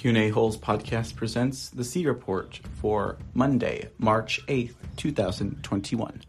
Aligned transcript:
Q&A 0.00 0.30
Holes 0.30 0.56
podcast 0.56 1.14
presents 1.14 1.68
the 1.68 1.84
C 1.84 2.06
Report 2.06 2.58
for 2.80 3.18
Monday, 3.34 3.90
March 3.98 4.40
8th, 4.46 4.72
2021. 4.96 6.22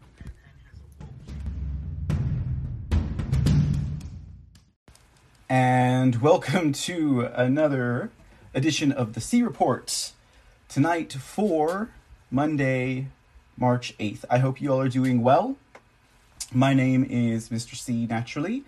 And 5.48 6.20
welcome 6.20 6.74
to 6.74 7.22
another 7.34 8.10
edition 8.52 8.92
of 8.92 9.14
the 9.14 9.22
C 9.22 9.42
Report. 9.42 10.12
Tonight 10.68 11.14
for 11.14 11.88
Monday, 12.30 13.06
March 13.56 13.96
8th. 13.96 14.26
I 14.28 14.36
hope 14.36 14.60
you 14.60 14.70
all 14.70 14.80
are 14.80 14.90
doing 14.90 15.22
well. 15.22 15.56
My 16.52 16.74
name 16.74 17.04
is 17.04 17.48
Mr. 17.48 17.74
C 17.74 18.04
naturally. 18.04 18.64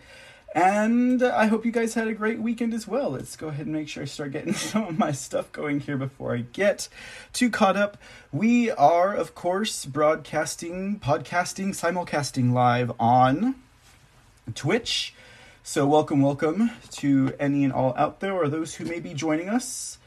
And 0.54 1.20
I 1.20 1.46
hope 1.46 1.66
you 1.66 1.72
guys 1.72 1.94
had 1.94 2.06
a 2.06 2.14
great 2.14 2.38
weekend 2.38 2.74
as 2.74 2.86
well. 2.86 3.10
Let's 3.10 3.34
go 3.34 3.48
ahead 3.48 3.66
and 3.66 3.74
make 3.74 3.88
sure 3.88 4.04
I 4.04 4.06
start 4.06 4.30
getting 4.30 4.52
some 4.54 4.84
of 4.84 4.96
my 4.96 5.10
stuff 5.10 5.50
going 5.50 5.80
here 5.80 5.96
before 5.96 6.32
I 6.32 6.44
get 6.52 6.88
too 7.32 7.50
caught 7.50 7.76
up. 7.76 7.98
We 8.30 8.70
are, 8.70 9.12
of 9.12 9.34
course, 9.34 9.84
broadcasting, 9.84 11.00
podcasting, 11.00 11.70
simulcasting 11.70 12.52
live 12.52 12.92
on 13.00 13.56
Twitch. 14.54 15.12
So, 15.64 15.86
welcome, 15.86 16.22
welcome 16.22 16.70
to 16.92 17.34
any 17.40 17.64
and 17.64 17.72
all 17.72 17.92
out 17.96 18.20
there, 18.20 18.32
or 18.32 18.48
those 18.48 18.76
who 18.76 18.84
may 18.84 19.00
be 19.00 19.12
joining 19.12 19.48
us. 19.48 19.98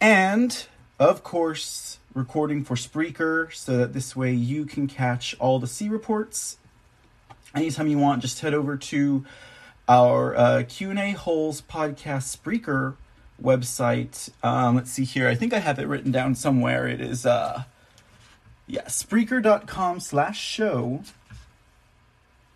And, 0.00 0.66
of 0.98 1.22
course, 1.22 2.00
recording 2.14 2.64
for 2.64 2.74
Spreaker 2.74 3.54
so 3.54 3.76
that 3.76 3.92
this 3.92 4.16
way 4.16 4.32
you 4.32 4.64
can 4.64 4.88
catch 4.88 5.36
all 5.38 5.60
the 5.60 5.68
C 5.68 5.88
reports 5.88 6.56
anytime 7.54 7.86
you 7.86 7.98
want. 7.98 8.22
Just 8.22 8.40
head 8.40 8.54
over 8.54 8.76
to 8.76 9.24
our 9.88 10.36
uh, 10.36 10.62
Q&A 10.68 11.12
Holes 11.12 11.62
podcast 11.62 12.36
Spreaker 12.36 12.96
website. 13.42 14.30
Um, 14.42 14.76
let's 14.76 14.90
see 14.90 15.04
here. 15.04 15.28
I 15.28 15.34
think 15.34 15.52
I 15.52 15.58
have 15.58 15.78
it 15.78 15.86
written 15.86 16.12
down 16.12 16.34
somewhere. 16.34 16.86
It 16.86 17.00
is, 17.00 17.24
uh, 17.24 17.64
yeah, 18.66 18.84
Spreaker.com 18.84 20.00
slash 20.00 20.38
show 20.38 21.02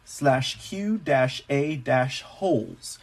slash 0.05 0.69
Q 0.69 0.98
dash 0.98 1.42
A 1.48 1.77
dash 1.77 2.22
holes. 2.22 2.98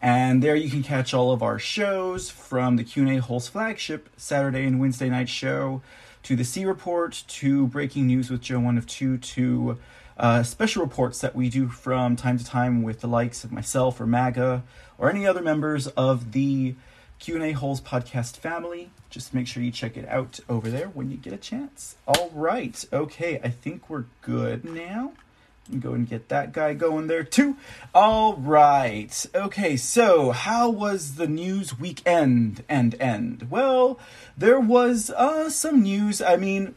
And 0.00 0.42
there 0.42 0.56
you 0.56 0.70
can 0.70 0.82
catch 0.82 1.12
all 1.12 1.32
of 1.32 1.42
our 1.42 1.58
shows 1.58 2.30
from 2.30 2.76
the 2.76 2.84
Q&A 2.84 3.16
Holes 3.16 3.48
flagship 3.48 4.08
Saturday 4.16 4.64
and 4.64 4.78
Wednesday 4.78 5.08
night 5.08 5.28
show 5.28 5.82
to 6.22 6.36
the 6.36 6.44
C 6.44 6.64
Report 6.64 7.24
to 7.28 7.66
Breaking 7.66 8.06
News 8.06 8.30
with 8.30 8.40
Joe 8.40 8.60
One 8.60 8.78
of 8.78 8.86
Two 8.86 9.18
to 9.18 9.78
uh, 10.16 10.42
special 10.42 10.82
reports 10.82 11.20
that 11.20 11.34
we 11.34 11.48
do 11.48 11.68
from 11.68 12.16
time 12.16 12.38
to 12.38 12.44
time 12.44 12.82
with 12.82 13.00
the 13.00 13.08
likes 13.08 13.44
of 13.44 13.52
myself 13.52 14.00
or 14.00 14.06
MAGA 14.06 14.62
or 14.98 15.10
any 15.10 15.26
other 15.26 15.42
members 15.42 15.86
of 15.88 16.32
the 16.32 16.74
Q&A 17.18 17.52
Holes 17.52 17.80
podcast 17.80 18.36
family. 18.36 18.90
Just 19.10 19.34
make 19.34 19.46
sure 19.46 19.62
you 19.62 19.70
check 19.70 19.96
it 19.96 20.08
out 20.08 20.40
over 20.48 20.70
there 20.70 20.88
when 20.88 21.10
you 21.10 21.16
get 21.16 21.32
a 21.32 21.38
chance. 21.38 21.96
All 22.06 22.30
right. 22.34 22.84
Okay, 22.92 23.40
I 23.42 23.48
think 23.48 23.88
we're 23.88 24.04
good 24.22 24.64
now. 24.64 25.12
Go 25.80 25.94
and 25.94 26.08
get 26.08 26.28
that 26.28 26.52
guy 26.52 26.74
going 26.74 27.08
there 27.08 27.24
too. 27.24 27.56
All 27.92 28.36
right. 28.36 29.26
Okay, 29.34 29.76
so 29.76 30.30
how 30.30 30.70
was 30.70 31.16
the 31.16 31.26
news 31.26 31.78
weekend 31.78 32.62
and 32.68 32.94
end? 33.00 33.48
Well, 33.50 33.98
there 34.36 34.60
was 34.60 35.10
uh, 35.10 35.50
some 35.50 35.82
news. 35.82 36.22
I 36.22 36.36
mean, 36.36 36.76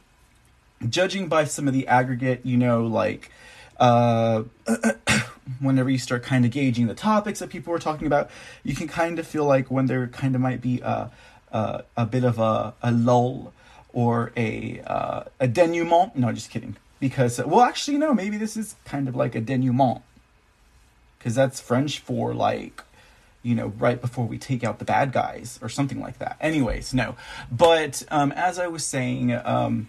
judging 0.87 1.27
by 1.27 1.45
some 1.45 1.67
of 1.67 1.73
the 1.73 1.87
aggregate, 1.87 2.41
you 2.45 2.57
know, 2.57 2.85
like 2.85 3.31
uh, 3.79 4.43
whenever 5.59 5.89
you 5.89 5.97
start 5.97 6.23
kind 6.23 6.45
of 6.45 6.51
gauging 6.51 6.87
the 6.87 6.95
topics 6.95 7.39
that 7.39 7.49
people 7.49 7.71
were 7.71 7.79
talking 7.79 8.07
about, 8.07 8.29
you 8.63 8.75
can 8.75 8.87
kind 8.87 9.19
of 9.19 9.27
feel 9.27 9.45
like 9.45 9.69
when 9.69 9.87
there 9.87 10.07
kind 10.07 10.35
of 10.35 10.41
might 10.41 10.61
be 10.61 10.79
a, 10.81 11.11
a, 11.51 11.83
a 11.97 12.05
bit 12.05 12.23
of 12.23 12.39
a, 12.39 12.73
a 12.81 12.91
lull 12.91 13.53
or 13.91 14.31
a, 14.37 14.81
uh, 14.85 15.23
a 15.39 15.47
denouement. 15.47 16.15
No, 16.15 16.31
just 16.31 16.49
kidding. 16.49 16.77
Because, 16.99 17.39
well, 17.39 17.61
actually, 17.61 17.97
no, 17.97 18.13
maybe 18.13 18.37
this 18.37 18.57
is 18.57 18.75
kind 18.85 19.07
of 19.07 19.15
like 19.15 19.35
a 19.35 19.41
denouement. 19.41 20.01
Because 21.17 21.35
that's 21.35 21.59
French 21.59 21.99
for 21.99 22.33
like 22.33 22.83
you 23.41 23.55
know, 23.55 23.67
right 23.77 24.01
before 24.01 24.25
we 24.25 24.37
take 24.37 24.63
out 24.63 24.79
the 24.79 24.85
bad 24.85 25.13
guys 25.13 25.59
or 25.61 25.69
something 25.69 25.99
like 25.99 26.19
that. 26.19 26.37
Anyways, 26.41 26.93
no. 26.93 27.15
But 27.51 28.03
um, 28.11 28.31
as 28.33 28.59
I 28.59 28.67
was 28.67 28.83
saying, 28.83 29.31
um, 29.31 29.87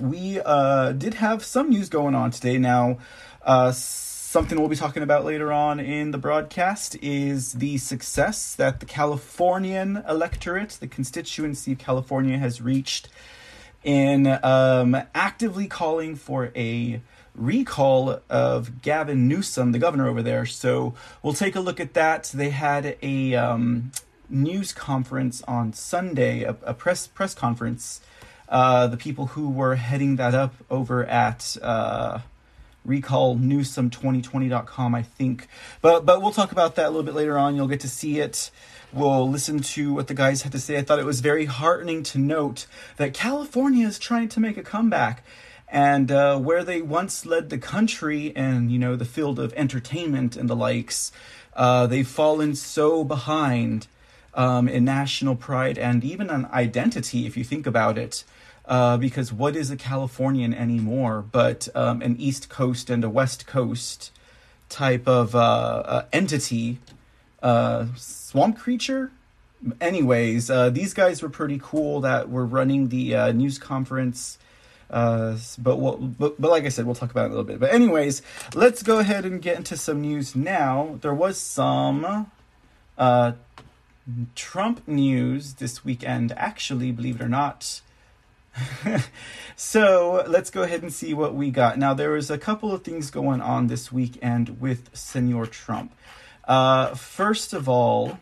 we 0.00 0.40
uh, 0.40 0.92
did 0.92 1.14
have 1.14 1.44
some 1.44 1.70
news 1.70 1.88
going 1.88 2.14
on 2.14 2.30
today. 2.30 2.58
Now, 2.58 2.98
uh, 3.42 3.72
something 3.72 4.58
we'll 4.58 4.68
be 4.68 4.76
talking 4.76 5.02
about 5.02 5.24
later 5.24 5.52
on 5.52 5.78
in 5.78 6.10
the 6.10 6.18
broadcast 6.18 6.96
is 7.00 7.52
the 7.52 7.78
success 7.78 8.54
that 8.56 8.80
the 8.80 8.86
Californian 8.86 10.02
electorate, 10.08 10.70
the 10.80 10.88
constituency 10.88 11.72
of 11.72 11.78
California, 11.78 12.36
has 12.38 12.60
reached 12.60 13.08
in 13.84 14.26
um, 14.42 14.96
actively 15.14 15.66
calling 15.66 16.16
for 16.16 16.50
a 16.56 17.00
recall 17.34 18.20
of 18.30 18.82
Gavin 18.82 19.28
Newsom, 19.28 19.72
the 19.72 19.78
governor 19.78 20.08
over 20.08 20.22
there. 20.22 20.46
So 20.46 20.94
we'll 21.22 21.34
take 21.34 21.54
a 21.54 21.60
look 21.60 21.78
at 21.78 21.94
that. 21.94 22.30
They 22.34 22.50
had 22.50 22.96
a 23.02 23.34
um, 23.34 23.92
news 24.28 24.72
conference 24.72 25.42
on 25.42 25.72
Sunday, 25.72 26.42
a, 26.42 26.56
a 26.62 26.74
press 26.74 27.06
press 27.06 27.34
conference 27.34 28.00
uh, 28.48 28.86
the 28.86 28.96
people 28.96 29.26
who 29.26 29.48
were 29.48 29.74
heading 29.76 30.16
that 30.16 30.34
up 30.34 30.54
over 30.70 31.04
at 31.04 31.56
uh, 31.62 32.20
recallnewsome2020.com, 32.86 34.94
I 34.94 35.02
think. 35.02 35.48
But 35.80 36.06
but 36.06 36.22
we'll 36.22 36.32
talk 36.32 36.52
about 36.52 36.76
that 36.76 36.86
a 36.86 36.90
little 36.90 37.02
bit 37.02 37.14
later 37.14 37.36
on. 37.38 37.56
You'll 37.56 37.68
get 37.68 37.80
to 37.80 37.88
see 37.88 38.20
it. 38.20 38.50
We'll 38.92 39.28
listen 39.28 39.60
to 39.60 39.94
what 39.94 40.06
the 40.06 40.14
guys 40.14 40.42
had 40.42 40.52
to 40.52 40.60
say. 40.60 40.78
I 40.78 40.82
thought 40.82 41.00
it 41.00 41.04
was 41.04 41.20
very 41.20 41.46
heartening 41.46 42.04
to 42.04 42.18
note 42.18 42.66
that 42.96 43.12
California 43.12 43.88
is 43.88 43.98
trying 43.98 44.28
to 44.28 44.40
make 44.40 44.56
a 44.56 44.62
comeback. 44.62 45.24
And 45.68 46.12
uh, 46.12 46.38
where 46.38 46.62
they 46.62 46.82
once 46.82 47.26
led 47.26 47.50
the 47.50 47.58
country 47.58 48.32
and, 48.36 48.70
you 48.70 48.78
know, 48.78 48.94
the 48.94 49.04
field 49.04 49.40
of 49.40 49.52
entertainment 49.54 50.36
and 50.36 50.48
the 50.48 50.54
likes, 50.54 51.10
uh, 51.54 51.88
they've 51.88 52.06
fallen 52.06 52.54
so 52.54 53.02
behind 53.02 53.88
um, 54.34 54.68
in 54.68 54.84
national 54.84 55.36
pride 55.36 55.78
and 55.78 56.04
even 56.04 56.30
an 56.30 56.46
identity, 56.52 57.26
if 57.26 57.36
you 57.36 57.44
think 57.44 57.66
about 57.66 57.98
it 57.98 58.24
uh, 58.66 58.96
because 58.96 59.32
what 59.32 59.56
is 59.56 59.70
a 59.70 59.76
Californian 59.76 60.54
anymore 60.54 61.22
but 61.22 61.68
um, 61.74 62.00
an 62.02 62.16
East 62.18 62.48
Coast 62.48 62.90
and 62.90 63.04
a 63.04 63.10
West 63.10 63.46
Coast 63.46 64.10
type 64.68 65.06
of 65.06 65.34
uh, 65.34 65.38
uh, 65.38 66.04
entity, 66.12 66.78
uh, 67.42 67.86
swamp 67.96 68.58
creature? 68.58 69.10
Anyways, 69.80 70.50
uh, 70.50 70.70
these 70.70 70.92
guys 70.92 71.22
were 71.22 71.28
pretty 71.28 71.58
cool 71.62 72.00
that 72.02 72.28
were 72.28 72.44
running 72.44 72.88
the 72.88 73.14
uh, 73.14 73.32
news 73.32 73.58
conference. 73.58 74.38
But, 74.90 75.56
we'll, 75.58 75.96
but 75.96 76.40
but 76.40 76.50
like 76.50 76.64
I 76.64 76.68
said, 76.68 76.86
we'll 76.86 76.94
talk 76.94 77.10
about 77.10 77.24
it 77.24 77.28
a 77.28 77.30
little 77.30 77.44
bit. 77.44 77.58
But 77.58 77.72
anyways, 77.72 78.22
let's 78.54 78.82
go 78.82 78.98
ahead 78.98 79.24
and 79.24 79.40
get 79.42 79.56
into 79.56 79.76
some 79.76 80.02
news 80.02 80.36
now. 80.36 80.98
There 81.00 81.14
was 81.14 81.38
some 81.38 82.30
Trump 84.34 84.86
news 84.86 85.54
this 85.54 85.84
weekend. 85.84 86.32
Actually, 86.36 86.92
believe 86.92 87.20
it 87.20 87.24
or 87.24 87.28
not, 87.28 87.80
so 89.56 90.24
let's 90.28 90.50
go 90.50 90.62
ahead 90.62 90.82
and 90.82 90.92
see 90.92 91.14
what 91.14 91.34
we 91.34 91.50
got. 91.50 91.78
Now, 91.78 91.94
there 91.94 92.10
was 92.10 92.30
a 92.30 92.38
couple 92.38 92.72
of 92.72 92.82
things 92.82 93.10
going 93.10 93.40
on 93.40 93.66
this 93.66 93.90
weekend 93.90 94.60
with 94.60 94.94
Senor 94.96 95.46
Trump. 95.46 95.92
Uh, 96.46 96.94
first 96.94 97.52
of 97.52 97.68
all, 97.68 98.18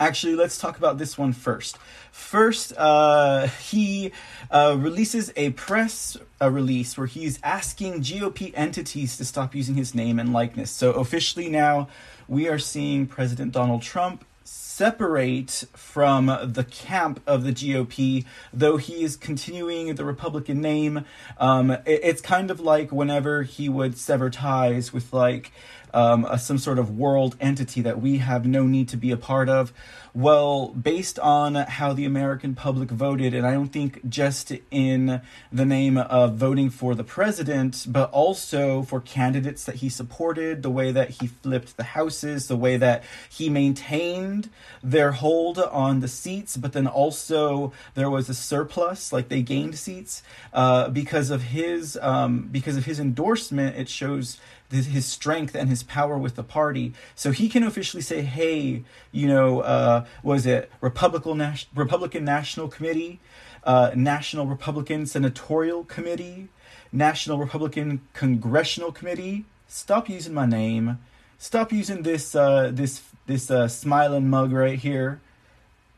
actually, 0.00 0.34
let's 0.34 0.58
talk 0.58 0.76
about 0.76 0.98
this 0.98 1.16
one 1.16 1.32
first. 1.32 1.78
First, 2.10 2.72
uh, 2.76 3.46
he 3.46 4.12
uh, 4.50 4.76
releases 4.78 5.32
a 5.36 5.50
press 5.50 6.16
a 6.40 6.50
release 6.50 6.98
where 6.98 7.06
he's 7.06 7.38
asking 7.42 8.00
GOP 8.00 8.52
entities 8.54 9.16
to 9.16 9.24
stop 9.24 9.54
using 9.54 9.74
his 9.74 9.94
name 9.94 10.18
and 10.18 10.32
likeness. 10.32 10.70
So, 10.70 10.92
officially 10.92 11.48
now, 11.48 11.88
we 12.28 12.48
are 12.48 12.58
seeing 12.58 13.06
President 13.06 13.52
Donald 13.52 13.82
Trump 13.82 14.24
separate 14.44 15.64
from 15.72 16.26
the 16.26 16.64
camp 16.64 17.20
of 17.26 17.44
the 17.44 17.52
GOP, 17.52 18.24
though 18.52 18.76
he 18.76 19.02
is 19.02 19.16
continuing 19.16 19.94
the 19.94 20.04
Republican 20.04 20.60
name. 20.60 21.04
Um, 21.38 21.70
it, 21.70 21.82
it's 21.86 22.20
kind 22.20 22.50
of 22.50 22.60
like 22.60 22.92
whenever 22.92 23.42
he 23.42 23.68
would 23.68 23.96
sever 23.96 24.28
ties 24.30 24.92
with 24.92 25.12
like 25.12 25.50
um, 25.94 26.26
a, 26.26 26.38
some 26.38 26.58
sort 26.58 26.78
of 26.78 26.98
world 26.98 27.36
entity 27.40 27.80
that 27.82 28.00
we 28.00 28.18
have 28.18 28.46
no 28.46 28.64
need 28.64 28.88
to 28.90 28.96
be 28.96 29.10
a 29.10 29.16
part 29.16 29.48
of. 29.48 29.72
Well, 30.16 30.68
based 30.68 31.18
on 31.18 31.56
how 31.56 31.92
the 31.92 32.06
American 32.06 32.54
public 32.54 32.88
voted, 32.90 33.34
and 33.34 33.46
I 33.46 33.52
don't 33.52 33.68
think 33.68 34.08
just 34.08 34.50
in 34.70 35.20
the 35.52 35.66
name 35.66 35.98
of 35.98 36.36
voting 36.36 36.70
for 36.70 36.94
the 36.94 37.04
president, 37.04 37.84
but 37.86 38.10
also 38.12 38.82
for 38.84 39.02
candidates 39.02 39.64
that 39.64 39.74
he 39.74 39.90
supported, 39.90 40.62
the 40.62 40.70
way 40.70 40.90
that 40.90 41.10
he 41.10 41.26
flipped 41.26 41.76
the 41.76 41.82
houses, 41.82 42.48
the 42.48 42.56
way 42.56 42.78
that 42.78 43.04
he 43.28 43.50
maintained 43.50 44.48
their 44.82 45.12
hold 45.12 45.58
on 45.58 46.00
the 46.00 46.08
seats, 46.08 46.56
but 46.56 46.72
then 46.72 46.86
also 46.86 47.74
there 47.92 48.08
was 48.08 48.30
a 48.30 48.34
surplus, 48.34 49.12
like 49.12 49.28
they 49.28 49.42
gained 49.42 49.76
seats 49.76 50.22
uh, 50.54 50.88
because 50.88 51.28
of 51.28 51.42
his 51.42 51.98
um, 52.00 52.48
because 52.50 52.78
of 52.78 52.86
his 52.86 52.98
endorsement. 52.98 53.76
It 53.76 53.90
shows 53.90 54.38
his 54.70 55.06
strength 55.06 55.54
and 55.54 55.68
his 55.68 55.82
power 55.82 56.18
with 56.18 56.34
the 56.34 56.42
party. 56.42 56.92
So 57.14 57.30
he 57.30 57.48
can 57.48 57.62
officially 57.62 58.02
say, 58.02 58.22
"Hey, 58.22 58.82
you 59.12 59.28
know, 59.28 59.60
uh, 59.60 60.05
was 60.22 60.46
it 60.46 60.70
Republican 60.80 61.38
Nas- 61.38 61.66
Republican 61.74 62.24
National 62.24 62.68
Committee, 62.68 63.20
uh, 63.64 63.90
National 63.94 64.46
Republican 64.46 65.06
Senatorial 65.06 65.84
Committee, 65.84 66.48
National 66.92 67.38
Republican 67.38 68.00
Congressional 68.12 68.92
Committee? 68.92 69.44
Stop 69.68 70.08
using 70.08 70.34
my 70.34 70.46
name. 70.46 70.98
Stop 71.38 71.72
using 71.72 72.02
this 72.02 72.34
uh, 72.34 72.70
this 72.72 73.02
this 73.26 73.50
uh, 73.50 73.68
smiling 73.68 74.28
mug 74.28 74.52
right 74.52 74.78
here." 74.78 75.20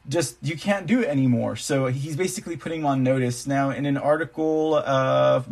Just 0.09 0.37
you 0.41 0.57
can't 0.57 0.87
do 0.87 1.03
it 1.03 1.09
anymore. 1.09 1.55
So 1.57 1.87
he's 1.87 2.17
basically 2.17 2.57
putting 2.57 2.85
on 2.85 3.03
notice 3.03 3.47
now. 3.47 3.71
In 3.71 3.85
an 3.85 3.99
article 3.99 4.83
uh, 4.83 5.43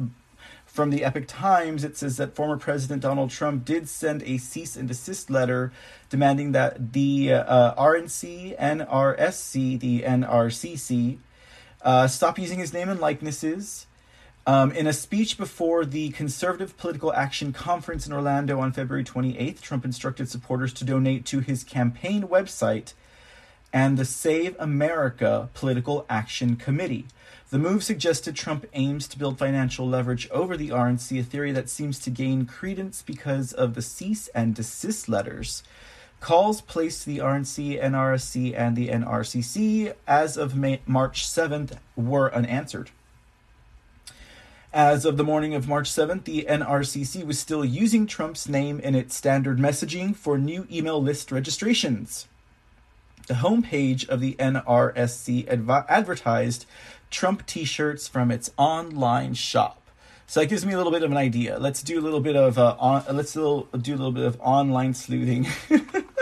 from 0.65 0.91
the 0.91 1.05
Epoch 1.05 1.27
Times, 1.27 1.85
it 1.85 1.97
says 1.97 2.19
that 2.19 2.35
former 2.35 2.57
President 2.57 3.03
Donald 3.03 3.31
Trump 3.31 3.65
did 3.65 3.89
send 3.89 4.23
a 4.23 4.39
cease 4.39 4.77
and 4.77 4.87
desist 4.87 5.31
letter 5.31 5.73
demanding 6.09 6.53
that 6.53 6.93
the 6.93 7.33
uh, 7.33 7.75
RNC, 7.75 8.59
NRSC, 8.59 9.81
the 9.81 10.03
NRCC, 10.03 11.19
uh, 11.83 12.09
stop 12.09 12.39
using 12.39 12.59
his 12.59 12.73
name 12.73 12.89
and 12.89 13.01
likenesses. 13.01 13.87
Um, 14.49 14.71
in 14.71 14.87
a 14.87 14.93
speech 14.93 15.37
before 15.37 15.85
the 15.85 16.11
Conservative 16.11 16.77
Political 16.77 17.13
Action 17.15 17.53
Conference 17.53 18.07
in 18.07 18.13
Orlando 18.13 18.61
on 18.61 18.73
February 18.73 19.03
28th, 19.03 19.61
Trump 19.61 19.85
instructed 19.85 20.29
supporters 20.29 20.73
to 20.75 20.85
donate 20.85 21.25
to 21.27 21.41
his 21.41 21.65
campaign 21.65 22.23
website 22.23 22.93
and 23.73 23.99
the 23.99 24.05
Save 24.05 24.55
America 24.61 25.49
Political 25.53 26.07
Action 26.09 26.55
Committee. 26.55 27.07
The 27.51 27.59
move 27.59 27.85
suggested 27.85 28.35
Trump 28.35 28.67
aims 28.73 29.07
to 29.09 29.19
build 29.19 29.39
financial 29.39 29.87
leverage 29.87 30.29
over 30.31 30.57
the 30.57 30.71
RNC, 30.71 31.21
a 31.21 31.23
theory 31.23 31.53
that 31.53 31.69
seems 31.69 31.99
to 32.01 32.11
gain 32.11 32.47
credence 32.47 33.03
because 33.03 33.53
of 33.53 33.75
the 33.75 33.83
cease 33.83 34.29
and 34.29 34.55
desist 34.55 35.09
letters. 35.09 35.63
Calls 36.27 36.61
placed 36.61 37.05
to 37.05 37.11
the 37.11 37.19
RNC, 37.19 37.81
NRSC, 37.81 38.53
and 38.59 38.75
the 38.75 38.89
NRCC 38.89 39.95
as 40.09 40.37
of 40.37 40.57
May- 40.57 40.81
March 40.85 41.25
7th 41.25 41.79
were 41.95 42.35
unanswered. 42.35 42.91
As 44.73 45.05
of 45.05 45.19
the 45.19 45.23
morning 45.23 45.55
of 45.55 45.69
March 45.69 45.89
7th, 45.89 46.25
the 46.25 46.45
NRCC 46.51 47.25
was 47.25 47.39
still 47.39 47.65
using 47.65 48.09
Trump's 48.09 48.49
name 48.49 48.81
in 48.81 48.97
its 48.97 49.15
standard 49.15 49.59
messaging 49.59 50.17
for 50.17 50.37
new 50.37 50.67
email 50.69 51.01
list 51.01 51.31
registrations. 51.31 52.27
The 53.29 53.35
homepage 53.35 54.09
of 54.09 54.19
the 54.19 54.35
NRSC 54.41 55.47
adv- 55.47 55.87
advertised 55.89 56.67
Trump 57.09 57.47
t-shirts 57.47 58.09
from 58.09 58.33
its 58.33 58.51
online 58.57 59.35
shop. 59.35 59.81
So 60.27 60.41
that 60.41 60.47
gives 60.47 60.67
me 60.67 60.73
a 60.73 60.77
little 60.77 60.91
bit 60.91 61.05
of 61.05 61.13
an 61.13 61.17
idea. 61.17 61.57
Let's 61.61 61.85
do 61.85 62.01
a 62.01 62.03
little 62.03 62.19
bit 62.19 62.35
of 62.35 62.59
uh, 62.59 62.75
on, 62.81 63.05
let's 63.13 63.33
do 63.33 63.69
a 63.71 63.79
little 63.79 64.11
bit 64.11 64.25
of 64.25 64.41
online 64.41 64.93
sleuthing. 64.93 65.47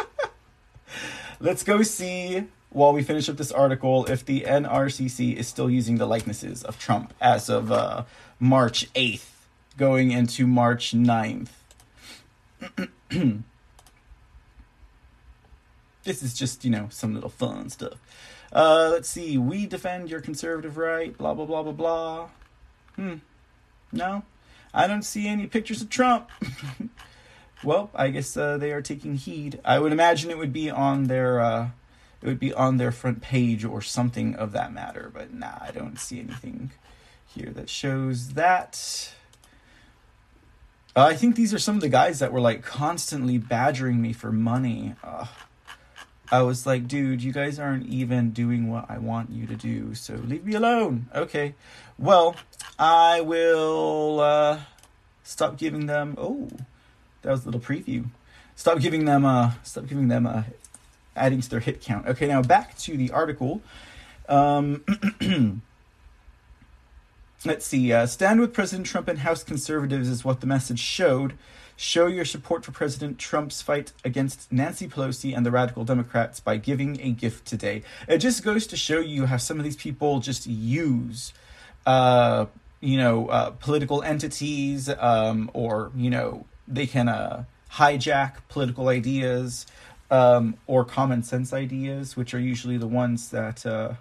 let's 1.44 1.62
go 1.62 1.82
see 1.82 2.42
while 2.70 2.94
we 2.94 3.02
finish 3.02 3.28
up 3.28 3.36
this 3.36 3.52
article 3.52 4.06
if 4.06 4.24
the 4.24 4.40
NRCC 4.40 5.36
is 5.36 5.46
still 5.46 5.70
using 5.70 5.98
the 5.98 6.06
likenesses 6.06 6.64
of 6.64 6.78
Trump 6.78 7.12
as 7.20 7.50
of 7.50 7.70
uh, 7.70 8.04
March 8.40 8.90
8th, 8.94 9.28
going 9.76 10.10
into 10.10 10.46
March 10.46 10.92
9th. 10.92 11.50
this 16.04 16.22
is 16.22 16.32
just, 16.32 16.64
you 16.64 16.70
know, 16.70 16.88
some 16.90 17.14
little 17.14 17.28
fun 17.28 17.68
stuff. 17.68 17.98
Uh, 18.50 18.88
let's 18.90 19.10
see. 19.10 19.36
We 19.36 19.66
defend 19.66 20.08
your 20.08 20.22
conservative 20.22 20.78
right. 20.78 21.16
Blah 21.16 21.34
blah 21.34 21.44
blah 21.44 21.62
blah 21.62 21.72
blah. 21.72 22.28
Hmm. 22.96 23.16
No, 23.92 24.22
I 24.72 24.86
don't 24.86 25.02
see 25.02 25.26
any 25.26 25.46
pictures 25.46 25.82
of 25.82 25.90
Trump. 25.90 26.30
well, 27.64 27.90
I 27.94 28.08
guess 28.08 28.36
uh, 28.36 28.58
they 28.58 28.72
are 28.72 28.82
taking 28.82 29.16
heed. 29.16 29.60
I 29.64 29.78
would 29.78 29.92
imagine 29.92 30.30
it 30.30 30.38
would 30.38 30.52
be 30.52 30.70
on 30.70 31.04
their 31.04 31.40
uh, 31.40 31.70
it 32.22 32.26
would 32.26 32.40
be 32.40 32.52
on 32.52 32.76
their 32.78 32.92
front 32.92 33.20
page 33.20 33.64
or 33.64 33.82
something 33.82 34.34
of 34.34 34.52
that 34.52 34.72
matter. 34.72 35.10
But 35.12 35.32
nah, 35.32 35.58
I 35.60 35.70
don't 35.70 35.98
see 35.98 36.20
anything 36.20 36.72
here 37.26 37.50
that 37.52 37.68
shows 37.68 38.30
that. 38.30 39.14
Uh, 40.96 41.06
I 41.06 41.16
think 41.16 41.34
these 41.34 41.52
are 41.52 41.58
some 41.58 41.74
of 41.74 41.80
the 41.80 41.88
guys 41.88 42.20
that 42.20 42.32
were 42.32 42.40
like 42.40 42.62
constantly 42.62 43.36
badgering 43.36 44.00
me 44.00 44.12
for 44.12 44.30
money. 44.30 44.94
Uh, 45.02 45.26
I 46.30 46.42
was 46.42 46.66
like, 46.66 46.88
dude, 46.88 47.22
you 47.22 47.32
guys 47.32 47.58
aren't 47.58 47.86
even 47.86 48.30
doing 48.30 48.70
what 48.70 48.86
I 48.88 48.98
want 48.98 49.30
you 49.30 49.46
to 49.46 49.56
do, 49.56 49.94
so 49.94 50.14
leave 50.14 50.44
me 50.44 50.54
alone. 50.54 51.06
Okay. 51.14 51.54
Well, 51.98 52.36
I 52.78 53.20
will 53.20 54.20
uh, 54.20 54.60
stop 55.22 55.58
giving 55.58 55.86
them. 55.86 56.14
Oh, 56.16 56.48
that 57.24 57.30
was 57.30 57.42
a 57.42 57.46
little 57.46 57.60
preview. 57.60 58.06
Stop 58.56 58.78
giving 58.78 59.04
them. 59.04 59.24
Uh, 59.24 59.52
stop 59.64 59.86
giving 59.86 60.08
them. 60.08 60.26
Uh, 60.26 60.44
adding 61.16 61.40
to 61.40 61.50
their 61.50 61.60
hit 61.60 61.80
count. 61.80 62.06
Okay, 62.06 62.26
now 62.26 62.42
back 62.42 62.76
to 62.78 62.96
the 62.96 63.10
article. 63.10 63.60
Um, 64.28 64.84
let's 67.44 67.66
see. 67.66 67.92
Uh, 67.92 68.06
stand 68.06 68.40
with 68.40 68.52
President 68.52 68.86
Trump 68.86 69.08
and 69.08 69.20
House 69.20 69.42
conservatives 69.42 70.08
is 70.08 70.24
what 70.24 70.40
the 70.40 70.46
message 70.46 70.80
showed. 70.80 71.34
Show 71.76 72.06
your 72.06 72.24
support 72.24 72.64
for 72.64 72.70
President 72.70 73.18
Trump's 73.18 73.60
fight 73.60 73.92
against 74.04 74.52
Nancy 74.52 74.86
Pelosi 74.86 75.36
and 75.36 75.44
the 75.44 75.50
radical 75.50 75.84
Democrats 75.84 76.38
by 76.38 76.56
giving 76.56 77.00
a 77.00 77.10
gift 77.10 77.46
today. 77.46 77.82
It 78.06 78.18
just 78.18 78.44
goes 78.44 78.66
to 78.68 78.76
show 78.76 79.00
you 79.00 79.26
how 79.26 79.38
some 79.38 79.58
of 79.58 79.64
these 79.64 79.76
people 79.76 80.20
just 80.20 80.46
use, 80.46 81.32
uh, 81.84 82.46
you 82.80 82.96
know, 82.96 83.26
uh, 83.28 83.50
political 83.50 84.02
entities, 84.02 84.88
um, 84.88 85.50
or 85.52 85.90
you 85.96 86.10
know, 86.10 86.46
they 86.66 86.86
can 86.86 87.08
uh, 87.08 87.44
hijack 87.72 88.34
political 88.48 88.88
ideas 88.88 89.66
um, 90.10 90.56
or 90.66 90.84
common 90.84 91.22
sense 91.22 91.52
ideas, 91.52 92.16
which 92.16 92.34
are 92.34 92.38
usually 92.38 92.76
the 92.76 92.86
ones 92.86 93.30
that 93.30 93.64
uh, 93.66 93.94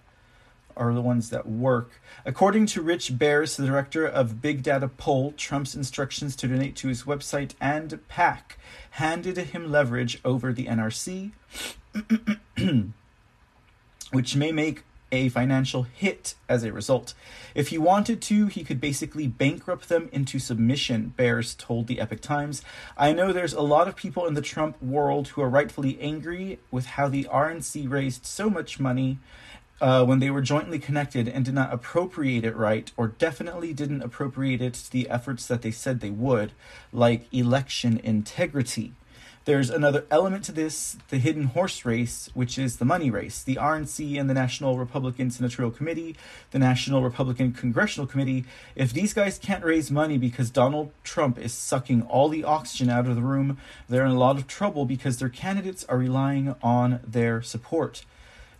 are 0.75 0.93
the 0.93 1.01
ones 1.01 1.29
that 1.29 1.47
work. 1.47 2.01
According 2.25 2.65
to 2.67 2.81
Rich 2.81 3.17
Baris, 3.17 3.55
the 3.55 3.65
director 3.65 4.05
of 4.05 4.41
Big 4.41 4.63
Data 4.63 4.87
Poll, 4.87 5.33
Trump's 5.37 5.75
instructions 5.75 6.35
to 6.37 6.47
donate 6.47 6.75
to 6.77 6.87
his 6.87 7.03
website 7.03 7.53
and 7.61 7.99
PAC 8.07 8.57
handed 8.91 9.37
him 9.37 9.71
leverage 9.71 10.19
over 10.23 10.53
the 10.53 10.65
NRC, 10.65 11.31
which 14.11 14.35
may 14.35 14.51
make 14.51 14.83
a 15.13 15.29
financial 15.29 15.83
hit 15.83 16.33
as 16.49 16.63
a 16.63 16.73
result. 16.73 17.13
If 17.53 17.67
he 17.67 17.77
wanted 17.77 18.19
to, 18.23 18.47
he 18.47 18.63
could 18.63 18.81
basically 18.81 19.27
bankrupt 19.27 19.87
them 19.87 20.09
into 20.11 20.39
submission, 20.39 21.13
Baris 21.15 21.53
told 21.53 21.85
the 21.85 21.99
Epoch 21.99 22.19
Times. 22.19 22.63
I 22.97 23.13
know 23.13 23.31
there's 23.31 23.53
a 23.53 23.61
lot 23.61 23.87
of 23.87 23.95
people 23.95 24.25
in 24.25 24.33
the 24.33 24.41
Trump 24.41 24.81
world 24.81 25.29
who 25.29 25.41
are 25.43 25.49
rightfully 25.49 25.99
angry 26.01 26.59
with 26.71 26.87
how 26.87 27.07
the 27.07 27.25
RNC 27.25 27.89
raised 27.89 28.25
so 28.25 28.49
much 28.49 28.79
money 28.79 29.19
uh, 29.79 30.03
when 30.03 30.17
they 30.17 30.31
were 30.31 30.41
jointly 30.41 30.79
connected 30.79 31.27
and 31.27 31.45
did 31.45 31.53
not 31.53 31.71
appropriate 31.71 32.43
it 32.43 32.55
right, 32.55 32.91
or 32.97 33.09
definitely 33.09 33.71
didn't 33.71 34.01
appropriate 34.01 34.61
it 34.61 34.73
to 34.73 34.91
the 34.91 35.07
efforts 35.09 35.45
that 35.47 35.61
they 35.61 35.71
said 35.71 35.99
they 35.99 36.09
would, 36.09 36.53
like 36.91 37.31
election 37.31 37.99
integrity. 38.03 38.93
There's 39.45 39.69
another 39.69 40.05
element 40.09 40.45
to 40.45 40.53
this 40.53 40.95
the 41.09 41.17
hidden 41.17 41.45
horse 41.45 41.83
race, 41.83 42.29
which 42.33 42.57
is 42.57 42.77
the 42.77 42.85
money 42.85 43.11
race. 43.11 43.43
The 43.43 43.55
RNC 43.55 44.17
and 44.17 44.29
the 44.29 44.33
National 44.33 44.77
Republican 44.77 45.31
Senatorial 45.31 45.69
Committee, 45.69 46.15
the 46.51 46.59
National 46.59 47.03
Republican 47.03 47.51
Congressional 47.51 48.07
Committee, 48.07 48.45
if 48.75 48.93
these 48.93 49.13
guys 49.13 49.37
can't 49.37 49.65
raise 49.65 49.91
money 49.91 50.17
because 50.17 50.49
Donald 50.49 50.91
Trump 51.03 51.37
is 51.37 51.53
sucking 51.53 52.03
all 52.03 52.29
the 52.29 52.45
oxygen 52.45 52.89
out 52.89 53.05
of 53.05 53.15
the 53.15 53.21
room, 53.21 53.57
they're 53.89 54.05
in 54.05 54.11
a 54.11 54.17
lot 54.17 54.37
of 54.37 54.47
trouble 54.47 54.85
because 54.85 55.17
their 55.17 55.27
candidates 55.27 55.83
are 55.89 55.97
relying 55.97 56.55
on 56.63 57.01
their 57.05 57.41
support. 57.41 58.05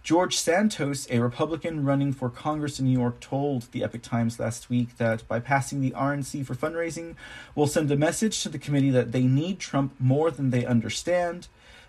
George 0.04 0.36
Santos, 0.36 1.08
a 1.10 1.20
Republican 1.20 1.86
running 1.86 2.12
for 2.12 2.30
Congress 2.30 2.78
in 2.78 2.86
New 2.86 3.00
York, 3.00 3.22
told 3.22 3.72
the 3.72 3.84
Epoch 3.84 4.02
Times 4.02 4.38
last 4.38 4.70
week 4.70 4.98
that 4.98 5.26
by 5.30 5.40
passing 5.40 5.80
the 5.80 5.92
RNC 5.92 6.46
for 6.46 6.56
fundraising 6.56 7.16
will 7.56 7.68
send 7.68 7.90
a 7.90 7.96
message 7.96 8.44
to 8.44 8.50
the 8.50 8.60
committee 8.60 8.90
that 8.90 9.14
they 9.14 9.24
need 9.24 9.60
Trump 9.60 9.96
more 10.00 10.30
than 10.30 10.50
they 10.50 10.66
understand. 10.66 11.48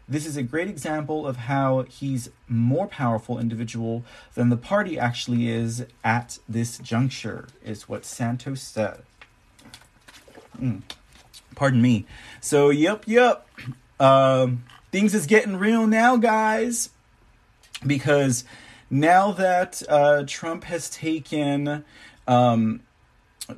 This 0.09 0.27
is 0.27 0.37
a 0.37 0.45
great 0.45 0.69
example 0.69 1.27
of 1.27 1.37
how 1.37 1.83
he's 1.83 2.31
more 2.47 2.87
powerful 2.87 3.41
individual 3.41 4.05
than 4.35 4.49
the 4.49 4.57
party 4.57 4.97
actually 4.97 5.49
is 5.49 5.85
at 6.05 6.39
this 6.49 6.79
juncture, 6.79 7.49
is 7.65 7.89
what 7.89 8.05
Santos 8.05 8.63
said. 8.63 9.03
Mm. 10.61 10.83
Pardon 11.57 11.83
me. 11.83 12.07
So, 12.41 12.71
yep, 12.71 13.05
yep. 13.07 13.47
Um, 14.01 14.65
things 14.91 15.15
is 15.15 15.25
getting 15.25 15.57
real 15.57 15.87
now, 15.87 16.17
guys 16.17 16.91
because 17.87 18.45
now 18.91 19.33
that 19.33 19.83
uh, 19.89 20.25
Trump 20.27 20.65
has 20.65 20.89
taken 20.91 21.85
um, 22.27 22.81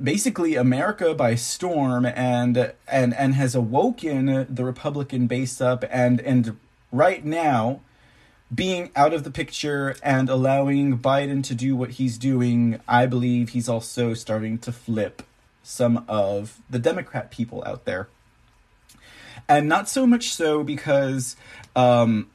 basically 0.03 0.55
America 0.55 1.15
by 1.15 1.35
storm 1.35 2.07
and 2.07 2.73
and 2.89 3.15
and 3.15 3.35
has 3.35 3.55
awoken 3.55 4.47
the 4.49 4.65
Republican 4.65 5.27
base 5.27 5.61
up 5.61 5.85
and 5.91 6.21
and 6.21 6.57
right 6.91 7.25
now 7.25 7.81
being 8.55 8.91
out 8.95 9.13
of 9.13 9.25
the 9.25 9.31
picture 9.31 9.97
and 10.03 10.29
allowing 10.29 10.99
Biden 10.99 11.43
to 11.45 11.55
do 11.55 11.75
what 11.75 11.93
he's 11.93 12.17
doing, 12.17 12.81
I 12.87 13.07
believe 13.07 13.51
he's 13.51 13.69
also 13.69 14.15
starting 14.15 14.59
to 14.59 14.73
flip 14.73 15.23
some 15.63 16.05
of 16.09 16.61
the 16.71 16.79
Democrat 16.79 17.31
people 17.31 17.63
out 17.67 17.85
there. 17.85 18.09
and 19.49 19.69
not 19.69 19.89
so 19.89 20.07
much 20.07 20.33
so 20.33 20.63
because 20.65 21.37
um, 21.75 22.29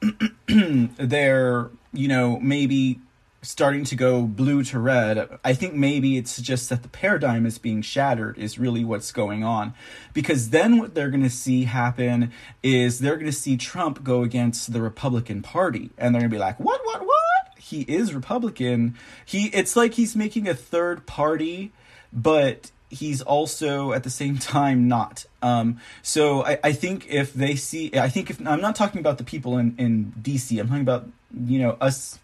they're 0.46 1.70
you 1.92 2.08
know 2.08 2.38
maybe 2.40 3.00
starting 3.42 3.84
to 3.84 3.96
go 3.96 4.22
blue 4.22 4.62
to 4.62 4.78
red. 4.78 5.28
I 5.44 5.52
think 5.52 5.74
maybe 5.74 6.16
it's 6.16 6.40
just 6.40 6.68
that 6.70 6.82
the 6.82 6.88
paradigm 6.88 7.44
is 7.44 7.58
being 7.58 7.82
shattered, 7.82 8.38
is 8.38 8.58
really 8.58 8.84
what's 8.84 9.10
going 9.10 9.42
on. 9.42 9.74
Because 10.14 10.50
then 10.50 10.78
what 10.78 10.94
they're 10.94 11.10
going 11.10 11.24
to 11.24 11.30
see 11.30 11.64
happen 11.64 12.32
is 12.62 13.00
they're 13.00 13.16
going 13.16 13.26
to 13.26 13.32
see 13.32 13.56
Trump 13.56 14.04
go 14.04 14.22
against 14.22 14.72
the 14.72 14.80
Republican 14.80 15.42
Party. 15.42 15.90
And 15.98 16.14
they're 16.14 16.20
going 16.20 16.30
to 16.30 16.36
be 16.36 16.40
like, 16.40 16.60
what, 16.60 16.80
what, 16.84 17.04
what? 17.04 17.58
He 17.58 17.82
is 17.82 18.14
Republican. 18.14 18.96
He, 19.24 19.46
it's 19.48 19.74
like 19.74 19.94
he's 19.94 20.14
making 20.14 20.48
a 20.48 20.54
third 20.54 21.06
party, 21.06 21.72
but 22.12 22.70
he's 22.92 23.22
also 23.22 23.92
at 23.92 24.04
the 24.04 24.10
same 24.10 24.38
time 24.38 24.86
not. 24.86 25.24
Um, 25.40 25.80
so 26.02 26.44
I, 26.44 26.58
I 26.62 26.72
think 26.72 27.08
if 27.08 27.32
they 27.32 27.56
see, 27.56 27.90
I 27.94 28.08
think 28.08 28.30
if 28.30 28.46
I'm 28.46 28.60
not 28.60 28.76
talking 28.76 29.00
about 29.00 29.18
the 29.18 29.24
people 29.24 29.58
in, 29.58 29.74
in 29.78 30.12
DC, 30.20 30.60
I'm 30.60 30.68
talking 30.68 30.82
about, 30.82 31.08
you 31.34 31.58
know, 31.58 31.76
us 31.80 32.18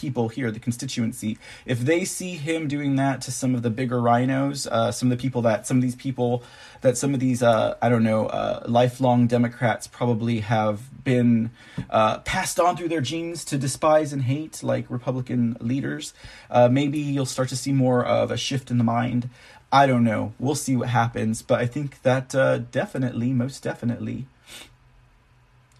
people 0.00 0.28
here, 0.28 0.50
the 0.50 0.58
constituency, 0.58 1.38
if 1.66 1.80
they 1.80 2.04
see 2.04 2.36
him 2.36 2.66
doing 2.66 2.96
that 2.96 3.20
to 3.20 3.30
some 3.30 3.54
of 3.54 3.62
the 3.62 3.68
bigger 3.68 4.00
rhinos, 4.00 4.66
uh, 4.66 4.90
some 4.90 5.12
of 5.12 5.18
the 5.18 5.20
people 5.20 5.42
that 5.42 5.66
some 5.66 5.76
of 5.76 5.82
these 5.82 5.94
people 5.94 6.42
that 6.80 6.96
some 6.96 7.12
of 7.12 7.20
these 7.20 7.42
uh, 7.42 7.76
I 7.82 7.90
don't 7.90 8.02
know 8.02 8.26
uh, 8.26 8.62
lifelong 8.66 9.26
Democrats 9.26 9.86
probably 9.86 10.40
have 10.40 11.04
been 11.04 11.50
uh, 11.90 12.18
passed 12.20 12.58
on 12.58 12.76
through 12.76 12.88
their 12.88 13.02
genes 13.02 13.44
to 13.46 13.58
despise 13.58 14.12
and 14.12 14.22
hate, 14.22 14.62
like 14.62 14.86
Republican 14.88 15.56
leaders, 15.60 16.14
uh, 16.50 16.68
maybe 16.68 16.98
you'll 16.98 17.26
start 17.26 17.50
to 17.50 17.56
see 17.56 17.72
more 17.72 18.04
of 18.04 18.30
a 18.30 18.36
shift 18.36 18.70
in 18.70 18.78
the 18.78 18.84
mind. 18.84 19.28
I 19.72 19.86
don't 19.86 20.04
know. 20.04 20.32
We'll 20.38 20.54
see 20.54 20.76
what 20.76 20.88
happens, 20.88 21.42
but 21.42 21.60
I 21.60 21.66
think 21.66 22.02
that 22.02 22.34
uh, 22.34 22.58
definitely, 22.58 23.32
most 23.32 23.62
definitely. 23.62 24.26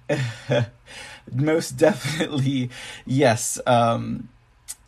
most 1.32 1.76
definitely, 1.76 2.70
yes. 3.04 3.58
Um, 3.66 4.28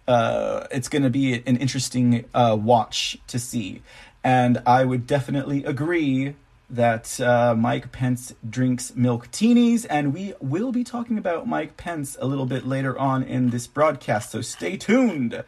uh, 0.06 0.66
it's 0.70 0.88
going 0.88 1.02
to 1.02 1.10
be 1.10 1.34
an 1.34 1.56
interesting 1.56 2.24
uh, 2.34 2.56
watch 2.60 3.18
to 3.28 3.38
see. 3.38 3.82
And 4.24 4.62
I 4.66 4.84
would 4.84 5.06
definitely 5.06 5.64
agree 5.64 6.34
that 6.70 7.20
uh, 7.20 7.54
Mike 7.56 7.92
Pence 7.92 8.34
drinks 8.48 8.94
milk 8.96 9.30
teenies, 9.30 9.84
and 9.90 10.14
we 10.14 10.32
will 10.40 10.72
be 10.72 10.84
talking 10.84 11.18
about 11.18 11.46
Mike 11.46 11.76
Pence 11.76 12.16
a 12.20 12.26
little 12.26 12.46
bit 12.46 12.66
later 12.66 12.98
on 12.98 13.22
in 13.22 13.50
this 13.50 13.66
broadcast. 13.66 14.30
So 14.30 14.40
stay 14.40 14.76
tuned, 14.76 15.44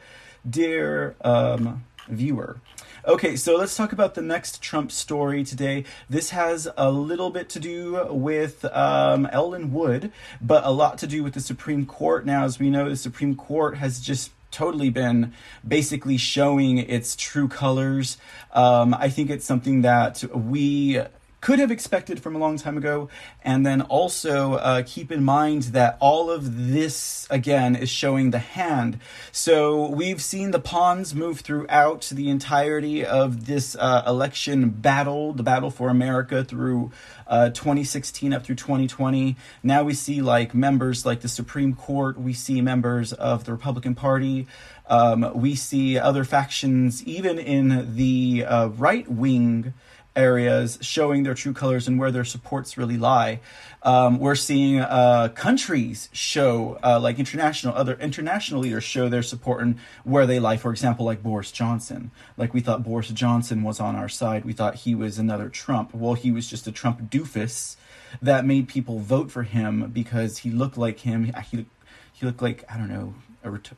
dear 0.49 1.16
um, 1.23 1.84
viewer. 2.08 2.58
Okay, 3.06 3.37
so 3.37 3.56
let's 3.56 3.76
talk 3.76 3.92
about 3.92 4.14
the 4.14 4.23
next 4.23 4.62
Trump 4.62 4.90
story 4.90 5.44
today. 5.44 5.84
This 6.08 6.30
has 6.30 6.66
a 6.75 6.90
little 6.90 7.28
bit 7.28 7.50
to 7.50 7.61
do 7.61 8.06
with 8.08 8.64
um, 8.64 9.26
L. 9.30 9.50
Lin 9.50 9.75
Wood, 9.75 10.11
but 10.40 10.64
a 10.64 10.70
lot 10.70 10.96
to 10.99 11.06
do 11.06 11.23
with 11.23 11.34
the 11.34 11.40
Supreme 11.40 11.84
Court. 11.84 12.25
Now, 12.25 12.44
as 12.44 12.58
we 12.58 12.70
know, 12.70 12.88
the 12.88 12.96
Supreme 12.96 13.37
Court 13.37 13.76
has 13.76 14.00
just 14.00 14.30
totally 14.50 14.88
been 14.88 15.34
basically 15.68 16.16
showing 16.16 16.78
its 16.78 17.14
true 17.14 17.46
colors. 17.46 18.16
Um, 18.54 18.94
I 18.94 19.11
think 19.11 19.28
it's 19.28 19.44
something 19.44 19.82
that 19.82 20.25
we 20.34 20.99
could 21.44 21.58
have 21.58 21.70
expected 21.70 22.22
from 22.22 22.34
a 22.34 22.38
long 22.38 22.56
time 22.56 22.78
ago. 22.78 23.06
And 23.42 23.66
then 23.66 23.82
also 23.82 24.54
uh, 24.54 24.82
keep 24.86 25.12
in 25.12 25.22
mind 25.22 25.64
that 25.74 25.98
all 26.00 26.30
of 26.30 26.70
this, 26.72 27.26
again, 27.28 27.76
is 27.76 27.90
showing 27.90 28.30
the 28.30 28.38
hand. 28.38 28.98
So 29.30 29.90
we've 29.90 30.22
seen 30.22 30.52
the 30.52 30.58
pawns 30.58 31.14
move 31.14 31.40
throughout 31.40 32.10
the 32.10 32.30
entirety 32.30 33.04
of 33.04 33.44
this 33.44 33.76
uh, 33.78 34.04
election 34.06 34.70
battle, 34.70 35.34
the 35.34 35.42
battle 35.42 35.70
for 35.70 35.90
America 35.90 36.44
through 36.44 36.92
uh, 37.26 37.50
2016 37.50 38.32
up 38.32 38.42
through 38.42 38.54
2020. 38.54 39.36
Now 39.62 39.82
we 39.82 39.92
see 39.92 40.22
like 40.22 40.54
members 40.54 41.04
like 41.04 41.20
the 41.20 41.28
Supreme 41.28 41.74
Court, 41.74 42.18
we 42.18 42.32
see 42.32 42.62
members 42.62 43.12
of 43.12 43.44
the 43.44 43.52
Republican 43.52 43.94
Party. 43.94 44.46
Um, 44.86 45.30
we 45.34 45.54
see 45.56 45.98
other 45.98 46.24
factions, 46.24 47.04
even 47.04 47.38
in 47.38 47.96
the 47.96 48.46
uh, 48.46 48.68
right 48.68 49.06
wing 49.10 49.74
areas 50.16 50.78
showing 50.80 51.23
their 51.23 51.35
true 51.35 51.52
colors 51.52 51.88
and 51.88 51.99
where 51.99 52.11
their 52.11 52.25
supports 52.25 52.78
really 52.78 52.97
lie. 52.97 53.40
Um, 53.83 54.18
we're 54.18 54.35
seeing 54.35 54.80
uh, 54.80 55.28
countries 55.35 56.09
show, 56.12 56.78
uh, 56.83 56.99
like 57.00 57.18
international, 57.18 57.75
other 57.75 57.94
international 58.00 58.61
leaders 58.61 58.85
show 58.85 59.09
their 59.09 59.23
support 59.23 59.62
and 59.62 59.78
where 60.04 60.26
they 60.26 60.38
lie. 60.38 60.56
For 60.56 60.71
example, 60.71 61.04
like 61.04 61.23
Boris 61.23 61.50
Johnson. 61.50 62.11
Like 62.37 62.54
we 62.54 62.61
thought 62.61 62.83
Boris 62.83 63.09
Johnson 63.09 63.62
was 63.62 63.80
on 63.80 63.97
our 63.97 64.09
side. 64.09 64.44
We 64.44 64.52
thought 64.52 64.76
he 64.76 64.94
was 64.94 65.18
another 65.18 65.49
Trump. 65.49 65.94
Well, 65.94 66.14
he 66.14 66.30
was 66.30 66.49
just 66.49 66.66
a 66.66 66.73
Trump 66.73 67.11
doofus 67.11 67.76
that 68.23 68.44
made 68.47 68.68
people 68.68 69.00
vote 69.00 69.30
for 69.30 69.42
him 69.42 69.90
because 69.92 70.38
he 70.38 70.50
looked 70.50 70.78
like 70.78 71.00
him. 71.00 71.33
He, 71.50 71.66
he 72.12 72.26
looked 72.26 72.40
like, 72.40 72.64
I 72.73 72.78
don't 72.78 72.88
know, 72.88 73.14
a 73.42 73.50
ret- 73.50 73.73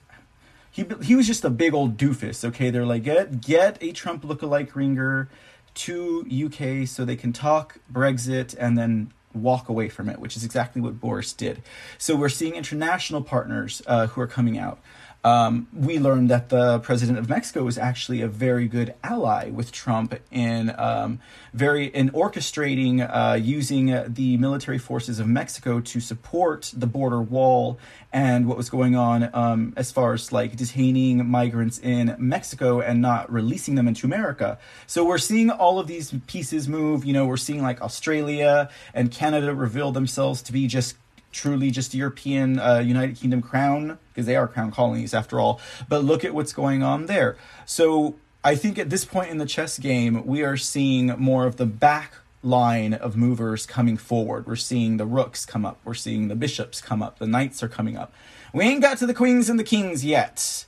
he, 0.77 0.85
he 1.03 1.17
was 1.17 1.27
just 1.27 1.43
a 1.43 1.49
big 1.49 1.73
old 1.73 1.97
doofus. 1.97 2.45
Okay, 2.45 2.69
they're 2.69 2.85
like 2.85 3.03
get 3.03 3.41
get 3.41 3.79
a 3.81 3.93
Trump 3.93 4.23
lookalike 4.23 4.75
ringer 4.75 5.31
to 5.77 6.27
UK 6.31 6.89
so 6.89 7.05
they 7.05 7.17
can 7.17 7.33
talk 7.33 7.79
Brexit 7.93 8.57
and 8.59 8.77
then 8.77 9.13
walk 9.35 9.69
away 9.69 9.89
from 9.89 10.09
it, 10.09 10.19
which 10.19 10.37
is 10.37 10.45
exactly 10.45 10.81
what 10.81 10.99
Boris 11.01 11.33
did. 11.33 11.63
So 11.99 12.17
we're 12.17 12.29
seeing 12.29 12.55
international 12.55 13.23
partners 13.23 13.83
uh, 13.87 14.09
who 14.09 14.21
are 14.21 14.27
coming 14.27 14.59
out. 14.59 14.79
Um, 15.27 15.67
we 15.73 15.99
learned 15.99 16.31
that 16.31 16.51
the 16.51 16.79
president 16.79 17.19
of 17.19 17.29
Mexico 17.29 17.67
is 17.67 17.79
actually 17.79 18.21
a 18.21 18.29
very 18.29 18.69
good 18.69 18.95
ally 19.03 19.51
with 19.51 19.73
Trump 19.73 20.15
in 20.31 20.73
um, 20.79 21.19
very 21.53 21.87
in 21.87 22.11
orchestrating 22.11 23.01
uh, 23.03 23.35
using 23.35 24.05
the 24.07 24.37
military 24.37 24.79
forces 24.79 25.19
of 25.19 25.27
Mexico 25.27 25.81
to 25.81 25.99
support 25.99 26.73
the 26.77 26.87
border 26.87 27.21
wall 27.21 27.81
and 28.13 28.47
what 28.47 28.57
was 28.57 28.71
going 28.71 28.95
on 28.95 29.29
um, 29.35 29.75
as 29.77 29.91
far 29.91 30.13
as 30.13 30.31
like 30.31 30.55
detaining 30.55 31.29
migrants 31.29 31.81
in 31.81 32.15
Mexico 32.21 32.81
and 32.81 33.03
not 33.03 33.31
releasing 33.33 33.75
them 33.75 33.89
into 33.89 34.07
America. 34.07 34.61
So 34.87 35.05
we're 35.05 35.19
seeing 35.19 35.51
all 35.51 35.81
of 35.81 35.89
these 35.89 36.15
pieces 36.29 36.69
move. 36.69 37.05
You 37.05 37.15
know, 37.15 37.27
we're 37.27 37.37
seeing 37.37 37.65
like 37.65 37.83
Australia 37.83 38.71
and 38.95 39.11
Canada 39.11 39.53
reveal 39.53 39.91
themselves 39.91 40.41
to 40.43 40.53
be 40.53 40.69
just 40.69 40.95
truly 41.37 41.71
just 41.71 41.95
European 41.95 42.59
uh, 42.59 42.79
United 42.79 43.17
Kingdom 43.17 43.43
crown 43.43 43.99
because 44.09 44.27
they 44.27 44.37
are 44.37 44.49
crown 44.49 44.73
colonies 44.73 45.13
after 45.13 45.39
all. 45.39 45.61
But 45.89 46.03
look 46.03 46.25
at 46.25 46.35
what's 46.35 46.53
going 46.53 46.83
on 46.83 47.07
there. 47.07 47.37
So 47.67 48.17
I 48.43 48.55
think 48.55 48.79
at 48.79 48.91
this 48.91 49.05
point 49.05 49.31
in 49.31 49.39
the 49.39 49.47
chess 49.47 49.79
game, 49.79 50.25
we 50.27 50.43
are 50.43 50.57
seeing 50.57 51.09
more 51.19 51.47
of 51.47 51.57
the 51.57 51.67
back 51.67 52.15
line 52.43 52.95
of 52.95 53.17
movers 53.17 53.67
coming 53.67 53.97
forward. 53.97 54.47
We're 54.47 54.57
seeing 54.57 54.97
the 54.97 55.05
rooks 55.05 55.45
come 55.45 55.67
up. 55.67 55.79
We're 55.85 55.95
seeing 55.95 56.29
the 56.29 56.37
bishops 56.37 56.81
come 56.81 57.03
up. 57.03 57.19
The 57.19 57.27
knights 57.27 57.63
are 57.63 57.69
coming 57.69 57.97
up. 57.97 58.15
We 58.55 58.65
ain't 58.65 58.83
got 58.83 58.99
to 58.99 59.07
the 59.07 59.15
queens 59.15 59.51
and 59.51 59.59
the 59.59 59.65
kings 59.65 60.05
yet 60.05 60.65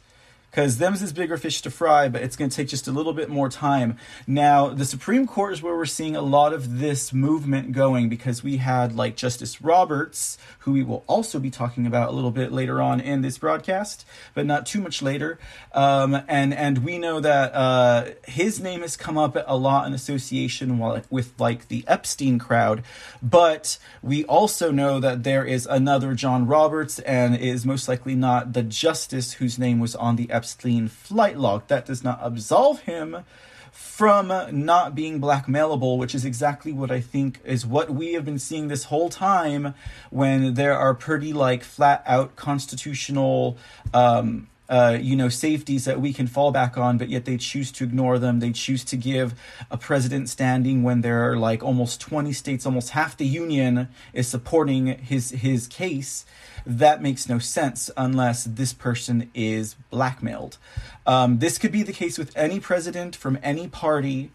because 0.58 0.78
them's 0.78 1.02
is 1.02 1.12
bigger 1.12 1.36
fish 1.36 1.62
to 1.62 1.70
fry, 1.70 2.08
but 2.08 2.20
it's 2.20 2.34
going 2.34 2.50
to 2.50 2.56
take 2.56 2.66
just 2.66 2.88
a 2.88 2.90
little 2.90 3.12
bit 3.12 3.28
more 3.28 3.48
time. 3.48 3.96
Now, 4.26 4.70
the 4.70 4.84
Supreme 4.84 5.24
Court 5.24 5.52
is 5.52 5.62
where 5.62 5.76
we're 5.76 5.86
seeing 5.86 6.16
a 6.16 6.20
lot 6.20 6.52
of 6.52 6.80
this 6.80 7.12
movement 7.12 7.70
going 7.70 8.08
because 8.08 8.42
we 8.42 8.56
had 8.56 8.96
like 8.96 9.14
Justice 9.14 9.62
Roberts, 9.62 10.36
who 10.58 10.72
we 10.72 10.82
will 10.82 11.04
also 11.06 11.38
be 11.38 11.48
talking 11.48 11.86
about 11.86 12.08
a 12.08 12.10
little 12.10 12.32
bit 12.32 12.50
later 12.50 12.82
on 12.82 12.98
in 12.98 13.22
this 13.22 13.38
broadcast, 13.38 14.04
but 14.34 14.46
not 14.46 14.66
too 14.66 14.80
much 14.80 15.00
later. 15.00 15.38
Um, 15.70 16.22
and 16.26 16.52
and 16.52 16.78
we 16.78 16.98
know 16.98 17.20
that 17.20 17.54
uh, 17.54 18.06
his 18.26 18.58
name 18.58 18.80
has 18.80 18.96
come 18.96 19.16
up 19.16 19.36
a 19.46 19.56
lot 19.56 19.86
in 19.86 19.92
association 19.92 20.80
with 21.08 21.34
like 21.38 21.68
the 21.68 21.84
Epstein 21.86 22.40
crowd, 22.40 22.82
but 23.22 23.78
we 24.02 24.24
also 24.24 24.72
know 24.72 24.98
that 24.98 25.22
there 25.22 25.44
is 25.44 25.66
another 25.66 26.14
John 26.14 26.48
Roberts, 26.48 26.98
and 26.98 27.36
is 27.36 27.64
most 27.64 27.86
likely 27.86 28.16
not 28.16 28.54
the 28.54 28.64
justice 28.64 29.34
whose 29.34 29.56
name 29.56 29.78
was 29.78 29.94
on 29.94 30.16
the 30.16 30.28
Epstein 30.32 30.47
flight 30.54 31.38
log. 31.38 31.66
That 31.68 31.86
does 31.86 32.02
not 32.02 32.18
absolve 32.22 32.80
him 32.80 33.24
from 33.72 34.32
not 34.50 34.94
being 34.94 35.20
blackmailable, 35.20 35.98
which 35.98 36.14
is 36.14 36.24
exactly 36.24 36.72
what 36.72 36.90
I 36.90 37.00
think 37.00 37.40
is 37.44 37.64
what 37.64 37.90
we 37.90 38.14
have 38.14 38.24
been 38.24 38.38
seeing 38.38 38.68
this 38.68 38.84
whole 38.84 39.08
time 39.08 39.74
when 40.10 40.54
there 40.54 40.76
are 40.76 40.94
pretty 40.94 41.32
like 41.32 41.62
flat 41.62 42.02
out 42.06 42.34
constitutional 42.34 43.56
um, 43.94 44.48
uh, 44.68 44.98
you 45.00 45.16
know, 45.16 45.28
safeties 45.28 45.84
that 45.84 46.00
we 46.00 46.12
can 46.12 46.26
fall 46.26 46.52
back 46.52 46.76
on, 46.76 46.98
but 46.98 47.08
yet 47.08 47.24
they 47.24 47.36
choose 47.36 47.72
to 47.72 47.84
ignore 47.84 48.18
them. 48.18 48.40
They 48.40 48.52
choose 48.52 48.84
to 48.84 48.96
give 48.96 49.34
a 49.70 49.76
president 49.76 50.28
standing 50.28 50.82
when 50.82 51.00
there 51.00 51.30
are 51.30 51.36
like 51.36 51.62
almost 51.62 52.00
20 52.00 52.32
states, 52.32 52.66
almost 52.66 52.90
half 52.90 53.16
the 53.16 53.26
union 53.26 53.88
is 54.12 54.28
supporting 54.28 54.86
his 54.86 55.30
his 55.30 55.66
case 55.66 56.26
that 56.68 57.00
makes 57.00 57.28
no 57.28 57.38
sense 57.38 57.90
unless 57.96 58.44
this 58.44 58.74
person 58.74 59.30
is 59.34 59.74
blackmailed. 59.90 60.58
Um, 61.06 61.38
this 61.38 61.56
could 61.56 61.72
be 61.72 61.82
the 61.82 61.94
case 61.94 62.18
with 62.18 62.36
any 62.36 62.60
president 62.60 63.16
from 63.16 63.38
any 63.42 63.68
party. 63.68 64.30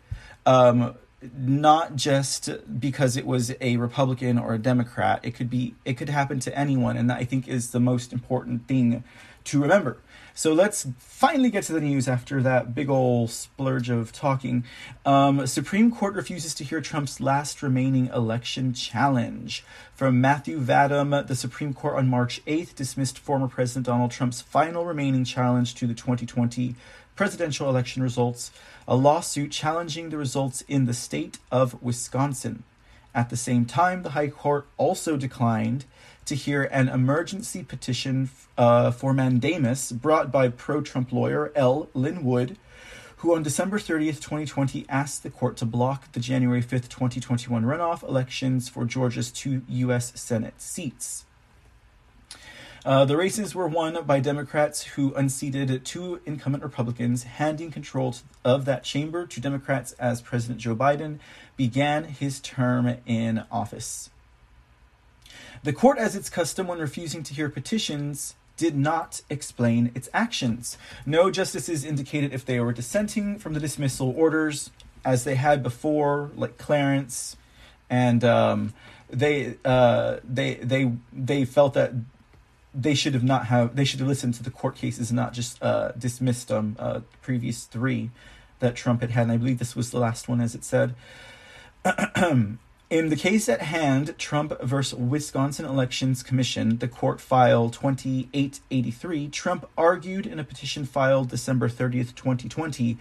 Um, 0.46 0.96
not 1.38 1.96
just 1.96 2.50
because 2.82 3.16
it 3.16 3.26
was 3.26 3.54
a 3.62 3.78
Republican 3.78 4.38
or 4.38 4.56
a 4.56 4.58
Democrat. 4.58 5.22
It 5.24 5.32
could 5.36 5.50
be 5.50 5.74
it 5.86 5.94
could 5.94 6.10
happen 6.10 6.42
to 6.42 6.58
anyone, 6.58 6.98
and 6.98 7.10
that 7.10 7.18
I 7.18 7.24
think 7.24 7.48
is 7.48 7.72
the 7.72 7.80
most 7.80 8.12
important 8.12 8.68
thing 8.68 9.06
to 9.46 9.62
remember. 9.62 9.98
So 10.36 10.52
let's 10.52 10.88
finally 10.98 11.52
get 11.52 11.64
to 11.66 11.74
the 11.74 11.82
news 11.82 12.08
after 12.08 12.42
that 12.42 12.74
big 12.74 12.90
old 12.90 13.30
splurge 13.30 13.92
of 13.92 14.12
talking. 14.12 14.64
Um, 15.06 15.46
Supreme 15.46 15.92
Court 15.92 16.16
refuses 16.16 16.56
to 16.56 16.64
hear 16.64 16.82
Trump's 16.82 17.22
last 17.22 17.62
remaining 17.62 18.08
election 18.08 18.74
challenge. 18.74 19.64
From 19.94 20.20
Matthew 20.20 20.60
Vadum, 20.60 21.28
the 21.28 21.36
Supreme 21.36 21.76
Court 21.76 21.98
on 21.98 22.10
March 22.10 22.44
8th 22.46 22.74
dismissed 22.74 23.20
former 23.20 23.48
President 23.48 23.86
Donald 23.86 24.10
Trump's 24.10 24.42
final 24.42 24.86
remaining 24.86 25.24
challenge 25.24 25.76
to 25.76 25.86
the 25.86 25.94
2020 25.94 26.76
presidential 27.16 27.70
election 27.70 28.02
results, 28.02 28.50
a 28.88 28.96
lawsuit 28.96 29.52
challenging 29.52 30.10
the 30.10 30.18
results 30.18 30.62
in 30.62 30.86
the 30.86 30.96
state 30.96 31.38
of 31.52 31.80
Wisconsin. 31.80 32.64
At 33.14 33.30
the 33.30 33.38
same 33.38 33.66
time, 33.66 34.02
the 34.02 34.12
High 34.12 34.30
Court 34.30 34.66
also 34.78 35.16
declined 35.16 35.86
to 36.26 36.36
hear 36.36 36.64
an 36.64 36.90
emergency 36.90 37.64
petition 37.64 38.26
uh, 38.58 38.92
for 38.92 39.14
mandamus 39.14 39.92
brought 39.92 40.32
by 40.32 40.50
pro 40.50 40.82
Trump 40.82 41.12
lawyer 41.12 41.52
L. 41.56 41.90
Lin 41.94 42.24
Wood, 42.24 42.58
who 43.18 43.36
on 43.36 43.44
December 43.44 43.80
30th, 43.80 44.20
2020, 44.22 44.86
asked 44.90 45.24
the 45.24 45.30
court 45.30 45.58
to 45.58 45.66
block 45.66 46.12
the 46.12 46.20
January 46.20 46.62
5th, 46.62 46.90
2021 46.90 47.64
runoff 47.64 48.04
elections 48.04 48.70
for 48.70 48.86
Georgia's 48.86 49.32
two 49.32 49.62
U.S. 49.68 50.12
Senate 50.20 50.62
seats. 50.62 51.26
Uh, 52.86 53.06
the 53.06 53.16
races 53.16 53.56
were 53.56 53.68
won 53.68 54.04
by 54.04 54.20
Democrats 54.20 54.84
who 54.84 55.14
unseated 55.14 55.86
two 55.86 56.20
incumbent 56.26 56.64
Republicans, 56.64 57.24
handing 57.24 57.72
control 57.72 58.14
of 58.44 58.66
that 58.66 58.84
chamber 58.84 59.26
to 59.26 59.40
Democrats 59.40 59.94
as 59.94 60.22
President 60.22 60.60
Joe 60.60 60.76
Biden 60.76 61.20
began 61.56 62.04
his 62.04 62.42
term 62.42 62.98
in 63.06 63.46
office. 63.50 64.10
The 65.64 65.72
court, 65.72 65.98
as 65.98 66.14
its 66.14 66.30
custom 66.30 66.68
when 66.68 66.80
refusing 66.80 67.24
to 67.24 67.34
hear 67.34 67.48
petitions, 67.48 68.36
did 68.58 68.76
not 68.76 69.22
explain 69.30 69.92
its 69.96 70.10
actions. 70.14 70.78
No 71.06 71.32
justices 71.32 71.84
indicated 71.84 72.34
if 72.34 72.46
they 72.46 72.60
were 72.60 72.74
dissenting 72.74 73.40
from 73.40 73.54
the 73.54 73.60
dismissal 73.60 74.14
orders, 74.16 74.70
as 75.06 75.24
they 75.24 75.36
had 75.36 75.64
before, 75.64 76.32
like 76.36 76.58
Clarence, 76.58 77.36
and 77.90 78.24
um, 78.24 78.74
they 79.10 79.58
uh, 79.66 80.18
they 80.24 80.56
they 80.56 80.92
they 81.12 81.46
felt 81.46 81.74
that 81.74 81.94
they 82.74 82.96
should 82.96 83.14
have 83.14 83.24
not 83.24 83.48
have 83.48 83.76
they 83.76 83.86
should 83.86 84.00
have 84.00 84.08
listened 84.08 84.34
to 84.36 84.44
the 84.44 84.50
court 84.50 84.76
cases 84.76 85.10
and 85.10 85.18
not 85.18 85.34
just 85.34 85.62
uh, 85.62 85.92
dismissed 85.92 86.52
um 86.52 86.76
uh, 86.80 87.02
previous 87.22 87.66
three 87.66 88.10
that 88.60 88.76
Trump 88.76 89.02
had 89.02 89.12
had. 89.12 89.24
And 89.24 89.32
I 89.32 89.38
believe 89.38 89.60
this 89.60 89.76
was 89.76 89.92
the 89.92 90.00
last 90.00 90.28
one, 90.28 90.42
as 90.42 90.56
it 90.56 90.64
said. 90.64 90.96
In 92.94 93.10
the 93.10 93.16
case 93.16 93.50
at 93.50 93.64
hand, 93.64 94.14
Trump 94.20 94.62
versus 94.62 95.00
Wisconsin 95.00 95.66
Elections 95.66 96.22
Commission, 96.22 96.78
the 96.78 96.88
court 96.88 97.20
file 97.20 97.72
2883, 97.72 99.30
Trump 99.30 99.68
argued 99.76 100.28
in 100.28 100.38
a 100.38 100.44
petition 100.44 100.86
filed 100.86 101.30
December 101.30 101.68
30th, 101.70 102.14
2020, 102.14 103.00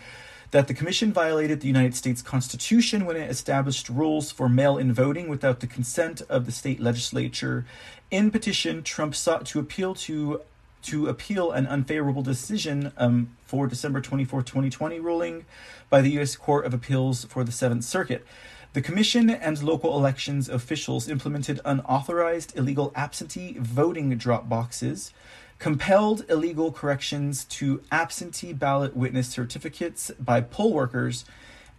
that 0.50 0.66
the 0.66 0.72
commission 0.72 1.12
violated 1.12 1.60
the 1.60 1.66
United 1.66 1.94
States 1.94 2.22
Constitution 2.22 3.04
when 3.04 3.16
it 3.16 3.30
established 3.30 3.90
rules 3.90 4.32
for 4.32 4.48
mail 4.48 4.78
in 4.78 4.94
voting 4.94 5.28
without 5.28 5.60
the 5.60 5.66
consent 5.66 6.22
of 6.22 6.46
the 6.46 6.52
state 6.52 6.80
legislature. 6.80 7.66
In 8.10 8.30
petition, 8.30 8.82
Trump 8.82 9.14
sought 9.14 9.44
to 9.44 9.58
appeal 9.58 9.94
to 9.96 10.40
to 10.84 11.06
appeal 11.06 11.52
an 11.52 11.66
unfavorable 11.66 12.22
decision 12.22 12.92
um, 12.96 13.36
for 13.44 13.68
December 13.68 14.00
24, 14.00 14.40
2020 14.40 14.98
ruling 14.98 15.44
by 15.90 16.00
the 16.00 16.10
U.S. 16.12 16.34
Court 16.34 16.64
of 16.64 16.74
Appeals 16.74 17.24
for 17.26 17.44
the 17.44 17.52
Seventh 17.52 17.84
Circuit. 17.84 18.26
The 18.74 18.80
Commission 18.80 19.28
and 19.28 19.62
local 19.62 19.98
elections 19.98 20.48
officials 20.48 21.06
implemented 21.06 21.60
unauthorized 21.62 22.56
illegal 22.56 22.90
absentee 22.94 23.58
voting 23.58 24.16
drop 24.16 24.48
boxes, 24.48 25.12
compelled 25.58 26.24
illegal 26.30 26.72
corrections 26.72 27.44
to 27.44 27.82
absentee 27.92 28.54
ballot 28.54 28.96
witness 28.96 29.28
certificates 29.28 30.10
by 30.18 30.40
poll 30.40 30.72
workers, 30.72 31.26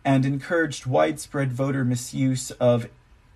and 0.05 0.23
encouraged 0.23 0.85
widespread 0.85 1.51
voter 1.51 1.83
misuse 1.83 2.51
of 2.51 2.87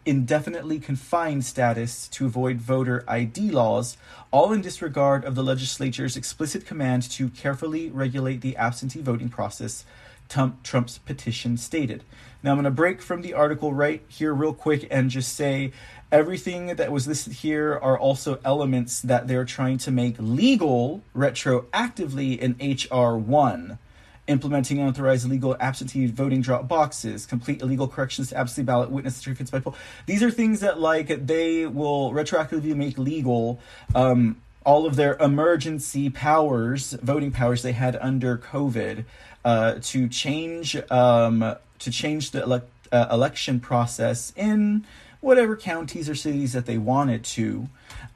indefinitely 0.05 0.77
confined 0.77 1.43
status 1.43 2.07
to 2.09 2.27
avoid 2.27 2.57
voter 2.57 3.03
ID 3.07 3.49
laws, 3.49 3.97
all 4.29 4.53
in 4.53 4.61
disregard 4.61 5.25
of 5.25 5.33
the 5.33 5.43
legislature's 5.43 6.15
explicit 6.15 6.63
command 6.63 7.01
to 7.09 7.29
carefully 7.29 7.89
regulate 7.89 8.41
the 8.41 8.55
absentee 8.55 9.01
voting 9.01 9.29
process, 9.29 9.83
Trump's 10.27 10.97
petition 10.97 11.57
stated. 11.57 12.03
Now, 12.43 12.51
I'm 12.51 12.57
going 12.57 12.65
to 12.65 12.71
break 12.71 13.01
from 13.01 13.21
the 13.21 13.33
article 13.33 13.73
right 13.73 14.03
here, 14.07 14.33
real 14.33 14.53
quick, 14.53 14.87
and 14.91 15.09
just 15.09 15.33
say 15.33 15.71
everything 16.11 16.75
that 16.75 16.91
was 16.91 17.07
listed 17.07 17.33
here 17.33 17.73
are 17.73 17.97
also 17.97 18.39
elements 18.45 19.01
that 19.01 19.27
they're 19.27 19.45
trying 19.45 19.77
to 19.79 19.91
make 19.91 20.15
legal 20.19 21.01
retroactively 21.15 22.37
in 22.37 22.55
H.R. 22.59 23.17
1 23.17 23.79
implementing 24.27 24.79
unauthorized 24.79 25.25
illegal 25.25 25.55
absentee 25.59 26.05
voting 26.05 26.41
drop 26.41 26.67
boxes, 26.67 27.25
complete 27.25 27.61
illegal 27.61 27.87
corrections 27.87 28.29
to 28.29 28.37
absentee 28.37 28.65
ballot 28.65 28.91
witness 28.91 29.15
certificates 29.15 29.49
by 29.49 29.59
poll. 29.59 29.75
These 30.05 30.21
are 30.21 30.29
things 30.29 30.59
that 30.59 30.79
like 30.79 31.25
they 31.27 31.65
will 31.65 32.11
retroactively 32.11 32.75
make 32.75 32.97
legal 32.97 33.59
um, 33.95 34.41
all 34.65 34.85
of 34.85 34.97
their 34.97 35.15
emergency 35.15 36.09
powers, 36.09 36.91
voting 37.01 37.31
powers 37.31 37.61
they 37.61 37.71
had 37.71 37.95
under 38.01 38.37
COVID, 38.37 39.05
uh, 39.47 39.79
to 39.81 40.09
change 40.09 40.75
um, 40.91 41.55
to 41.79 41.89
change 41.89 42.31
the 42.31 42.61
uh, 42.91 43.07
election 43.09 43.61
process 43.61 44.33
in 44.35 44.85
whatever 45.21 45.55
counties 45.55 46.09
or 46.09 46.15
cities 46.15 46.51
that 46.51 46.65
they 46.65 46.77
wanted 46.77 47.23
to, 47.23 47.69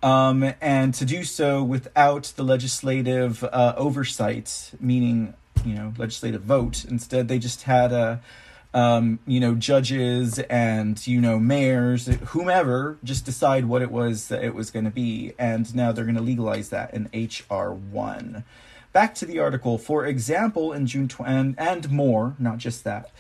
um, 0.04 0.54
and 0.60 0.94
to 0.94 1.06
do 1.06 1.24
so 1.24 1.64
without 1.64 2.34
the 2.36 2.44
legislative 2.44 3.46
uh, 3.46 3.74
oversight, 3.78 4.72
meaning 4.82 5.34
you 5.64 5.74
know 5.74 5.94
legislative 5.98 6.42
vote. 6.42 6.84
Instead, 6.84 7.30
they 7.30 7.40
just 7.40 7.64
had 7.64 7.94
a 7.94 8.22
um, 8.74 9.18
you 9.26 9.40
know 9.40 9.56
judges 9.56 10.38
and 10.38 11.08
you 11.08 11.22
know 11.22 11.40
mayors, 11.40 12.08
whomever, 12.08 12.98
just 13.06 13.24
decide 13.24 13.64
what 13.68 13.82
it 13.82 13.90
was 13.90 14.28
that 14.28 14.44
it 14.44 14.54
was 14.54 14.70
going 14.70 14.84
to 14.84 14.92
be, 14.92 15.32
and 15.40 15.74
now 15.74 15.94
they're 15.94 16.04
going 16.04 16.16
to 16.16 16.22
legalize 16.22 16.68
that 16.72 16.94
in 16.94 17.10
HR 17.14 17.72
one. 17.72 18.44
Back 18.94 19.16
to 19.16 19.26
the 19.26 19.40
article. 19.40 19.78
For 19.78 20.06
example, 20.06 20.74
in 20.74 20.86
June 20.86 21.08
tw- 21.08 21.22
and 21.22 21.56
and 21.58 21.90
more, 21.90 22.36
not 22.40 22.58
just 22.58 22.84
that 22.84 23.12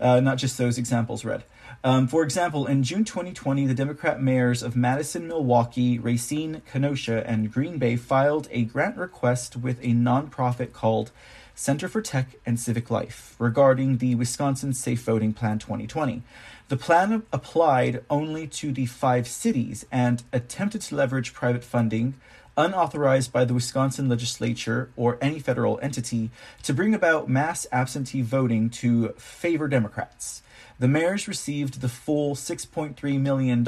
uh, 0.00 0.20
not 0.20 0.38
just 0.38 0.58
those 0.58 0.78
examples 0.78 1.24
read. 1.24 1.44
Um, 1.84 2.08
for 2.08 2.24
example, 2.24 2.66
in 2.66 2.82
June 2.82 3.04
2020, 3.04 3.66
the 3.66 3.74
Democrat 3.74 4.20
mayors 4.20 4.62
of 4.62 4.74
Madison, 4.74 5.28
Milwaukee, 5.28 5.98
Racine, 5.98 6.62
Kenosha, 6.70 7.24
and 7.28 7.52
Green 7.52 7.78
Bay 7.78 7.96
filed 7.96 8.48
a 8.50 8.64
grant 8.64 8.96
request 8.96 9.56
with 9.56 9.78
a 9.80 9.88
nonprofit 9.88 10.72
called 10.72 11.12
Center 11.54 11.88
for 11.88 12.00
Tech 12.00 12.36
and 12.44 12.58
Civic 12.58 12.90
Life 12.90 13.36
regarding 13.38 13.98
the 13.98 14.14
Wisconsin 14.14 14.72
Safe 14.72 15.02
Voting 15.02 15.32
Plan 15.32 15.58
2020. 15.58 16.22
The 16.68 16.76
plan 16.76 17.22
applied 17.32 18.04
only 18.10 18.46
to 18.48 18.72
the 18.72 18.86
five 18.86 19.26
cities 19.26 19.86
and 19.90 20.22
attempted 20.32 20.82
to 20.82 20.96
leverage 20.96 21.32
private 21.32 21.64
funding 21.64 22.14
unauthorized 22.58 23.32
by 23.32 23.44
the 23.44 23.54
Wisconsin 23.54 24.08
legislature 24.08 24.90
or 24.96 25.16
any 25.22 25.38
federal 25.38 25.78
entity 25.80 26.30
to 26.64 26.74
bring 26.74 26.92
about 26.92 27.28
mass 27.28 27.66
absentee 27.70 28.20
voting 28.20 28.68
to 28.68 29.10
favor 29.10 29.68
Democrats. 29.68 30.42
The 30.80 30.88
mayors 30.88 31.28
received 31.28 31.80
the 31.80 31.88
full 31.88 32.34
$6.3 32.34 33.20
million 33.20 33.64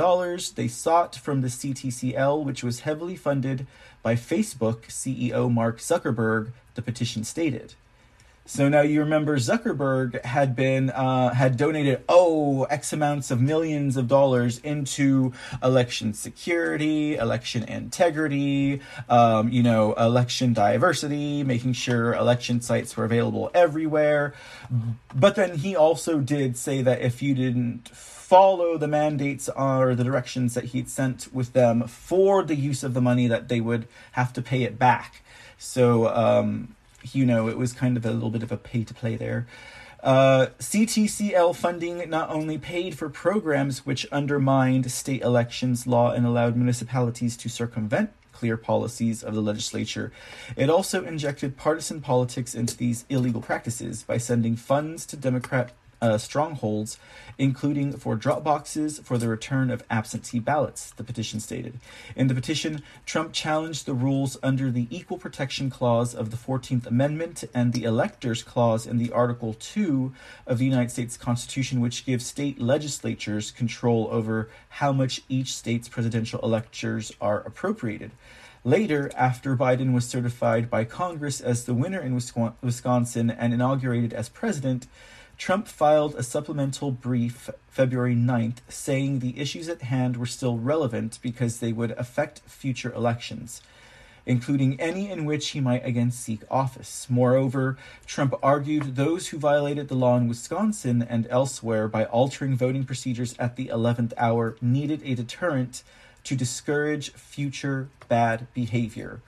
they 0.56 0.68
sought 0.68 1.16
from 1.16 1.40
the 1.40 1.48
CTCL, 1.48 2.44
which 2.44 2.62
was 2.62 2.80
heavily 2.80 3.16
funded 3.16 3.66
by 4.02 4.16
Facebook 4.16 4.88
CEO 4.88 5.50
Mark 5.52 5.78
Zuckerberg, 5.78 6.50
the 6.74 6.82
petition 6.82 7.24
stated. 7.24 7.74
So 8.50 8.68
now 8.68 8.80
you 8.80 8.98
remember 8.98 9.36
Zuckerberg 9.36 10.24
had 10.24 10.56
been 10.56 10.90
uh, 10.90 11.32
had 11.32 11.56
donated 11.56 12.02
oh 12.08 12.64
x 12.64 12.92
amounts 12.92 13.30
of 13.30 13.40
millions 13.40 13.96
of 13.96 14.08
dollars 14.08 14.58
into 14.58 15.32
election 15.62 16.14
security, 16.14 17.14
election 17.14 17.62
integrity, 17.62 18.80
um, 19.08 19.50
you 19.50 19.62
know, 19.62 19.92
election 19.92 20.52
diversity, 20.52 21.44
making 21.44 21.74
sure 21.74 22.12
election 22.12 22.60
sites 22.60 22.96
were 22.96 23.04
available 23.04 23.52
everywhere. 23.54 24.34
But 25.14 25.36
then 25.36 25.58
he 25.58 25.76
also 25.76 26.18
did 26.18 26.56
say 26.56 26.82
that 26.82 27.02
if 27.02 27.22
you 27.22 27.36
didn't 27.36 27.88
follow 27.90 28.76
the 28.76 28.88
mandates 28.88 29.48
or 29.48 29.94
the 29.94 30.02
directions 30.02 30.54
that 30.54 30.64
he'd 30.64 30.88
sent 30.88 31.32
with 31.32 31.52
them 31.52 31.86
for 31.86 32.42
the 32.42 32.56
use 32.56 32.82
of 32.82 32.94
the 32.94 33.00
money, 33.00 33.28
that 33.28 33.46
they 33.46 33.60
would 33.60 33.86
have 34.12 34.32
to 34.32 34.42
pay 34.42 34.64
it 34.64 34.76
back. 34.76 35.22
So. 35.56 36.08
Um, 36.08 36.74
you 37.12 37.26
know, 37.26 37.48
it 37.48 37.56
was 37.56 37.72
kind 37.72 37.96
of 37.96 38.04
a 38.04 38.10
little 38.10 38.30
bit 38.30 38.42
of 38.42 38.52
a 38.52 38.56
pay 38.56 38.84
to 38.84 38.94
play 38.94 39.16
there. 39.16 39.46
Uh, 40.02 40.46
CTCL 40.58 41.54
funding 41.54 42.08
not 42.08 42.30
only 42.30 42.56
paid 42.56 42.96
for 42.96 43.10
programs 43.10 43.84
which 43.84 44.06
undermined 44.10 44.90
state 44.90 45.20
elections 45.20 45.86
law 45.86 46.10
and 46.10 46.24
allowed 46.24 46.56
municipalities 46.56 47.36
to 47.36 47.48
circumvent 47.50 48.10
clear 48.32 48.56
policies 48.56 49.22
of 49.22 49.34
the 49.34 49.42
legislature, 49.42 50.10
it 50.56 50.70
also 50.70 51.04
injected 51.04 51.58
partisan 51.58 52.00
politics 52.00 52.54
into 52.54 52.74
these 52.74 53.04
illegal 53.10 53.42
practices 53.42 54.02
by 54.02 54.16
sending 54.16 54.56
funds 54.56 55.04
to 55.04 55.16
Democrat 55.16 55.72
uh, 56.00 56.18
strongholds, 56.18 56.98
including 57.38 57.92
for 57.92 58.16
drop 58.16 58.44
boxes 58.44 58.98
for 59.00 59.18
the 59.18 59.28
return 59.28 59.70
of 59.70 59.84
absentee 59.90 60.38
ballots, 60.38 60.90
the 60.92 61.04
petition 61.04 61.40
stated. 61.40 61.78
In 62.16 62.28
the 62.28 62.34
petition, 62.34 62.82
Trump 63.06 63.32
challenged 63.32 63.86
the 63.86 63.94
rules 63.94 64.36
under 64.42 64.70
the 64.70 64.86
Equal 64.90 65.18
Protection 65.18 65.70
Clause 65.70 66.14
of 66.14 66.30
the 66.30 66.36
14th 66.36 66.86
Amendment 66.86 67.44
and 67.54 67.72
the 67.72 67.84
Electors 67.84 68.42
Clause 68.42 68.86
in 68.86 68.98
the 68.98 69.12
Article 69.12 69.54
2 69.54 70.12
of 70.46 70.58
the 70.58 70.64
United 70.64 70.90
States 70.90 71.16
Constitution, 71.16 71.80
which 71.80 72.04
gives 72.04 72.26
state 72.26 72.60
legislatures 72.60 73.50
control 73.50 74.08
over 74.10 74.48
how 74.68 74.92
much 74.92 75.22
each 75.28 75.54
state's 75.54 75.88
presidential 75.88 76.40
electors 76.40 77.12
are 77.20 77.40
appropriated. 77.40 78.10
Later, 78.62 79.10
after 79.16 79.56
Biden 79.56 79.94
was 79.94 80.06
certified 80.06 80.68
by 80.68 80.84
Congress 80.84 81.40
as 81.40 81.64
the 81.64 81.72
winner 81.72 82.00
in 82.00 82.20
Wisconsin 82.60 83.30
and 83.30 83.54
inaugurated 83.54 84.12
as 84.12 84.28
president, 84.28 84.86
Trump 85.40 85.66
filed 85.66 86.14
a 86.16 86.22
supplemental 86.22 86.90
brief 86.90 87.48
February 87.66 88.14
9th 88.14 88.58
saying 88.68 89.20
the 89.20 89.40
issues 89.40 89.70
at 89.70 89.80
hand 89.80 90.18
were 90.18 90.26
still 90.26 90.58
relevant 90.58 91.18
because 91.22 91.60
they 91.60 91.72
would 91.72 91.92
affect 91.92 92.40
future 92.40 92.92
elections, 92.92 93.62
including 94.26 94.78
any 94.78 95.10
in 95.10 95.24
which 95.24 95.48
he 95.48 95.58
might 95.60 95.82
again 95.82 96.10
seek 96.10 96.42
office. 96.50 97.06
Moreover, 97.08 97.78
Trump 98.04 98.34
argued 98.42 98.96
those 98.96 99.28
who 99.28 99.38
violated 99.38 99.88
the 99.88 99.94
law 99.94 100.18
in 100.18 100.28
Wisconsin 100.28 101.00
and 101.00 101.26
elsewhere 101.30 101.88
by 101.88 102.04
altering 102.04 102.54
voting 102.54 102.84
procedures 102.84 103.34
at 103.38 103.56
the 103.56 103.68
11th 103.68 104.12
hour 104.18 104.56
needed 104.60 105.00
a 105.06 105.14
deterrent 105.14 105.82
to 106.22 106.36
discourage 106.36 107.14
future 107.14 107.88
bad 108.10 108.46
behavior. 108.52 109.22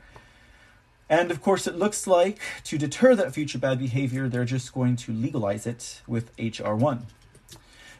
And 1.08 1.30
of 1.30 1.42
course, 1.42 1.66
it 1.66 1.76
looks 1.76 2.06
like 2.06 2.38
to 2.64 2.78
deter 2.78 3.14
that 3.14 3.34
future 3.34 3.58
bad 3.58 3.78
behavior, 3.78 4.28
they're 4.28 4.44
just 4.44 4.72
going 4.72 4.96
to 4.96 5.12
legalize 5.12 5.66
it 5.66 6.00
with 6.06 6.30
H.R. 6.38 6.74
1. 6.74 7.06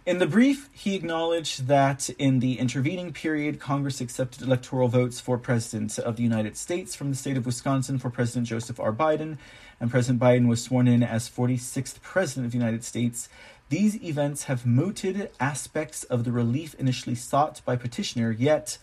In 0.04 0.18
the 0.18 0.26
brief, 0.26 0.68
he 0.72 0.96
acknowledged 0.96 1.68
that 1.68 2.10
in 2.10 2.40
the 2.40 2.58
intervening 2.58 3.12
period, 3.12 3.60
Congress 3.60 4.00
accepted 4.00 4.42
electoral 4.42 4.88
votes 4.88 5.20
for 5.20 5.38
President 5.38 5.96
of 5.96 6.16
the 6.16 6.24
United 6.24 6.56
States 6.56 6.96
from 6.96 7.10
the 7.10 7.16
state 7.16 7.36
of 7.36 7.46
Wisconsin 7.46 8.00
for 8.00 8.10
President 8.10 8.48
Joseph 8.48 8.80
R. 8.80 8.92
Biden, 8.92 9.38
and 9.80 9.92
President 9.92 10.20
Biden 10.20 10.48
was 10.48 10.60
sworn 10.60 10.88
in 10.88 11.04
as 11.04 11.30
46th 11.30 12.00
President 12.00 12.46
of 12.46 12.52
the 12.52 12.58
United 12.58 12.82
States. 12.82 13.28
These 13.68 14.02
events 14.02 14.44
have 14.44 14.66
mooted 14.66 15.30
aspects 15.38 16.02
of 16.02 16.24
the 16.24 16.32
relief 16.32 16.74
initially 16.80 17.14
sought 17.14 17.60
by 17.64 17.76
petitioner, 17.76 18.32
yet 18.32 18.78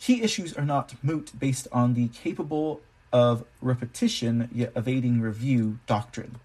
key 0.00 0.22
issues 0.22 0.54
are 0.54 0.64
not 0.64 0.94
moot 1.04 1.30
based 1.38 1.68
on 1.70 1.94
the 1.94 2.08
capable 2.08 2.80
of 3.12 3.44
repetition 3.60 4.48
yet 4.52 4.72
evading 4.76 5.20
review 5.20 5.78
doctrine. 5.86 6.36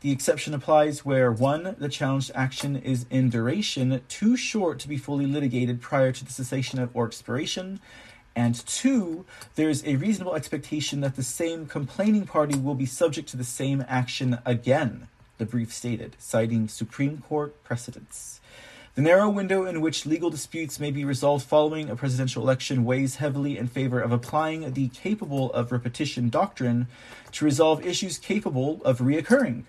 The 0.00 0.12
exception 0.12 0.52
applies 0.52 1.04
where 1.04 1.32
1. 1.32 1.76
The 1.78 1.88
challenged 1.88 2.30
action 2.34 2.76
is 2.76 3.06
in 3.08 3.30
duration 3.30 4.02
too 4.06 4.36
short 4.36 4.78
to 4.80 4.88
be 4.88 4.98
fully 4.98 5.24
litigated 5.24 5.80
prior 5.80 6.12
to 6.12 6.24
the 6.24 6.30
cessation 6.30 6.78
of 6.78 6.90
or 6.94 7.06
expiration, 7.06 7.80
and 8.36 8.54
2. 8.66 9.24
There 9.54 9.70
is 9.70 9.82
a 9.86 9.96
reasonable 9.96 10.34
expectation 10.34 11.00
that 11.00 11.16
the 11.16 11.22
same 11.22 11.66
complaining 11.66 12.26
party 12.26 12.58
will 12.58 12.74
be 12.74 12.84
subject 12.84 13.30
to 13.30 13.38
the 13.38 13.44
same 13.44 13.82
action 13.88 14.38
again, 14.44 15.08
the 15.38 15.46
brief 15.46 15.72
stated, 15.72 16.16
citing 16.18 16.68
Supreme 16.68 17.18
Court 17.18 17.62
precedents. 17.64 18.40
The 18.94 19.02
narrow 19.02 19.28
window 19.28 19.64
in 19.64 19.80
which 19.80 20.06
legal 20.06 20.30
disputes 20.30 20.78
may 20.78 20.92
be 20.92 21.04
resolved 21.04 21.44
following 21.44 21.90
a 21.90 21.96
presidential 21.96 22.44
election 22.44 22.84
weighs 22.84 23.16
heavily 23.16 23.58
in 23.58 23.66
favor 23.66 24.00
of 24.00 24.12
applying 24.12 24.72
the 24.72 24.86
capable 24.90 25.52
of 25.52 25.72
repetition 25.72 26.28
doctrine 26.28 26.86
to 27.32 27.44
resolve 27.44 27.84
issues 27.84 28.18
capable 28.18 28.80
of 28.84 29.00
reoccurring. 29.00 29.64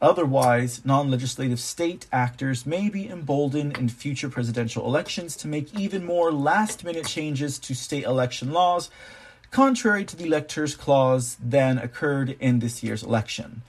Otherwise, 0.00 0.86
non 0.86 1.10
legislative 1.10 1.60
state 1.60 2.06
actors 2.10 2.64
may 2.64 2.88
be 2.88 3.10
emboldened 3.10 3.76
in 3.76 3.90
future 3.90 4.30
presidential 4.30 4.86
elections 4.86 5.36
to 5.36 5.48
make 5.48 5.78
even 5.78 6.02
more 6.02 6.32
last 6.32 6.82
minute 6.82 7.06
changes 7.06 7.58
to 7.58 7.74
state 7.74 8.04
election 8.04 8.52
laws, 8.54 8.88
contrary 9.50 10.02
to 10.06 10.16
the 10.16 10.24
electors 10.24 10.74
clause 10.74 11.36
than 11.44 11.76
occurred 11.76 12.38
in 12.40 12.60
this 12.60 12.82
year's 12.82 13.02
election. 13.02 13.60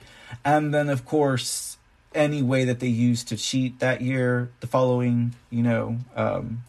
And 0.45 0.73
then, 0.73 0.87
of 0.87 1.03
course, 1.03 1.72
any 2.15 2.41
way 2.41 2.65
that 2.65 2.79
they 2.79 2.87
used 2.87 3.27
to 3.29 3.37
cheat 3.37 3.79
that 3.79 4.01
year, 4.01 4.51
the 4.59 4.67
following, 4.67 5.35
you 5.49 5.63
know, 5.63 5.99
um, 6.15 6.63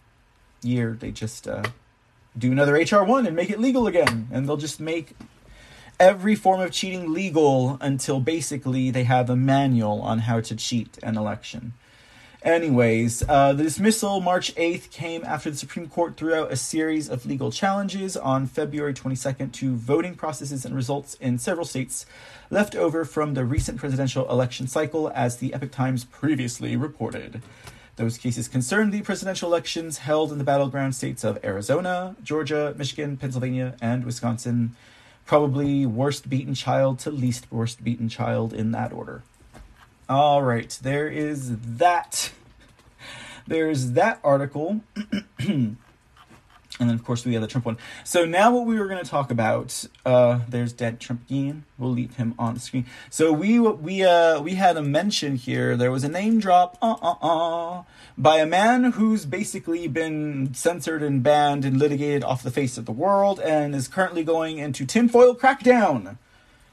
year, 0.62 0.96
they 0.98 1.10
just 1.10 1.46
uh, 1.46 1.62
do 2.36 2.50
another 2.52 2.74
HR 2.74 3.04
one 3.04 3.26
and 3.26 3.36
make 3.36 3.50
it 3.50 3.60
legal 3.60 3.86
again, 3.86 4.28
and 4.32 4.48
they'll 4.48 4.56
just 4.56 4.80
make 4.80 5.16
every 6.00 6.34
form 6.34 6.60
of 6.60 6.72
cheating 6.72 7.12
legal 7.12 7.78
until 7.80 8.20
basically 8.20 8.90
they 8.90 9.04
have 9.04 9.30
a 9.30 9.36
manual 9.36 10.00
on 10.02 10.20
how 10.20 10.40
to 10.40 10.56
cheat 10.56 10.98
an 11.02 11.16
election. 11.16 11.72
Anyways, 12.44 13.24
uh, 13.26 13.54
the 13.54 13.62
dismissal 13.62 14.20
March 14.20 14.54
8th 14.56 14.90
came 14.90 15.24
after 15.24 15.50
the 15.50 15.56
Supreme 15.56 15.88
Court 15.88 16.14
threw 16.18 16.34
out 16.34 16.52
a 16.52 16.56
series 16.56 17.08
of 17.08 17.24
legal 17.24 17.50
challenges 17.50 18.18
on 18.18 18.46
February 18.46 18.92
22nd 18.92 19.50
to 19.52 19.74
voting 19.76 20.14
processes 20.14 20.66
and 20.66 20.76
results 20.76 21.14
in 21.22 21.38
several 21.38 21.64
states 21.64 22.04
left 22.50 22.76
over 22.76 23.06
from 23.06 23.32
the 23.32 23.46
recent 23.46 23.78
presidential 23.78 24.30
election 24.30 24.66
cycle, 24.66 25.10
as 25.14 25.38
the 25.38 25.54
Epoch 25.54 25.70
Times 25.70 26.04
previously 26.04 26.76
reported. 26.76 27.40
Those 27.96 28.18
cases 28.18 28.46
concerned 28.46 28.92
the 28.92 29.00
presidential 29.00 29.48
elections 29.48 29.96
held 29.96 30.30
in 30.30 30.36
the 30.36 30.44
battleground 30.44 30.94
states 30.94 31.24
of 31.24 31.42
Arizona, 31.42 32.14
Georgia, 32.22 32.74
Michigan, 32.76 33.16
Pennsylvania, 33.16 33.74
and 33.80 34.04
Wisconsin. 34.04 34.76
Probably 35.24 35.86
worst 35.86 36.28
beaten 36.28 36.54
child 36.54 36.98
to 36.98 37.10
least 37.10 37.50
worst 37.50 37.82
beaten 37.82 38.10
child 38.10 38.52
in 38.52 38.72
that 38.72 38.92
order. 38.92 39.22
All 40.06 40.42
right, 40.42 40.78
there 40.82 41.08
is 41.08 41.56
that. 41.78 42.30
There's 43.46 43.92
that 43.92 44.20
article. 44.22 44.82
and 45.38 45.78
then, 46.78 46.90
of 46.90 47.02
course, 47.02 47.24
we 47.24 47.32
have 47.32 47.40
the 47.40 47.48
Trump 47.48 47.64
one. 47.64 47.78
So 48.04 48.26
now 48.26 48.54
what 48.54 48.66
we 48.66 48.78
were 48.78 48.86
going 48.86 49.02
to 49.02 49.08
talk 49.08 49.30
about, 49.30 49.86
uh, 50.04 50.40
there's 50.46 50.74
dead 50.74 51.00
Trump 51.00 51.22
again. 51.30 51.64
We'll 51.78 51.90
leave 51.90 52.16
him 52.16 52.34
on 52.38 52.52
the 52.52 52.60
screen. 52.60 52.84
So 53.08 53.32
we 53.32 53.58
we 53.58 54.04
uh 54.04 54.42
we 54.42 54.56
had 54.56 54.76
a 54.76 54.82
mention 54.82 55.36
here. 55.36 55.74
There 55.74 55.90
was 55.90 56.04
a 56.04 56.08
name 56.10 56.38
drop, 56.38 56.76
uh 56.82 56.96
uh 57.00 57.14
uh, 57.22 57.82
by 58.18 58.38
a 58.38 58.46
man 58.46 58.92
who's 58.92 59.24
basically 59.24 59.88
been 59.88 60.52
censored 60.52 61.02
and 61.02 61.22
banned 61.22 61.64
and 61.64 61.78
litigated 61.78 62.22
off 62.22 62.42
the 62.42 62.50
face 62.50 62.76
of 62.76 62.84
the 62.84 62.92
world, 62.92 63.40
and 63.40 63.74
is 63.74 63.88
currently 63.88 64.22
going 64.22 64.58
into 64.58 64.84
tinfoil 64.84 65.34
crackdown. 65.34 66.18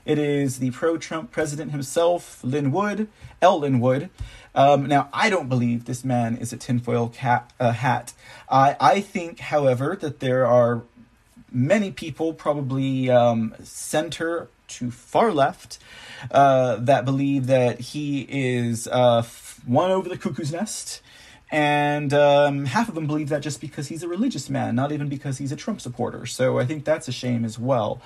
It 0.06 0.18
is 0.18 0.60
the 0.60 0.72
pro 0.72 0.98
Trump 0.98 1.32
president 1.32 1.72
himself, 1.72 2.44
Lin 2.44 2.72
Wood, 2.72 3.08
L. 3.42 3.60
Lin 3.60 3.80
Wood. 3.80 4.10
Um, 4.54 4.88
now, 4.88 5.10
I 5.14 5.30
don't 5.30 5.48
believe 5.48 5.86
this 5.86 6.04
man 6.04 6.38
is 6.38 6.52
a 6.52 6.58
tinfoil 6.58 7.10
cap, 7.10 7.54
uh, 7.60 7.72
hat. 7.72 8.14
I, 8.50 8.76
I 8.80 9.02
think, 9.02 9.40
however, 9.40 9.98
that 10.02 10.20
there 10.20 10.46
are 10.46 10.84
many 11.52 11.92
people, 11.92 12.34
probably 12.34 13.10
um, 13.10 13.54
center 13.64 14.50
to 14.68 14.92
far 14.92 15.32
left, 15.32 15.80
uh, 16.32 16.78
that 16.78 17.06
believe 17.06 17.48
that 17.48 17.80
he 17.80 18.26
is 18.30 18.88
uh, 18.88 19.24
one 19.66 19.92
over 19.92 20.10
the 20.10 20.18
cuckoo's 20.18 20.52
nest. 20.52 21.02
And 21.52 22.14
um, 22.14 22.66
half 22.66 22.88
of 22.88 22.96
them 22.96 23.08
believe 23.08 23.28
that 23.30 23.42
just 23.42 23.60
because 23.60 23.90
he's 23.90 24.04
a 24.04 24.08
religious 24.08 24.50
man, 24.50 24.74
not 24.76 24.94
even 24.94 25.10
because 25.10 25.38
he's 25.38 25.52
a 25.52 25.58
Trump 25.58 25.82
supporter. 25.82 26.26
So 26.26 26.58
I 26.60 26.66
think 26.66 26.86
that's 26.86 27.10
a 27.10 27.12
shame 27.12 27.44
as 27.44 27.60
well. 27.60 28.02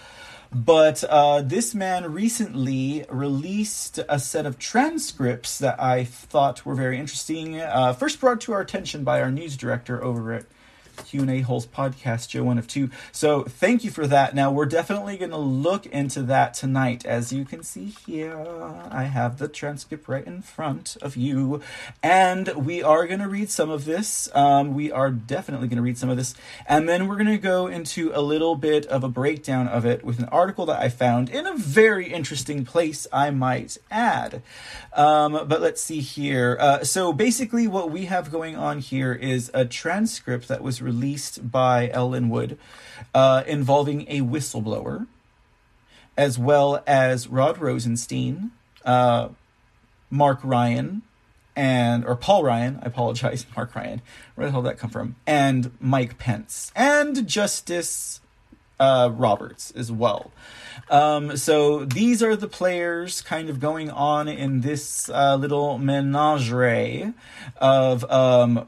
But 0.54 1.04
uh, 1.04 1.42
this 1.42 1.76
man 1.76 2.12
recently 2.12 3.06
released 3.10 4.00
a 4.08 4.20
set 4.20 4.46
of 4.46 4.58
transcripts 4.58 5.58
that 5.60 5.82
I 5.82 6.04
thought 6.04 6.66
were 6.66 6.76
very 6.76 6.98
interesting. 6.98 7.60
Uh, 7.60 7.94
first 7.94 8.20
brought 8.20 8.42
to 8.42 8.54
our 8.54 8.62
attention 8.62 9.04
by 9.04 9.22
our 9.22 9.32
news 9.32 9.58
director 9.58 10.04
over 10.04 10.34
at 10.34 10.46
Q&A 10.96 11.42
Holes 11.42 11.68
podcast, 11.68 12.30
Joe 12.30 12.44
One 12.44 12.58
of 12.58 12.68
Two. 12.68 12.90
So 13.12 13.44
thank 13.44 13.84
you 13.84 13.92
for 13.92 14.08
that. 14.08 14.36
Now 14.36 14.52
we're 14.52 14.66
definitely 14.66 15.18
going 15.18 15.32
to 15.32 15.38
look 15.38 15.86
into 15.86 16.22
that 16.24 16.54
tonight. 16.54 17.06
As 17.06 17.32
you 17.32 17.46
can 17.46 17.64
see 17.64 17.94
here, 18.06 18.38
I 18.90 19.04
have 19.04 19.38
the 19.38 19.48
transcript 19.48 20.08
right 20.08 20.26
in 20.26 20.42
front 20.42 20.98
of 21.02 21.16
you, 21.16 21.62
and 22.02 22.48
we 22.56 22.82
are 22.82 23.08
going 23.08 23.20
to 23.20 23.28
read 23.28 23.50
some 23.50 23.70
of 23.70 23.86
this. 23.86 24.30
Um, 24.34 24.74
we 24.74 24.92
are 24.92 25.12
definitely 25.12 25.68
going 25.68 25.78
to 25.78 25.84
read 25.84 25.98
some 25.98 26.10
of 26.10 26.18
this, 26.18 26.36
and 26.68 26.88
then 26.88 27.08
we're 27.08 27.16
going 27.16 27.28
to 27.28 27.38
go 27.38 27.68
into 27.68 28.12
a 28.14 28.22
little 28.22 28.56
bit 28.56 28.86
of 28.88 29.04
a 29.04 29.10
breakdown 29.10 29.68
of 29.68 29.86
it 29.86 30.04
with 30.04 30.20
an 30.20 30.26
article 30.26 30.66
that 30.68 30.82
I 30.82 30.90
found 30.90 31.30
in 31.30 31.46
a 31.46 31.56
very 31.56 32.12
interesting 32.12 32.66
place, 32.66 33.08
I 33.12 33.32
might 33.32 33.78
add. 33.92 34.42
Um, 34.94 35.34
but 35.48 35.62
let's 35.62 35.82
see 35.82 36.00
here. 36.00 36.58
Uh, 36.60 36.84
so 36.84 37.12
basically, 37.12 37.68
what 37.68 37.92
we 37.92 38.06
have 38.06 38.32
going 38.32 38.56
on 38.56 38.80
here 38.80 39.14
is 39.14 39.52
a 39.54 39.66
transcript 39.66 40.48
that 40.48 40.62
was 40.62 40.82
released 40.86 41.52
by 41.52 41.90
L. 41.90 42.12
Lin 42.12 42.30
Wood 42.30 42.58
uh, 43.14 43.44
involving 43.48 44.06
a 44.08 44.22
whistleblower, 44.22 45.08
as 46.16 46.40
well 46.40 46.82
as 46.88 47.28
Rod 47.28 47.58
Rosenstein, 47.58 48.52
uh, 48.86 49.30
Mark 50.10 50.40
Ryan, 50.44 51.02
and 51.56 52.06
or 52.06 52.16
Paul 52.16 52.44
Ryan, 52.44 52.80
I 52.84 52.88
apologize, 52.88 53.46
Mark 53.56 53.76
Ryan. 53.76 54.02
Where 54.36 54.48
the 54.48 54.52
hell 54.52 54.62
did 54.62 54.72
that 54.72 54.80
come 54.80 54.92
from? 54.92 55.16
And 55.26 55.72
Mike 55.80 56.18
Pence 56.18 56.72
and 56.76 57.28
Justice 57.28 58.22
uh, 58.80 59.10
Roberts 59.14 59.72
as 59.72 59.92
well. 59.92 60.32
Um, 60.90 61.38
so 61.38 61.86
these 61.86 62.22
are 62.22 62.36
the 62.36 62.48
players 62.48 63.22
kind 63.22 63.50
of 63.50 63.60
going 63.60 63.90
on 63.90 64.28
in 64.28 64.62
this 64.62 65.10
uh, 65.10 65.36
little 65.36 65.78
menagerie 65.78 67.14
of 67.58 68.10
um, 68.12 68.68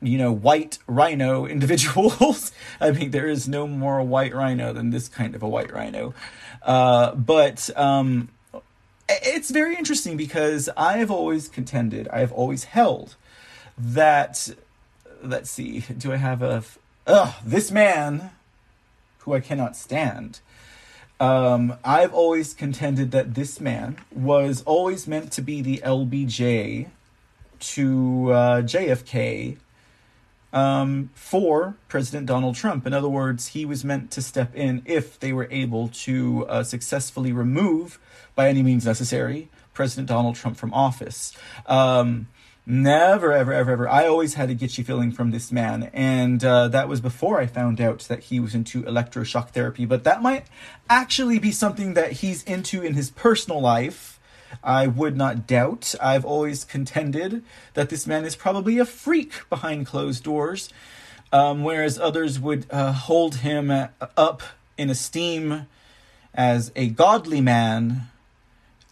you 0.00 0.18
know, 0.18 0.32
white 0.32 0.78
rhino 0.86 1.46
individuals. 1.56 2.52
I 2.80 2.90
mean, 2.90 3.10
there 3.10 3.28
is 3.28 3.48
no 3.48 3.66
more 3.66 4.02
white 4.02 4.34
rhino 4.34 4.72
than 4.72 4.90
this 4.90 5.08
kind 5.08 5.34
of 5.34 5.42
a 5.42 5.48
white 5.48 5.72
rhino. 5.72 6.14
Uh, 6.62 7.14
but 7.14 7.70
um, 7.76 8.28
it's 9.08 9.50
very 9.50 9.76
interesting 9.76 10.16
because 10.16 10.68
I 10.76 10.98
have 10.98 11.10
always 11.10 11.48
contended, 11.48 12.08
I 12.08 12.20
have 12.20 12.32
always 12.32 12.64
held 12.64 13.16
that. 13.78 14.50
Let's 15.22 15.50
see, 15.50 15.80
do 15.96 16.12
I 16.12 16.16
have 16.16 16.42
a. 16.42 16.62
Ugh, 17.06 17.34
this 17.44 17.70
man, 17.70 18.30
who 19.20 19.34
I 19.34 19.40
cannot 19.40 19.76
stand. 19.76 20.40
Um, 21.18 21.74
I've 21.84 22.12
always 22.12 22.52
contended 22.52 23.10
that 23.12 23.34
this 23.34 23.60
man 23.60 23.96
was 24.14 24.62
always 24.66 25.08
meant 25.08 25.32
to 25.32 25.42
be 25.42 25.62
the 25.62 25.78
LBJ 25.78 26.88
to 27.58 28.32
uh, 28.32 28.62
JFK 28.62 29.56
um, 30.52 31.10
for 31.14 31.76
President 31.88 32.26
Donald 32.26 32.54
Trump. 32.54 32.86
In 32.86 32.92
other 32.92 33.08
words, 33.08 33.48
he 33.48 33.64
was 33.64 33.84
meant 33.84 34.10
to 34.12 34.22
step 34.22 34.54
in 34.54 34.82
if 34.84 35.18
they 35.18 35.32
were 35.32 35.48
able 35.50 35.88
to 35.88 36.46
uh, 36.48 36.62
successfully 36.62 37.32
remove, 37.32 37.98
by 38.34 38.48
any 38.48 38.62
means 38.62 38.84
necessary, 38.84 39.48
President 39.74 40.08
Donald 40.08 40.36
Trump 40.36 40.56
from 40.56 40.72
office. 40.72 41.32
Um, 41.66 42.28
never, 42.64 43.32
ever, 43.32 43.52
ever, 43.52 43.72
ever. 43.72 43.88
I 43.88 44.06
always 44.06 44.34
had 44.34 44.50
a 44.50 44.54
gitchy 44.54 44.84
feeling 44.84 45.12
from 45.12 45.30
this 45.30 45.52
man, 45.52 45.90
and 45.92 46.44
uh, 46.44 46.68
that 46.68 46.88
was 46.88 47.00
before 47.00 47.40
I 47.40 47.46
found 47.46 47.80
out 47.80 48.00
that 48.08 48.24
he 48.24 48.40
was 48.40 48.54
into 48.54 48.82
electroshock 48.82 49.50
therapy. 49.50 49.84
But 49.84 50.04
that 50.04 50.22
might 50.22 50.46
actually 50.88 51.38
be 51.38 51.52
something 51.52 51.94
that 51.94 52.12
he's 52.12 52.42
into 52.44 52.82
in 52.82 52.94
his 52.94 53.10
personal 53.10 53.60
life 53.60 54.15
I 54.62 54.86
would 54.86 55.16
not 55.16 55.46
doubt. 55.46 55.94
I've 56.00 56.24
always 56.24 56.64
contended 56.64 57.44
that 57.74 57.88
this 57.88 58.06
man 58.06 58.24
is 58.24 58.36
probably 58.36 58.78
a 58.78 58.84
freak 58.84 59.48
behind 59.48 59.86
closed 59.86 60.24
doors, 60.24 60.68
um, 61.32 61.64
whereas 61.64 61.98
others 61.98 62.38
would 62.38 62.66
uh, 62.70 62.92
hold 62.92 63.36
him 63.36 63.70
up 64.16 64.42
in 64.76 64.90
esteem 64.90 65.66
as 66.34 66.70
a 66.76 66.88
godly 66.88 67.40
man 67.40 68.08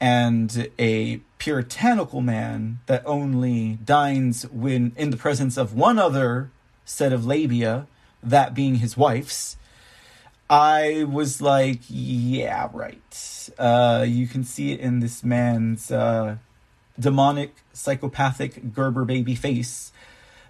and 0.01 0.71
a 0.79 1.21
puritanical 1.39 2.21
man 2.21 2.81
that 2.87 3.03
only 3.07 3.79
dines 3.85 4.45
when 4.51 4.93
in 4.97 5.11
the 5.11 5.17
presence 5.17 5.57
of 5.57 5.75
one 5.75 5.99
other 5.99 6.51
set 6.85 7.13
of 7.13 7.25
labia, 7.27 7.87
that 8.23 8.55
being 8.55 8.77
his 8.77 8.97
wife's. 8.97 9.57
I 10.49 11.05
was 11.05 11.41
like, 11.41 11.81
yeah, 11.89 12.69
right. 12.73 13.51
Uh, 13.59 14.05
you 14.07 14.27
can 14.27 14.45
see 14.45 14.73
it 14.73 14.81
in 14.81 15.01
this 15.01 15.25
man's 15.25 15.91
uh, 15.91 16.37
demonic, 16.99 17.55
psychopathic 17.73 18.75
Gerber 18.75 19.05
baby 19.05 19.35
face 19.35 19.93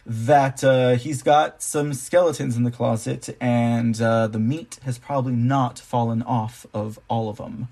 that 0.06 0.62
uh, 0.62 0.96
he's 0.96 1.22
got 1.22 1.62
some 1.62 1.94
skeletons 1.94 2.56
in 2.56 2.64
the 2.64 2.70
closet 2.70 3.34
and 3.40 4.00
uh, 4.02 4.26
the 4.26 4.38
meat 4.38 4.78
has 4.84 4.98
probably 4.98 5.32
not 5.32 5.78
fallen 5.78 6.22
off 6.22 6.66
of 6.74 6.98
all 7.08 7.28
of 7.30 7.38
them. 7.38 7.68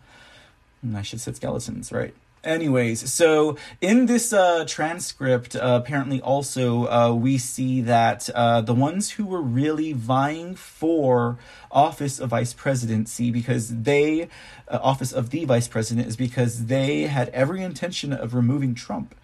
I 0.94 1.02
should 1.02 1.20
say 1.20 1.32
skeletons, 1.32 1.92
right? 1.92 2.14
Anyways, 2.44 3.12
so 3.12 3.56
in 3.80 4.06
this 4.06 4.32
uh, 4.32 4.64
transcript, 4.66 5.54
uh, 5.54 5.80
apparently 5.80 6.20
also 6.20 6.88
uh, 6.88 7.12
we 7.12 7.38
see 7.38 7.80
that 7.82 8.28
uh, 8.30 8.60
the 8.60 8.74
ones 8.74 9.12
who 9.12 9.24
were 9.24 9.40
really 9.40 9.92
vying 9.92 10.56
for 10.56 11.38
office 11.70 12.18
of 12.18 12.30
vice 12.30 12.52
presidency, 12.52 13.30
because 13.30 13.82
they, 13.82 14.28
uh, 14.66 14.80
office 14.82 15.12
of 15.12 15.30
the 15.30 15.44
vice 15.44 15.68
president, 15.68 16.08
is 16.08 16.16
because 16.16 16.66
they 16.66 17.02
had 17.02 17.28
every 17.28 17.62
intention 17.62 18.12
of 18.12 18.34
removing 18.34 18.74
Trump, 18.74 19.14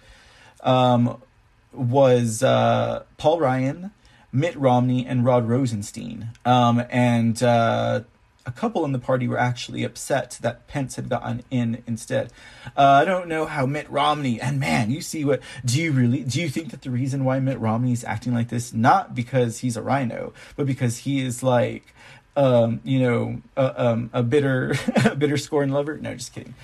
um, 0.63 1.21
was 1.73 2.45
uh, 2.45 3.03
Paul 3.17 3.41
Ryan, 3.41 3.91
Mitt 4.31 4.57
Romney, 4.57 5.05
and 5.05 5.25
Rod 5.25 5.49
Rosenstein. 5.49 6.29
Um, 6.45 6.85
and 6.89 7.43
a 8.49 8.53
couple 8.53 8.85
in 8.87 8.93
the 8.93 8.99
party 8.99 9.29
were 9.29 9.39
actually 9.39 9.85
upset 9.85 10.39
that 10.41 10.67
Pence 10.67 10.97
had 10.97 11.11
gotten 11.11 11.43
in 11.51 11.83
instead. 11.87 12.33
Uh, 12.77 12.83
I 13.03 13.05
don't 13.05 13.29
know 13.29 13.45
how 13.45 13.67
Mitt 13.67 13.89
Romney 13.91 14.41
and 14.41 14.59
man, 14.59 14.91
you 14.91 15.03
see 15.03 15.23
what 15.23 15.41
do 15.65 15.81
you 15.81 15.93
really 15.93 16.25
do 16.25 16.41
you 16.41 16.49
think 16.49 16.71
that 16.71 16.81
the 16.81 16.91
reason 16.91 17.25
why 17.25 17.41
Mitt 17.41 17.61
Romney 17.61 17.93
is 17.93 18.05
acting 18.05 18.33
like 18.33 18.49
this 18.49 18.73
not 18.73 19.15
because 19.15 19.59
he's 19.59 19.77
a 19.77 19.83
rhino, 19.83 20.33
but 20.57 20.67
because 20.67 20.99
he 20.99 21.21
is 21.21 21.43
like 21.43 21.95
um, 22.37 22.81
you 22.85 23.01
know, 23.01 23.43
a, 23.57 23.85
um, 23.85 24.11
a 24.13 24.23
bitter 24.23 24.75
a 25.05 25.15
bitter 25.15 25.37
scorn 25.37 25.71
lover? 25.71 25.99
No, 25.99 26.15
just 26.15 26.33
kidding. 26.33 26.55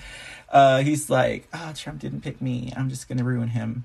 Uh, 0.49 0.79
he's 0.79 1.09
like, 1.09 1.47
"Ah, 1.53 1.69
oh, 1.69 1.73
Trump 1.73 1.99
didn't 1.99 2.21
pick 2.21 2.41
me. 2.41 2.73
I'm 2.75 2.89
just 2.89 3.07
going 3.07 3.17
to 3.17 3.23
ruin 3.23 3.49
him." 3.49 3.83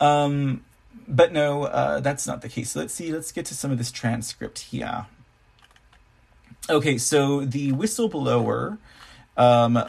Um, 0.00 0.64
but 1.08 1.32
no, 1.32 1.64
uh, 1.64 2.00
that's 2.00 2.26
not 2.26 2.40
the 2.40 2.48
case. 2.48 2.70
So 2.70 2.80
let's 2.80 2.94
see. 2.94 3.12
Let's 3.12 3.32
get 3.32 3.46
to 3.46 3.54
some 3.54 3.72
of 3.72 3.78
this 3.78 3.90
transcript 3.90 4.60
here. 4.60 5.06
Okay, 6.70 6.98
so 6.98 7.46
the 7.46 7.72
whistleblower 7.72 8.76
um, 9.38 9.82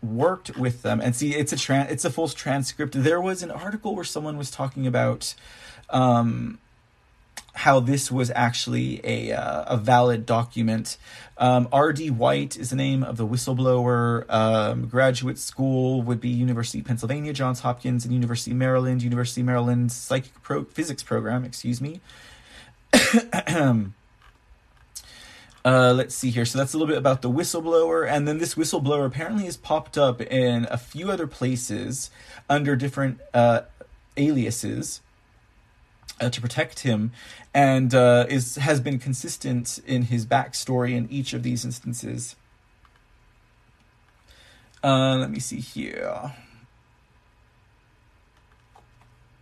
worked 0.00 0.56
with 0.56 0.82
them, 0.82 1.00
and 1.00 1.16
see, 1.16 1.34
it's 1.34 1.52
a 1.52 1.56
tran- 1.56 1.90
it's 1.90 2.04
a 2.04 2.10
full 2.10 2.28
transcript. 2.28 2.94
There 2.96 3.20
was 3.20 3.42
an 3.42 3.50
article 3.50 3.96
where 3.96 4.04
someone 4.04 4.38
was 4.38 4.48
talking 4.48 4.86
about 4.86 5.34
um, 5.90 6.60
how 7.54 7.80
this 7.80 8.12
was 8.12 8.30
actually 8.34 9.00
a 9.02 9.32
uh, 9.32 9.74
a 9.74 9.76
valid 9.76 10.24
document. 10.24 10.98
Um, 11.36 11.66
R.D. 11.72 12.10
White 12.10 12.56
is 12.56 12.70
the 12.70 12.76
name 12.76 13.02
of 13.02 13.16
the 13.16 13.26
whistleblower. 13.26 14.30
Um, 14.30 14.86
graduate 14.86 15.38
school 15.38 16.00
would 16.02 16.20
be 16.20 16.28
University 16.28 16.78
of 16.78 16.84
Pennsylvania, 16.84 17.32
Johns 17.32 17.60
Hopkins, 17.60 18.04
and 18.04 18.14
University 18.14 18.52
of 18.52 18.56
Maryland. 18.56 19.02
University 19.02 19.40
of 19.40 19.46
Maryland 19.48 19.90
psychic 19.90 20.40
pro- 20.42 20.64
physics 20.64 21.02
program. 21.02 21.44
Excuse 21.44 21.80
me. 21.80 22.00
Uh, 25.64 25.92
let's 25.92 26.14
see 26.14 26.30
here. 26.30 26.44
So 26.44 26.58
that's 26.58 26.74
a 26.74 26.78
little 26.78 26.92
bit 26.92 26.98
about 26.98 27.22
the 27.22 27.30
whistleblower. 27.30 28.08
And 28.08 28.26
then 28.26 28.38
this 28.38 28.54
whistleblower 28.54 29.06
apparently 29.06 29.44
has 29.44 29.56
popped 29.56 29.96
up 29.96 30.20
in 30.20 30.66
a 30.70 30.76
few 30.76 31.10
other 31.10 31.26
places 31.26 32.10
under 32.48 32.74
different 32.74 33.20
uh, 33.32 33.62
aliases. 34.16 35.00
Uh, 36.20 36.28
to 36.30 36.40
protect 36.40 36.80
him, 36.80 37.10
and 37.52 37.94
uh, 37.94 38.26
is 38.28 38.54
has 38.56 38.80
been 38.80 38.98
consistent 38.98 39.80
in 39.86 40.02
his 40.02 40.24
backstory 40.24 40.94
in 40.94 41.08
each 41.10 41.32
of 41.32 41.42
these 41.42 41.64
instances. 41.64 42.36
Uh, 44.84 45.16
let 45.16 45.30
me 45.30 45.40
see 45.40 45.58
here. 45.58 46.32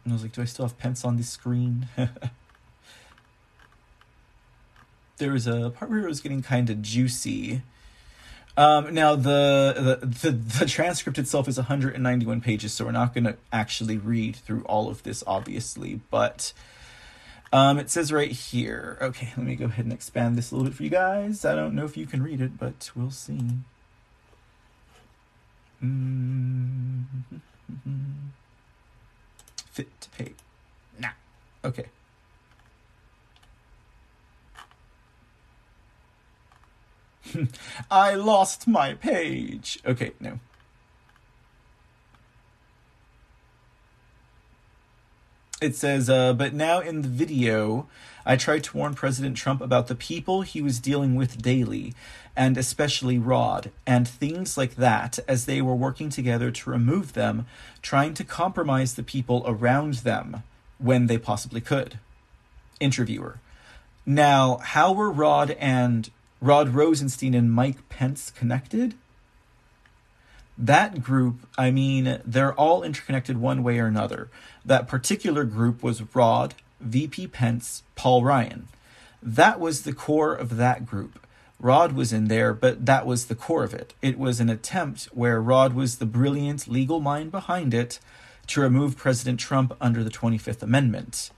I 0.06 0.12
was 0.12 0.22
like, 0.22 0.32
do 0.32 0.40
I 0.42 0.46
still 0.46 0.64
have 0.64 0.78
Pence 0.78 1.04
on 1.04 1.16
the 1.16 1.22
screen? 1.22 1.88
there 5.20 5.30
was 5.30 5.46
a 5.46 5.70
part 5.70 5.88
where 5.90 6.00
it 6.00 6.06
was 6.08 6.20
getting 6.20 6.42
kind 6.42 6.68
of 6.68 6.82
juicy. 6.82 7.62
Um, 8.56 8.92
now 8.92 9.14
the, 9.14 10.00
the, 10.00 10.06
the 10.06 10.30
the 10.32 10.66
transcript 10.66 11.18
itself 11.18 11.46
is 11.46 11.56
191 11.56 12.40
pages, 12.40 12.72
so 12.72 12.84
we're 12.84 12.90
not 12.90 13.14
going 13.14 13.24
to 13.24 13.36
actually 13.52 13.96
read 13.96 14.34
through 14.34 14.64
all 14.64 14.88
of 14.88 15.04
this, 15.04 15.22
obviously. 15.26 16.00
But 16.10 16.52
um, 17.52 17.78
it 17.78 17.90
says 17.90 18.12
right 18.12 18.32
here. 18.32 18.98
Okay, 19.00 19.32
let 19.36 19.46
me 19.46 19.54
go 19.54 19.66
ahead 19.66 19.84
and 19.84 19.92
expand 19.92 20.36
this 20.36 20.50
a 20.50 20.56
little 20.56 20.68
bit 20.68 20.76
for 20.76 20.82
you 20.82 20.90
guys. 20.90 21.44
I 21.44 21.54
don't 21.54 21.74
know 21.74 21.84
if 21.84 21.96
you 21.96 22.06
can 22.06 22.22
read 22.22 22.40
it, 22.40 22.58
but 22.58 22.90
we'll 22.96 23.12
see. 23.12 23.40
Mm-hmm. 25.82 27.36
Fit 29.70 30.00
to 30.00 30.10
pay. 30.10 30.32
Nah. 30.98 31.10
Okay. 31.64 31.86
I 37.90 38.14
lost 38.14 38.66
my 38.66 38.94
page. 38.94 39.78
Okay, 39.84 40.12
no. 40.20 40.38
It 45.60 45.76
says, 45.76 46.08
uh, 46.08 46.32
but 46.32 46.54
now 46.54 46.80
in 46.80 47.02
the 47.02 47.08
video, 47.08 47.86
I 48.24 48.36
tried 48.36 48.64
to 48.64 48.76
warn 48.76 48.94
President 48.94 49.36
Trump 49.36 49.60
about 49.60 49.88
the 49.88 49.94
people 49.94 50.40
he 50.40 50.62
was 50.62 50.80
dealing 50.80 51.14
with 51.14 51.42
daily, 51.42 51.92
and 52.34 52.56
especially 52.56 53.18
Rod, 53.18 53.70
and 53.86 54.08
things 54.08 54.56
like 54.56 54.76
that, 54.76 55.18
as 55.28 55.44
they 55.44 55.60
were 55.60 55.74
working 55.74 56.08
together 56.08 56.50
to 56.50 56.70
remove 56.70 57.12
them, 57.12 57.44
trying 57.82 58.14
to 58.14 58.24
compromise 58.24 58.94
the 58.94 59.02
people 59.02 59.42
around 59.46 59.94
them 59.94 60.44
when 60.78 61.08
they 61.08 61.18
possibly 61.18 61.60
could. 61.60 61.98
Interviewer. 62.78 63.38
Now, 64.06 64.58
how 64.62 64.92
were 64.92 65.10
Rod 65.10 65.50
and 65.52 66.10
Rod 66.40 66.70
Rosenstein 66.70 67.34
and 67.34 67.52
Mike 67.52 67.88
Pence 67.88 68.30
connected? 68.30 68.94
That 70.56 71.02
group, 71.02 71.46
I 71.56 71.70
mean, 71.70 72.20
they're 72.24 72.54
all 72.54 72.82
interconnected 72.82 73.38
one 73.38 73.62
way 73.62 73.78
or 73.78 73.86
another. 73.86 74.28
That 74.64 74.88
particular 74.88 75.44
group 75.44 75.82
was 75.82 76.14
Rod, 76.14 76.54
VP 76.80 77.28
Pence, 77.28 77.82
Paul 77.94 78.24
Ryan. 78.24 78.68
That 79.22 79.60
was 79.60 79.82
the 79.82 79.92
core 79.92 80.34
of 80.34 80.56
that 80.56 80.86
group. 80.86 81.26
Rod 81.58 81.92
was 81.92 82.12
in 82.12 82.28
there, 82.28 82.54
but 82.54 82.86
that 82.86 83.04
was 83.04 83.26
the 83.26 83.34
core 83.34 83.64
of 83.64 83.74
it. 83.74 83.92
It 84.00 84.18
was 84.18 84.40
an 84.40 84.48
attempt 84.48 85.04
where 85.12 85.42
Rod 85.42 85.74
was 85.74 85.98
the 85.98 86.06
brilliant 86.06 86.66
legal 86.66 87.00
mind 87.00 87.30
behind 87.30 87.74
it 87.74 87.98
to 88.46 88.62
remove 88.62 88.96
President 88.96 89.38
Trump 89.38 89.76
under 89.78 90.02
the 90.02 90.10
25th 90.10 90.62
Amendment. 90.62 91.30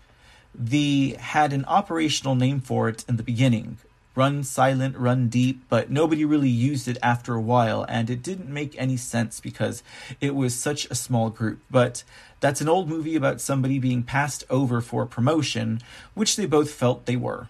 The 0.54 1.16
had 1.18 1.52
an 1.52 1.64
operational 1.64 2.36
name 2.36 2.60
for 2.60 2.88
it 2.88 3.04
in 3.08 3.16
the 3.16 3.22
beginning, 3.24 3.78
run 4.14 4.44
silent, 4.44 4.96
run 4.96 5.28
deep, 5.28 5.62
but 5.68 5.90
nobody 5.90 6.24
really 6.24 6.48
used 6.48 6.88
it 6.88 6.98
after 7.02 7.34
a 7.34 7.40
while, 7.40 7.84
and 7.88 8.10
it 8.10 8.22
didn't 8.22 8.48
make 8.48 8.74
any 8.78 8.96
sense 8.96 9.40
because 9.40 9.82
it 10.20 10.34
was 10.34 10.54
such 10.54 10.86
a 10.86 10.94
small 10.94 11.30
group. 11.30 11.60
But 11.70 12.04
that's 12.40 12.60
an 12.60 12.68
old 12.68 12.88
movie 12.88 13.16
about 13.16 13.40
somebody 13.40 13.78
being 13.78 14.02
passed 14.02 14.44
over 14.50 14.80
for 14.80 15.02
a 15.02 15.06
promotion, 15.06 15.80
which 16.14 16.36
they 16.36 16.46
both 16.46 16.70
felt 16.70 17.06
they 17.06 17.16
were. 17.16 17.48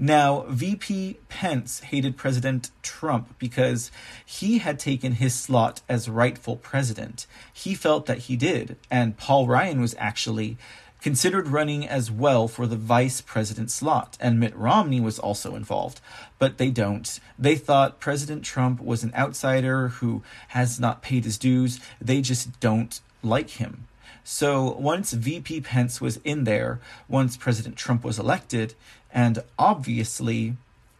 Now, 0.00 0.44
VP 0.48 1.18
Pence 1.28 1.80
hated 1.80 2.16
President 2.16 2.70
Trump 2.82 3.36
because 3.40 3.90
he 4.24 4.58
had 4.58 4.78
taken 4.78 5.14
his 5.14 5.34
slot 5.34 5.80
as 5.88 6.08
rightful 6.08 6.54
president. 6.54 7.26
He 7.52 7.74
felt 7.74 8.06
that 8.06 8.18
he 8.18 8.36
did, 8.36 8.76
and 8.92 9.16
Paul 9.16 9.48
Ryan 9.48 9.80
was 9.80 9.96
actually 9.98 10.56
considered 11.00 11.48
running 11.48 11.86
as 11.86 12.10
well 12.10 12.48
for 12.48 12.66
the 12.66 12.76
vice 12.76 13.20
president 13.20 13.70
slot, 13.70 14.16
and 14.20 14.40
Mitt 14.40 14.56
Romney 14.56 15.00
was 15.00 15.18
also 15.18 15.54
involved, 15.54 16.00
but 16.38 16.58
they 16.58 16.70
don't. 16.70 17.20
They 17.38 17.56
thought 17.56 18.00
President 18.00 18.44
Trump 18.44 18.80
was 18.80 19.02
an 19.02 19.14
outsider 19.14 19.88
who 19.88 20.22
has 20.48 20.80
not 20.80 21.02
paid 21.02 21.24
his 21.24 21.38
dues. 21.38 21.80
They 22.00 22.20
just 22.20 22.58
don't 22.60 23.00
like 23.22 23.50
him. 23.50 23.86
So 24.24 24.72
once 24.72 25.12
VP 25.12 25.62
Pence 25.62 26.00
was 26.00 26.18
in 26.24 26.44
there, 26.44 26.80
once 27.08 27.36
President 27.36 27.76
Trump 27.76 28.04
was 28.04 28.18
elected, 28.18 28.74
and 29.12 29.42
obviously, 29.58 30.56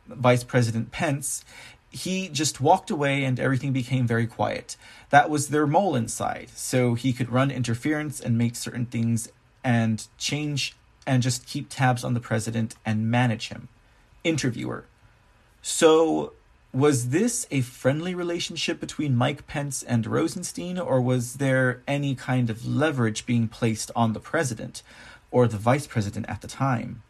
Vice 0.06 0.44
President 0.44 0.92
Pence, 0.92 1.44
he 1.90 2.28
just 2.28 2.60
walked 2.60 2.90
away 2.90 3.24
and 3.24 3.38
everything 3.40 3.72
became 3.72 4.06
very 4.06 4.26
quiet. 4.26 4.76
That 5.10 5.30
was 5.30 5.48
their 5.48 5.66
mole 5.66 5.94
inside. 5.94 6.50
So 6.54 6.94
he 6.94 7.12
could 7.12 7.30
run 7.30 7.50
interference 7.50 8.20
and 8.20 8.36
make 8.36 8.56
certain 8.56 8.86
things 8.86 9.30
and 9.68 10.06
change 10.16 10.74
and 11.06 11.22
just 11.22 11.46
keep 11.46 11.66
tabs 11.68 12.02
on 12.02 12.14
the 12.14 12.20
president 12.20 12.74
and 12.86 13.10
manage 13.10 13.48
him. 13.50 13.68
Interviewer. 14.24 14.86
So 15.60 16.32
was 16.72 17.10
this 17.10 17.46
a 17.50 17.60
friendly 17.60 18.14
relationship 18.14 18.80
between 18.80 19.14
Mike 19.14 19.46
Pence 19.46 19.82
and 19.82 20.06
Rosenstein, 20.06 20.78
or 20.78 21.02
was 21.02 21.34
there 21.34 21.82
any 21.86 22.14
kind 22.14 22.48
of 22.48 22.64
leverage 22.64 23.26
being 23.26 23.46
placed 23.46 23.90
on 23.94 24.14
the 24.14 24.20
president 24.20 24.82
or 25.30 25.46
the 25.46 25.58
vice 25.58 25.86
president 25.86 26.24
at 26.30 26.40
the 26.40 26.48
time? 26.48 27.02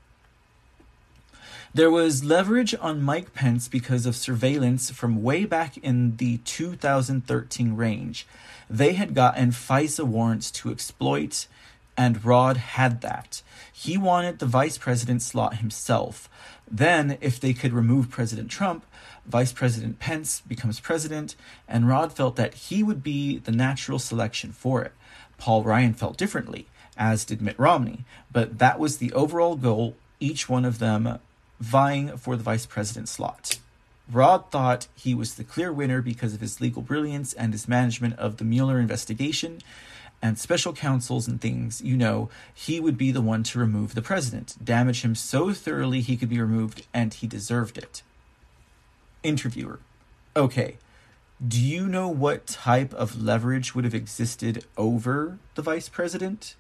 There 1.73 1.93
was 1.93 2.25
leverage 2.25 2.75
on 2.81 3.03
Mike 3.03 3.35
Pence 3.35 3.69
because 3.69 4.05
of 4.05 4.17
surveillance 4.17 4.91
from 4.91 5.23
way 5.23 5.45
back 5.45 5.77
in 5.77 6.17
the 6.17 6.39
2013 6.39 7.77
range. 7.77 8.27
They 8.69 8.95
had 8.95 9.15
gotten 9.15 9.51
FISA 9.51 10.05
warrants 10.05 10.51
to 10.53 10.73
exploit, 10.73 11.47
and 11.99 12.25
Rod 12.25 12.57
had 12.57 13.01
that. 13.01 13.43
He 13.73 13.99
wanted 13.99 14.39
the 14.39 14.47
vice 14.47 14.79
president 14.79 15.21
slot 15.21 15.57
himself. 15.57 16.31
Then, 16.71 17.19
if 17.21 17.41
they 17.41 17.53
could 17.53 17.73
remove 17.73 18.09
President 18.09 18.51
Trump, 18.51 18.85
Vice 19.27 19.53
President 19.53 19.99
Pence 19.99 20.41
becomes 20.47 20.81
president, 20.81 21.35
and 21.67 21.89
Rod 21.89 22.13
felt 22.13 22.37
that 22.37 22.55
he 22.55 22.83
would 22.83 23.03
be 23.03 23.39
the 23.39 23.51
natural 23.51 23.99
selection 23.99 24.53
for 24.53 24.81
it. 24.83 24.93
Paul 25.39 25.65
Ryan 25.65 25.93
felt 25.93 26.17
differently, 26.17 26.67
as 26.97 27.25
did 27.25 27.43
Mitt 27.43 27.59
Romney, 27.59 28.05
but 28.33 28.59
that 28.59 28.79
was 28.79 28.99
the 28.99 29.13
overall 29.13 29.57
goal, 29.57 29.97
each 30.21 30.49
one 30.49 30.65
of 30.65 30.79
them 30.79 31.19
vying 31.61 32.17
for 32.17 32.37
the 32.37 32.43
vice 32.45 32.65
president 32.65 33.09
slot. 33.09 33.59
Rod 34.11 34.51
thought 34.51 34.87
he 34.95 35.15
was 35.15 35.35
the 35.35 35.45
clear 35.45 35.73
winner 35.73 36.01
because 36.01 36.33
of 36.33 36.41
his 36.41 36.61
legal 36.61 36.81
brilliance 36.81 37.35
and 37.35 37.53
his 37.53 37.69
management 37.69 38.19
of 38.19 38.39
the 38.39 38.45
Mueller 38.45 38.79
investigation 38.79 39.61
and 40.21 40.39
special 40.39 40.73
counsels 40.73 41.29
and 41.29 41.41
things, 41.41 41.81
you 41.81 41.97
know, 41.97 42.29
he 42.53 42.81
would 42.81 42.99
be 42.99 43.11
the 43.11 43.21
one 43.21 43.43
to 43.45 43.59
remove 43.59 43.95
the 43.95 44.03
president, 44.03 44.57
damage 44.63 45.03
him 45.03 45.15
so 45.15 45.53
thoroughly 45.53 46.01
he 46.01 46.17
could 46.17 46.29
be 46.29 46.41
removed, 46.41 46.87
and 46.93 47.15
he 47.15 47.27
deserved 47.27 47.79
it. 47.79 48.03
Interviewer. 49.23 49.81
Okay. 50.37 50.79
Do 51.47 51.61
you 51.61 51.87
know 51.87 52.09
what 52.09 52.49
type 52.49 52.93
of 52.95 53.23
leverage 53.23 53.75
would 53.75 53.85
have 53.85 53.95
existed 53.95 54.65
over 54.77 55.39
the 55.55 55.63
vice 55.63 55.89
president? 55.89 56.57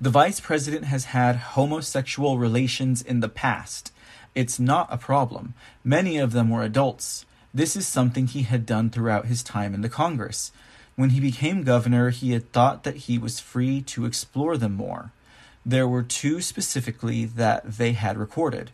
The 0.00 0.10
vice 0.10 0.40
president 0.40 0.86
has 0.86 1.06
had 1.06 1.36
homosexual 1.36 2.38
relations 2.38 3.00
in 3.00 3.20
the 3.20 3.28
past. 3.28 3.92
It's 4.34 4.58
not 4.58 4.88
a 4.90 4.98
problem. 4.98 5.54
Many 5.84 6.18
of 6.18 6.32
them 6.32 6.50
were 6.50 6.64
adults. 6.64 7.24
This 7.54 7.76
is 7.76 7.86
something 7.86 8.26
he 8.26 8.42
had 8.42 8.66
done 8.66 8.90
throughout 8.90 9.26
his 9.26 9.44
time 9.44 9.74
in 9.74 9.82
the 9.82 9.88
Congress. 9.88 10.50
When 11.02 11.10
he 11.10 11.18
became 11.18 11.64
governor, 11.64 12.10
he 12.10 12.30
had 12.30 12.52
thought 12.52 12.84
that 12.84 13.08
he 13.08 13.18
was 13.18 13.40
free 13.40 13.82
to 13.82 14.04
explore 14.04 14.56
them 14.56 14.74
more. 14.74 15.10
There 15.66 15.88
were 15.88 16.04
two 16.04 16.40
specifically 16.40 17.24
that 17.24 17.72
they 17.72 17.90
had 17.90 18.16
recorded. 18.16 18.70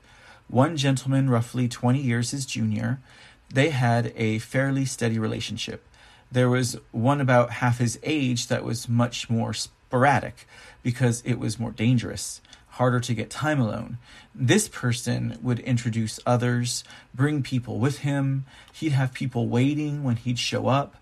One 0.46 0.76
gentleman, 0.76 1.30
roughly 1.30 1.68
20 1.68 1.98
years 1.98 2.32
his 2.32 2.44
junior, 2.44 3.00
they 3.48 3.70
had 3.70 4.12
a 4.14 4.40
fairly 4.40 4.84
steady 4.84 5.18
relationship. 5.18 5.86
There 6.30 6.50
was 6.50 6.76
one 6.92 7.22
about 7.22 7.50
half 7.64 7.78
his 7.78 7.98
age 8.02 8.48
that 8.48 8.62
was 8.62 8.90
much 8.90 9.30
more 9.30 9.54
sporadic 9.54 10.46
because 10.82 11.22
it 11.24 11.38
was 11.38 11.58
more 11.58 11.70
dangerous, 11.70 12.42
harder 12.72 13.00
to 13.00 13.14
get 13.14 13.30
time 13.30 13.58
alone. 13.58 13.96
This 14.34 14.68
person 14.68 15.38
would 15.40 15.60
introduce 15.60 16.20
others, 16.26 16.84
bring 17.14 17.42
people 17.42 17.78
with 17.78 18.00
him. 18.00 18.44
He'd 18.70 18.92
have 18.92 19.14
people 19.14 19.48
waiting 19.48 20.04
when 20.04 20.16
he'd 20.16 20.38
show 20.38 20.66
up. 20.66 20.94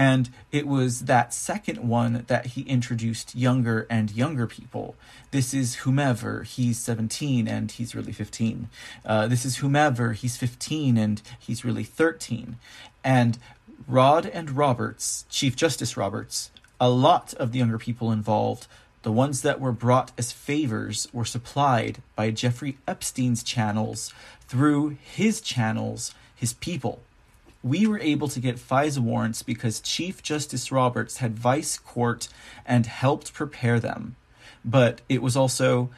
And 0.00 0.30
it 0.50 0.66
was 0.66 1.00
that 1.00 1.34
second 1.34 1.86
one 1.86 2.24
that 2.26 2.46
he 2.46 2.62
introduced 2.62 3.34
younger 3.34 3.86
and 3.90 4.10
younger 4.10 4.46
people. 4.46 4.94
This 5.30 5.52
is 5.52 5.74
whomever, 5.84 6.42
he's 6.42 6.78
17 6.78 7.46
and 7.46 7.70
he's 7.70 7.94
really 7.94 8.12
15. 8.12 8.70
Uh, 9.04 9.28
this 9.28 9.44
is 9.44 9.58
whomever, 9.58 10.14
he's 10.14 10.38
15 10.38 10.96
and 10.96 11.20
he's 11.38 11.66
really 11.66 11.84
13. 11.84 12.56
And 13.04 13.38
Rod 13.86 14.24
and 14.24 14.52
Roberts, 14.52 15.26
Chief 15.28 15.54
Justice 15.54 15.98
Roberts, 15.98 16.50
a 16.80 16.88
lot 16.88 17.34
of 17.34 17.52
the 17.52 17.58
younger 17.58 17.76
people 17.76 18.10
involved, 18.10 18.68
the 19.02 19.12
ones 19.12 19.42
that 19.42 19.60
were 19.60 19.70
brought 19.70 20.12
as 20.16 20.32
favors, 20.32 21.08
were 21.12 21.26
supplied 21.26 22.02
by 22.16 22.30
Jeffrey 22.30 22.78
Epstein's 22.88 23.42
channels 23.42 24.14
through 24.48 24.96
his 25.14 25.42
channels, 25.42 26.14
his 26.34 26.54
people. 26.54 27.02
We 27.62 27.86
were 27.86 28.00
able 28.00 28.28
to 28.28 28.40
get 28.40 28.56
FISA 28.56 28.98
warrants 28.98 29.42
because 29.42 29.80
Chief 29.80 30.22
Justice 30.22 30.72
Roberts 30.72 31.18
had 31.18 31.36
FISA 31.36 31.84
court 31.84 32.28
and 32.64 32.86
helped 32.86 33.34
prepare 33.34 33.78
them. 33.78 34.16
But 34.64 35.02
it 35.08 35.22
was 35.22 35.36
also 35.36 35.90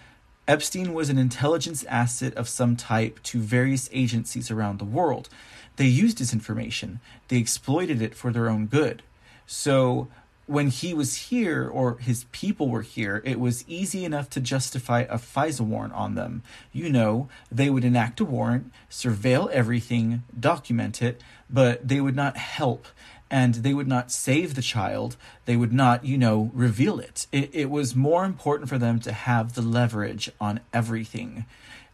Epstein 0.48 0.92
was 0.92 1.08
an 1.08 1.18
intelligence 1.18 1.84
asset 1.84 2.34
of 2.34 2.48
some 2.48 2.74
type 2.74 3.22
to 3.22 3.38
various 3.38 3.88
agencies 3.92 4.50
around 4.50 4.78
the 4.78 4.84
world. 4.84 5.28
They 5.76 5.86
used 5.86 6.18
his 6.18 6.32
information, 6.32 7.00
they 7.28 7.36
exploited 7.36 8.02
it 8.02 8.14
for 8.14 8.32
their 8.32 8.48
own 8.48 8.66
good. 8.66 9.02
So 9.46 10.08
when 10.52 10.68
he 10.68 10.92
was 10.92 11.16
here 11.16 11.66
or 11.66 11.96
his 11.96 12.24
people 12.24 12.68
were 12.68 12.82
here, 12.82 13.22
it 13.24 13.40
was 13.40 13.64
easy 13.66 14.04
enough 14.04 14.28
to 14.28 14.38
justify 14.38 15.00
a 15.08 15.16
FISA 15.16 15.62
warrant 15.62 15.94
on 15.94 16.14
them. 16.14 16.42
You 16.72 16.90
know, 16.90 17.30
they 17.50 17.70
would 17.70 17.86
enact 17.86 18.20
a 18.20 18.24
warrant, 18.26 18.70
surveil 18.90 19.50
everything, 19.50 20.24
document 20.38 21.00
it, 21.00 21.22
but 21.48 21.88
they 21.88 22.02
would 22.02 22.14
not 22.14 22.36
help 22.36 22.86
and 23.30 23.54
they 23.54 23.72
would 23.72 23.88
not 23.88 24.12
save 24.12 24.54
the 24.54 24.60
child. 24.60 25.16
They 25.46 25.56
would 25.56 25.72
not, 25.72 26.04
you 26.04 26.18
know, 26.18 26.50
reveal 26.52 27.00
it. 27.00 27.26
it. 27.32 27.48
It 27.54 27.70
was 27.70 27.96
more 27.96 28.26
important 28.26 28.68
for 28.68 28.76
them 28.76 29.00
to 29.00 29.12
have 29.12 29.54
the 29.54 29.62
leverage 29.62 30.30
on 30.38 30.60
everything. 30.74 31.46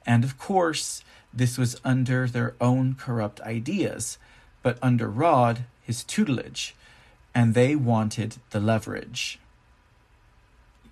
And 0.04 0.24
of 0.24 0.36
course, 0.36 1.04
this 1.32 1.56
was 1.56 1.80
under 1.84 2.26
their 2.26 2.56
own 2.60 2.96
corrupt 2.96 3.40
ideas, 3.42 4.18
but 4.64 4.78
under 4.82 5.08
Rod, 5.08 5.60
his 5.80 6.02
tutelage 6.02 6.74
and 7.34 7.54
they 7.54 7.76
wanted 7.76 8.36
the 8.50 8.60
leverage. 8.60 9.38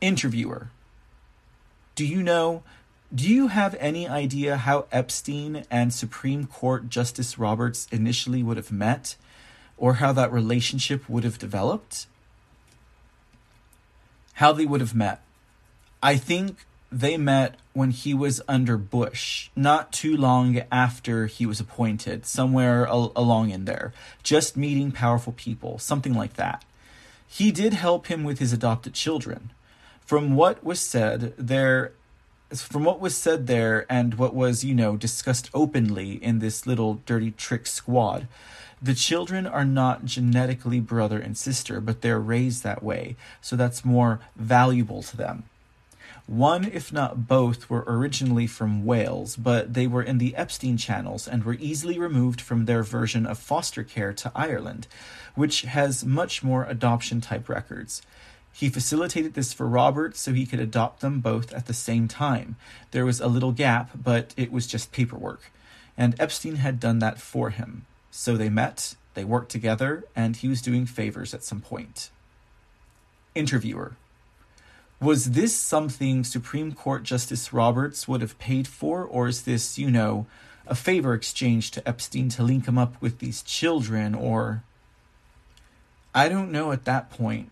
Interviewer 0.01 0.70
Do 1.94 2.07
you 2.07 2.22
know? 2.22 2.62
Do 3.14 3.29
you 3.29 3.49
have 3.49 3.77
any 3.79 4.09
idea 4.09 4.57
how 4.57 4.87
Epstein 4.90 5.64
and 5.70 5.94
Supreme 5.94 6.46
Court 6.46 6.88
Justice 6.88 7.38
Roberts 7.38 7.87
initially 7.92 8.42
would 8.42 8.57
have 8.57 8.72
met, 8.72 9.16
or 9.77 9.94
how 9.94 10.12
that 10.12 10.33
relationship 10.33 11.09
would 11.09 11.25
have 11.25 11.38
developed? 11.38 12.06
How 14.35 14.52
they 14.52 14.67
would 14.67 14.81
have 14.81 14.94
met. 14.94 15.23
I 16.02 16.17
think 16.17 16.67
they 16.90 17.16
met 17.16 17.56
when 17.72 17.90
he 17.90 18.14
was 18.14 18.40
under 18.48 18.76
Bush, 18.78 19.50
not 19.56 19.92
too 19.92 20.16
long 20.16 20.62
after 20.70 21.26
he 21.26 21.44
was 21.44 21.60
appointed, 21.60 22.24
somewhere 22.24 22.87
al- 22.87 23.12
along 23.16 23.50
in 23.50 23.64
there, 23.64 23.92
just 24.22 24.56
meeting 24.56 24.92
powerful 24.92 25.32
people, 25.32 25.78
something 25.78 26.14
like 26.14 26.34
that. 26.34 26.64
He 27.28 27.50
did 27.50 27.74
help 27.74 28.06
him 28.06 28.24
with 28.24 28.38
his 28.38 28.52
adopted 28.52 28.94
children. 28.94 29.50
From 30.00 30.37
what 30.37 30.62
was 30.64 30.80
said, 30.80 31.34
there 31.37 31.92
from 32.54 32.84
what 32.84 33.00
was 33.00 33.16
said 33.16 33.48
there 33.48 33.84
and 33.90 34.14
what 34.14 34.32
was, 34.32 34.62
you 34.64 34.72
know, 34.72 34.96
discussed 34.96 35.50
openly 35.52 36.12
in 36.12 36.38
this 36.38 36.64
little 36.64 37.00
dirty 37.04 37.32
trick 37.32 37.66
squad, 37.66 38.28
the 38.80 38.94
children 38.94 39.46
are 39.46 39.64
not 39.64 40.04
genetically 40.04 40.78
brother 40.78 41.18
and 41.18 41.37
sister, 41.37 41.80
but 41.80 42.02
they're 42.02 42.20
raised 42.20 42.62
that 42.62 42.82
way, 42.82 43.16
so 43.40 43.56
that's 43.56 43.84
more 43.84 44.20
valuable 44.37 45.02
to 45.02 45.16
them. 45.16 45.44
One, 46.27 46.64
if 46.64 46.92
not 46.92 47.29
both, 47.29 47.70
were 47.70 47.85
originally 47.87 48.48
from 48.48 48.85
Wales, 48.85 49.37
but 49.37 49.74
they 49.74 49.87
were 49.87 50.02
in 50.02 50.18
the 50.18 50.35
Epstein 50.35 50.77
channels 50.77 51.29
and 51.29 51.44
were 51.44 51.54
easily 51.54 52.00
removed 52.00 52.40
from 52.40 52.64
their 52.64 52.83
version 52.83 53.27
of 53.27 53.38
foster 53.38 53.85
care 53.85 54.12
to 54.14 54.33
Ireland, 54.35 54.88
which 55.37 55.62
has 55.62 56.04
much 56.04 56.42
more 56.42 56.64
adoption 56.64 57.20
type 57.20 57.48
records. 57.48 58.02
He 58.52 58.68
facilitated 58.68 59.35
this 59.35 59.52
for 59.52 59.68
Robert 59.68 60.16
so 60.16 60.33
he 60.33 60.46
could 60.46 60.58
adopt 60.58 61.00
them 61.00 61.20
both 61.20 61.52
at 61.52 61.66
the 61.66 61.74
same 61.74 62.08
time. 62.08 62.56
There 62.90 63.06
was 63.06 63.20
a 63.20 63.29
little 63.29 63.52
gap, 63.52 63.90
but 63.94 64.35
it 64.37 64.50
was 64.50 64.66
just 64.66 64.90
paperwork. 64.90 65.52
And 65.96 66.18
Epstein 66.18 66.56
had 66.56 66.81
done 66.81 66.98
that 66.98 67.20
for 67.20 67.50
him. 67.50 67.87
So 68.10 68.37
they 68.37 68.48
met, 68.48 68.96
they 69.14 69.24
worked 69.24 69.52
together, 69.52 70.04
and 70.16 70.37
he 70.37 70.48
was 70.48 70.60
doing 70.60 70.87
favors 70.87 71.35
at 71.35 71.44
some 71.44 71.60
point. 71.60 72.10
Interviewer 73.35 73.96
Was 75.01 75.33
this 75.33 75.55
something 75.55 76.25
Supreme 76.25 76.73
Court 76.73 77.03
Justice 77.03 77.53
Roberts 77.53 78.09
would 78.09 78.23
have 78.23 78.38
paid 78.38 78.67
for, 78.67 79.05
or 79.05 79.29
is 79.29 79.42
this, 79.42 79.79
you 79.79 79.90
know, 79.90 80.27
a 80.67 80.75
favor 80.75 81.15
exchanged 81.15 81.75
to 81.75 81.88
Epstein 81.88 82.29
to 82.31 82.42
link 82.42 82.67
him 82.67 82.79
up 82.79 83.01
with 83.01 83.19
these 83.19 83.42
children, 83.42 84.15
or. 84.15 84.63
I 86.15 86.31
don't 86.31 86.51
know 86.51 86.73
at 86.73 86.87
that 86.87 87.11
point 87.11 87.51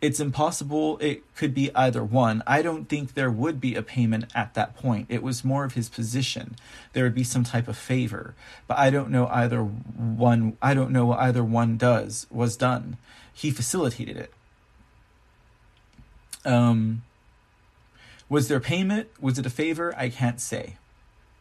it's 0.00 0.20
impossible. 0.20 0.98
It 0.98 1.22
could 1.34 1.54
be 1.54 1.74
either 1.74 2.04
one. 2.04 2.42
I 2.46 2.62
don't 2.62 2.88
think 2.88 3.14
there 3.14 3.30
would 3.30 3.60
be 3.60 3.74
a 3.74 3.82
payment 3.82 4.30
at 4.34 4.54
that 4.54 4.76
point. 4.76 5.06
It 5.08 5.22
was 5.22 5.44
more 5.44 5.64
of 5.64 5.72
his 5.72 5.88
position. 5.88 6.56
There 6.92 7.04
would 7.04 7.14
be 7.14 7.24
some 7.24 7.44
type 7.44 7.66
of 7.66 7.78
favor, 7.78 8.34
but 8.66 8.78
I 8.78 8.90
don't 8.90 9.10
know 9.10 9.26
either 9.28 9.62
one. 9.62 10.56
I 10.60 10.74
don't 10.74 10.90
know 10.90 11.06
what 11.06 11.20
either 11.20 11.42
one 11.42 11.76
does 11.76 12.26
was 12.30 12.56
done. 12.56 12.98
He 13.32 13.50
facilitated 13.50 14.16
it. 14.16 14.32
Um, 16.46 17.02
was 18.28 18.48
there 18.48 18.60
payment? 18.60 19.08
Was 19.20 19.38
it 19.38 19.46
a 19.46 19.50
favor? 19.50 19.94
I 19.96 20.08
can't 20.08 20.40
say. 20.40 20.76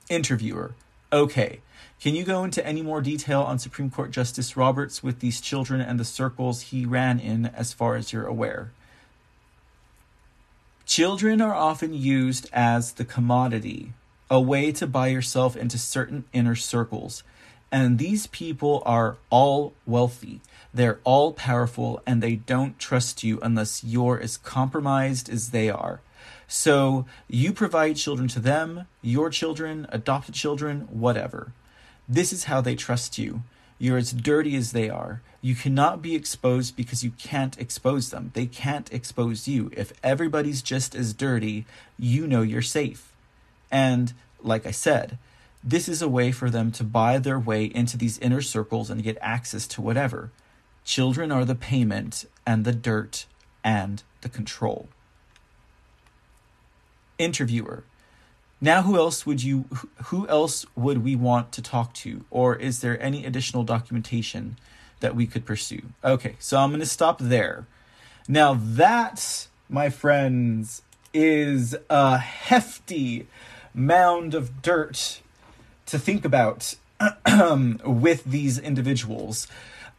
Interviewer. 0.10 0.74
Okay. 1.14 1.62
Can 2.01 2.14
you 2.14 2.24
go 2.24 2.43
into 2.43 2.66
any 2.66 2.82
more 2.82 3.01
detail 3.01 3.41
on 3.41 3.58
Supreme 3.58 3.89
Court 3.89 4.12
Justice 4.12 4.58
Roberts 4.58 5.01
with 5.01 5.20
these 5.20 5.39
children 5.39 5.80
and 5.80 5.99
the 5.99 6.06
circles 6.06 6.62
he 6.64 6.86
ran 6.86 7.20
in, 7.20 7.45
as 7.45 7.74
far 7.74 7.95
as 7.95 8.12
you're 8.12 8.28
aware? 8.28 8.72
Children 10.86 11.41
are 11.41 11.56
often 11.56 11.93
used 11.93 12.47
as 12.53 12.93
the 12.93 13.06
commodity, 13.06 13.93
a 14.30 14.39
way 14.39 14.72
to 14.74 14.86
buy 14.86 15.08
yourself 15.08 15.56
into 15.56 15.80
certain 15.80 16.26
inner 16.34 16.56
circles. 16.56 17.24
And 17.72 17.97
these 17.97 18.28
people 18.28 18.84
are 18.86 19.18
all 19.32 19.74
wealthy. 19.88 20.41
They're 20.76 20.99
all 21.05 21.32
powerful 21.32 22.03
and 22.05 22.21
they 22.21 22.36
don't 22.36 22.78
trust 22.78 23.23
you 23.23 23.39
unless 23.41 23.82
you're 23.82 24.19
as 24.19 24.36
compromised 24.36 25.30
as 25.30 25.51
they 25.51 25.69
are. 25.69 26.01
So 26.49 27.05
you 27.30 27.53
provide 27.53 27.95
children 27.95 28.28
to 28.28 28.41
them, 28.41 28.86
your 29.01 29.30
children, 29.30 29.88
adopted 29.89 30.36
children, 30.36 30.82
whatever. 30.91 31.53
This 32.09 32.34
is 32.34 32.43
how 32.43 32.59
they 32.59 32.76
trust 32.76 33.17
you. 33.17 33.43
You're 33.80 33.97
as 33.97 34.11
dirty 34.11 34.57
as 34.57 34.73
they 34.73 34.89
are. 34.89 35.21
You 35.41 35.55
cannot 35.55 36.01
be 36.01 36.13
exposed 36.13 36.76
because 36.76 37.05
you 37.05 37.11
can't 37.11 37.57
expose 37.57 38.09
them. 38.09 38.32
They 38.34 38.45
can't 38.45 38.91
expose 38.91 39.47
you. 39.47 39.71
If 39.78 39.93
everybody's 40.03 40.61
just 40.61 40.93
as 40.93 41.13
dirty, 41.13 41.65
you 41.97 42.28
know 42.28 42.41
you're 42.41 42.61
safe. 42.61 43.13
And, 43.71 44.11
like 44.43 44.65
I 44.65 44.71
said, 44.71 45.17
this 45.63 45.88
is 45.88 46.01
a 46.01 46.09
way 46.09 46.34
for 46.34 46.49
them 46.49 46.73
to 46.73 46.84
buy 46.84 47.17
their 47.17 47.39
way 47.39 47.63
into 47.63 47.95
these 47.97 48.19
inner 48.19 48.41
circles 48.41 48.89
and 48.89 49.01
get 49.01 49.17
access 49.21 49.67
to 49.67 49.82
whatever. 49.82 50.32
Children 50.86 51.32
are 51.32 51.44
the 51.44 51.56
payment 51.56 52.26
and 52.48 52.64
the 52.64 52.72
dirt 52.72 53.26
and 53.64 54.02
the 54.22 54.30
control. 54.30 54.88
Interviewer 57.18 57.84
now, 58.62 58.84
who 58.84 58.98
else 58.98 59.26
would 59.26 59.44
you? 59.44 59.66
Who 60.06 60.28
else 60.28 60.66
would 60.76 61.04
we 61.04 61.16
want 61.16 61.52
to 61.52 61.62
talk 61.62 61.94
to, 61.96 62.26
or 62.32 62.56
is 62.56 62.80
there 62.80 63.02
any 63.02 63.26
additional 63.26 63.64
documentation 63.64 64.58
that 65.02 65.16
we 65.16 65.28
could 65.28 65.46
pursue? 65.46 65.82
Okay, 66.04 66.36
so 66.40 66.58
I'm 66.58 66.70
going 66.70 66.80
to 66.80 66.86
stop 66.86 67.20
there. 67.20 67.68
Now 68.28 68.54
that, 68.60 69.48
my 69.70 69.90
friends, 69.90 70.82
is 71.14 71.76
a 71.90 72.18
hefty 72.18 73.28
mound 73.74 74.34
of 74.34 74.62
dirt 74.62 75.22
to 75.88 76.00
think 76.00 76.24
about 76.24 76.76
with 77.86 78.24
these 78.24 78.58
individuals. 78.58 79.48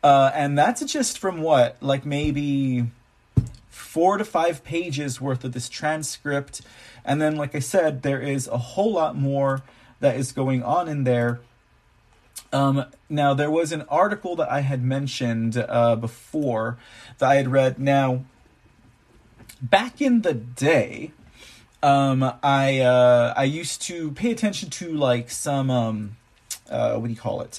Uh, 0.07 0.30
and 0.34 0.57
that's 0.57 0.84
just 0.84 1.18
from 1.18 1.40
what, 1.40 1.76
like 1.80 2.07
maybe 2.07 2.86
four 3.68 4.18
to 4.18 4.24
five 4.24 4.62
pages 4.62 5.20
worth 5.20 5.42
of 5.44 5.52
this 5.52 5.68
transcript 5.68 6.61
and 7.07 7.22
then, 7.22 7.36
like 7.36 7.54
I 7.54 7.61
said, 7.61 8.02
there 8.02 8.20
is 8.20 8.48
a 8.48 8.59
whole 8.59 8.92
lot 8.92 9.16
more 9.16 9.62
that 10.00 10.16
is 10.16 10.32
going 10.32 10.62
on 10.62 10.88
in 10.88 11.04
there. 11.04 11.40
Um, 12.52 12.84
now, 13.09 13.32
there 13.32 13.50
was 13.50 13.70
an 13.70 13.82
article 13.88 14.34
that 14.36 14.50
I 14.50 14.61
had 14.61 14.82
mentioned 14.82 15.57
uh, 15.57 15.94
before 15.96 16.78
that 17.18 17.30
I 17.30 17.36
had 17.36 17.48
read. 17.48 17.78
Now, 17.78 18.24
back 19.62 20.02
in 20.02 20.22
the 20.22 20.34
day, 20.34 21.12
um, 21.82 22.24
I 22.42 22.80
uh, 22.80 23.32
I 23.36 23.44
used 23.44 23.82
to 23.82 24.11
pay 24.11 24.32
attention 24.32 24.70
to 24.70 24.92
like 24.92 25.30
some 25.30 25.70
um, 25.70 26.16
uh, 26.68 26.96
what 26.96 27.07
do 27.07 27.12
you 27.12 27.20
call 27.20 27.40
it? 27.42 27.59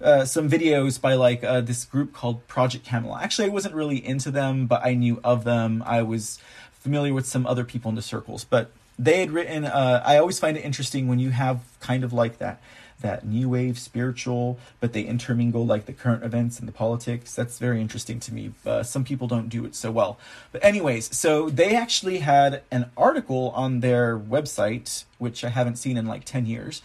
Uh, 0.00 0.24
some 0.24 0.48
videos 0.48 1.00
by 1.00 1.14
like 1.14 1.42
uh, 1.42 1.60
this 1.60 1.84
group 1.84 2.12
called 2.12 2.46
Project 2.48 2.84
Camelot. 2.84 3.22
Actually, 3.22 3.46
I 3.46 3.52
wasn't 3.52 3.74
really 3.74 4.04
into 4.04 4.30
them, 4.30 4.66
but 4.66 4.84
I 4.84 4.94
knew 4.94 5.20
of 5.24 5.44
them. 5.44 5.82
I 5.86 6.02
was 6.02 6.38
familiar 6.72 7.14
with 7.14 7.26
some 7.26 7.46
other 7.46 7.64
people 7.64 7.88
in 7.88 7.94
the 7.94 8.02
circles, 8.02 8.44
but 8.44 8.70
they 8.98 9.20
had 9.20 9.30
written. 9.30 9.64
Uh, 9.64 10.02
I 10.04 10.18
always 10.18 10.38
find 10.38 10.56
it 10.56 10.64
interesting 10.64 11.08
when 11.08 11.18
you 11.18 11.30
have 11.30 11.60
kind 11.80 12.04
of 12.04 12.12
like 12.12 12.38
that 12.38 12.60
that 13.00 13.26
new 13.26 13.48
wave 13.48 13.78
spiritual, 13.78 14.58
but 14.80 14.92
they 14.92 15.02
intermingle 15.02 15.66
like 15.66 15.86
the 15.86 15.92
current 15.92 16.24
events 16.24 16.58
and 16.58 16.66
the 16.66 16.72
politics. 16.72 17.34
That's 17.34 17.58
very 17.58 17.80
interesting 17.80 18.20
to 18.20 18.32
me. 18.32 18.52
Uh, 18.64 18.82
some 18.82 19.04
people 19.04 19.28
don't 19.28 19.48
do 19.48 19.64
it 19.64 19.74
so 19.74 19.90
well. 19.90 20.18
But, 20.52 20.64
anyways, 20.64 21.14
so 21.16 21.50
they 21.50 21.76
actually 21.76 22.18
had 22.18 22.62
an 22.70 22.90
article 22.96 23.52
on 23.54 23.80
their 23.80 24.18
website, 24.18 25.04
which 25.18 25.44
I 25.44 25.50
haven't 25.50 25.76
seen 25.76 25.96
in 25.96 26.06
like 26.06 26.24
10 26.24 26.46
years. 26.46 26.82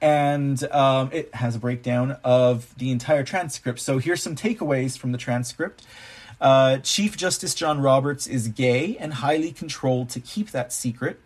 And 0.00 0.62
um, 0.72 1.10
it 1.12 1.34
has 1.34 1.56
a 1.56 1.58
breakdown 1.58 2.16
of 2.24 2.74
the 2.78 2.90
entire 2.90 3.22
transcript. 3.22 3.80
So 3.80 3.98
here's 3.98 4.22
some 4.22 4.34
takeaways 4.34 4.96
from 4.96 5.12
the 5.12 5.18
transcript. 5.18 5.84
Uh, 6.40 6.78
Chief 6.78 7.16
Justice 7.16 7.54
John 7.54 7.80
Roberts 7.80 8.26
is 8.26 8.48
gay 8.48 8.96
and 8.96 9.14
highly 9.14 9.52
controlled 9.52 10.08
to 10.10 10.20
keep 10.20 10.52
that 10.52 10.72
secret. 10.72 11.20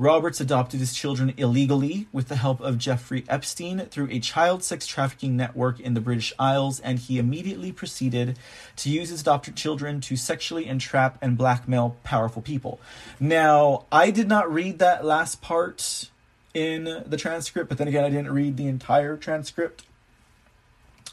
Roberts 0.00 0.40
adopted 0.40 0.80
his 0.80 0.94
children 0.94 1.34
illegally 1.36 2.06
with 2.10 2.28
the 2.28 2.36
help 2.36 2.62
of 2.62 2.78
Jeffrey 2.78 3.24
Epstein 3.28 3.80
through 3.90 4.08
a 4.10 4.18
child 4.18 4.62
sex 4.62 4.86
trafficking 4.86 5.36
network 5.36 5.78
in 5.78 5.92
the 5.92 6.00
British 6.00 6.32
Isles, 6.38 6.80
and 6.80 6.98
he 6.98 7.18
immediately 7.18 7.70
proceeded 7.70 8.38
to 8.76 8.88
use 8.88 9.10
his 9.10 9.20
adopted 9.20 9.56
children 9.56 10.00
to 10.02 10.16
sexually 10.16 10.66
entrap 10.66 11.18
and 11.20 11.36
blackmail 11.36 11.96
powerful 12.02 12.40
people. 12.40 12.80
Now, 13.18 13.84
I 13.92 14.10
did 14.10 14.26
not 14.26 14.50
read 14.50 14.78
that 14.78 15.04
last 15.04 15.42
part 15.42 16.09
in 16.54 17.04
the 17.06 17.16
transcript, 17.16 17.68
but 17.68 17.78
then 17.78 17.88
again, 17.88 18.04
I 18.04 18.10
didn't 18.10 18.32
read 18.32 18.56
the 18.56 18.66
entire 18.66 19.16
transcript. 19.16 19.84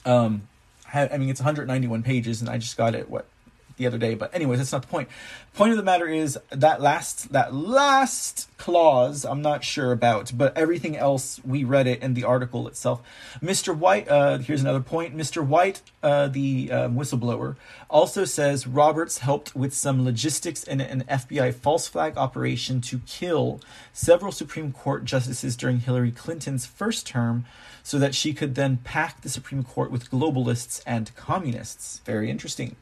Um, 0.06 0.48
I 0.94 1.18
mean, 1.18 1.30
it's 1.30 1.42
191 1.42 2.04
pages, 2.04 2.42
and 2.42 2.50
I 2.50 2.58
just 2.58 2.78
got 2.78 2.96
it, 2.96 3.10
what, 3.10 3.26
the 3.78 3.88
other 3.88 3.98
day. 3.98 4.16
But 4.16 4.34
anyways, 4.36 4.60
that's 4.60 4.72
not 4.72 4.82
the 4.82 4.88
point. 4.88 5.10
Point 5.54 5.72
of 5.72 5.78
the 5.78 5.84
matter 5.84 6.08
is 6.08 6.38
that 6.50 6.82
last 6.82 7.32
that 7.32 7.54
last 7.54 8.50
clause 8.58 9.24
I'm 9.26 9.42
not 9.42 9.64
sure 9.64 9.92
about, 9.92 10.32
but 10.36 10.56
everything 10.58 10.98
else 10.98 11.40
we 11.46 11.64
read 11.64 11.88
it 11.88 12.02
in 12.02 12.14
the 12.14 12.24
article 12.24 12.68
itself. 12.68 13.02
Mr. 13.42 13.76
White, 13.76 14.08
uh, 14.10 14.40
here's 14.40 14.62
another 14.62 14.82
point. 14.82 15.16
Mr. 15.16 15.46
White, 15.46 15.82
uh, 16.04 16.28
the 16.28 16.72
um, 16.72 16.96
whistleblower, 16.96 17.56
also 17.90 18.26
says 18.26 18.68
Roberts 18.68 19.20
helped 19.20 19.56
with 19.56 19.74
some 19.74 20.04
logistics 20.04 20.64
in 20.64 20.82
an 20.82 21.04
FBI 21.10 21.54
false 21.54 21.88
flag 21.88 22.18
operation 22.18 22.82
to 22.82 23.00
kill 23.00 23.62
several 23.94 24.32
Supreme 24.32 24.72
Court 24.72 25.06
justices 25.06 25.56
during 25.56 25.80
Hillary 25.80 26.12
Clinton's 26.12 26.66
first 26.66 27.08
term 27.08 27.46
so 27.88 27.98
that 27.98 28.14
she 28.14 28.34
could 28.34 28.56
then 28.56 28.76
pack 28.84 29.22
the 29.22 29.30
Supreme 29.30 29.64
Court 29.64 29.92
with 29.92 30.12
globalists 30.12 30.82
and 30.86 31.16
communists. 31.16 32.02
Very 32.04 32.30
interesting. 32.30 32.76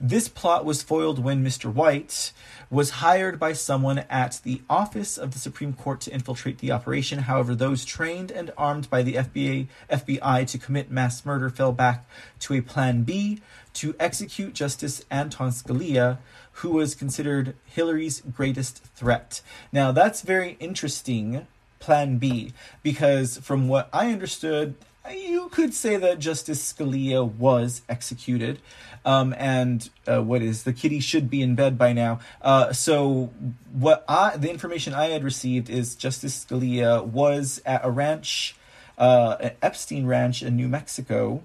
This 0.00 0.28
plot 0.28 0.64
was 0.64 0.80
foiled 0.80 1.18
when 1.18 1.44
Mr. 1.44 1.64
White 1.64 2.32
was 2.70 3.02
hired 3.02 3.40
by 3.40 3.52
someone 3.52 4.04
at 4.08 4.38
the 4.44 4.62
office 4.70 5.18
of 5.18 5.32
the 5.32 5.40
Supreme 5.40 5.72
Court 5.72 6.00
to 6.02 6.12
infiltrate 6.12 6.58
the 6.58 6.70
operation. 6.70 7.18
However, 7.18 7.56
those 7.56 7.84
trained 7.84 8.30
and 8.30 8.52
armed 8.56 8.88
by 8.88 9.02
the 9.02 9.14
FBI, 9.14 9.66
FBI 9.90 10.46
to 10.46 10.58
commit 10.58 10.88
mass 10.88 11.26
murder 11.26 11.50
fell 11.50 11.72
back 11.72 12.06
to 12.38 12.54
a 12.54 12.60
plan 12.60 13.02
B 13.02 13.40
to 13.72 13.96
execute 13.98 14.54
Justice 14.54 15.04
Anton 15.10 15.50
Scalia, 15.50 16.18
who 16.58 16.70
was 16.70 16.94
considered 16.94 17.56
Hillary's 17.64 18.20
greatest 18.20 18.84
threat. 18.94 19.40
Now, 19.72 19.90
that's 19.90 20.22
very 20.22 20.56
interesting, 20.60 21.48
Plan 21.84 22.16
B, 22.16 22.54
because 22.82 23.36
from 23.36 23.68
what 23.68 23.90
I 23.92 24.10
understood, 24.10 24.74
you 25.12 25.50
could 25.50 25.74
say 25.74 25.98
that 25.98 26.18
Justice 26.18 26.72
Scalia 26.72 27.22
was 27.30 27.82
executed, 27.90 28.58
um, 29.04 29.34
and 29.36 29.90
uh, 30.08 30.22
what 30.22 30.40
is 30.40 30.64
the 30.64 30.72
kitty 30.72 30.98
should 30.98 31.28
be 31.28 31.42
in 31.42 31.54
bed 31.54 31.76
by 31.76 31.92
now. 31.92 32.20
Uh, 32.40 32.72
so, 32.72 33.30
what 33.70 34.02
I 34.08 34.38
the 34.38 34.48
information 34.48 34.94
I 34.94 35.10
had 35.10 35.22
received 35.22 35.68
is 35.68 35.94
Justice 35.94 36.46
Scalia 36.46 37.04
was 37.04 37.60
at 37.66 37.84
a 37.84 37.90
ranch, 37.90 38.56
uh, 38.96 39.36
an 39.40 39.50
Epstein 39.60 40.06
Ranch 40.06 40.42
in 40.42 40.56
New 40.56 40.68
Mexico. 40.68 41.42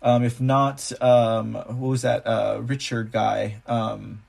Um, 0.00 0.24
if 0.24 0.40
not, 0.40 0.90
um, 1.02 1.52
what 1.52 1.76
was 1.76 2.02
that 2.02 2.26
uh, 2.26 2.60
Richard 2.62 3.12
guy? 3.12 3.60
Um, 3.66 4.22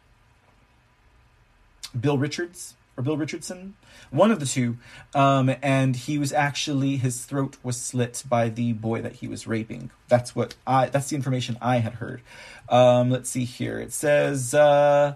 Bill 1.97 2.17
Richards 2.17 2.73
or 2.97 3.03
Bill 3.03 3.17
Richardson, 3.17 3.75
one 4.09 4.31
of 4.31 4.39
the 4.39 4.45
two. 4.45 4.77
Um, 5.13 5.53
and 5.61 5.95
he 5.95 6.17
was 6.17 6.31
actually 6.31 6.97
his 6.97 7.25
throat 7.25 7.57
was 7.63 7.79
slit 7.79 8.23
by 8.27 8.49
the 8.49 8.73
boy 8.73 9.01
that 9.01 9.17
he 9.17 9.27
was 9.27 9.47
raping. 9.47 9.91
That's 10.07 10.35
what 10.35 10.55
I. 10.65 10.87
That's 10.87 11.09
the 11.09 11.15
information 11.15 11.57
I 11.61 11.77
had 11.77 11.93
heard. 11.95 12.21
Um, 12.69 13.09
let's 13.09 13.29
see 13.29 13.45
here. 13.45 13.79
It 13.79 13.91
says 13.91 14.53
uh, 14.53 15.15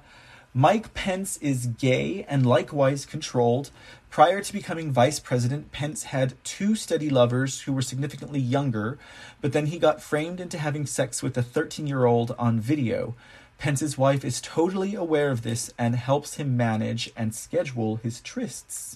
Mike 0.54 0.94
Pence 0.94 1.38
is 1.38 1.68
gay 1.68 2.26
and 2.28 2.46
likewise 2.46 3.06
controlled. 3.06 3.72
Prior 4.10 4.42
to 4.42 4.54
becoming 4.54 4.92
vice 4.92 5.20
president, 5.20 5.72
Pence 5.72 6.04
had 6.04 6.34
two 6.44 6.74
steady 6.76 7.12
lovers 7.12 7.62
who 7.62 7.74
were 7.74 7.84
significantly 7.84 8.40
younger, 8.40 8.98
but 9.40 9.54
then 9.54 9.68
he 9.68 9.78
got 9.78 10.02
framed 10.02 10.40
into 10.40 10.58
having 10.58 10.88
sex 10.88 11.22
with 11.22 11.38
a 11.38 11.44
13 11.44 11.86
year 11.86 12.06
old 12.06 12.36
on 12.40 12.60
video. 12.60 13.16
Pence's 13.60 13.98
wife 13.98 14.24
is 14.24 14.40
totally 14.40 14.96
aware 14.96 15.32
of 15.32 15.42
this 15.42 15.70
and 15.78 15.94
helps 15.94 16.36
him 16.36 16.56
manage 16.56 17.12
and 17.18 17.36
schedule 17.36 17.98
his 17.98 18.22
trysts. 18.22 18.96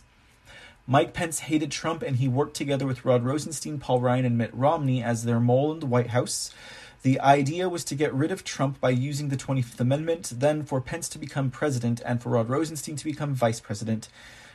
Mike 0.87 1.13
Pence 1.13 1.39
hated 1.39 1.69
Trump 1.69 2.01
and 2.01 2.15
he 2.15 2.29
worked 2.29 2.55
together 2.55 2.87
with 2.87 3.03
Rod 3.03 3.23
Rosenstein, 3.23 3.77
Paul 3.77 3.99
Ryan, 3.99 4.23
and 4.23 4.37
Mitt 4.37 4.53
Romney 4.53 5.03
as 5.03 5.25
their 5.25 5.41
mole 5.41 5.73
in 5.73 5.81
the 5.81 5.85
White 5.85 6.11
House. 6.11 6.53
The 7.01 7.19
idea 7.19 7.67
was 7.67 7.83
to 7.83 7.95
get 7.95 8.13
rid 8.13 8.31
of 8.31 8.45
Trump 8.45 8.79
by 8.79 8.91
using 8.91 9.27
the 9.27 9.35
25th 9.35 9.81
Amendment, 9.81 10.31
then 10.37 10.63
for 10.63 10.79
Pence 10.79 11.09
to 11.09 11.19
become 11.19 11.51
president 11.51 12.01
and 12.05 12.21
for 12.21 12.29
Rod 12.29 12.47
Rosenstein 12.47 12.95
to 12.95 13.03
become 13.03 13.35
vice 13.35 13.59
president. 13.59 14.07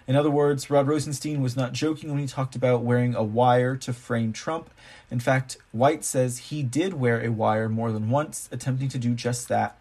In 0.09 0.17
other 0.17 0.31
words, 0.31 0.71
Rod 0.71 0.89
Rosenstein 0.89 1.43
was 1.43 1.55
not 1.55 1.75
joking 1.75 2.09
when 2.09 2.19
he 2.19 2.27
talked 2.27 2.57
about 2.57 2.83
wearing 2.83 3.15
a 3.15 3.23
wire 3.23 3.77
to 3.77 3.93
frame 3.93 4.33
Trump. 4.33 4.71
In 5.11 5.21
fact, 5.21 5.59
White 5.71 6.03
says 6.03 6.39
he 6.39 6.63
did 6.63 6.95
wear 6.95 7.23
a 7.23 7.29
wire 7.29 7.69
more 7.69 7.93
than 7.93 8.09
once, 8.09 8.49
attempting 8.51 8.89
to 8.89 8.99
do 8.99 9.15
just 9.15 9.49
that 9.49 9.79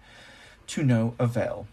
to 0.68 0.84
no 0.84 1.16
avail. 1.18 1.66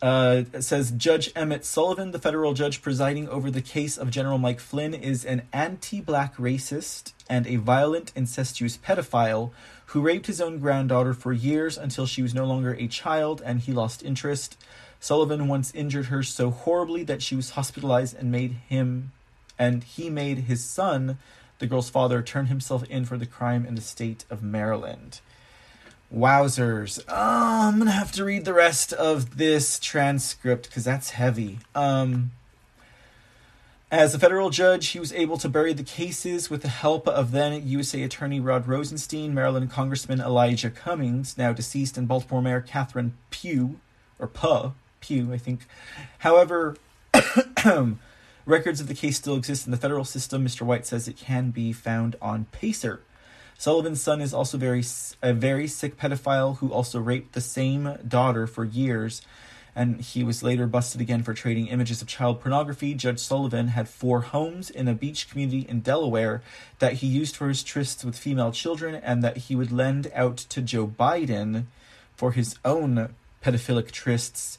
Uh, 0.00 0.44
says 0.60 0.90
Judge 0.90 1.30
Emmett 1.36 1.64
Sullivan, 1.64 2.10
the 2.10 2.18
federal 2.18 2.54
judge 2.54 2.80
presiding 2.80 3.28
over 3.28 3.50
the 3.50 3.62
case 3.62 3.98
of 3.98 4.10
General 4.10 4.38
Mike 4.38 4.60
Flynn, 4.60 4.94
is 4.94 5.24
an 5.24 5.42
anti 5.52 6.00
black 6.00 6.36
racist 6.36 7.12
and 7.28 7.46
a 7.46 7.56
violent, 7.56 8.12
incestuous 8.16 8.78
pedophile 8.78 9.52
who 9.86 10.00
raped 10.00 10.26
his 10.26 10.40
own 10.40 10.58
granddaughter 10.58 11.14
for 11.14 11.32
years 11.32 11.76
until 11.76 12.06
she 12.06 12.22
was 12.22 12.34
no 12.34 12.44
longer 12.44 12.74
a 12.74 12.88
child 12.88 13.42
and 13.44 13.60
he 13.60 13.72
lost 13.72 14.02
interest. 14.02 14.56
Sullivan 15.00 15.48
once 15.48 15.74
injured 15.74 16.06
her 16.06 16.22
so 16.22 16.50
horribly 16.50 17.04
that 17.04 17.22
she 17.22 17.36
was 17.36 17.50
hospitalized 17.50 18.16
and 18.16 18.30
made 18.30 18.52
him 18.68 19.12
and 19.58 19.84
he 19.84 20.10
made 20.10 20.38
his 20.40 20.64
son, 20.64 21.18
the 21.58 21.66
girl's 21.66 21.90
father, 21.90 22.22
turn 22.22 22.46
himself 22.46 22.84
in 22.84 23.04
for 23.04 23.16
the 23.16 23.26
crime 23.26 23.64
in 23.64 23.74
the 23.74 23.80
state 23.80 24.24
of 24.30 24.42
Maryland. 24.42 25.20
Wowzers. 26.14 27.02
Oh, 27.08 27.68
I'm 27.68 27.78
gonna 27.78 27.90
have 27.90 28.12
to 28.12 28.24
read 28.24 28.44
the 28.44 28.54
rest 28.54 28.92
of 28.92 29.38
this 29.38 29.78
transcript 29.80 30.68
because 30.68 30.84
that's 30.84 31.10
heavy. 31.10 31.58
Um, 31.74 32.32
as 33.90 34.14
a 34.14 34.18
federal 34.18 34.50
judge, 34.50 34.88
he 34.88 35.00
was 35.00 35.12
able 35.12 35.38
to 35.38 35.48
bury 35.48 35.72
the 35.72 35.82
cases 35.82 36.50
with 36.50 36.62
the 36.62 36.68
help 36.68 37.08
of 37.08 37.32
then 37.32 37.66
USA 37.66 38.02
Attorney 38.02 38.40
Rod 38.40 38.68
Rosenstein, 38.68 39.34
Maryland 39.34 39.70
Congressman 39.70 40.20
Elijah 40.20 40.70
Cummings, 40.70 41.38
now 41.38 41.52
deceased, 41.52 41.96
and 41.96 42.06
Baltimore 42.06 42.42
Mayor 42.42 42.60
Catherine 42.60 43.14
Pugh, 43.30 43.80
or 44.18 44.26
Puh, 44.26 44.72
Pugh, 45.06 45.32
I 45.32 45.38
think. 45.38 45.60
However, 46.18 46.76
records 48.44 48.80
of 48.80 48.88
the 48.88 48.94
case 48.94 49.16
still 49.16 49.36
exist 49.36 49.66
in 49.66 49.70
the 49.70 49.76
federal 49.76 50.04
system. 50.04 50.44
Mr. 50.44 50.62
White 50.62 50.84
says 50.84 51.06
it 51.06 51.16
can 51.16 51.50
be 51.50 51.72
found 51.72 52.16
on 52.20 52.46
Pacer. 52.50 53.00
Sullivan's 53.56 54.02
son 54.02 54.20
is 54.20 54.34
also 54.34 54.58
very 54.58 54.84
a 55.22 55.32
very 55.32 55.68
sick 55.68 55.96
pedophile 55.96 56.58
who 56.58 56.72
also 56.72 56.98
raped 56.98 57.32
the 57.32 57.40
same 57.40 57.96
daughter 58.06 58.46
for 58.46 58.64
years, 58.64 59.22
and 59.74 60.00
he 60.00 60.24
was 60.24 60.42
later 60.42 60.66
busted 60.66 61.00
again 61.00 61.22
for 61.22 61.32
trading 61.32 61.68
images 61.68 62.02
of 62.02 62.08
child 62.08 62.40
pornography. 62.40 62.92
Judge 62.92 63.20
Sullivan 63.20 63.68
had 63.68 63.88
four 63.88 64.22
homes 64.22 64.70
in 64.70 64.88
a 64.88 64.94
beach 64.94 65.30
community 65.30 65.64
in 65.68 65.80
Delaware 65.80 66.42
that 66.80 66.94
he 66.94 67.06
used 67.06 67.36
for 67.36 67.48
his 67.48 67.62
trysts 67.62 68.04
with 68.04 68.18
female 68.18 68.50
children, 68.50 68.96
and 68.96 69.22
that 69.22 69.36
he 69.36 69.54
would 69.54 69.70
lend 69.70 70.10
out 70.14 70.36
to 70.36 70.60
Joe 70.60 70.86
Biden 70.86 71.66
for 72.16 72.32
his 72.32 72.58
own 72.64 73.14
pedophilic 73.42 73.90
trysts. 73.92 74.58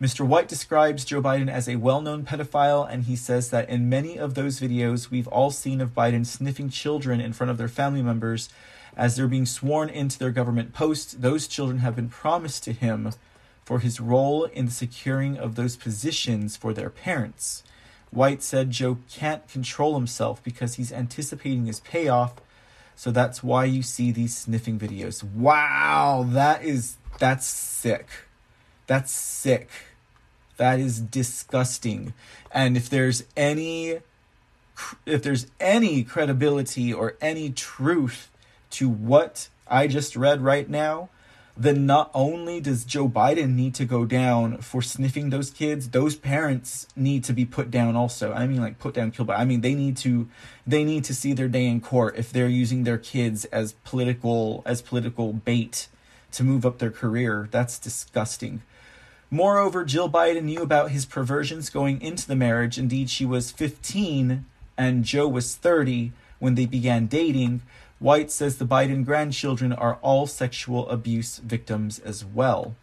Mr. 0.00 0.26
White 0.26 0.46
describes 0.46 1.06
Joe 1.06 1.22
Biden 1.22 1.50
as 1.50 1.66
a 1.66 1.76
well 1.76 2.02
known 2.02 2.22
pedophile, 2.22 2.86
and 2.90 3.04
he 3.04 3.16
says 3.16 3.48
that 3.48 3.70
in 3.70 3.88
many 3.88 4.18
of 4.18 4.34
those 4.34 4.60
videos, 4.60 5.10
we've 5.10 5.28
all 5.28 5.50
seen 5.50 5.80
of 5.80 5.94
Biden 5.94 6.26
sniffing 6.26 6.68
children 6.68 7.18
in 7.18 7.32
front 7.32 7.50
of 7.50 7.56
their 7.56 7.66
family 7.66 8.02
members 8.02 8.50
as 8.94 9.16
they're 9.16 9.26
being 9.26 9.46
sworn 9.46 9.88
into 9.88 10.18
their 10.18 10.30
government 10.30 10.74
posts. 10.74 11.14
Those 11.14 11.48
children 11.48 11.78
have 11.78 11.96
been 11.96 12.10
promised 12.10 12.62
to 12.64 12.72
him 12.74 13.12
for 13.64 13.78
his 13.78 13.98
role 13.98 14.44
in 14.44 14.66
the 14.66 14.70
securing 14.70 15.38
of 15.38 15.54
those 15.54 15.76
positions 15.76 16.58
for 16.58 16.74
their 16.74 16.90
parents. 16.90 17.62
White 18.10 18.42
said 18.42 18.72
Joe 18.72 18.98
can't 19.10 19.48
control 19.48 19.94
himself 19.94 20.44
because 20.44 20.74
he's 20.74 20.92
anticipating 20.92 21.64
his 21.64 21.80
payoff, 21.80 22.34
so 22.94 23.10
that's 23.10 23.42
why 23.42 23.64
you 23.64 23.82
see 23.82 24.12
these 24.12 24.36
sniffing 24.36 24.78
videos. 24.78 25.24
Wow, 25.24 26.26
that 26.28 26.62
is 26.62 26.96
that's 27.18 27.46
sick. 27.46 28.08
That's 28.86 29.10
sick. 29.10 29.68
That 30.56 30.80
is 30.80 31.00
disgusting. 31.00 32.14
And 32.50 32.76
if 32.76 32.88
there's 32.88 33.24
any 33.36 34.00
if 35.06 35.22
there's 35.22 35.46
any 35.58 36.04
credibility 36.04 36.92
or 36.92 37.16
any 37.20 37.50
truth 37.50 38.30
to 38.70 38.88
what 38.88 39.48
I 39.66 39.86
just 39.86 40.16
read 40.16 40.42
right 40.42 40.68
now, 40.68 41.08
then 41.56 41.86
not 41.86 42.10
only 42.12 42.60
does 42.60 42.84
Joe 42.84 43.08
Biden 43.08 43.54
need 43.54 43.74
to 43.76 43.86
go 43.86 44.04
down 44.04 44.58
for 44.58 44.82
sniffing 44.82 45.30
those 45.30 45.50
kids, 45.50 45.88
those 45.88 46.14
parents 46.14 46.86
need 46.94 47.24
to 47.24 47.32
be 47.32 47.46
put 47.46 47.70
down 47.70 47.96
also. 47.96 48.32
I 48.32 48.46
mean 48.46 48.60
like 48.60 48.78
put 48.78 48.94
down 48.94 49.10
kill 49.10 49.24
by 49.24 49.36
I 49.36 49.44
mean 49.44 49.62
they 49.62 49.74
need 49.74 49.96
to 49.98 50.28
they 50.66 50.84
need 50.84 51.04
to 51.04 51.14
see 51.14 51.32
their 51.32 51.48
day 51.48 51.66
in 51.66 51.80
court 51.80 52.16
if 52.16 52.30
they're 52.30 52.48
using 52.48 52.84
their 52.84 52.98
kids 52.98 53.46
as 53.46 53.72
political 53.84 54.62
as 54.66 54.82
political 54.82 55.32
bait 55.32 55.88
to 56.32 56.44
move 56.44 56.66
up 56.66 56.78
their 56.78 56.90
career. 56.90 57.48
That's 57.50 57.78
disgusting. 57.78 58.62
Moreover, 59.30 59.84
Jill 59.84 60.08
Biden 60.08 60.44
knew 60.44 60.62
about 60.62 60.90
his 60.90 61.04
perversions 61.04 61.68
going 61.68 62.00
into 62.00 62.26
the 62.26 62.36
marriage. 62.36 62.78
Indeed, 62.78 63.10
she 63.10 63.24
was 63.24 63.50
15 63.50 64.44
and 64.78 65.04
Joe 65.04 65.26
was 65.26 65.56
30 65.56 66.12
when 66.38 66.54
they 66.54 66.66
began 66.66 67.06
dating. 67.06 67.62
White 67.98 68.30
says 68.30 68.58
the 68.58 68.66
Biden 68.66 69.04
grandchildren 69.04 69.72
are 69.72 69.98
all 70.02 70.26
sexual 70.26 70.88
abuse 70.88 71.38
victims 71.38 71.98
as 71.98 72.24
well. 72.24 72.76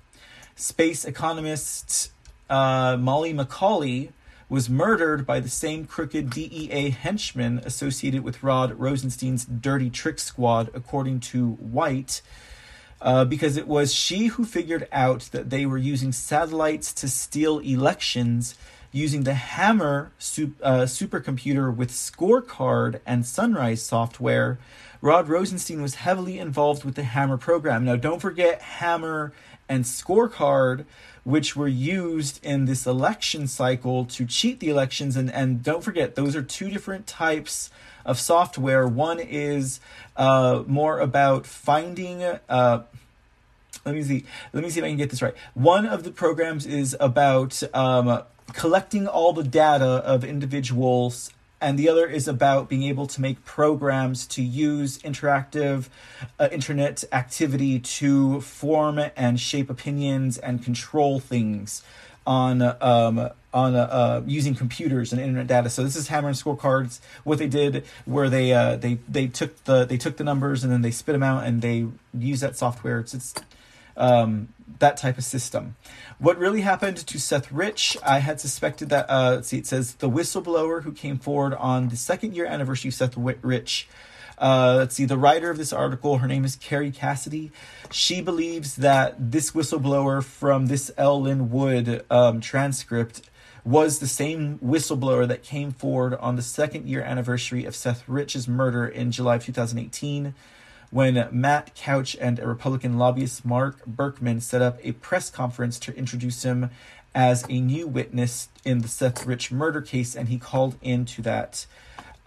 Space 0.56 1.06
economist 1.06 2.12
uh, 2.50 2.98
Molly 3.00 3.34
Macauley 3.34 4.12
was 4.50 4.70
murdered 4.70 5.26
by 5.26 5.40
the 5.40 5.50
same 5.50 5.86
crooked 5.86 6.30
DEA 6.30 6.90
henchman 6.90 7.60
associated 7.60 8.24
with 8.24 8.44
Rod 8.44 8.74
Rosenstein's 8.78 9.46
dirty 9.46 9.90
trick 9.90 10.20
squad, 10.20 10.70
according 10.74 11.22
to 11.22 11.54
White 11.54 12.22
uh, 13.04 13.26
because 13.26 13.58
it 13.58 13.68
was 13.68 13.94
she 13.94 14.28
who 14.28 14.46
figured 14.46 14.88
out 14.92 15.30
that 15.34 15.50
they 15.50 15.66
were 15.66 15.78
using 15.78 16.12
satellites 16.12 16.94
to 16.94 17.08
steal 17.08 17.60
elections 17.60 18.56
using 18.94 19.24
the 19.24 19.34
Hammer 19.34 20.12
sup- 20.18 20.62
uh, 20.62 20.84
supercomputer 20.84 21.76
with 21.76 21.92
Scorecard 21.92 23.02
and 23.06 23.26
Sunrise 23.26 23.84
software. 23.84 24.58
Rod 25.02 25.28
Rosenstein 25.28 25.82
was 25.82 25.96
heavily 25.96 26.40
involved 26.40 26.86
with 26.86 26.96
the 26.96 27.04
Hammer 27.04 27.38
program. 27.38 27.84
Now, 27.84 27.98
don't 27.98 28.22
forget 28.22 28.62
Hammer 28.62 29.34
and 29.68 29.84
Scorecard, 29.84 30.86
which 31.26 31.58
were 31.58 31.68
used 31.68 32.40
in 32.46 32.66
this 32.66 32.86
election 32.88 33.48
cycle 33.48 34.06
to 34.06 34.26
cheat 34.26 34.62
the 34.62 34.70
elections. 34.70 35.18
And, 35.18 35.30
and 35.32 35.62
don't 35.62 35.84
forget, 35.84 36.16
those 36.16 36.38
are 36.38 36.44
two 36.44 36.70
different 36.70 37.06
types 37.06 37.70
of 38.06 38.20
software. 38.20 38.88
One 38.88 39.20
is 39.20 39.80
uh, 40.16 40.64
more 40.68 41.00
about 41.00 41.46
finding 41.46 42.24
uh, 42.24 42.84
let 43.86 43.96
me 43.96 44.04
see. 44.04 44.24
Let 44.54 44.64
me 44.64 44.70
see 44.70 44.80
if 44.80 44.86
I 44.86 44.90
can 44.90 44.98
get 44.98 45.10
this 45.10 45.22
right. 45.22 45.36
One 45.56 45.86
of 45.86 46.04
the 46.04 46.12
programs 46.12 46.66
is 46.66 46.96
about 47.02 47.62
um, 47.74 48.24
collecting 48.54 49.08
all 49.08 49.34
the 49.34 49.44
data 49.44 49.86
of 49.86 50.24
individuals 50.24 51.32
and 51.64 51.80
the 51.80 51.88
other 51.88 52.06
is 52.06 52.28
about 52.28 52.68
being 52.68 52.84
able 52.84 53.08
to 53.08 53.22
make 53.22 53.46
programs 53.46 54.28
to 54.28 54.44
use 54.44 54.98
interactive 55.00 55.88
uh, 56.38 56.50
internet 56.52 57.06
activity 57.14 57.80
to 57.80 58.42
form 58.42 59.00
and 59.16 59.40
shape 59.40 59.70
opinions 59.70 60.38
and 60.38 60.62
control 60.62 61.22
things 61.22 61.82
on 62.28 62.62
um, 62.82 63.30
on 63.54 63.76
uh, 63.76 63.80
uh, 63.80 64.22
using 64.26 64.56
computers 64.56 65.12
and 65.12 65.22
internet 65.22 65.48
data. 65.48 65.70
So 65.70 65.84
this 65.84 65.96
is 65.96 66.08
Hammer 66.08 66.30
and 66.30 66.38
Scorecards. 66.38 67.00
What 67.24 67.38
they 67.38 67.48
did, 67.48 67.86
where 68.06 68.30
they 68.30 68.54
uh, 68.54 68.78
they 68.78 68.96
they 69.08 69.28
took 69.28 69.64
the 69.66 69.86
they 69.86 69.98
took 69.98 70.18
the 70.18 70.24
numbers 70.24 70.64
and 70.64 70.74
then 70.74 70.82
they 70.82 70.92
spit 70.92 71.14
them 71.14 71.24
out 71.24 71.44
and 71.44 71.62
they 71.62 71.88
use 72.18 72.40
that 72.42 72.58
software. 72.58 73.00
It's 73.00 73.14
it's 73.14 73.34
um, 73.96 74.50
that 74.80 74.98
type 74.98 75.18
of 75.18 75.24
system. 75.24 75.76
What 76.20 76.38
really 76.38 76.62
happened 76.62 76.98
to 76.98 77.20
Seth 77.20 77.52
Rich? 77.52 77.98
I 78.04 78.20
had 78.20 78.40
suspected 78.40 78.90
that. 78.90 79.10
Uh, 79.10 79.42
see, 79.42 79.58
it 79.58 79.68
says 79.68 79.96
the 79.96 80.10
whistleblower 80.10 80.84
who 80.84 80.92
came 80.92 81.18
forward 81.18 81.54
on 81.54 81.90
the 81.90 81.98
second 81.98 82.36
year 82.36 82.46
anniversary 82.46 82.90
of 82.90 82.96
Seth 82.96 83.16
Rich. 83.18 83.88
Uh, 84.38 84.76
let's 84.80 84.96
see, 84.96 85.06
the 85.06 85.18
writer 85.18 85.52
of 85.52 85.58
this 85.58 85.72
article, 85.72 86.18
her 86.18 86.28
name 86.28 86.44
is 86.44 86.56
Kerry 86.56 86.92
Cassidy. 86.92 87.52
She 87.92 88.20
believes 88.20 88.78
that 88.78 89.32
this 89.32 89.52
whistleblower 89.52 90.24
from 90.24 90.66
this 90.66 90.92
L. 90.98 91.22
Lin 91.22 91.52
Wood 91.52 92.04
um, 92.10 92.42
transcript 92.42 93.22
was 93.66 94.00
the 94.00 94.08
same 94.08 94.60
whistleblower 94.60 95.28
that 95.28 95.44
came 95.44 95.72
forward 95.72 96.16
on 96.16 96.36
the 96.36 96.42
second 96.42 96.88
year 96.88 97.02
anniversary 97.02 97.66
of 97.66 97.76
Seth 97.76 98.08
Rich's 98.08 98.48
murder 98.48 98.86
in 98.86 99.12
July 99.12 99.36
of 99.36 99.46
2018 99.46 100.34
when 100.94 101.28
Matt 101.32 101.74
Couch 101.74 102.16
and 102.22 102.38
a 102.38 102.48
Republican 102.48 103.00
lobbyist, 103.00 103.44
Mark 103.44 103.84
Burkman, 103.88 104.42
set 104.42 104.62
up 104.62 104.78
a 104.84 104.92
press 104.92 105.32
conference 105.32 105.80
to 105.80 105.96
introduce 105.96 106.44
him 106.44 106.70
as 107.16 107.44
a 107.50 107.60
new 107.60 107.88
witness 107.88 108.50
in 108.64 108.82
the 108.82 108.88
Seth 108.88 109.26
Rich 109.26 109.52
murder 109.52 109.82
case, 109.82 110.16
and 110.16 110.30
he 110.30 110.38
called 110.38 110.76
into 110.84 111.24
that 111.24 111.66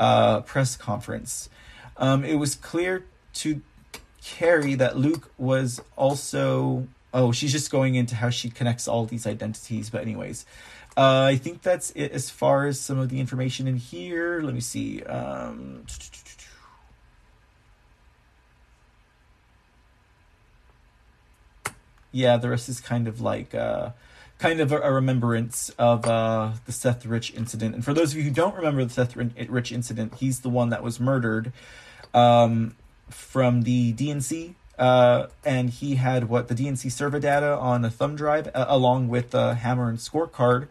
uh, 0.00 0.40
press 0.40 0.76
conference. 0.76 1.48
Um, 1.96 2.24
it 2.24 2.34
was 2.34 2.56
clear 2.56 3.04
to 3.34 3.62
Kerry 4.22 4.74
that 4.74 4.96
Luke 4.96 5.30
was 5.38 5.80
also. 5.94 6.88
Oh, 7.14 7.32
she's 7.32 7.52
just 7.52 7.70
going 7.70 7.94
into 7.94 8.16
how 8.16 8.30
she 8.30 8.50
connects 8.50 8.86
all 8.88 9.06
these 9.06 9.26
identities. 9.26 9.88
But, 9.88 10.02
anyways, 10.02 10.44
uh, 10.96 11.24
I 11.28 11.36
think 11.36 11.62
that's 11.62 11.90
it 11.90 12.12
as 12.12 12.30
far 12.30 12.66
as 12.66 12.80
some 12.80 12.98
of 12.98 13.10
the 13.10 13.20
information 13.20 13.68
in 13.68 13.76
here. 13.76 14.40
Let 14.40 14.54
me 14.54 14.60
see. 14.60 15.02
Um, 15.02 15.84
yeah, 22.12 22.38
the 22.38 22.48
rest 22.48 22.70
is 22.70 22.80
kind 22.80 23.06
of 23.06 23.20
like 23.20 23.54
uh, 23.54 23.90
kind 24.38 24.60
of 24.60 24.72
a, 24.72 24.80
a 24.80 24.92
remembrance 24.92 25.68
of 25.78 26.06
uh, 26.06 26.52
the 26.64 26.72
Seth 26.72 27.04
Rich 27.04 27.34
incident. 27.34 27.74
And 27.74 27.84
for 27.84 27.92
those 27.92 28.12
of 28.12 28.18
you 28.18 28.24
who 28.24 28.30
don't 28.30 28.54
remember 28.54 28.82
the 28.84 28.90
Seth 28.90 29.16
Rich 29.16 29.72
incident, 29.72 30.14
he's 30.14 30.40
the 30.40 30.48
one 30.48 30.70
that 30.70 30.82
was 30.82 30.98
murdered 30.98 31.52
um, 32.14 32.74
from 33.10 33.62
the 33.62 33.92
DNC. 33.92 34.54
Uh, 34.78 35.28
and 35.44 35.70
he 35.70 35.94
had 35.94 36.28
what 36.28 36.48
the 36.48 36.54
DNC 36.54 36.90
server 36.92 37.18
data 37.18 37.56
on 37.56 37.84
a 37.84 37.90
thumb 37.90 38.16
drive, 38.16 38.48
uh, 38.54 38.66
along 38.68 39.08
with 39.08 39.30
the 39.30 39.54
hammer 39.54 39.88
and 39.88 39.98
scorecard, 39.98 40.68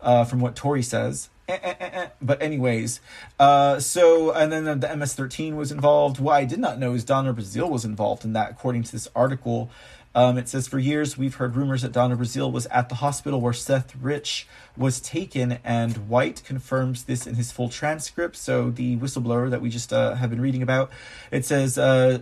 uh, 0.00 0.24
from 0.24 0.40
what 0.40 0.54
Tori 0.54 0.82
says. 0.82 1.28
Eh, 1.48 1.58
eh, 1.62 1.74
eh, 1.80 2.08
but 2.20 2.42
anyways, 2.42 3.00
uh, 3.40 3.80
so 3.80 4.32
and 4.32 4.52
then 4.52 4.80
the 4.80 4.96
MS-13 4.96 5.56
was 5.56 5.72
involved. 5.72 6.20
What 6.20 6.34
I 6.34 6.44
did 6.44 6.58
not 6.58 6.78
know 6.78 6.92
is 6.92 7.04
Donna 7.04 7.32
Brazile 7.32 7.70
was 7.70 7.86
involved 7.86 8.24
in 8.26 8.34
that, 8.34 8.50
according 8.50 8.82
to 8.82 8.92
this 8.92 9.08
article. 9.16 9.70
Um, 10.14 10.36
it 10.36 10.48
says, 10.48 10.68
For 10.68 10.78
years, 10.78 11.16
we've 11.16 11.36
heard 11.36 11.56
rumors 11.56 11.82
that 11.82 11.92
Donna 11.92 12.16
Brazile 12.16 12.52
was 12.52 12.66
at 12.66 12.88
the 12.88 12.96
hospital 12.96 13.40
where 13.40 13.52
Seth 13.52 13.94
Rich 13.96 14.46
was 14.76 15.00
taken, 15.00 15.58
and 15.64 16.08
White 16.08 16.42
confirms 16.44 17.04
this 17.04 17.26
in 17.26 17.36
his 17.36 17.50
full 17.50 17.68
transcript. 17.68 18.36
So, 18.36 18.70
the 18.70 18.96
whistleblower 18.96 19.48
that 19.50 19.62
we 19.62 19.70
just 19.70 19.92
uh, 19.92 20.16
have 20.16 20.28
been 20.28 20.40
reading 20.40 20.62
about, 20.62 20.90
it 21.30 21.44
says, 21.44 21.78
uh, 21.78 22.18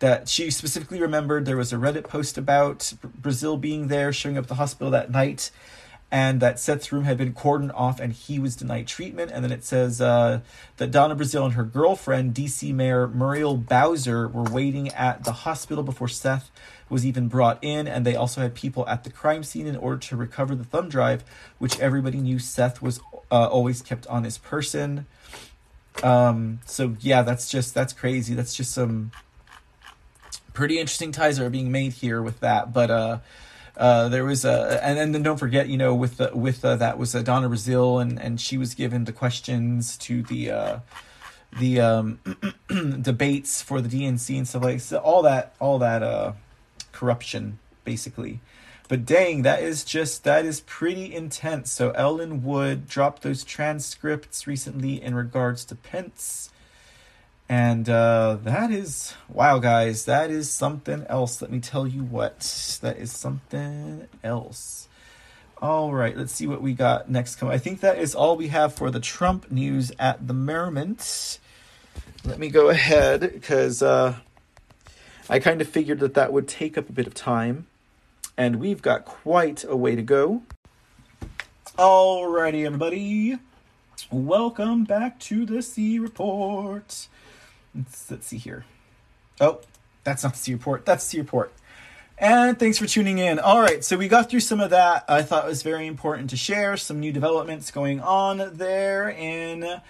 that 0.00 0.28
she 0.28 0.50
specifically 0.50 1.00
remembered 1.00 1.46
there 1.46 1.56
was 1.56 1.72
a 1.72 1.76
Reddit 1.76 2.04
post 2.04 2.36
about 2.36 2.92
Brazile 3.20 3.60
being 3.60 3.88
there, 3.88 4.12
showing 4.12 4.36
up 4.36 4.44
at 4.44 4.48
the 4.48 4.54
hospital 4.56 4.90
that 4.90 5.10
night, 5.10 5.50
and 6.10 6.40
that 6.40 6.58
Seth's 6.58 6.90
room 6.92 7.04
had 7.04 7.16
been 7.16 7.32
cordoned 7.32 7.72
off 7.72 8.00
and 8.00 8.12
he 8.12 8.38
was 8.38 8.56
denied 8.56 8.88
treatment. 8.88 9.30
And 9.30 9.44
then 9.44 9.52
it 9.52 9.64
says 9.64 10.00
uh, 10.00 10.40
that 10.78 10.90
Donna 10.90 11.14
Brazile 11.14 11.44
and 11.44 11.54
her 11.54 11.64
girlfriend, 11.64 12.34
DC 12.34 12.74
Mayor 12.74 13.06
Muriel 13.06 13.56
Bowser, 13.56 14.26
were 14.26 14.50
waiting 14.50 14.88
at 14.88 15.24
the 15.24 15.32
hospital 15.32 15.84
before 15.84 16.08
Seth 16.08 16.50
was 16.88 17.06
even 17.06 17.28
brought 17.28 17.62
in. 17.62 17.86
And 17.86 18.04
they 18.04 18.16
also 18.16 18.40
had 18.40 18.56
people 18.56 18.86
at 18.88 19.04
the 19.04 19.10
crime 19.10 19.44
scene 19.44 19.68
in 19.68 19.76
order 19.76 19.98
to 19.98 20.16
recover 20.16 20.56
the 20.56 20.64
thumb 20.64 20.88
drive, 20.88 21.22
which 21.58 21.78
everybody 21.78 22.18
knew 22.18 22.40
Seth 22.40 22.82
was 22.82 23.00
uh, 23.30 23.46
always 23.46 23.80
kept 23.80 24.06
on 24.08 24.24
his 24.24 24.36
person. 24.36 25.06
Um, 26.02 26.58
so 26.66 26.96
yeah, 27.00 27.22
that's 27.22 27.48
just, 27.48 27.72
that's 27.72 27.92
crazy. 27.92 28.34
That's 28.34 28.56
just 28.56 28.72
some 28.72 29.12
pretty 30.52 30.78
interesting 30.78 31.12
ties 31.12 31.38
are 31.40 31.50
being 31.50 31.70
made 31.72 31.92
here 31.92 32.22
with 32.22 32.40
that. 32.40 32.72
But, 32.72 32.90
uh, 32.90 33.18
uh, 33.76 34.08
there 34.08 34.24
was 34.24 34.44
a, 34.44 34.78
and, 34.84 34.98
and 34.98 35.14
then 35.14 35.22
don't 35.22 35.38
forget, 35.38 35.68
you 35.68 35.78
know, 35.78 35.94
with 35.94 36.18
the, 36.18 36.30
with 36.34 36.64
uh, 36.64 36.76
that 36.76 36.98
was 36.98 37.14
uh, 37.14 37.22
Donna 37.22 37.48
Brazile, 37.48 38.02
and 38.02 38.20
and 38.20 38.38
she 38.38 38.58
was 38.58 38.74
given 38.74 39.04
the 39.04 39.12
questions 39.12 39.96
to 39.98 40.22
the 40.24 40.50
uh, 40.50 40.78
the 41.58 41.80
um, 41.80 42.18
debates 43.00 43.62
for 43.62 43.80
the 43.80 43.88
DNC 43.88 44.36
and 44.36 44.46
stuff 44.46 44.62
like 44.62 44.80
so 44.80 44.98
all 44.98 45.22
that 45.22 45.54
all 45.60 45.78
that 45.78 46.02
uh, 46.02 46.32
corruption 46.92 47.58
basically. 47.84 48.40
But 48.88 49.06
dang, 49.06 49.42
that 49.42 49.62
is 49.62 49.84
just 49.84 50.24
that 50.24 50.44
is 50.44 50.60
pretty 50.60 51.14
intense. 51.14 51.70
So 51.70 51.90
L. 51.92 52.14
Lin 52.14 52.42
Wood 52.42 52.88
dropped 52.88 53.22
those 53.22 53.44
transcripts 53.44 54.46
recently 54.46 55.00
in 55.02 55.14
regards 55.14 55.64
to 55.66 55.74
Pence. 55.74 56.50
And 57.50 57.88
uh, 57.88 58.38
that 58.44 58.70
is, 58.70 59.12
wow, 59.28 59.58
guys, 59.58 60.04
that 60.04 60.30
is 60.30 60.48
something 60.48 61.04
else. 61.08 61.42
Let 61.42 61.50
me 61.50 61.58
tell 61.58 61.84
you 61.84 62.04
what. 62.04 62.78
That 62.80 62.96
is 62.96 63.10
something 63.10 64.06
else. 64.22 64.86
All 65.60 65.92
right, 65.92 66.16
let's 66.16 66.32
see 66.32 66.46
what 66.46 66.62
we 66.62 66.74
got 66.74 67.10
next. 67.10 67.36
Come, 67.36 67.48
I 67.48 67.58
think 67.58 67.80
that 67.80 67.98
is 67.98 68.14
all 68.14 68.36
we 68.36 68.48
have 68.48 68.72
for 68.72 68.92
the 68.92 69.00
Trump 69.00 69.50
news 69.50 69.90
at 69.98 70.28
the 70.28 70.32
moment. 70.32 71.40
Let 72.24 72.38
me 72.38 72.50
go 72.50 72.68
ahead 72.68 73.20
because 73.20 73.82
uh, 73.82 74.14
I 75.28 75.40
kind 75.40 75.60
of 75.60 75.68
figured 75.68 75.98
that 75.98 76.14
that 76.14 76.32
would 76.32 76.46
take 76.46 76.78
up 76.78 76.88
a 76.88 76.92
bit 76.92 77.08
of 77.08 77.14
time, 77.14 77.66
and 78.36 78.60
we've 78.60 78.80
got 78.80 79.04
quite 79.04 79.64
a 79.64 79.74
way 79.74 79.96
to 79.96 80.02
go. 80.02 80.42
Alrighty, 81.76 82.64
everybody. 82.64 83.38
Welcome 84.12 84.84
back 84.84 85.18
to 85.18 85.44
the 85.44 85.62
C 85.62 85.98
Report. 85.98 87.08
Let's, 87.74 88.10
let's 88.10 88.26
see 88.26 88.38
here. 88.38 88.64
Oh, 89.40 89.60
that's 90.04 90.22
not 90.22 90.32
the 90.32 90.38
C 90.38 90.52
report. 90.52 90.84
That's 90.84 91.04
the 91.04 91.10
C 91.10 91.18
report. 91.18 91.52
And 92.18 92.58
thanks 92.58 92.76
for 92.76 92.86
tuning 92.86 93.18
in. 93.18 93.38
All 93.38 93.62
right, 93.62 93.82
so 93.82 93.96
we 93.96 94.06
got 94.06 94.28
through 94.28 94.40
some 94.40 94.60
of 94.60 94.70
that. 94.70 95.06
I 95.08 95.22
thought 95.22 95.46
was 95.46 95.62
very 95.62 95.86
important 95.86 96.28
to 96.30 96.36
share 96.36 96.76
some 96.76 97.00
new 97.00 97.12
developments 97.12 97.70
going 97.70 98.00
on 98.00 98.58
there 98.58 99.08
in 99.08 99.80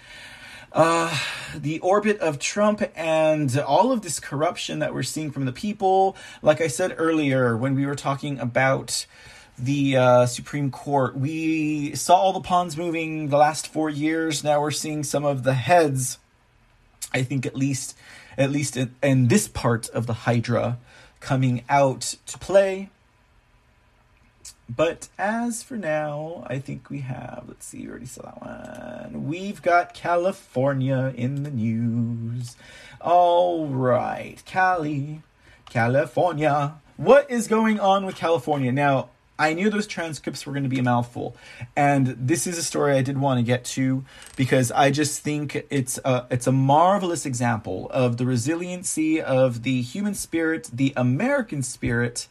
uh, 0.71 1.19
the 1.53 1.79
orbit 1.79 2.19
of 2.19 2.39
Trump 2.39 2.81
and 2.95 3.59
all 3.59 3.91
of 3.91 4.01
this 4.01 4.21
corruption 4.21 4.79
that 4.79 4.93
we're 4.93 5.03
seeing 5.03 5.29
from 5.31 5.43
the 5.43 5.51
people. 5.51 6.15
Like 6.41 6.61
I 6.61 6.67
said 6.67 6.95
earlier, 6.97 7.57
when 7.57 7.75
we 7.75 7.85
were 7.85 7.95
talking 7.95 8.39
about 8.39 9.05
the 9.57 9.97
uh, 9.97 10.25
Supreme 10.25 10.71
Court, 10.71 11.17
we 11.17 11.93
saw 11.95 12.15
all 12.15 12.31
the 12.31 12.39
pawns 12.39 12.77
moving 12.77 13.27
the 13.27 13.37
last 13.37 13.67
four 13.67 13.89
years. 13.89 14.41
Now 14.41 14.61
we're 14.61 14.71
seeing 14.71 15.03
some 15.03 15.25
of 15.25 15.43
the 15.43 15.53
heads 15.53 16.17
I 17.13 17.23
think 17.23 17.45
at 17.45 17.55
least 17.55 17.95
at 18.37 18.51
least 18.51 18.77
in, 18.77 19.27
this 19.27 19.47
part 19.47 19.89
of 19.89 20.07
the 20.07 20.13
Hydra 20.13 20.77
coming 21.19 21.63
out 21.69 22.15
to 22.27 22.37
play. 22.37 22.89
But 24.73 25.09
as 25.17 25.63
for 25.63 25.75
now, 25.75 26.45
I 26.47 26.59
think 26.59 26.89
we 26.89 27.01
have, 27.01 27.43
let's 27.47 27.65
see, 27.65 27.79
you 27.81 27.89
already 27.89 28.05
saw 28.05 28.21
that 28.23 29.11
one. 29.11 29.27
We've 29.27 29.61
got 29.61 29.93
California 29.93 31.13
in 31.15 31.43
the 31.43 31.51
news. 31.51 32.55
All 33.01 33.67
right, 33.67 34.41
Cali, 34.45 35.23
California. 35.69 36.75
What 36.95 37.29
is 37.29 37.47
going 37.47 37.79
on 37.79 38.05
with 38.05 38.15
California? 38.15 38.71
Now, 38.71 39.09
I 39.41 39.53
knew 39.53 39.71
those 39.71 39.87
transcripts 39.87 40.45
were 40.45 40.53
going 40.53 40.63
to 40.63 40.69
be 40.69 40.77
a 40.77 40.83
mouthful, 40.83 41.35
and 41.75 42.05
this 42.07 42.45
is 42.45 42.59
a 42.59 42.63
story 42.63 42.93
I 42.93 43.01
did 43.01 43.17
want 43.17 43.39
to 43.39 43.43
get 43.43 43.65
to 43.65 44.05
because 44.35 44.71
I 44.71 44.91
just 44.91 45.21
think 45.21 45.65
it's 45.71 45.97
a 46.05 46.27
it's 46.29 46.45
a 46.45 46.51
marvelous 46.51 47.25
example 47.25 47.89
of 47.89 48.17
the 48.17 48.25
resiliency 48.27 49.19
of 49.19 49.63
the 49.63 49.81
human 49.81 50.13
spirit, 50.13 50.69
the 50.71 50.93
American 50.95 51.63
spirit, 51.63 52.27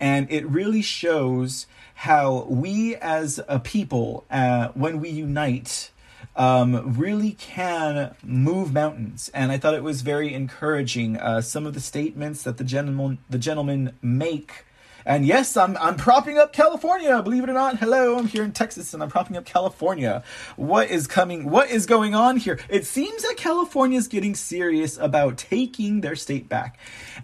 and 0.00 0.26
it 0.30 0.46
really 0.46 0.80
shows 0.80 1.66
how 1.96 2.46
we 2.48 2.96
as 2.96 3.38
a 3.48 3.60
people, 3.60 4.24
uh, 4.30 4.68
when 4.68 4.98
we 4.98 5.10
unite, 5.10 5.90
um, 6.36 6.94
really 6.94 7.32
can 7.32 8.14
move 8.22 8.72
mountains. 8.72 9.30
And 9.34 9.52
I 9.52 9.58
thought 9.58 9.74
it 9.74 9.82
was 9.82 10.00
very 10.00 10.32
encouraging. 10.32 11.18
Uh, 11.18 11.42
some 11.42 11.66
of 11.66 11.74
the 11.74 11.80
statements 11.80 12.42
that 12.44 12.56
the 12.56 12.64
gentleman 12.64 13.18
the 13.28 13.38
gentleman 13.38 13.92
make. 14.00 14.64
And 15.06 15.24
yes, 15.24 15.56
I'm 15.56 15.76
I'm 15.76 15.94
propping 15.94 16.36
up 16.36 16.52
California. 16.52 17.22
Believe 17.22 17.44
it 17.44 17.48
or 17.48 17.52
not. 17.52 17.78
Hello, 17.78 18.18
I'm 18.18 18.26
here 18.26 18.42
in 18.42 18.50
Texas, 18.50 18.92
and 18.92 19.00
I'm 19.00 19.08
propping 19.08 19.36
up 19.36 19.44
California. 19.44 20.24
What 20.56 20.90
is 20.90 21.06
coming? 21.06 21.48
What 21.48 21.70
is 21.70 21.86
going 21.86 22.16
on 22.16 22.38
here? 22.38 22.58
It 22.68 22.86
seems 22.86 23.22
that 23.22 23.36
California 23.36 23.98
is 23.98 24.08
getting 24.08 24.34
serious 24.34 24.98
about 24.98 25.38
taking 25.38 26.00
their 26.00 26.16
state 26.16 26.48
back, 26.48 26.80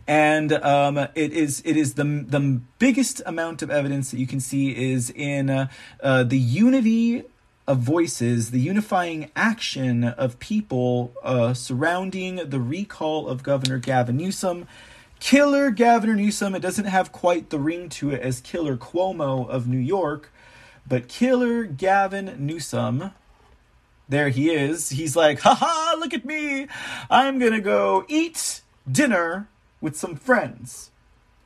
and 0.07 0.53
um, 0.53 0.97
it 0.97 1.33
is 1.33 1.61
it 1.65 1.77
is 1.77 1.95
the 1.95 2.05
the 2.05 2.61
biggest 2.79 3.21
amount 3.27 3.63
of 3.63 3.71
evidence 3.71 4.13
that 4.13 4.21
you 4.21 4.29
can 4.29 4.39
see 4.39 4.93
is 4.93 5.11
in 5.11 5.51
uh, 5.51 5.69
uh, 6.01 6.23
the 6.23 6.39
unity 6.39 7.25
of 7.67 7.79
voices, 7.79 8.53
the 8.53 8.61
unifying 8.61 9.29
action 9.35 10.05
of 10.05 10.39
people 10.39 11.13
uh, 11.25 11.53
surrounding 11.53 12.37
the 12.37 12.61
recall 12.61 13.27
of 13.27 13.43
Governor 13.43 13.79
Gavin 13.79 14.19
Newsom. 14.19 14.69
Killer 15.23 15.71
Gavin 15.71 16.17
Newsom, 16.17 16.57
it 16.57 16.59
doesn't 16.59 16.87
have 16.87 17.13
quite 17.13 17.51
the 17.51 17.59
ring 17.61 17.89
to 17.91 18.11
it 18.11 18.21
as 18.21 18.41
Killer 18.41 18.77
Cuomo 18.77 19.49
of 19.49 19.69
New 19.69 19.79
York, 19.79 20.33
but 20.85 21.07
Killer 21.07 21.63
Gavin 21.63 22.35
Newsom, 22.45 23.13
there 24.09 24.31
he 24.31 24.51
is. 24.51 24.89
He's 24.89 25.15
like, 25.15 25.39
haha, 25.39 25.97
look 25.97 26.13
at 26.13 26.25
me. 26.25 26.67
I'm 27.09 27.39
gonna 27.39 27.61
go 27.61 28.05
eat 28.09 28.63
dinner 28.91 29.47
with 29.81 29.97
some 29.97 30.17
friends. 30.17 30.91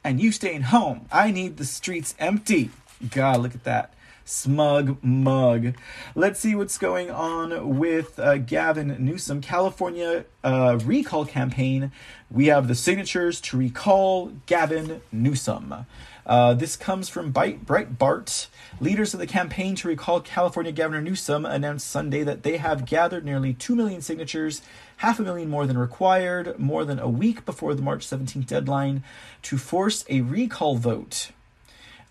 And 0.03 0.23
you 0.23 0.33
staying 0.33 0.63
home. 0.63 1.05
I 1.13 1.31
need 1.31 1.59
the 1.59 1.67
streets 1.67 2.15
empty. 2.19 2.71
God, 3.11 3.43
look 3.43 3.55
at 3.55 3.65
that 3.65 3.93
smug 4.27 5.03
mug. 5.03 5.75
Let's 6.15 6.41
see 6.41 6.55
what's 6.55 6.77
going 6.77 7.11
on 7.11 7.79
with 7.79 8.19
uh, 8.19 8.37
Gavin 8.39 8.97
Newsom. 8.99 9.41
California 9.41 10.27
uh, 10.45 10.79
recall 10.85 11.25
campaign. 11.25 11.93
We 12.31 12.49
have 12.49 12.69
the 12.69 12.75
signatures 12.75 13.41
to 13.43 13.57
recall 13.57 14.33
Gavin 14.47 15.01
Newsom. 15.11 15.87
Uh, 16.27 16.55
this 16.55 16.77
comes 16.77 17.09
from 17.09 17.33
Breitbart. 17.33 18.49
Leaders 18.81 19.15
of 19.15 19.21
the 19.21 19.29
campaign 19.29 19.77
to 19.77 19.89
recall 19.89 20.21
California 20.21 20.73
Governor 20.73 21.01
Newsom 21.01 21.47
announced 21.47 21.89
Sunday 21.89 22.25
that 22.25 22.43
they 22.43 22.57
have 22.57 22.85
gathered 22.85 23.25
nearly 23.25 23.55
2 23.55 23.77
million 23.77 24.03
signatures, 24.03 24.61
half 24.99 25.21
a 25.21 25.23
million 25.23 25.49
more 25.49 25.67
than 25.67 25.79
required, 25.79 26.59
more 26.59 26.85
than 26.85 26.99
a 26.99 27.09
week 27.09 27.45
before 27.45 27.75
the 27.75 27.83
March 27.83 28.05
17th 28.05 28.47
deadline, 28.47 29.05
to 29.43 29.57
force 29.57 30.05
a 30.09 30.23
recall 30.23 30.77
vote. 30.77 31.31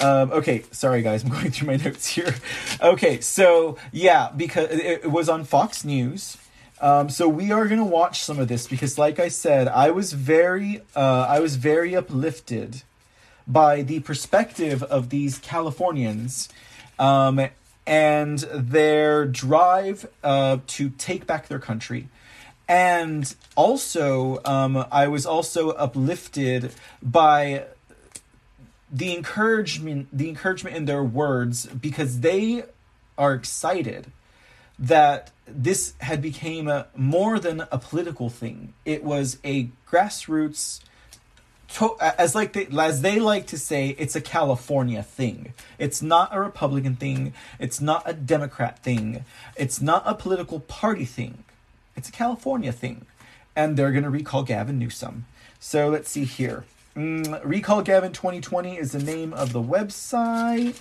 Um, 0.00 0.30
okay, 0.32 0.64
sorry 0.70 1.02
guys, 1.02 1.24
I'm 1.24 1.30
going 1.38 1.50
through 1.50 1.66
my 1.68 1.76
notes 1.76 2.08
here. 2.08 2.34
Okay, 2.80 3.20
so 3.20 3.76
yeah, 3.92 4.30
because 4.36 4.70
it, 4.70 5.04
it 5.04 5.10
was 5.10 5.28
on 5.28 5.44
Fox 5.44 5.84
News. 5.84 6.36
Um, 6.80 7.08
so 7.08 7.28
we 7.28 7.50
are 7.50 7.66
gonna 7.66 7.84
watch 7.84 8.22
some 8.22 8.38
of 8.38 8.48
this 8.48 8.68
because, 8.68 8.98
like 8.98 9.18
I 9.18 9.28
said, 9.28 9.66
I 9.66 9.90
was 9.90 10.12
very, 10.12 10.82
uh, 10.94 11.26
I 11.28 11.40
was 11.40 11.56
very 11.56 11.96
uplifted 11.96 12.82
by 13.48 13.82
the 13.82 14.00
perspective 14.00 14.82
of 14.84 15.08
these 15.08 15.38
Californians 15.38 16.48
um, 16.98 17.48
and 17.86 18.38
their 18.38 19.24
drive 19.24 20.06
uh, 20.22 20.58
to 20.66 20.90
take 20.90 21.26
back 21.26 21.48
their 21.48 21.58
country. 21.58 22.08
And 22.68 23.34
also, 23.56 24.40
um, 24.44 24.84
I 24.92 25.08
was 25.08 25.24
also 25.24 25.70
uplifted 25.70 26.74
by 27.02 27.64
the 28.90 29.14
encouragement 29.14 30.08
the 30.12 30.28
encouragement 30.28 30.76
in 30.76 30.84
their 30.84 31.02
words 31.02 31.66
because 31.66 32.20
they 32.20 32.64
are 33.16 33.34
excited 33.34 34.12
that 34.78 35.30
this 35.46 35.94
had 36.00 36.22
became 36.22 36.68
a, 36.68 36.86
more 36.94 37.38
than 37.38 37.62
a 37.72 37.78
political 37.78 38.30
thing. 38.30 38.74
It 38.84 39.02
was 39.02 39.38
a 39.44 39.70
grassroots 39.90 40.80
to, 41.74 41.96
as 42.00 42.34
like 42.34 42.52
they, 42.52 42.68
as 42.78 43.02
they 43.02 43.18
like 43.18 43.46
to 43.48 43.58
say 43.58 43.94
it's 43.98 44.14
a 44.14 44.20
california 44.20 45.02
thing. 45.02 45.52
It's 45.78 46.00
not 46.00 46.34
a 46.34 46.40
republican 46.40 46.96
thing. 46.96 47.34
It's 47.58 47.80
not 47.80 48.02
a 48.06 48.12
democrat 48.12 48.78
thing. 48.78 49.24
It's 49.56 49.80
not 49.80 50.02
a 50.06 50.14
political 50.14 50.60
party 50.60 51.04
thing 51.04 51.44
it's 51.98 52.08
a 52.08 52.12
california 52.12 52.72
thing 52.72 53.04
and 53.54 53.76
they're 53.76 53.92
going 53.92 54.04
to 54.04 54.10
recall 54.10 54.42
gavin 54.42 54.78
newsom 54.78 55.26
so 55.60 55.88
let's 55.88 56.08
see 56.10 56.24
here 56.24 56.64
Mm, 56.98 57.40
Recall 57.44 57.82
Gavin 57.82 58.12
2020 58.12 58.76
is 58.76 58.90
the 58.90 58.98
name 58.98 59.32
of 59.32 59.52
the 59.52 59.62
website. 59.62 60.74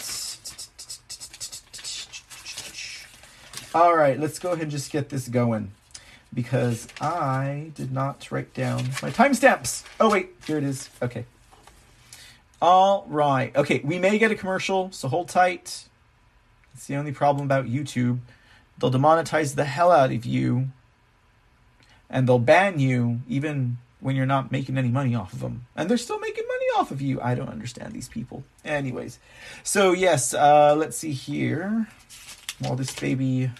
All 3.75 3.95
right, 3.95 4.19
let's 4.19 4.39
go 4.39 4.49
ahead 4.49 4.63
and 4.63 4.71
just 4.71 4.91
get 4.91 5.09
this 5.09 5.27
going 5.27 5.73
because 6.33 6.87
I 6.99 7.69
did 7.75 7.91
not 7.91 8.31
write 8.31 8.51
down 8.55 8.85
my 9.03 9.11
timestamps. 9.11 9.83
Oh, 9.99 10.09
wait, 10.09 10.29
here 10.47 10.57
it 10.57 10.63
is. 10.63 10.89
Okay. 11.03 11.25
All 12.59 13.05
right. 13.07 13.55
Okay, 13.55 13.81
we 13.83 13.99
may 13.99 14.17
get 14.17 14.31
a 14.31 14.35
commercial, 14.35 14.91
so 14.91 15.09
hold 15.09 15.29
tight. 15.29 15.87
It's 16.73 16.87
the 16.87 16.95
only 16.95 17.11
problem 17.11 17.45
about 17.45 17.65
YouTube. 17.65 18.21
They'll 18.79 18.89
demonetize 18.89 19.53
the 19.53 19.65
hell 19.65 19.91
out 19.91 20.11
of 20.11 20.25
you 20.25 20.69
and 22.09 22.27
they'll 22.27 22.39
ban 22.39 22.79
you 22.79 23.21
even 23.27 23.77
when 23.99 24.15
you're 24.15 24.25
not 24.25 24.51
making 24.51 24.77
any 24.77 24.89
money 24.89 25.15
off 25.15 25.33
of 25.33 25.39
them 25.39 25.65
and 25.75 25.89
they're 25.89 25.97
still 25.97 26.19
making 26.19 26.45
money 26.47 26.65
off 26.77 26.91
of 26.91 27.01
you. 27.01 27.19
I 27.21 27.35
don't 27.35 27.49
understand 27.49 27.93
these 27.93 28.07
people. 28.07 28.43
Anyways. 28.63 29.19
So 29.63 29.91
yes 29.93 30.33
uh 30.33 30.75
let's 30.77 30.97
see 30.97 31.11
here. 31.11 31.87
While 32.59 32.75
this 32.75 32.97
baby. 32.97 33.51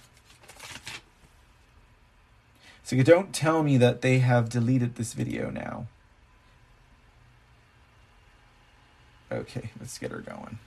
So 2.84 2.96
you 2.96 3.04
don't 3.04 3.34
tell 3.34 3.64
me 3.64 3.78
that 3.78 4.02
they 4.02 4.20
have 4.20 4.50
deleted 4.50 4.96
this 4.96 5.14
video 5.14 5.50
now. 5.50 5.88
Okay 9.32 9.72
let's 9.80 9.98
get 9.98 10.12
her 10.12 10.20
going. 10.20 10.60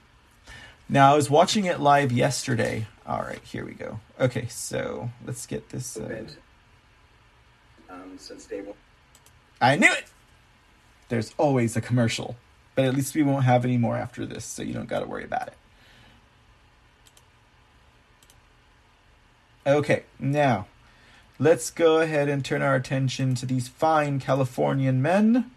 Now 0.91 1.13
I 1.13 1.15
was 1.15 1.29
watching 1.29 1.63
it 1.65 1.79
live 1.79 2.11
yesterday. 2.11 2.85
All 3.07 3.21
right, 3.21 3.39
here 3.43 3.63
we 3.63 3.71
go. 3.71 4.01
Okay, 4.19 4.47
so 4.47 5.09
let's 5.25 5.45
get 5.45 5.69
this. 5.69 5.95
Uh, 5.95 6.25
um, 7.91 8.17
since 8.17 8.45
day 8.45 8.61
one. 8.61 8.75
I 9.59 9.75
knew 9.75 9.91
it. 9.91 10.05
There's 11.09 11.33
always 11.37 11.75
a 11.75 11.81
commercial, 11.81 12.35
but 12.75 12.85
at 12.85 12.95
least 12.95 13.15
we 13.15 13.23
won't 13.23 13.43
have 13.43 13.65
any 13.65 13.77
more 13.77 13.97
after 13.97 14.25
this, 14.25 14.45
so 14.45 14.63
you 14.63 14.73
don't 14.73 14.87
got 14.87 15.01
to 15.01 15.05
worry 15.05 15.25
about 15.25 15.47
it. 15.47 15.57
Okay, 19.67 20.03
now 20.17 20.67
let's 21.37 21.69
go 21.69 21.99
ahead 21.99 22.29
and 22.29 22.43
turn 22.43 22.61
our 22.61 22.75
attention 22.75 23.35
to 23.35 23.45
these 23.45 23.67
fine 23.67 24.19
Californian 24.19 25.01
men. 25.01 25.51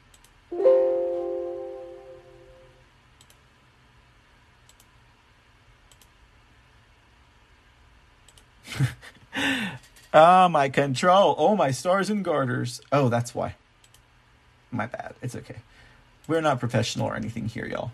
Ah, 10.15 10.47
my 10.47 10.69
control. 10.69 11.35
Oh, 11.37 11.57
my 11.57 11.73
stars 11.73 12.09
and 12.09 12.25
garters. 12.25 12.81
Oh, 12.93 13.09
that's 13.09 13.35
why. 13.35 13.57
My 14.71 14.87
bad. 14.87 15.15
It's 15.21 15.35
okay. 15.35 15.57
We're 16.29 16.41
not 16.41 16.61
professional 16.61 17.09
or 17.09 17.17
anything 17.17 17.49
here, 17.49 17.67
y'all. 17.67 17.91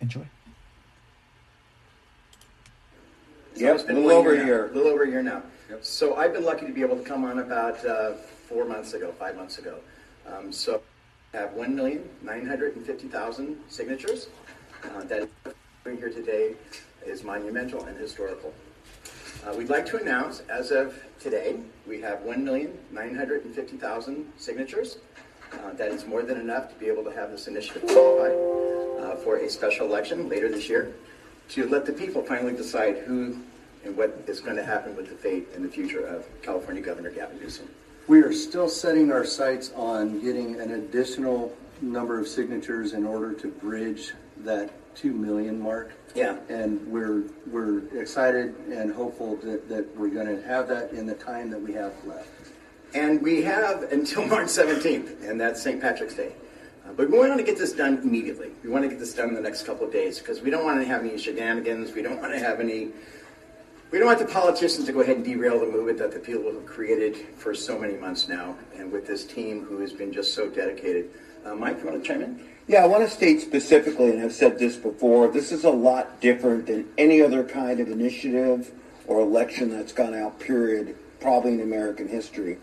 Enjoy. 0.00 0.26
So 3.54 3.60
Yep, 3.60 3.74
it's 3.76 3.84
a 3.84 3.92
little 3.92 4.10
over 4.10 4.34
a 4.34 4.38
now. 4.38 4.44
year. 4.44 4.66
A 4.66 4.72
little 4.72 4.90
over 4.90 5.04
a 5.04 5.08
year 5.08 5.22
now. 5.22 5.44
Yep. 5.68 5.84
So 5.84 6.16
I've 6.16 6.32
been 6.32 6.44
lucky 6.44 6.66
to 6.66 6.72
be 6.72 6.82
able 6.82 6.96
to 6.96 7.04
come 7.04 7.24
on 7.24 7.38
about 7.38 7.84
uh, 7.86 8.14
four 8.48 8.64
months 8.64 8.94
ago, 8.94 9.12
five 9.12 9.36
months 9.36 9.58
ago. 9.58 9.76
Um, 10.26 10.50
so 10.50 10.82
I 11.32 11.36
have 11.36 11.50
1,950,000 11.50 13.56
signatures. 13.68 14.26
Uh, 14.82 15.04
that 15.04 15.22
is 15.22 15.28
here 15.84 16.10
today 16.10 16.54
is 17.06 17.24
monumental 17.24 17.84
and 17.84 17.98
historical. 17.98 18.52
Uh, 19.46 19.54
we'd 19.54 19.70
like 19.70 19.86
to 19.86 19.96
announce, 19.96 20.40
as 20.50 20.70
of 20.70 21.02
today, 21.18 21.58
we 21.86 21.98
have 22.00 22.18
1,950,000 22.20 24.24
signatures. 24.36 24.98
Uh, 25.52 25.72
that 25.72 25.90
is 25.90 26.06
more 26.06 26.22
than 26.22 26.38
enough 26.38 26.68
to 26.68 26.74
be 26.76 26.86
able 26.86 27.02
to 27.02 27.10
have 27.10 27.30
this 27.30 27.48
initiative 27.48 27.84
qualify 27.86 28.28
uh, 29.02 29.16
for 29.16 29.38
a 29.38 29.48
special 29.48 29.86
election 29.86 30.28
later 30.28 30.48
this 30.48 30.68
year 30.68 30.94
to 31.48 31.66
let 31.68 31.86
the 31.86 31.92
people 31.92 32.22
finally 32.22 32.54
decide 32.54 32.98
who 32.98 33.36
and 33.84 33.96
what 33.96 34.22
is 34.26 34.40
going 34.40 34.56
to 34.56 34.64
happen 34.64 34.94
with 34.94 35.08
the 35.08 35.14
fate 35.14 35.48
and 35.54 35.64
the 35.64 35.68
future 35.68 36.06
of 36.06 36.26
California 36.42 36.82
Governor 36.82 37.10
Gavin 37.10 37.40
Newsom. 37.40 37.68
We 38.06 38.22
are 38.22 38.32
still 38.32 38.68
setting 38.68 39.10
our 39.10 39.24
sights 39.24 39.72
on 39.74 40.20
getting 40.20 40.60
an 40.60 40.72
additional 40.72 41.56
number 41.80 42.20
of 42.20 42.28
signatures 42.28 42.92
in 42.92 43.06
order 43.06 43.32
to 43.32 43.48
bridge 43.48 44.12
that 44.38 44.70
two 45.00 45.12
million 45.12 45.58
mark. 45.58 45.92
Yeah. 46.14 46.36
And 46.48 46.86
we're, 46.86 47.24
we're 47.46 47.78
excited 47.98 48.54
and 48.68 48.92
hopeful 48.92 49.36
that, 49.36 49.68
that 49.68 49.96
we're 49.96 50.10
gonna 50.10 50.42
have 50.42 50.68
that 50.68 50.90
in 50.92 51.06
the 51.06 51.14
time 51.14 51.50
that 51.50 51.60
we 51.60 51.72
have 51.72 51.92
left. 52.04 52.28
And 52.94 53.22
we 53.22 53.42
have 53.42 53.84
until 53.92 54.26
March 54.26 54.48
17th, 54.48 55.28
and 55.28 55.40
that's 55.40 55.62
St. 55.62 55.80
Patrick's 55.80 56.14
Day. 56.14 56.32
Uh, 56.84 56.92
but 56.92 57.10
we 57.10 57.18
want 57.18 57.36
to 57.38 57.42
get 57.44 57.56
this 57.56 57.72
done 57.72 57.98
immediately. 57.98 58.50
We 58.62 58.70
want 58.70 58.84
to 58.84 58.88
get 58.88 58.98
this 58.98 59.14
done 59.14 59.28
in 59.28 59.34
the 59.34 59.40
next 59.40 59.64
couple 59.64 59.86
of 59.86 59.92
days 59.92 60.18
because 60.18 60.40
we 60.40 60.50
don't 60.50 60.64
want 60.64 60.80
to 60.80 60.86
have 60.86 61.02
any 61.02 61.16
shenanigans. 61.16 61.92
We 61.92 62.02
don't 62.02 62.20
want 62.20 62.32
to 62.32 62.38
have 62.38 62.60
any. 62.60 62.88
We 63.90 63.98
don't 63.98 64.06
want 64.06 64.18
the 64.18 64.26
politicians 64.26 64.86
to 64.86 64.92
go 64.92 65.00
ahead 65.00 65.16
and 65.16 65.24
derail 65.24 65.60
the 65.60 65.66
movement 65.66 65.98
that 65.98 66.12
the 66.12 66.20
people 66.20 66.52
have 66.52 66.64
created 66.64 67.16
for 67.36 67.54
so 67.54 67.78
many 67.78 67.94
months 67.94 68.28
now, 68.28 68.56
and 68.76 68.90
with 68.90 69.06
this 69.06 69.24
team 69.24 69.64
who 69.64 69.78
has 69.80 69.92
been 69.92 70.12
just 70.12 70.32
so 70.34 70.48
dedicated. 70.48 71.10
Uh, 71.44 71.54
Mike, 71.54 71.78
you 71.78 71.86
want 71.86 72.02
to 72.02 72.06
chime 72.06 72.22
in? 72.22 72.40
Yeah, 72.70 72.84
I 72.84 72.86
want 72.86 73.02
to 73.02 73.10
state 73.10 73.40
specifically, 73.40 74.10
and 74.10 74.22
I've 74.22 74.32
said 74.32 74.60
this 74.60 74.76
before, 74.76 75.26
this 75.26 75.50
is 75.50 75.64
a 75.64 75.70
lot 75.70 76.20
different 76.20 76.66
than 76.66 76.86
any 76.96 77.20
other 77.20 77.42
kind 77.42 77.80
of 77.80 77.88
initiative 77.88 78.70
or 79.08 79.18
election 79.18 79.70
that's 79.70 79.92
gone 79.92 80.14
out, 80.14 80.38
period, 80.38 80.94
probably 81.18 81.54
in 81.54 81.62
American 81.62 82.06
history. 82.06 82.58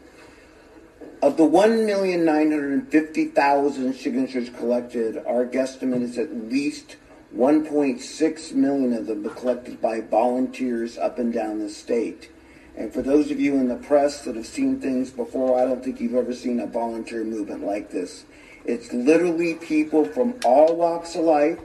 Of 1.21 1.35
the 1.35 1.43
1,950,000 1.43 3.93
signatures 3.93 4.49
collected, 4.51 5.17
our 5.27 5.45
guesstimate 5.45 6.03
is 6.03 6.17
at 6.17 6.33
least 6.33 6.95
1.6 7.35 8.53
million 8.53 8.93
of 8.93 9.07
them 9.07 9.23
were 9.23 9.29
collected 9.31 9.81
by 9.81 9.99
volunteers 9.99 10.97
up 10.97 11.19
and 11.19 11.33
down 11.33 11.59
the 11.59 11.69
state. 11.69 12.31
And 12.77 12.93
for 12.93 13.01
those 13.01 13.29
of 13.29 13.41
you 13.41 13.55
in 13.55 13.67
the 13.67 13.75
press 13.75 14.23
that 14.23 14.37
have 14.37 14.47
seen 14.47 14.79
things 14.79 15.09
before, 15.09 15.59
I 15.59 15.65
don't 15.65 15.83
think 15.83 15.99
you've 15.99 16.15
ever 16.15 16.33
seen 16.33 16.61
a 16.61 16.67
volunteer 16.67 17.25
movement 17.25 17.65
like 17.65 17.91
this. 17.91 18.23
It's 18.67 18.91
literally 18.91 19.55
people 19.55 20.03
from 20.03 20.35
all 20.43 20.75
walks 20.75 21.15
of 21.15 21.23
life, 21.23 21.57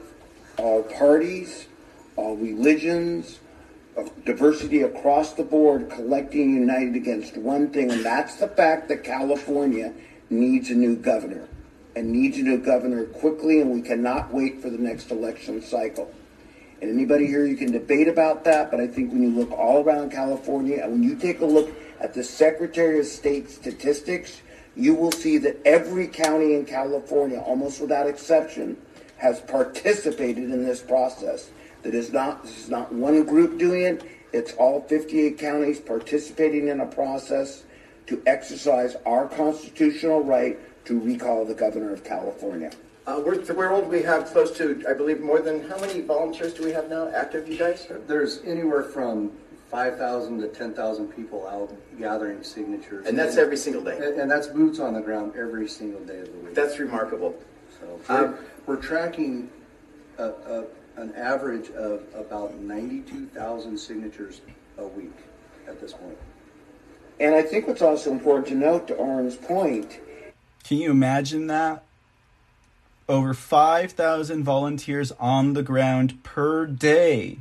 all 0.57 0.85
parties, 0.85 1.67
all 2.15 2.37
religions, 2.37 3.41
diversity 4.25 4.83
across 4.83 5.33
the 5.33 5.43
board 5.43 5.91
collecting 5.91 6.55
united 6.55 6.95
against 6.95 7.37
one 7.37 7.71
thing, 7.71 7.91
and 7.91 8.05
that's 8.05 8.37
the 8.37 8.47
fact 8.47 8.89
that 8.89 9.03
California 9.03 9.93
needs 10.31 10.71
a 10.71 10.75
new 10.75 10.95
governor 10.95 11.49
and 11.97 12.11
needs 12.11 12.39
a 12.39 12.43
new 12.43 12.59
governor 12.59 13.05
quickly, 13.05 13.61
and 13.61 13.71
we 13.71 13.83
cannot 13.83 14.33
wait 14.33 14.63
for 14.63 14.71
the 14.71 14.79
next 14.79 15.11
election 15.11 15.61
cycle. 15.61 16.15
And 16.81 16.89
anybody 16.91 17.27
here, 17.27 17.45
you 17.45 17.57
can 17.57 17.73
debate 17.73 18.09
about 18.09 18.45
that, 18.45 18.71
but 18.71 18.81
I 18.81 18.87
think 18.87 19.13
when 19.13 19.23
you 19.23 19.31
look 19.31 19.51
all 19.51 19.83
around 19.83 20.11
California 20.13 20.81
and 20.83 20.93
when 20.93 21.03
you 21.03 21.17
take 21.17 21.41
a 21.41 21.47
look 21.47 21.71
at 22.01 22.15
the 22.15 22.25
Secretary 22.25 22.99
of 23.01 23.07
State 23.07 23.51
statistics, 23.51 24.41
you 24.77 24.95
will 24.95 25.13
see 25.13 25.39
that 25.39 25.61
every 25.67 26.07
county 26.07 26.55
in 26.55 26.65
California, 26.65 27.39
almost 27.39 27.81
without 27.81 28.07
exception, 28.07 28.77
has 29.19 29.41
participated 29.41 30.51
in 30.51 30.65
this 30.65 30.81
process. 30.81 31.51
That 31.83 31.95
is 31.95 32.13
not 32.13 32.45
this 32.45 32.59
is 32.65 32.69
not 32.69 32.93
one 32.93 33.25
group 33.25 33.59
doing 33.59 33.83
it. 33.83 34.05
It's 34.33 34.53
all 34.55 34.81
58 34.83 35.39
counties 35.39 35.81
participating 35.81 36.69
in 36.69 36.81
a 36.81 36.87
process 36.87 37.65
to 38.07 38.23
exercise 38.27 38.97
our 39.05 39.29
constitutional 39.29 40.23
right 40.23 40.59
to 40.87 40.99
recall 40.99 41.45
the 41.45 41.55
governor 41.55 41.93
of 41.93 42.05
California. 42.05 42.71
Uh, 43.07 43.21
we're, 43.25 43.43
we're 43.55 43.73
old. 43.73 43.89
We 43.89 44.03
have 44.03 44.27
close 44.27 44.57
to, 44.59 44.85
I 44.89 44.95
believe, 44.95 45.21
more 45.21 45.41
than 45.41 45.69
how 45.69 45.79
many 45.81 46.01
volunteers 46.01 46.55
do 46.55 46.65
we 46.65 46.71
have 46.71 46.89
now 46.89 47.09
active, 47.09 47.49
you 47.49 47.59
guys? 47.59 47.89
There's 48.07 48.41
anywhere 48.45 48.85
from 48.85 49.33
five 49.73 49.97
thousand 49.97 50.39
to 50.43 50.49
ten 50.49 50.75
thousand 50.75 51.09
people 51.09 51.49
out 51.49 51.75
gathering 51.99 52.45
signatures. 52.45 53.07
And 53.07 53.19
that's 53.19 53.39
every 53.39 53.57
single 53.57 53.83
day. 53.83 53.97
And, 53.97 54.21
and 54.21 54.31
that's 54.31 54.47
boots 54.47 54.79
on 54.79 54.93
the 54.95 55.01
ground 55.01 55.33
every 55.35 55.67
single 55.67 56.01
day 56.05 56.21
of 56.21 56.27
the 56.31 56.39
week. 56.39 56.55
That's 56.55 56.79
remarkable. 56.79 57.35
So 57.81 57.99
Um, 58.15 58.21
we're, 58.67 58.77
we're 58.77 58.83
tracking 58.83 59.51
a, 60.19 60.25
a, 60.25 60.65
an 60.97 61.15
average 61.15 61.71
of 61.71 62.03
about 62.15 62.55
92,000 62.57 63.79
signatures 63.79 64.43
a 64.77 64.87
week 64.87 65.17
at 65.67 65.81
this 65.81 65.95
point. 65.95 66.19
And 67.19 67.35
I 67.35 67.43
think 67.43 67.67
what's 67.67 67.83
also 67.83 68.13
important 68.13 68.49
to 68.49 68.55
note, 68.55 68.89
to 68.89 68.95
Orrin's 68.95 69.37
point, 69.37 69.99
Can 70.65 70.79
you 70.79 70.91
imagine 70.91 71.47
that? 71.47 71.83
Over 73.09 73.33
5,000 73.33 74.45
volunteers 74.45 75.13
on 75.13 75.55
the 75.55 75.63
ground 75.63 76.23
per 76.23 76.67
day 76.67 77.39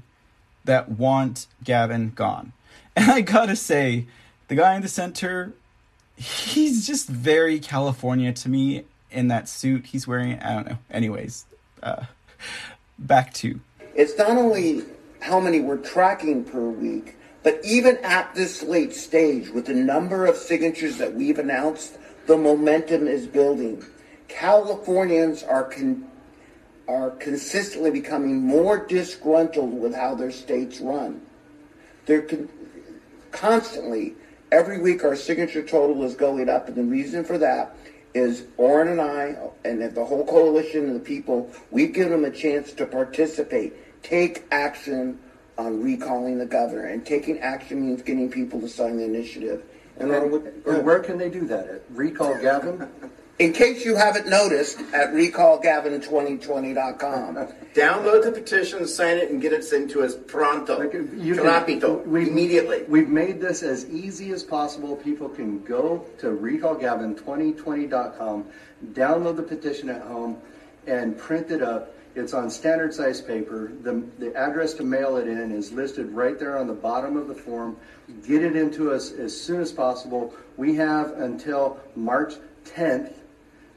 that 0.65 0.89
want 0.89 1.47
Gavin 1.63 2.11
gone. 2.15 2.53
And 2.93 3.09
I 3.09 3.21
gotta 3.21 3.55
say, 3.55 4.05
the 4.49 4.55
guy 4.55 4.75
in 4.75 4.81
the 4.81 4.89
center, 4.89 5.53
he's 6.17 6.85
just 6.85 7.07
very 7.07 7.57
California 7.57 8.33
to 8.33 8.49
me 8.49 8.83
in 9.09 9.29
that 9.29 9.47
suit 9.47 9.87
he's 9.87 10.07
wearing. 10.07 10.39
I 10.39 10.53
don't 10.55 10.67
know. 10.67 10.77
Anyways, 10.89 11.45
uh, 11.81 12.03
back 12.99 13.33
to. 13.35 13.61
it's 13.95 14.17
not 14.17 14.31
only 14.31 14.83
how 15.21 15.39
many 15.39 15.61
we're 15.61 15.77
tracking 15.77 16.43
per 16.43 16.67
week, 16.67 17.15
but 17.43 17.59
even 17.63 17.97
at 18.03 18.35
this 18.35 18.61
late 18.61 18.93
stage, 18.93 19.49
with 19.49 19.65
the 19.65 19.73
number 19.73 20.25
of 20.25 20.35
signatures 20.35 20.97
that 20.97 21.13
we've 21.13 21.39
announced, 21.39 21.97
the 22.27 22.37
momentum 22.37 23.07
is 23.07 23.25
building. 23.27 23.83
Californians 24.27 25.43
are 25.43 25.63
are 26.87 27.11
consistently 27.11 27.91
becoming 27.91 28.41
more 28.41 28.85
disgruntled 28.85 29.79
with 29.79 29.95
how 29.95 30.15
their 30.15 30.31
states 30.31 30.79
run. 30.81 31.21
They're 32.05 32.23
con- 32.23 32.49
constantly, 33.31 34.15
every 34.51 34.81
week, 34.81 35.03
our 35.03 35.15
signature 35.15 35.63
total 35.63 36.03
is 36.03 36.15
going 36.15 36.49
up, 36.49 36.67
and 36.67 36.75
the 36.75 36.83
reason 36.83 37.23
for 37.23 37.37
that 37.37 37.75
is 38.13 38.43
Orrin 38.57 38.89
and 38.89 39.01
I, 39.01 39.37
and 39.63 39.81
the 39.95 40.03
whole 40.05 40.25
coalition 40.25 40.87
of 40.89 40.93
the 40.95 40.99
people, 40.99 41.49
we've 41.69 41.93
given 41.93 42.11
them 42.11 42.25
a 42.25 42.31
chance 42.31 42.73
to 42.73 42.85
participate, 42.85 44.03
take 44.03 44.43
action 44.51 45.17
on 45.57 45.81
recalling 45.81 46.37
the 46.37 46.45
governor, 46.45 46.85
and 46.85 47.05
taking 47.05 47.39
action 47.39 47.81
means 47.87 48.01
getting 48.01 48.29
people 48.29 48.59
to 48.59 48.67
sign 48.67 48.97
the 48.97 49.05
initiative. 49.05 49.63
And, 49.97 50.11
And 50.11 50.85
where 50.85 50.99
can 50.99 51.17
they 51.17 51.29
do 51.29 51.45
that? 51.47 51.67
At 51.67 51.83
Recall 51.91 52.37
Gavin? 52.41 52.89
In 53.41 53.51
case 53.53 53.83
you 53.83 53.95
haven't 53.95 54.27
noticed, 54.27 54.79
at 54.93 55.11
recallgavin2020.com. 55.13 57.35
Download 57.73 58.23
the 58.23 58.31
petition, 58.31 58.85
sign 58.87 59.17
it, 59.17 59.31
and 59.31 59.41
get 59.41 59.51
it 59.51 59.63
sent 59.63 59.89
to 59.91 60.03
us 60.03 60.15
pronto. 60.15 60.77
Like, 60.77 60.93
you 60.93 61.33
can- 61.35 61.43
Rapito. 61.45 62.05
we've- 62.05 62.29
Immediately. 62.29 62.83
We've 62.87 63.09
made 63.09 63.41
this 63.41 63.63
as 63.63 63.89
easy 63.89 64.31
as 64.31 64.43
possible. 64.43 64.95
People 64.95 65.27
can 65.27 65.63
go 65.63 66.05
to 66.19 66.27
recallgavin2020.com, 66.27 68.45
download 68.93 69.35
the 69.37 69.43
petition 69.43 69.89
at 69.89 70.03
home, 70.03 70.37
and 70.85 71.17
print 71.17 71.49
it 71.49 71.63
up. 71.63 71.95
It's 72.13 72.33
on 72.33 72.49
standard 72.51 72.93
size 72.93 73.21
paper. 73.21 73.71
The, 73.83 74.03
the 74.19 74.35
address 74.35 74.73
to 74.75 74.83
mail 74.83 75.15
it 75.17 75.27
in 75.27 75.51
is 75.51 75.71
listed 75.71 76.11
right 76.11 76.37
there 76.37 76.57
on 76.59 76.67
the 76.67 76.73
bottom 76.73 77.15
of 77.17 77.27
the 77.27 77.33
form. 77.35 77.77
Get 78.27 78.43
it 78.43 78.55
into 78.57 78.91
us 78.91 79.11
as 79.13 79.35
soon 79.39 79.61
as 79.61 79.71
possible. 79.71 80.33
We 80.57 80.75
have 80.75 81.13
until 81.19 81.79
March 81.95 82.33
10th 82.65 83.13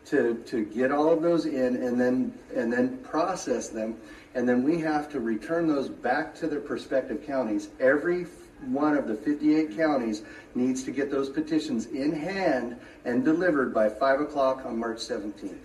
to, 0.06 0.34
to 0.46 0.64
get 0.64 0.90
all 0.92 1.10
of 1.10 1.22
those 1.22 1.46
in 1.46 1.76
and 1.76 2.00
then 2.00 2.32
and 2.54 2.72
then 2.72 2.98
process 2.98 3.68
them 3.68 3.96
and 4.34 4.48
then 4.48 4.62
we 4.62 4.80
have 4.80 5.10
to 5.10 5.20
return 5.20 5.66
those 5.66 5.88
back 5.88 6.34
to 6.34 6.46
their 6.46 6.60
prospective 6.60 7.24
counties 7.26 7.68
every 7.80 8.26
one 8.66 8.96
of 8.96 9.06
the 9.06 9.14
58 9.14 9.76
counties 9.76 10.22
needs 10.54 10.82
to 10.84 10.90
get 10.90 11.10
those 11.10 11.28
petitions 11.28 11.86
in 11.86 12.12
hand 12.12 12.76
and 13.04 13.24
delivered 13.24 13.74
by 13.74 13.88
5 13.88 14.20
o'clock 14.20 14.64
on 14.64 14.78
march 14.78 14.98
17th 14.98 15.56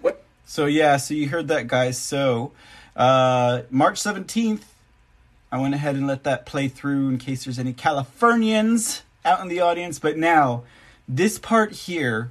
What? 0.00 0.22
So 0.44 0.66
yeah, 0.66 0.96
so 0.96 1.14
you 1.14 1.28
heard 1.28 1.48
that, 1.48 1.66
guys. 1.66 1.98
So 1.98 2.52
uh, 2.94 3.62
March 3.70 3.98
seventeenth, 3.98 4.74
I 5.50 5.58
went 5.58 5.74
ahead 5.74 5.96
and 5.96 6.06
let 6.06 6.24
that 6.24 6.46
play 6.46 6.68
through 6.68 7.08
in 7.08 7.18
case 7.18 7.44
there's 7.44 7.58
any 7.58 7.72
Californians 7.72 9.02
out 9.24 9.40
in 9.40 9.48
the 9.48 9.60
audience. 9.60 9.98
But 9.98 10.18
now, 10.18 10.64
this 11.08 11.38
part 11.38 11.72
here, 11.72 12.30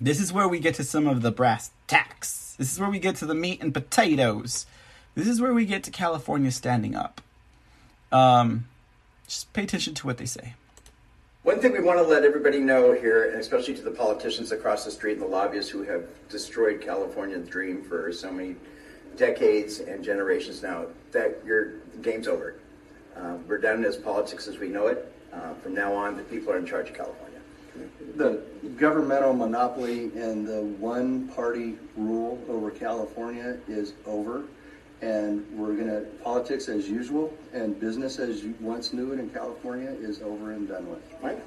this 0.00 0.20
is 0.20 0.32
where 0.32 0.48
we 0.48 0.60
get 0.60 0.74
to 0.76 0.84
some 0.84 1.06
of 1.06 1.22
the 1.22 1.30
brass 1.30 1.70
tacks. 1.86 2.54
This 2.58 2.72
is 2.72 2.80
where 2.80 2.90
we 2.90 2.98
get 2.98 3.16
to 3.16 3.26
the 3.26 3.34
meat 3.34 3.62
and 3.62 3.72
potatoes. 3.74 4.66
This 5.14 5.26
is 5.26 5.40
where 5.40 5.54
we 5.54 5.64
get 5.64 5.82
to 5.84 5.90
California 5.90 6.50
standing 6.50 6.94
up. 6.94 7.20
Um, 8.12 8.66
just 9.26 9.52
pay 9.52 9.64
attention 9.64 9.94
to 9.94 10.06
what 10.06 10.18
they 10.18 10.26
say. 10.26 10.54
One 11.42 11.60
thing 11.60 11.72
we 11.72 11.80
want 11.80 11.98
to 11.98 12.04
let 12.04 12.24
everybody 12.24 12.58
know 12.58 12.92
here, 12.92 13.30
and 13.30 13.40
especially 13.40 13.74
to 13.74 13.82
the 13.82 13.90
politicians 13.90 14.52
across 14.52 14.84
the 14.84 14.90
street 14.90 15.14
and 15.14 15.22
the 15.22 15.26
lobbyists 15.26 15.70
who 15.70 15.82
have 15.84 16.04
destroyed 16.28 16.80
California's 16.80 17.48
dream 17.48 17.82
for 17.82 18.12
so 18.12 18.30
many 18.30 18.56
decades 19.16 19.80
and 19.80 20.04
generations 20.04 20.62
now, 20.62 20.86
that 21.12 21.40
your 21.44 21.74
game's 22.02 22.28
over. 22.28 22.56
Uh, 23.16 23.36
we're 23.46 23.58
done 23.58 23.84
as 23.84 23.96
politics 23.96 24.46
as 24.46 24.58
we 24.58 24.68
know 24.68 24.86
it. 24.88 25.12
Uh, 25.32 25.54
from 25.54 25.74
now 25.74 25.92
on, 25.94 26.16
the 26.16 26.22
people 26.24 26.52
are 26.52 26.58
in 26.58 26.66
charge 26.66 26.90
of 26.90 26.96
California. 26.96 27.27
The 28.16 28.42
governmental 28.76 29.32
monopoly 29.32 30.04
and 30.14 30.46
the 30.46 30.62
one 30.78 31.28
party 31.28 31.76
rule 31.96 32.42
over 32.48 32.70
california 32.70 33.58
is 33.68 33.94
over 34.06 34.44
and 35.00 35.46
we're 35.52 35.74
going 35.74 35.86
to 35.86 36.00
politics 36.22 36.68
as 36.68 36.88
usual 36.88 37.32
and 37.52 37.78
business 37.78 38.18
as 38.18 38.42
you 38.42 38.54
once 38.60 38.92
knew 38.92 39.12
it 39.12 39.20
in 39.20 39.28
california 39.30 39.90
is 40.00 40.20
over 40.22 40.52
and 40.52 40.68
done 40.68 40.88
with 40.88 41.00
Right? 41.22 41.38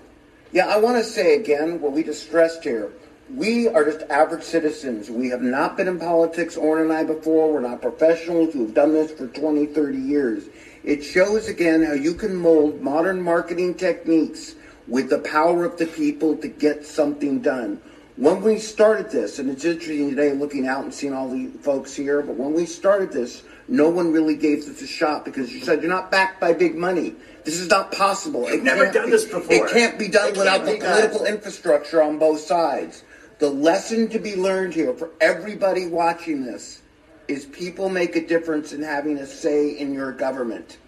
Yeah, 0.53 0.67
I 0.67 0.77
want 0.77 0.97
to 0.97 1.03
say 1.03 1.35
again 1.35 1.79
what 1.79 1.93
we 1.93 2.03
just 2.03 2.23
stressed 2.23 2.63
here. 2.63 2.91
We 3.33 3.69
are 3.69 3.85
just 3.85 4.01
average 4.09 4.43
citizens. 4.43 5.09
We 5.09 5.29
have 5.29 5.41
not 5.41 5.77
been 5.77 5.87
in 5.87 5.97
politics, 5.97 6.57
Orrin 6.57 6.85
and 6.85 6.93
I, 6.93 7.05
before. 7.05 7.53
We're 7.53 7.61
not 7.61 7.81
professionals 7.81 8.51
who 8.51 8.65
have 8.65 8.73
done 8.73 8.91
this 8.91 9.11
for 9.11 9.27
20, 9.27 9.67
30 9.67 9.97
years. 9.97 10.43
It 10.83 11.01
shows 11.03 11.47
again 11.47 11.81
how 11.83 11.93
you 11.93 12.13
can 12.13 12.35
mold 12.35 12.81
modern 12.81 13.21
marketing 13.21 13.75
techniques 13.75 14.55
with 14.91 15.09
the 15.09 15.19
power 15.19 15.63
of 15.63 15.77
the 15.77 15.85
people 15.85 16.35
to 16.35 16.49
get 16.49 16.85
something 16.85 17.39
done. 17.39 17.81
When 18.17 18.41
we 18.41 18.59
started 18.59 19.09
this, 19.09 19.39
and 19.39 19.49
it's 19.49 19.63
interesting 19.63 20.09
today 20.09 20.33
looking 20.33 20.67
out 20.67 20.83
and 20.83 20.93
seeing 20.93 21.13
all 21.13 21.29
the 21.29 21.47
folks 21.61 21.95
here, 21.95 22.21
but 22.21 22.35
when 22.35 22.53
we 22.53 22.65
started 22.65 23.09
this, 23.13 23.43
no 23.69 23.89
one 23.89 24.11
really 24.11 24.35
gave 24.35 24.65
this 24.65 24.81
a 24.81 24.87
shot 24.87 25.23
because 25.23 25.53
you 25.53 25.61
said 25.61 25.81
you're 25.81 25.89
not 25.89 26.11
backed 26.11 26.41
by 26.41 26.51
big 26.51 26.75
money. 26.75 27.15
This 27.45 27.57
is 27.57 27.69
not 27.69 27.93
possible. 27.93 28.45
It 28.47 28.63
never 28.63 28.83
can't 28.83 28.93
done 28.93 29.05
be- 29.05 29.11
this 29.11 29.23
before. 29.25 29.65
It 29.67 29.71
can't 29.71 29.97
be 29.97 30.09
done 30.09 30.29
It 30.33 30.37
without 30.37 30.65
the 30.65 30.77
done. 30.77 30.79
political 30.81 31.25
infrastructure 31.25 32.03
on 32.03 32.19
both 32.19 32.41
sides. 32.41 33.03
The 33.39 33.49
lesson 33.49 34.09
to 34.09 34.19
be 34.19 34.35
learned 34.35 34.73
here 34.73 34.93
for 34.93 35.09
everybody 35.21 35.87
watching 35.87 36.43
this 36.43 36.81
is 37.29 37.45
people 37.45 37.87
make 37.87 38.17
a 38.17 38.27
difference 38.27 38.73
in 38.73 38.83
having 38.83 39.17
a 39.19 39.25
say 39.25 39.69
in 39.69 39.93
your 39.93 40.11
government. 40.11 40.79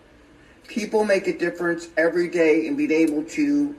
People 0.68 1.06
make 1.06 1.28
a 1.28 1.38
difference 1.38 1.88
every 1.98 2.28
day 2.28 2.68
in 2.68 2.76
being 2.76 2.92
able 2.92 3.24
to 3.24 3.74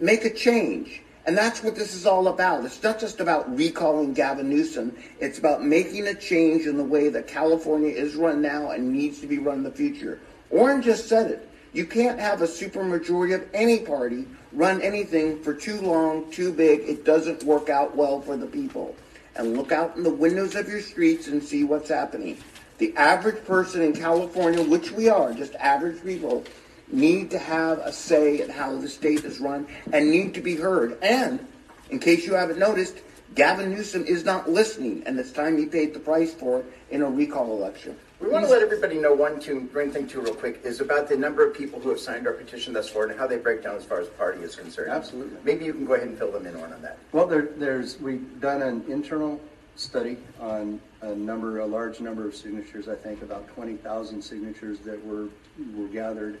make 0.00 0.24
a 0.24 0.30
change. 0.30 1.02
And 1.24 1.38
that's 1.38 1.62
what 1.62 1.76
this 1.76 1.94
is 1.94 2.04
all 2.04 2.28
about. 2.28 2.64
It's 2.64 2.82
not 2.82 2.98
just 2.98 3.20
about 3.20 3.56
recalling 3.56 4.12
Gavin 4.12 4.48
Newsom. 4.48 4.96
It's 5.20 5.38
about 5.38 5.64
making 5.64 6.08
a 6.08 6.14
change 6.14 6.66
in 6.66 6.76
the 6.76 6.84
way 6.84 7.10
that 7.10 7.28
California 7.28 7.90
is 7.90 8.16
run 8.16 8.42
now 8.42 8.70
and 8.70 8.92
needs 8.92 9.20
to 9.20 9.28
be 9.28 9.38
run 9.38 9.58
in 9.58 9.62
the 9.62 9.70
future. 9.70 10.18
Orrin 10.50 10.82
just 10.82 11.08
said 11.08 11.30
it. 11.30 11.48
You 11.72 11.86
can't 11.86 12.18
have 12.18 12.42
a 12.42 12.46
supermajority 12.46 13.34
of 13.34 13.48
any 13.54 13.78
party 13.78 14.26
run 14.52 14.82
anything 14.82 15.42
for 15.42 15.54
too 15.54 15.80
long, 15.80 16.30
too 16.30 16.52
big. 16.52 16.80
It 16.80 17.04
doesn't 17.04 17.44
work 17.44 17.70
out 17.70 17.96
well 17.96 18.20
for 18.20 18.36
the 18.36 18.46
people. 18.46 18.94
And 19.36 19.56
look 19.56 19.72
out 19.72 19.96
in 19.96 20.02
the 20.02 20.12
windows 20.12 20.54
of 20.56 20.68
your 20.68 20.82
streets 20.82 21.28
and 21.28 21.42
see 21.42 21.64
what's 21.64 21.88
happening. 21.88 22.36
The 22.78 22.94
average 22.96 23.44
person 23.44 23.80
in 23.80 23.94
California, 23.94 24.62
which 24.62 24.90
we 24.90 25.08
are, 25.08 25.32
just 25.32 25.54
average 25.54 26.02
people, 26.02 26.44
need 26.92 27.30
to 27.30 27.38
have 27.38 27.78
a 27.78 27.92
say 27.92 28.42
in 28.42 28.50
how 28.50 28.76
the 28.76 28.88
state 28.88 29.24
is 29.24 29.40
run 29.40 29.66
and 29.92 30.10
need 30.10 30.34
to 30.34 30.40
be 30.40 30.54
heard. 30.54 30.98
And, 31.02 31.44
in 31.90 31.98
case 31.98 32.26
you 32.26 32.34
haven't 32.34 32.58
noticed, 32.58 32.98
Gavin 33.34 33.70
Newsom 33.70 34.04
is 34.04 34.24
not 34.24 34.50
listening, 34.50 35.02
and 35.06 35.18
it's 35.18 35.32
time 35.32 35.56
he 35.56 35.66
paid 35.66 35.94
the 35.94 36.00
price 36.00 36.34
for 36.34 36.60
it 36.60 36.66
in 36.90 37.02
a 37.02 37.08
recall 37.08 37.56
election. 37.56 37.96
We 38.20 38.28
want 38.28 38.44
to 38.44 38.50
let 38.50 38.62
everybody 38.62 38.98
know 38.98 39.14
one, 39.14 39.40
two, 39.40 39.68
one 39.72 39.90
thing 39.90 40.06
too, 40.06 40.20
real 40.20 40.34
quick, 40.34 40.60
is 40.64 40.80
about 40.80 41.08
the 41.08 41.16
number 41.16 41.44
of 41.44 41.54
people 41.54 41.80
who 41.80 41.88
have 41.88 41.98
signed 41.98 42.26
our 42.26 42.34
petition 42.34 42.72
thus 42.72 42.88
far 42.88 43.06
and 43.06 43.18
how 43.18 43.26
they 43.26 43.38
break 43.38 43.64
down 43.64 43.74
as 43.74 43.84
far 43.84 44.00
as 44.00 44.08
party 44.10 44.42
is 44.42 44.54
concerned. 44.54 44.90
Absolutely. 44.90 45.38
Maybe 45.42 45.64
you 45.64 45.72
can 45.72 45.86
go 45.86 45.94
ahead 45.94 46.06
and 46.06 46.16
fill 46.16 46.30
them 46.30 46.46
in 46.46 46.54
on 46.54 46.82
that. 46.82 46.98
Well, 47.10 47.26
there, 47.26 47.48
there's, 47.56 47.98
we've 47.98 48.40
done 48.40 48.62
an 48.62 48.84
internal 48.86 49.40
study 49.74 50.18
on 50.38 50.80
a 51.00 51.14
number, 51.14 51.60
a 51.60 51.66
large 51.66 51.98
number 52.00 52.28
of 52.28 52.36
signatures, 52.36 52.88
I 52.88 52.94
think 52.94 53.22
about 53.22 53.48
twenty 53.48 53.74
thousand 53.74 54.22
signatures 54.22 54.78
that 54.80 55.04
were, 55.04 55.28
were 55.74 55.88
gathered. 55.88 56.38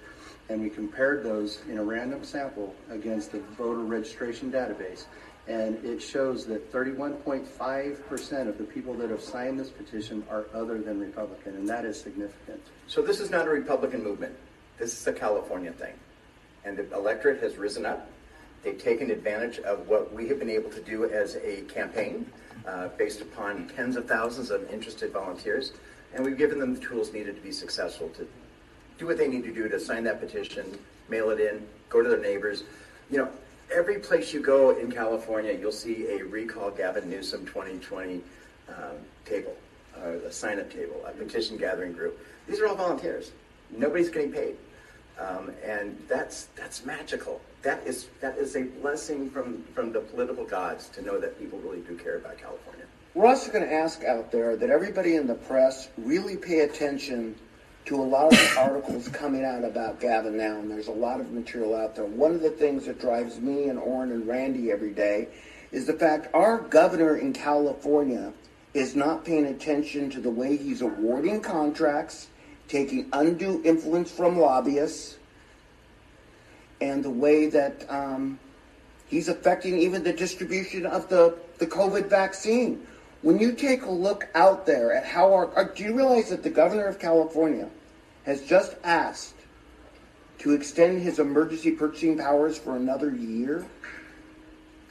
And 0.48 0.60
we 0.60 0.70
compared 0.70 1.24
those 1.24 1.60
in 1.68 1.78
a 1.78 1.84
random 1.84 2.24
sample 2.24 2.74
against 2.90 3.32
the 3.32 3.38
voter 3.56 3.80
registration 3.80 4.50
database. 4.50 5.04
And 5.48 5.84
it 5.84 6.00
shows 6.00 6.46
that 6.46 6.70
thirty-one 6.70 7.14
point 7.14 7.46
five 7.46 8.06
percent 8.08 8.48
of 8.48 8.58
the 8.58 8.64
people 8.64 8.94
that 8.94 9.10
have 9.10 9.22
signed 9.22 9.58
this 9.58 9.70
petition 9.70 10.22
are 10.30 10.46
other 10.54 10.80
than 10.80 11.00
Republican, 11.00 11.56
and 11.56 11.68
that 11.68 11.84
is 11.84 12.00
significant. 12.00 12.60
So 12.86 13.02
this 13.02 13.18
is 13.18 13.30
not 13.30 13.48
a 13.48 13.50
Republican 13.50 14.04
movement. 14.04 14.36
This 14.78 14.92
is 14.92 15.06
a 15.06 15.12
California 15.12 15.72
thing. 15.72 15.94
And 16.64 16.76
the 16.76 16.88
electorate 16.94 17.42
has 17.42 17.56
risen 17.56 17.84
up. 17.84 18.08
They've 18.62 18.80
taken 18.80 19.10
advantage 19.10 19.58
of 19.60 19.88
what 19.88 20.12
we 20.12 20.28
have 20.28 20.38
been 20.38 20.50
able 20.50 20.70
to 20.70 20.80
do 20.80 21.10
as 21.10 21.34
a 21.36 21.62
campaign 21.62 22.24
uh, 22.64 22.88
based 22.96 23.20
upon 23.20 23.66
tens 23.74 23.96
of 23.96 24.06
thousands 24.06 24.52
of 24.52 24.70
interested 24.70 25.12
volunteers. 25.12 25.72
And 26.14 26.24
we've 26.24 26.38
given 26.38 26.60
them 26.60 26.74
the 26.74 26.80
tools 26.80 27.12
needed 27.12 27.34
to 27.34 27.42
be 27.42 27.50
successful 27.50 28.10
to 28.10 28.28
do 29.02 29.08
what 29.08 29.18
they 29.18 29.26
need 29.26 29.42
to 29.42 29.52
do 29.52 29.68
to 29.68 29.80
sign 29.80 30.04
that 30.04 30.20
petition, 30.20 30.78
mail 31.08 31.30
it 31.30 31.40
in, 31.40 31.66
go 31.88 32.02
to 32.02 32.08
their 32.08 32.20
neighbors. 32.20 32.62
You 33.10 33.18
know, 33.18 33.28
every 33.74 33.98
place 33.98 34.32
you 34.32 34.40
go 34.40 34.78
in 34.78 34.92
California, 34.92 35.52
you'll 35.52 35.72
see 35.72 36.06
a 36.06 36.24
recall 36.24 36.70
Gavin 36.70 37.10
Newsom 37.10 37.44
2020 37.44 38.22
um, 38.68 38.74
table, 39.24 39.56
uh, 39.98 40.28
a 40.28 40.30
sign-up 40.30 40.72
table, 40.72 41.04
a 41.04 41.10
petition 41.10 41.56
gathering 41.56 41.92
group. 41.92 42.16
These 42.46 42.60
are 42.60 42.68
all 42.68 42.76
volunteers. 42.76 43.32
Nobody's 43.76 44.08
getting 44.08 44.30
paid, 44.30 44.54
um, 45.18 45.50
and 45.64 46.00
that's 46.08 46.48
that's 46.54 46.84
magical. 46.84 47.40
That 47.62 47.84
is 47.84 48.06
that 48.20 48.36
is 48.36 48.54
a 48.54 48.62
blessing 48.62 49.30
from 49.30 49.64
from 49.74 49.92
the 49.92 50.00
political 50.00 50.44
gods 50.44 50.88
to 50.90 51.02
know 51.02 51.18
that 51.18 51.38
people 51.40 51.58
really 51.58 51.80
do 51.80 51.96
care 51.96 52.18
about 52.18 52.38
California. 52.38 52.84
We're 53.14 53.26
also 53.26 53.50
going 53.50 53.64
to 53.64 53.72
ask 53.72 54.04
out 54.04 54.30
there 54.30 54.56
that 54.56 54.70
everybody 54.70 55.16
in 55.16 55.26
the 55.26 55.34
press 55.34 55.88
really 55.98 56.36
pay 56.36 56.60
attention 56.60 57.34
to 57.84 57.96
a 57.96 58.02
lot 58.02 58.32
of 58.32 58.58
articles 58.58 59.08
coming 59.08 59.44
out 59.44 59.64
about 59.64 60.00
Gavin 60.00 60.36
now, 60.36 60.58
and 60.58 60.70
there's 60.70 60.88
a 60.88 60.92
lot 60.92 61.20
of 61.20 61.32
material 61.32 61.74
out 61.74 61.96
there. 61.96 62.04
One 62.04 62.32
of 62.32 62.40
the 62.40 62.50
things 62.50 62.86
that 62.86 63.00
drives 63.00 63.40
me 63.40 63.68
and 63.68 63.78
Orrin 63.78 64.12
and 64.12 64.26
Randy 64.26 64.70
every 64.70 64.92
day 64.92 65.28
is 65.72 65.86
the 65.86 65.94
fact 65.94 66.32
our 66.34 66.58
governor 66.58 67.16
in 67.16 67.32
California 67.32 68.32
is 68.74 68.94
not 68.94 69.24
paying 69.24 69.46
attention 69.46 70.10
to 70.10 70.20
the 70.20 70.30
way 70.30 70.56
he's 70.56 70.80
awarding 70.80 71.40
contracts, 71.40 72.28
taking 72.68 73.08
undue 73.12 73.60
influence 73.64 74.10
from 74.10 74.38
lobbyists, 74.38 75.18
and 76.80 77.04
the 77.04 77.10
way 77.10 77.46
that 77.46 77.84
um, 77.90 78.38
he's 79.06 79.28
affecting 79.28 79.78
even 79.78 80.02
the 80.02 80.12
distribution 80.12 80.86
of 80.86 81.08
the, 81.08 81.36
the 81.58 81.66
COVID 81.66 82.06
vaccine. 82.06 82.86
When 83.22 83.38
you 83.38 83.52
take 83.52 83.82
a 83.84 83.90
look 83.90 84.28
out 84.34 84.66
there 84.66 84.92
at 84.92 85.06
how 85.06 85.32
our, 85.32 85.54
our- 85.54 85.72
do 85.72 85.84
you 85.84 85.96
realize 85.96 86.30
that 86.30 86.42
the 86.42 86.50
governor 86.50 86.86
of 86.86 86.98
California 86.98 87.68
has 88.24 88.42
just 88.42 88.74
asked 88.84 89.34
to 90.38 90.52
extend 90.52 91.02
his 91.02 91.20
emergency 91.20 91.70
purchasing 91.70 92.18
powers 92.18 92.58
for 92.58 92.76
another 92.76 93.10
year? 93.10 93.64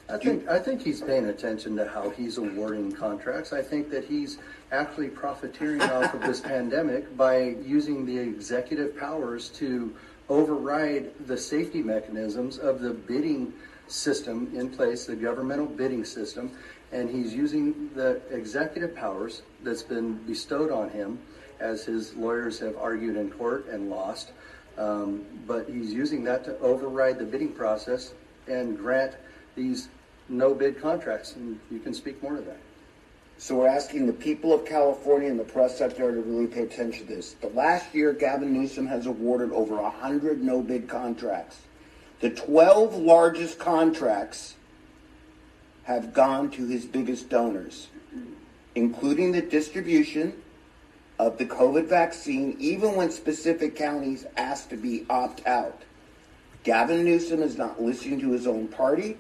I 0.10 0.18
think, 0.18 0.48
I 0.50 0.60
think 0.60 0.82
he's 0.82 1.02
paying 1.02 1.26
attention 1.28 1.78
to 1.78 1.88
how 1.88 2.10
he's 2.10 2.38
awarding 2.38 2.92
contracts. 2.92 3.54
I 3.54 3.62
think 3.62 3.90
that 3.92 4.04
he's 4.04 4.40
actually 4.72 5.08
profiteering 5.08 5.82
off 5.82 6.14
of 6.14 6.22
this 6.22 6.42
pandemic 6.42 7.16
by 7.16 7.56
using 7.66 8.06
the 8.06 8.18
executive 8.18 8.98
powers 8.98 9.48
to 9.50 9.96
override 10.28 11.12
the 11.28 11.38
safety 11.38 11.82
mechanisms 11.82 12.58
of 12.58 12.82
the 12.82 12.90
bidding 12.92 13.54
system 13.88 14.52
in 14.54 14.70
place, 14.70 15.06
the 15.06 15.16
governmental 15.16 15.66
bidding 15.66 16.04
system. 16.04 16.52
And 16.92 17.10
he's 17.10 17.34
using 17.34 17.90
the 17.96 18.22
executive 18.32 18.96
powers 18.96 19.42
that's 19.64 19.84
been 19.84 20.16
bestowed 20.24 20.72
on 20.72 20.90
him, 20.90 21.20
as 21.60 21.86
his 21.86 22.14
lawyers 22.16 22.60
have 22.60 22.76
argued 22.78 23.16
in 23.16 23.32
court 23.32 23.68
and 23.68 23.90
lost. 23.90 24.32
Um, 24.78 25.24
but 25.48 25.70
he's 25.70 25.94
using 25.94 26.24
that 26.26 26.44
to 26.46 26.58
override 26.60 27.20
the 27.20 27.26
bidding 27.26 27.54
process 27.54 28.14
and 28.48 28.78
grant 28.78 29.14
these 29.56 29.90
no 30.28 30.54
bid 30.54 30.82
contracts. 30.82 31.36
And 31.36 31.60
you 31.70 31.80
can 31.80 31.94
speak 31.94 32.22
more 32.24 32.36
to 32.36 32.42
that. 32.42 32.60
So 33.38 33.56
we're 33.56 33.68
asking 33.68 34.06
the 34.06 34.14
people 34.14 34.54
of 34.54 34.66
California 34.66 35.30
and 35.30 35.40
the 35.40 35.44
press 35.44 35.78
sector 35.78 36.14
to 36.14 36.22
really 36.22 36.48
pay 36.48 36.62
attention 36.62 37.08
to 37.08 37.16
this. 37.16 37.34
The 37.34 37.48
last 37.48 37.94
year, 37.94 38.14
Gavin 38.14 38.54
Newsom 38.54 38.86
has 38.88 39.08
awarded 39.08 39.52
over 39.52 39.82
100 39.82 40.44
no 40.44 40.62
bid 40.62 40.88
contracts. 40.88 41.60
The 42.20 42.30
12 42.30 42.98
largest 42.98 43.58
contracts 43.58 44.56
have 45.84 46.14
gone 46.14 46.50
to 46.52 46.68
his 46.68 46.86
biggest 46.86 47.30
donors, 47.30 47.88
including 48.76 49.32
the 49.32 49.42
distribution 49.42 50.34
of 51.20 51.38
the 51.38 51.46
COVID 51.46 51.88
vaccine, 51.88 52.56
even 52.60 52.96
when 52.96 53.12
specific 53.12 53.76
counties 53.76 54.26
asked 54.38 54.70
to 54.70 54.78
be 54.78 55.06
opt 55.10 55.46
out. 55.46 55.84
Gavin 56.64 57.04
Newsom 57.04 57.42
is 57.42 57.58
not 57.58 57.82
listening 57.82 58.20
to 58.20 58.32
his 58.32 58.46
own 58.48 58.68
party. 58.68 59.18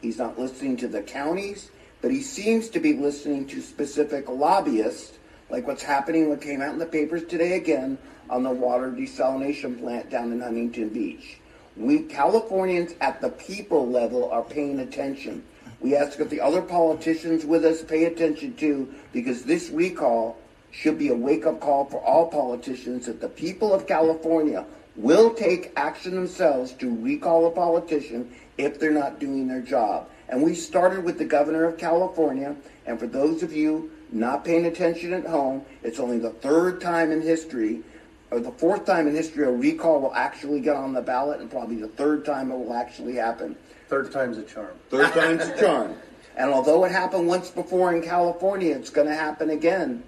He's 0.00 0.18
not 0.18 0.38
listening 0.38 0.76
to 0.78 0.88
the 0.88 1.02
counties, 1.02 1.70
but 2.00 2.10
he 2.10 2.22
seems 2.22 2.68
to 2.70 2.80
be 2.80 2.94
listening 2.94 3.46
to 3.48 3.60
specific 3.60 4.28
lobbyists, 4.28 5.18
like 5.50 5.66
what's 5.66 5.82
happening, 5.82 6.28
what 6.28 6.40
came 6.40 6.62
out 6.62 6.72
in 6.72 6.78
the 6.78 6.86
papers 6.86 7.24
today 7.24 7.56
again 7.56 7.98
on 8.30 8.42
the 8.42 8.50
water 8.50 8.90
desalination 8.90 9.80
plant 9.80 10.10
down 10.10 10.32
in 10.32 10.40
Huntington 10.40 10.90
Beach. 10.90 11.38
We 11.76 12.00
Californians 12.00 12.94
at 13.00 13.20
the 13.20 13.30
people 13.30 13.88
level 13.88 14.30
are 14.30 14.42
paying 14.42 14.80
attention. 14.80 15.44
We 15.80 15.94
ask 15.94 16.18
that 16.18 16.30
the 16.30 16.40
other 16.40 16.62
politicians 16.62 17.44
with 17.44 17.64
us 17.64 17.82
pay 17.82 18.04
attention 18.04 18.54
too, 18.54 18.92
because 19.12 19.44
this 19.44 19.70
recall 19.70 20.38
should 20.70 20.98
be 20.98 21.08
a 21.08 21.14
wake 21.14 21.46
up 21.46 21.60
call 21.60 21.84
for 21.84 22.00
all 22.02 22.28
politicians 22.28 23.06
that 23.06 23.20
the 23.20 23.28
people 23.28 23.72
of 23.72 23.86
California 23.86 24.64
will 24.96 25.32
take 25.34 25.72
action 25.76 26.14
themselves 26.14 26.72
to 26.72 26.94
recall 26.96 27.46
a 27.46 27.50
politician 27.50 28.34
if 28.58 28.80
they're 28.80 28.90
not 28.90 29.20
doing 29.20 29.46
their 29.46 29.60
job. 29.60 30.08
And 30.28 30.42
we 30.42 30.54
started 30.54 31.04
with 31.04 31.18
the 31.18 31.24
governor 31.24 31.64
of 31.64 31.78
California. 31.78 32.56
And 32.86 32.98
for 32.98 33.06
those 33.06 33.42
of 33.42 33.52
you 33.52 33.90
not 34.10 34.44
paying 34.44 34.66
attention 34.66 35.12
at 35.12 35.26
home, 35.26 35.64
it's 35.82 36.00
only 36.00 36.18
the 36.18 36.30
third 36.30 36.80
time 36.80 37.12
in 37.12 37.20
history, 37.20 37.82
or 38.30 38.40
the 38.40 38.52
fourth 38.52 38.86
time 38.86 39.06
in 39.06 39.14
history, 39.14 39.44
a 39.44 39.50
recall 39.50 40.00
will 40.00 40.14
actually 40.14 40.60
get 40.60 40.76
on 40.76 40.92
the 40.92 41.02
ballot, 41.02 41.40
and 41.40 41.50
probably 41.50 41.76
the 41.76 41.88
third 41.88 42.24
time 42.24 42.50
it 42.50 42.56
will 42.56 42.74
actually 42.74 43.16
happen. 43.16 43.56
Third 43.88 44.10
time's 44.12 44.38
a 44.38 44.42
charm. 44.42 44.74
Third 44.90 45.12
time's 45.12 45.42
a 45.42 45.58
charm. 45.58 45.94
And 46.38 46.50
although 46.50 46.84
it 46.84 46.92
happened 46.92 47.28
once 47.28 47.48
before 47.48 47.94
in 47.94 48.02
California, 48.02 48.76
it's 48.76 48.90
going 48.90 49.06
to 49.06 49.14
happen 49.14 49.48
again. 49.48 50.04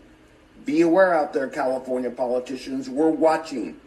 Be 0.67 0.83
aware 0.83 1.15
out 1.15 1.33
there, 1.33 1.49
California 1.49 2.11
politicians. 2.11 2.91
We're 2.91 3.09
watching. 3.09 3.81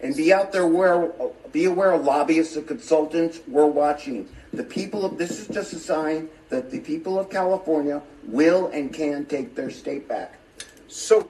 And 0.00 0.14
be 0.14 0.32
out 0.32 0.52
there 0.52 0.68
where 0.68 1.10
be 1.50 1.64
aware 1.64 1.90
of 1.90 2.04
lobbyists 2.04 2.54
and 2.54 2.64
consultants. 2.64 3.40
We're 3.48 3.66
watching. 3.66 4.28
The 4.52 4.62
people 4.62 5.04
of 5.04 5.18
this 5.18 5.40
is 5.40 5.48
just 5.48 5.72
a 5.72 5.80
sign 5.80 6.28
that 6.48 6.70
the 6.70 6.78
people 6.78 7.18
of 7.18 7.28
California 7.28 8.02
will 8.22 8.68
and 8.68 8.94
can 8.94 9.24
take 9.24 9.56
their 9.56 9.70
state 9.70 10.06
back. 10.06 10.38
So 10.86 11.28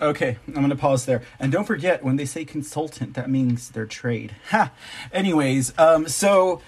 Okay, 0.00 0.38
I'm 0.48 0.54
going 0.54 0.70
to 0.70 0.76
pause 0.76 1.04
there. 1.04 1.22
And 1.38 1.52
don't 1.52 1.66
forget, 1.66 2.02
when 2.02 2.16
they 2.16 2.24
say 2.24 2.46
consultant, 2.46 3.14
that 3.14 3.28
means 3.28 3.68
their 3.68 3.84
trade. 3.84 4.34
Ha! 4.48 4.72
Anyways, 5.12 5.74
um, 5.76 6.08
so 6.08 6.62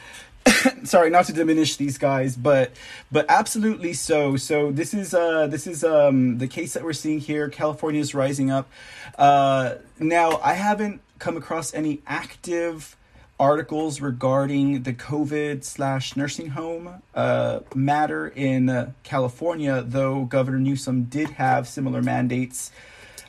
sorry 0.85 1.11
not 1.11 1.27
to 1.27 1.33
diminish 1.33 1.77
these 1.77 1.99
guys 1.99 2.37
but 2.37 2.73
but 3.11 3.27
absolutely 3.29 3.93
so. 3.93 4.37
So 4.37 4.73
this 4.73 4.95
is 4.95 5.15
uh 5.15 5.47
this 5.47 5.67
is 5.67 5.85
um 5.85 6.39
the 6.39 6.49
case 6.49 6.75
that 6.75 6.85
we're 6.85 6.93
seeing 6.93 7.21
here. 7.21 7.49
California 7.49 8.01
is 8.01 8.15
rising 8.15 8.51
up. 8.51 8.69
Uh 9.17 9.77
now 10.03 10.41
i 10.43 10.55
haven't 10.55 11.01
come 11.19 11.37
across 11.37 11.73
any 11.73 12.01
active 12.07 12.97
articles 13.39 14.01
regarding 14.01 14.83
the 14.83 14.93
covid 14.93 15.65
slash 15.65 16.17
nursing 16.17 16.49
home 16.49 17.03
uh 17.15 17.61
matter 17.75 18.29
in 18.29 18.69
uh, 18.69 18.93
california 19.03 19.83
though 19.87 20.25
governor 20.25 20.59
newsom 20.59 21.05
did 21.05 21.31
have 21.31 21.67
similar 21.67 22.03
mandates 22.03 22.71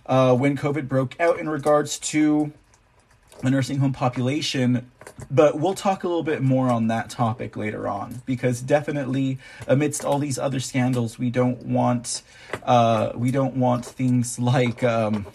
uh 0.06 0.36
when 0.36 0.58
covid 0.58 0.88
broke 0.88 1.20
out 1.20 1.40
in 1.40 1.48
regards 1.48 1.98
to 2.00 2.52
the 3.42 3.50
nursing 3.50 3.78
home 3.80 3.94
population 3.94 4.90
but 5.30 5.60
we'll 5.60 5.74
talk 5.74 6.04
a 6.04 6.08
little 6.08 6.24
bit 6.24 6.42
more 6.42 6.70
on 6.70 6.88
that 6.88 7.10
topic 7.10 7.56
later 7.56 7.88
on 7.88 8.22
because 8.26 8.62
definitely 8.62 9.38
amidst 9.68 10.06
all 10.06 10.20
these 10.20 10.38
other 10.38 10.60
scandals 10.60 11.18
we 11.18 11.30
don't 11.30 11.66
want 11.66 12.22
uh, 12.64 13.12
we 13.16 13.32
don't 13.32 13.56
want 13.56 13.86
things 13.86 14.40
like 14.40 14.84
um, 14.84 15.26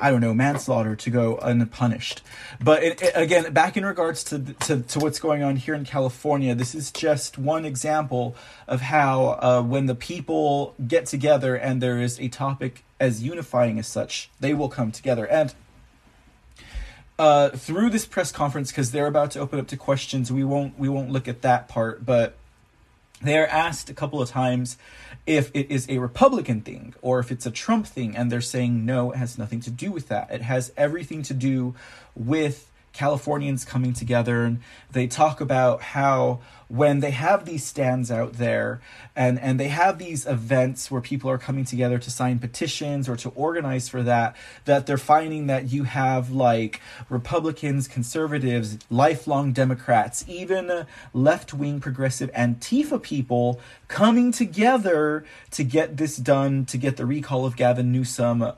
I 0.00 0.10
don't 0.10 0.20
know 0.20 0.34
manslaughter 0.34 0.94
to 0.96 1.10
go 1.10 1.38
unpunished. 1.38 2.22
But 2.60 2.82
it, 2.82 3.02
it, 3.02 3.12
again, 3.14 3.52
back 3.52 3.76
in 3.76 3.84
regards 3.84 4.24
to, 4.24 4.38
to 4.38 4.80
to 4.80 4.98
what's 4.98 5.18
going 5.18 5.42
on 5.42 5.56
here 5.56 5.74
in 5.74 5.84
California, 5.84 6.54
this 6.54 6.74
is 6.74 6.90
just 6.90 7.38
one 7.38 7.64
example 7.64 8.36
of 8.66 8.80
how 8.80 9.38
uh, 9.40 9.62
when 9.62 9.86
the 9.86 9.94
people 9.94 10.74
get 10.86 11.06
together 11.06 11.56
and 11.56 11.82
there 11.82 12.00
is 12.00 12.20
a 12.20 12.28
topic 12.28 12.84
as 13.00 13.22
unifying 13.22 13.78
as 13.78 13.86
such, 13.86 14.30
they 14.40 14.54
will 14.54 14.68
come 14.68 14.90
together 14.90 15.26
and 15.26 15.54
uh, 17.18 17.50
through 17.50 17.90
this 17.90 18.06
press 18.06 18.30
conference 18.30 18.70
because 18.70 18.92
they're 18.92 19.06
about 19.06 19.32
to 19.32 19.40
open 19.40 19.58
up 19.58 19.66
to 19.68 19.76
questions. 19.76 20.30
We 20.30 20.44
won't 20.44 20.78
we 20.78 20.88
won't 20.88 21.10
look 21.10 21.28
at 21.28 21.42
that 21.42 21.68
part, 21.68 22.06
but 22.06 22.36
they 23.20 23.36
are 23.38 23.46
asked 23.46 23.90
a 23.90 23.94
couple 23.94 24.22
of 24.22 24.28
times 24.28 24.78
if 25.26 25.50
it 25.54 25.70
is 25.70 25.88
a 25.88 25.98
Republican 25.98 26.60
thing 26.60 26.94
or 27.02 27.18
if 27.18 27.32
it's 27.32 27.44
a 27.44 27.50
Trump 27.50 27.86
thing, 27.86 28.16
and 28.16 28.30
they're 28.30 28.40
saying 28.40 28.86
no, 28.86 29.12
it 29.12 29.16
has 29.16 29.36
nothing 29.36 29.60
to 29.60 29.70
do 29.70 29.90
with 29.90 30.08
that. 30.08 30.30
It 30.30 30.42
has 30.42 30.72
everything 30.76 31.22
to 31.24 31.34
do 31.34 31.74
with 32.14 32.67
Californians 32.98 33.64
coming 33.64 33.92
together 33.92 34.44
and 34.44 34.58
they 34.90 35.06
talk 35.06 35.40
about 35.40 35.80
how 35.80 36.40
when 36.66 36.98
they 36.98 37.12
have 37.12 37.44
these 37.44 37.64
stands 37.64 38.10
out 38.10 38.32
there 38.32 38.80
and 39.14 39.38
and 39.38 39.60
they 39.60 39.68
have 39.68 39.98
these 39.98 40.26
events 40.26 40.90
where 40.90 41.00
people 41.00 41.30
are 41.30 41.38
coming 41.38 41.64
together 41.64 42.00
to 42.00 42.10
sign 42.10 42.40
petitions 42.40 43.08
or 43.08 43.14
to 43.14 43.28
organize 43.36 43.88
for 43.88 44.02
that 44.02 44.34
that 44.64 44.86
they're 44.86 44.98
finding 44.98 45.46
that 45.46 45.70
you 45.70 45.84
have 45.84 46.32
like 46.32 46.80
Republicans, 47.08 47.86
conservatives, 47.86 48.78
lifelong 48.90 49.52
Democrats, 49.52 50.24
even 50.26 50.84
left-wing 51.14 51.78
progressive 51.78 52.32
Antifa 52.32 53.00
people 53.00 53.60
coming 53.86 54.32
together 54.32 55.24
to 55.52 55.62
get 55.62 55.98
this 55.98 56.16
done 56.16 56.64
to 56.66 56.76
get 56.76 56.96
the 56.96 57.06
recall 57.06 57.46
of 57.46 57.54
Gavin 57.54 57.92
Newsom 57.92 58.54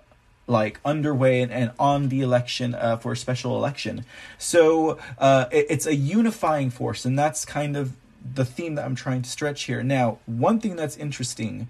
like 0.50 0.80
underway 0.84 1.40
and, 1.40 1.52
and 1.52 1.70
on 1.78 2.08
the 2.08 2.20
election 2.20 2.74
uh, 2.74 2.96
for 2.96 3.12
a 3.12 3.16
special 3.16 3.56
election. 3.56 4.04
So 4.36 4.98
uh, 5.18 5.46
it, 5.50 5.66
it's 5.70 5.86
a 5.86 5.94
unifying 5.94 6.70
force, 6.70 7.04
and 7.04 7.18
that's 7.18 7.44
kind 7.44 7.76
of 7.76 7.94
the 8.34 8.44
theme 8.44 8.74
that 8.74 8.84
I'm 8.84 8.96
trying 8.96 9.22
to 9.22 9.30
stretch 9.30 9.62
here. 9.62 9.82
Now, 9.82 10.18
one 10.26 10.60
thing 10.60 10.76
that's 10.76 10.96
interesting, 10.96 11.68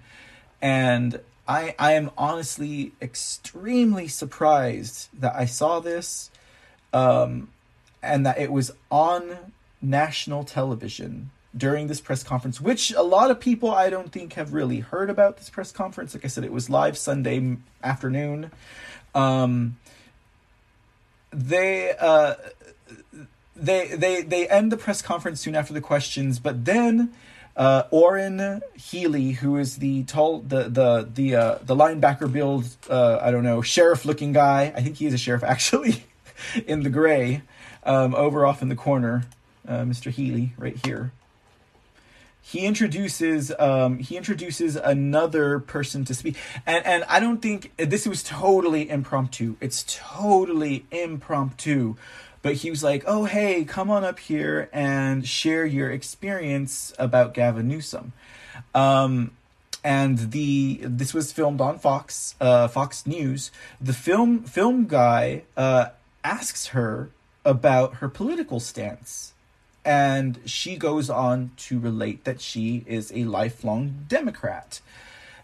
and 0.61 1.21
I 1.47 1.75
I 1.77 1.93
am 1.93 2.11
honestly 2.17 2.93
extremely 3.01 4.07
surprised 4.07 5.09
that 5.17 5.35
I 5.35 5.45
saw 5.45 5.79
this, 5.79 6.31
um, 6.91 7.49
and 8.01 8.25
that 8.25 8.39
it 8.39 8.51
was 8.51 8.71
on 8.89 9.37
national 9.81 10.43
television 10.43 11.29
during 11.55 11.87
this 11.87 11.99
press 11.99 12.23
conference, 12.23 12.61
which 12.61 12.91
a 12.91 13.01
lot 13.01 13.29
of 13.29 13.39
people 13.39 13.71
I 13.71 13.89
don't 13.89 14.11
think 14.11 14.33
have 14.33 14.53
really 14.53 14.79
heard 14.79 15.09
about 15.09 15.37
this 15.37 15.49
press 15.49 15.71
conference. 15.71 16.13
Like 16.13 16.23
I 16.23 16.27
said, 16.27 16.43
it 16.43 16.51
was 16.51 16.69
live 16.69 16.97
Sunday 16.97 17.57
afternoon. 17.83 18.51
Um, 19.13 19.77
they 21.31 21.93
uh, 21.99 22.35
they 23.55 23.87
they 23.87 24.21
they 24.21 24.47
end 24.47 24.71
the 24.71 24.77
press 24.77 25.01
conference 25.01 25.41
soon 25.41 25.55
after 25.55 25.73
the 25.73 25.81
questions, 25.81 26.39
but 26.39 26.63
then 26.63 27.13
uh, 27.57 27.83
Orrin 27.91 28.61
Heatlie, 28.77 29.35
who 29.35 29.57
is 29.57 29.77
the 29.77 30.03
tall 30.03 30.39
the 30.39 30.63
the 30.63 31.09
the 31.13 31.35
uh, 31.35 31.59
the 31.61 31.75
linebacker 31.75 32.31
build, 32.31 32.65
uh, 32.89 33.19
I 33.21 33.31
don't 33.31 33.43
know 33.43 33.61
sheriff 33.61 34.05
looking 34.05 34.31
guy. 34.31 34.73
I 34.75 34.81
think 34.81 34.97
he 34.97 35.05
is 35.05 35.13
a 35.13 35.17
sheriff 35.17 35.43
actually, 35.45 36.05
in 36.65 36.83
the 36.83 36.89
gray, 36.89 37.41
um, 37.83 38.15
over 38.15 38.45
off 38.45 38.61
in 38.61 38.69
the 38.69 38.75
corner, 38.75 39.25
uh, 39.67 39.79
Mr. 39.79 40.13
Heatlie 40.13 40.51
right 40.57 40.77
here 40.85 41.11
he 42.51 42.65
introduces 42.65 43.51
um 43.59 43.99
he 43.99 44.17
introduces 44.17 44.75
another 44.75 45.59
person 45.59 46.03
to 46.05 46.13
speak. 46.13 46.35
And 46.65 46.85
and 46.85 47.03
i 47.07 47.19
don't 47.19 47.41
think 47.41 47.71
this 47.77 48.05
was 48.05 48.23
totally 48.23 48.89
impromptu. 48.89 49.55
It's 49.61 49.85
totally 49.87 50.85
impromptu. 50.91 51.95
But 52.41 52.55
he 52.55 52.69
was 52.69 52.83
like 52.83 53.03
oh 53.07 53.23
hey 53.25 53.63
come 53.63 53.89
on 53.89 54.03
up 54.03 54.19
here 54.19 54.69
and 54.73 55.25
share 55.25 55.65
your 55.65 55.89
experience 55.91 56.93
about 56.99 57.33
gavin 57.33 57.69
newsom. 57.69 58.11
Um 58.75 59.31
and 59.83 60.31
the 60.31 60.81
this 60.83 61.13
was 61.13 61.31
filmed 61.31 61.61
on 61.61 61.79
fox 61.79 62.35
uh 62.41 62.67
fox 62.67 63.07
news. 63.07 63.51
The 63.79 63.93
film 63.93 64.43
film 64.43 64.87
guy 64.87 65.43
uh 65.55 65.85
asks 66.23 66.67
her 66.67 67.11
about 67.45 67.95
her 67.95 68.09
political 68.09 68.59
stance 68.59 69.33
And 69.83 70.39
she 70.45 70.75
goes 70.75 71.09
on 71.09 71.51
to 71.57 71.79
relate 71.79 72.23
that 72.25 72.39
she 72.39 72.83
is 72.85 73.11
a 73.13 73.23
lifelong 73.23 74.05
Democrat. 74.07 74.79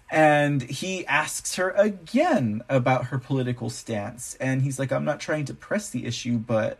And 0.09 0.61
he 0.61 1.05
asks 1.07 1.55
her 1.55 1.71
again 1.71 2.61
about 2.69 3.05
her 3.05 3.17
political 3.17 3.69
stance. 3.69 4.37
And 4.39 4.61
he's 4.61 4.79
like, 4.79 4.91
I'm 4.91 5.05
not 5.05 5.19
trying 5.19 5.45
to 5.45 5.53
press 5.53 5.89
the 5.89 6.05
issue, 6.05 6.37
but 6.37 6.79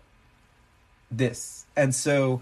this. 1.12 1.66
And 1.76 1.94
so 1.94 2.42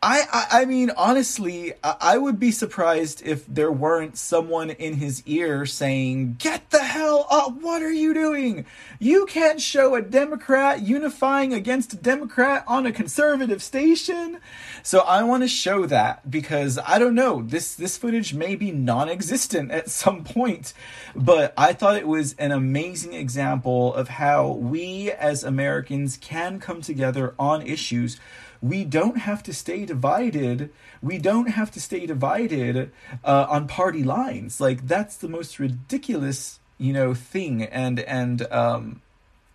I, 0.00 0.22
I, 0.32 0.62
I 0.62 0.64
mean, 0.64 0.92
honestly, 0.96 1.72
I, 1.82 1.96
I 2.00 2.18
would 2.18 2.38
be 2.38 2.52
surprised 2.52 3.20
if 3.24 3.44
there 3.46 3.72
weren't 3.72 4.16
someone 4.16 4.70
in 4.70 4.94
his 4.94 5.24
ear 5.26 5.66
saying, 5.66 6.36
Get 6.38 6.70
the 6.70 6.84
hell 6.84 7.26
up! 7.28 7.60
What 7.60 7.82
are 7.82 7.92
you 7.92 8.14
doing? 8.14 8.64
You 9.00 9.26
can't 9.26 9.60
show 9.60 9.96
a 9.96 10.02
Democrat 10.02 10.82
unifying 10.82 11.52
against 11.52 11.94
a 11.94 11.96
Democrat 11.96 12.62
on 12.68 12.86
a 12.86 12.92
conservative 12.92 13.60
station. 13.60 14.38
So 14.84 15.00
I 15.00 15.24
want 15.24 15.42
to 15.42 15.48
show 15.48 15.84
that 15.86 16.30
because 16.30 16.78
I 16.86 17.00
don't 17.00 17.16
know, 17.16 17.42
this, 17.42 17.74
this 17.74 17.96
footage 17.96 18.32
may 18.32 18.54
be 18.54 18.70
non 18.70 19.08
existent 19.08 19.72
at 19.72 19.90
some 19.90 20.22
point, 20.22 20.74
but 21.16 21.52
I 21.56 21.72
thought 21.72 21.96
it 21.96 22.06
was 22.06 22.34
an 22.34 22.52
amazing 22.52 23.14
example 23.14 23.94
of 23.94 24.10
how 24.10 24.46
we 24.52 25.10
as 25.10 25.42
Americans 25.42 26.16
can 26.18 26.60
come 26.60 26.82
together 26.82 27.34
on 27.36 27.62
issues 27.62 28.20
we 28.62 28.84
don't 28.84 29.18
have 29.18 29.42
to 29.44 29.52
stay 29.52 29.84
divided. 29.84 30.70
We 31.02 31.18
don't 31.18 31.48
have 31.48 31.70
to 31.72 31.80
stay 31.80 32.06
divided 32.06 32.90
uh, 33.24 33.46
on 33.48 33.68
party 33.68 34.02
lines. 34.02 34.60
Like 34.60 34.86
that's 34.86 35.16
the 35.16 35.28
most 35.28 35.58
ridiculous, 35.58 36.60
you 36.78 36.92
know, 36.92 37.14
thing. 37.14 37.62
And 37.62 38.00
and 38.00 38.50
um, 38.52 39.02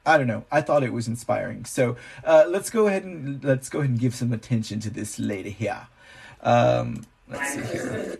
I 0.05 0.17
don't 0.17 0.27
know. 0.27 0.45
I 0.51 0.61
thought 0.61 0.83
it 0.83 0.93
was 0.93 1.07
inspiring. 1.07 1.65
So 1.65 1.97
uh, 2.23 2.45
let's 2.47 2.69
go 2.69 2.87
ahead 2.87 3.03
and 3.03 3.43
let's 3.43 3.69
go 3.69 3.79
ahead 3.79 3.91
and 3.91 3.99
give 3.99 4.15
some 4.15 4.33
attention 4.33 4.79
to 4.81 4.89
this 4.89 5.19
lady 5.19 5.51
here. 5.51 5.87
Um, 6.41 7.05
let's 7.29 7.53
see 7.53 7.61
here. 7.61 8.19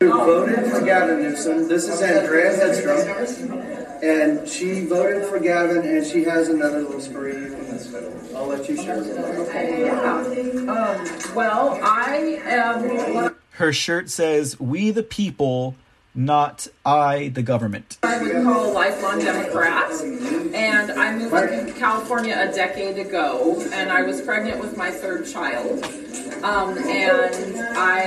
Voted 0.00 0.70
for 0.70 0.82
Gavin 0.82 1.22
Newsom? 1.22 1.68
This 1.68 1.88
is 1.88 2.02
Andrea 2.02 2.52
Hedstrom, 2.52 3.85
and 4.02 4.48
she 4.48 4.86
voted 4.86 5.26
for 5.28 5.38
Gavin, 5.38 5.86
and 5.86 6.06
she 6.06 6.24
has 6.24 6.48
another 6.48 6.80
little 6.82 7.00
story. 7.00 7.34
I'll 8.34 8.46
let 8.46 8.68
you 8.68 8.76
share. 8.76 8.98
Um, 10.68 11.34
well, 11.34 11.78
I 11.82 12.40
am 12.44 13.34
Her 13.52 13.72
shirt 13.72 14.10
says, 14.10 14.58
"We 14.60 14.90
the 14.90 15.02
people." 15.02 15.76
Not 16.18 16.66
I, 16.82 17.28
the 17.28 17.42
government. 17.42 17.98
I 18.02 18.22
would 18.22 18.42
call 18.42 18.70
a 18.70 18.72
lifelong 18.72 19.18
Democrat, 19.18 19.92
and 20.00 20.90
I 20.92 21.14
moved 21.14 21.34
to 21.34 21.74
California 21.78 22.34
a 22.38 22.50
decade 22.50 22.96
ago, 22.96 23.62
and 23.70 23.92
I 23.92 24.00
was 24.00 24.22
pregnant 24.22 24.58
with 24.58 24.78
my 24.78 24.90
third 24.90 25.26
child. 25.26 25.84
Um, 26.42 26.78
and 26.78 27.58
I 27.76 28.00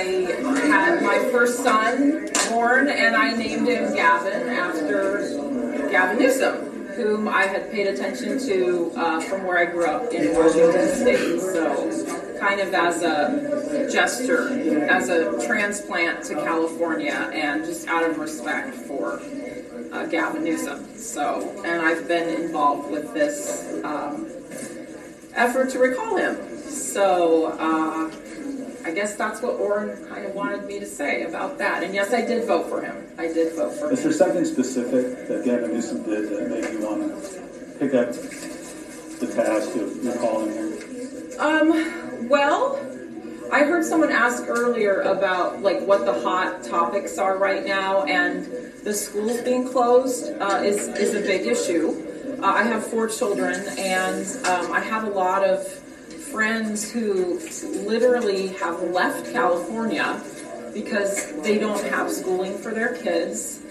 had 0.67 1.03
my 1.03 1.19
first 1.31 1.63
son 1.63 2.29
born, 2.49 2.87
and 2.87 3.15
I 3.15 3.35
named 3.35 3.67
him 3.67 3.93
Gavin 3.93 4.49
after 4.49 5.68
Gavin 5.89 6.19
Newsom, 6.19 6.87
whom 6.95 7.27
I 7.27 7.43
had 7.43 7.71
paid 7.71 7.87
attention 7.87 8.39
to 8.47 8.91
uh, 8.95 9.19
from 9.21 9.45
where 9.45 9.57
I 9.57 9.65
grew 9.65 9.85
up 9.85 10.11
in 10.13 10.33
Washington 10.35 10.89
State. 10.95 11.39
So, 11.39 12.39
kind 12.39 12.59
of 12.59 12.73
as 12.73 13.01
a 13.03 13.89
gesture, 13.91 14.49
as 14.89 15.09
a 15.09 15.45
transplant 15.45 16.23
to 16.25 16.35
California, 16.35 17.29
and 17.33 17.65
just 17.65 17.87
out 17.87 18.09
of 18.09 18.17
respect 18.17 18.75
for 18.75 19.21
uh, 19.91 20.05
Gavin 20.05 20.43
Newsom. 20.43 20.95
So, 20.95 21.63
and 21.65 21.81
I've 21.81 22.07
been 22.07 22.29
involved 22.41 22.91
with 22.91 23.13
this 23.13 23.81
um, 23.83 24.27
effort 25.33 25.69
to 25.71 25.79
recall 25.79 26.17
him. 26.17 26.37
So, 26.69 27.57
uh, 27.59 28.11
I 28.85 28.91
guess 28.91 29.15
that's 29.15 29.41
what 29.41 29.55
Orrin 29.55 30.05
kind 30.07 30.25
of 30.25 30.33
wanted 30.33 30.65
me 30.65 30.79
to 30.79 30.85
say 30.85 31.23
about 31.23 31.57
that. 31.57 31.83
And 31.83 31.93
yes, 31.93 32.13
I 32.13 32.21
did 32.25 32.45
vote 32.45 32.69
for 32.69 32.81
him. 32.81 32.95
I 33.17 33.27
did 33.27 33.55
vote 33.55 33.73
for 33.73 33.87
him. 33.87 33.93
Is 33.93 34.03
there 34.03 34.13
something 34.13 34.45
specific 34.45 35.27
that 35.27 35.43
Gavin 35.45 35.73
Newsom 35.73 36.03
did 36.03 36.29
that 36.29 36.49
made 36.49 36.71
you 36.71 36.87
want 36.87 37.01
to 37.01 37.77
pick 37.79 37.93
up 37.93 38.13
the 39.19 39.27
task 39.33 39.75
of 39.75 40.05
recalling 40.05 40.53
him? 40.53 41.39
Um, 41.39 42.29
well, 42.29 42.79
I 43.51 43.63
heard 43.63 43.83
someone 43.83 44.11
ask 44.11 44.43
earlier 44.47 45.01
about 45.01 45.61
like 45.61 45.81
what 45.81 46.05
the 46.05 46.13
hot 46.21 46.63
topics 46.63 47.17
are 47.17 47.37
right 47.37 47.65
now, 47.65 48.03
and 48.03 48.45
the 48.83 48.93
schools 48.93 49.41
being 49.41 49.67
closed 49.67 50.31
uh, 50.39 50.61
is 50.63 50.87
is 50.89 51.15
a 51.15 51.21
big 51.21 51.47
issue. 51.47 52.05
Uh, 52.41 52.45
I 52.45 52.63
have 52.63 52.85
four 52.85 53.07
children, 53.07 53.55
and 53.77 54.25
um, 54.45 54.71
I 54.71 54.79
have 54.79 55.03
a 55.03 55.09
lot 55.09 55.43
of 55.43 55.65
friends 56.31 56.91
who 56.91 57.39
literally 57.85 58.47
have 58.47 58.81
left 58.83 59.31
California 59.31 60.21
because 60.73 61.33
they 61.41 61.57
don't 61.57 61.83
have 61.85 62.11
schooling 62.11 62.57
for 62.57 62.71
their 62.71 62.95
kids. 62.95 63.61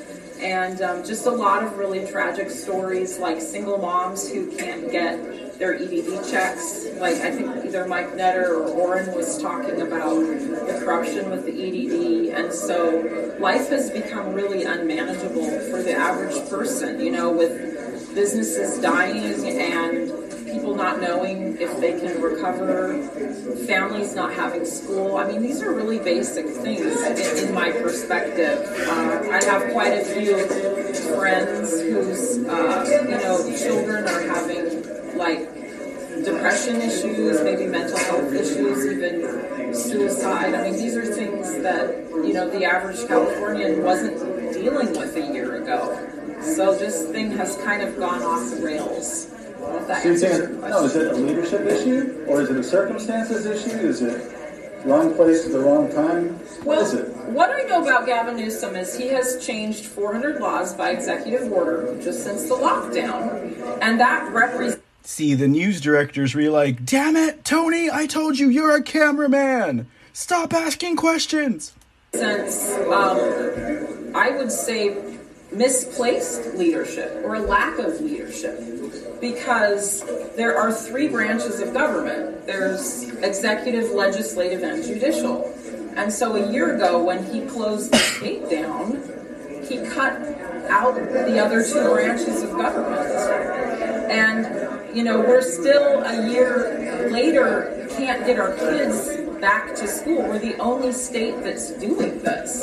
And 0.40 0.80
um, 0.82 1.04
just 1.04 1.26
a 1.26 1.30
lot 1.30 1.64
of 1.64 1.78
really 1.78 2.06
tragic 2.06 2.50
stories 2.50 3.18
like 3.18 3.40
single 3.40 3.78
moms 3.78 4.30
who 4.30 4.56
can't 4.56 4.90
get 4.90 5.58
their 5.58 5.74
EDD 5.74 6.30
checks. 6.30 6.86
Like 6.98 7.16
I 7.16 7.32
think 7.32 7.64
either 7.64 7.86
Mike 7.86 8.12
Netter 8.12 8.50
or 8.50 8.68
Orrin 8.68 9.12
was 9.16 9.40
talking 9.42 9.80
about 9.80 10.14
the 10.14 10.80
corruption 10.84 11.30
with 11.30 11.44
the 11.44 11.52
EDD. 11.52 12.38
And 12.38 12.52
so 12.52 13.36
life 13.40 13.68
has 13.70 13.90
become 13.90 14.32
really 14.32 14.62
unmanageable 14.62 15.50
for 15.70 15.82
the 15.82 15.94
average 15.94 16.48
person, 16.48 17.00
you 17.00 17.10
know, 17.10 17.32
with 17.32 18.14
businesses 18.14 18.78
dying 18.80 19.46
and 19.46 20.07
not 20.78 21.00
knowing 21.00 21.60
if 21.60 21.78
they 21.80 21.98
can 21.98 22.22
recover, 22.22 23.02
families 23.66 24.14
not 24.14 24.32
having 24.32 24.64
school. 24.64 25.16
I 25.16 25.26
mean, 25.26 25.42
these 25.42 25.60
are 25.60 25.74
really 25.74 25.98
basic 25.98 26.46
things 26.46 27.02
in, 27.02 27.48
in 27.48 27.52
my 27.52 27.72
perspective. 27.72 28.64
Uh, 28.88 29.28
I 29.30 29.44
have 29.44 29.72
quite 29.72 29.92
a 29.92 30.04
few 30.04 30.38
friends 31.16 31.72
whose, 31.80 32.38
uh, 32.46 33.04
you 33.08 33.10
know, 33.10 33.56
children 33.58 34.04
are 34.04 34.22
having 34.22 35.18
like 35.18 35.52
depression 36.24 36.76
issues, 36.80 37.42
maybe 37.42 37.66
mental 37.66 37.98
health 37.98 38.32
issues, 38.32 38.86
even 38.86 39.74
suicide. 39.74 40.54
I 40.54 40.62
mean, 40.62 40.78
these 40.78 40.96
are 40.96 41.04
things 41.04 41.60
that, 41.62 41.90
you 42.24 42.32
know, 42.32 42.48
the 42.48 42.64
average 42.64 43.06
Californian 43.06 43.82
wasn't 43.82 44.16
dealing 44.52 44.90
with 44.92 45.16
a 45.16 45.32
year 45.32 45.60
ago. 45.62 45.98
So 46.40 46.72
this 46.74 47.08
thing 47.08 47.32
has 47.32 47.56
kind 47.64 47.82
of 47.82 47.98
gone 47.98 48.22
off 48.22 48.48
the 48.50 48.64
rails. 48.64 49.34
If 49.76 49.86
that 49.88 50.02
So 50.02 50.08
you're 50.08 50.16
saying, 50.18 50.60
no, 50.60 50.84
is 50.84 50.96
it 50.96 51.12
a 51.12 51.14
leadership 51.14 51.60
issue? 51.62 52.24
Or 52.28 52.42
is 52.42 52.50
it 52.50 52.56
a 52.56 52.62
circumstances 52.62 53.46
issue? 53.46 53.76
Is 53.78 54.02
it 54.02 54.34
wrong 54.84 55.14
place 55.14 55.46
at 55.46 55.52
the 55.52 55.60
wrong 55.60 55.90
time? 55.92 56.30
What 56.64 56.78
is 56.78 56.94
Well, 56.94 57.02
it? 57.02 57.08
what 57.32 57.50
I 57.50 57.62
know 57.62 57.82
about 57.82 58.06
Gavin 58.06 58.36
Newsom 58.36 58.76
is 58.76 58.96
he 58.96 59.08
has 59.08 59.44
changed 59.44 59.86
400 59.86 60.40
laws 60.40 60.74
by 60.74 60.90
executive 60.90 61.50
order 61.52 61.98
just 62.02 62.22
since 62.24 62.44
the 62.48 62.54
lockdown, 62.54 63.78
and 63.82 63.98
that 64.00 64.30
represents 64.32 64.82
See, 65.02 65.34
the 65.34 65.48
news 65.48 65.80
directors 65.80 66.34
were 66.34 66.50
like, 66.50 66.84
damn 66.84 67.16
it, 67.16 67.42
Tony, 67.42 67.88
I 67.90 68.06
told 68.06 68.38
you 68.38 68.50
you're 68.50 68.76
a 68.76 68.82
cameraman. 68.82 69.88
Stop 70.12 70.52
asking 70.52 70.96
questions. 70.96 71.72
um, 72.14 74.12
I 74.14 74.34
would 74.36 74.52
say, 74.52 75.16
misplaced 75.50 76.54
leadership 76.56 77.22
or 77.24 77.36
a 77.36 77.40
lack 77.40 77.78
of 77.78 78.00
leadership. 78.02 78.58
Because 79.20 80.04
there 80.36 80.56
are 80.56 80.72
three 80.72 81.08
branches 81.08 81.60
of 81.60 81.72
government 81.72 82.38
there's 82.48 83.10
executive, 83.22 83.90
legislative, 83.90 84.62
and 84.62 84.82
judicial. 84.82 85.54
And 85.96 86.10
so 86.10 86.34
a 86.36 86.50
year 86.50 86.76
ago, 86.76 87.04
when 87.04 87.22
he 87.26 87.42
closed 87.42 87.92
the 87.92 87.98
state 87.98 88.48
down, 88.48 89.02
he 89.68 89.82
cut 89.90 90.12
out 90.70 90.94
the 90.94 91.38
other 91.38 91.62
two 91.62 91.82
branches 91.92 92.42
of 92.42 92.52
government. 92.52 93.06
And, 94.10 94.96
you 94.96 95.04
know, 95.04 95.20
we're 95.20 95.42
still 95.42 96.02
a 96.02 96.30
year 96.30 97.10
later, 97.10 97.86
can't 97.90 98.24
get 98.24 98.38
our 98.38 98.54
kids 98.54 99.18
back 99.40 99.74
to 99.76 99.86
school. 99.86 100.22
We're 100.22 100.38
the 100.38 100.56
only 100.56 100.92
state 100.92 101.42
that's 101.42 101.72
doing 101.72 102.22
this. 102.22 102.62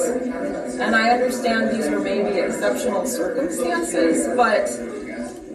And 0.80 0.96
I 0.96 1.12
understand 1.12 1.76
these 1.76 1.86
are 1.88 2.00
maybe 2.00 2.40
exceptional 2.40 3.06
circumstances, 3.06 4.28
but 4.36 4.68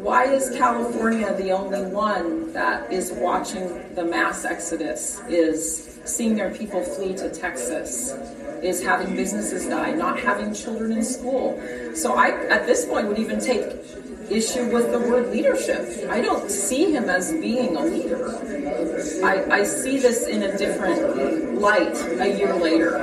why 0.01 0.25
is 0.25 0.49
California 0.57 1.35
the 1.35 1.51
only 1.51 1.83
one 1.93 2.51
that 2.55 2.91
is 2.91 3.13
watching 3.13 3.95
the 3.95 4.05
mass 4.05 4.47
exodus, 4.47 5.21
is 5.29 6.01
seeing 6.07 6.37
their 6.37 6.55
people 6.55 6.83
flee 6.83 7.15
to 7.15 7.29
Texas, 7.29 8.13
is 8.63 8.83
having 8.83 9.15
businesses 9.15 9.67
die, 9.67 9.93
not 9.93 10.19
having 10.19 10.55
children 10.55 10.93
in 10.93 11.05
school? 11.05 11.61
So 11.95 12.15
I, 12.15 12.31
at 12.49 12.67
this 12.67 12.87
point, 12.87 13.09
would 13.09 13.19
even 13.19 13.41
take 13.41 13.67
issue 14.31 14.65
with 14.73 14.91
the 14.93 14.99
word 14.99 15.31
leadership. 15.31 16.09
I 16.09 16.21
don't 16.21 16.51
see 16.51 16.93
him 16.93 17.09
as 17.09 17.33
being 17.33 17.77
a 17.77 17.83
leader. 17.85 18.29
I, 19.25 19.45
I 19.61 19.65
see 19.65 19.99
this 19.99 20.27
in 20.27 20.43
a 20.43 20.57
different 20.57 21.61
light 21.61 21.97
a 22.21 22.29
year 22.39 22.55
later. 22.55 22.97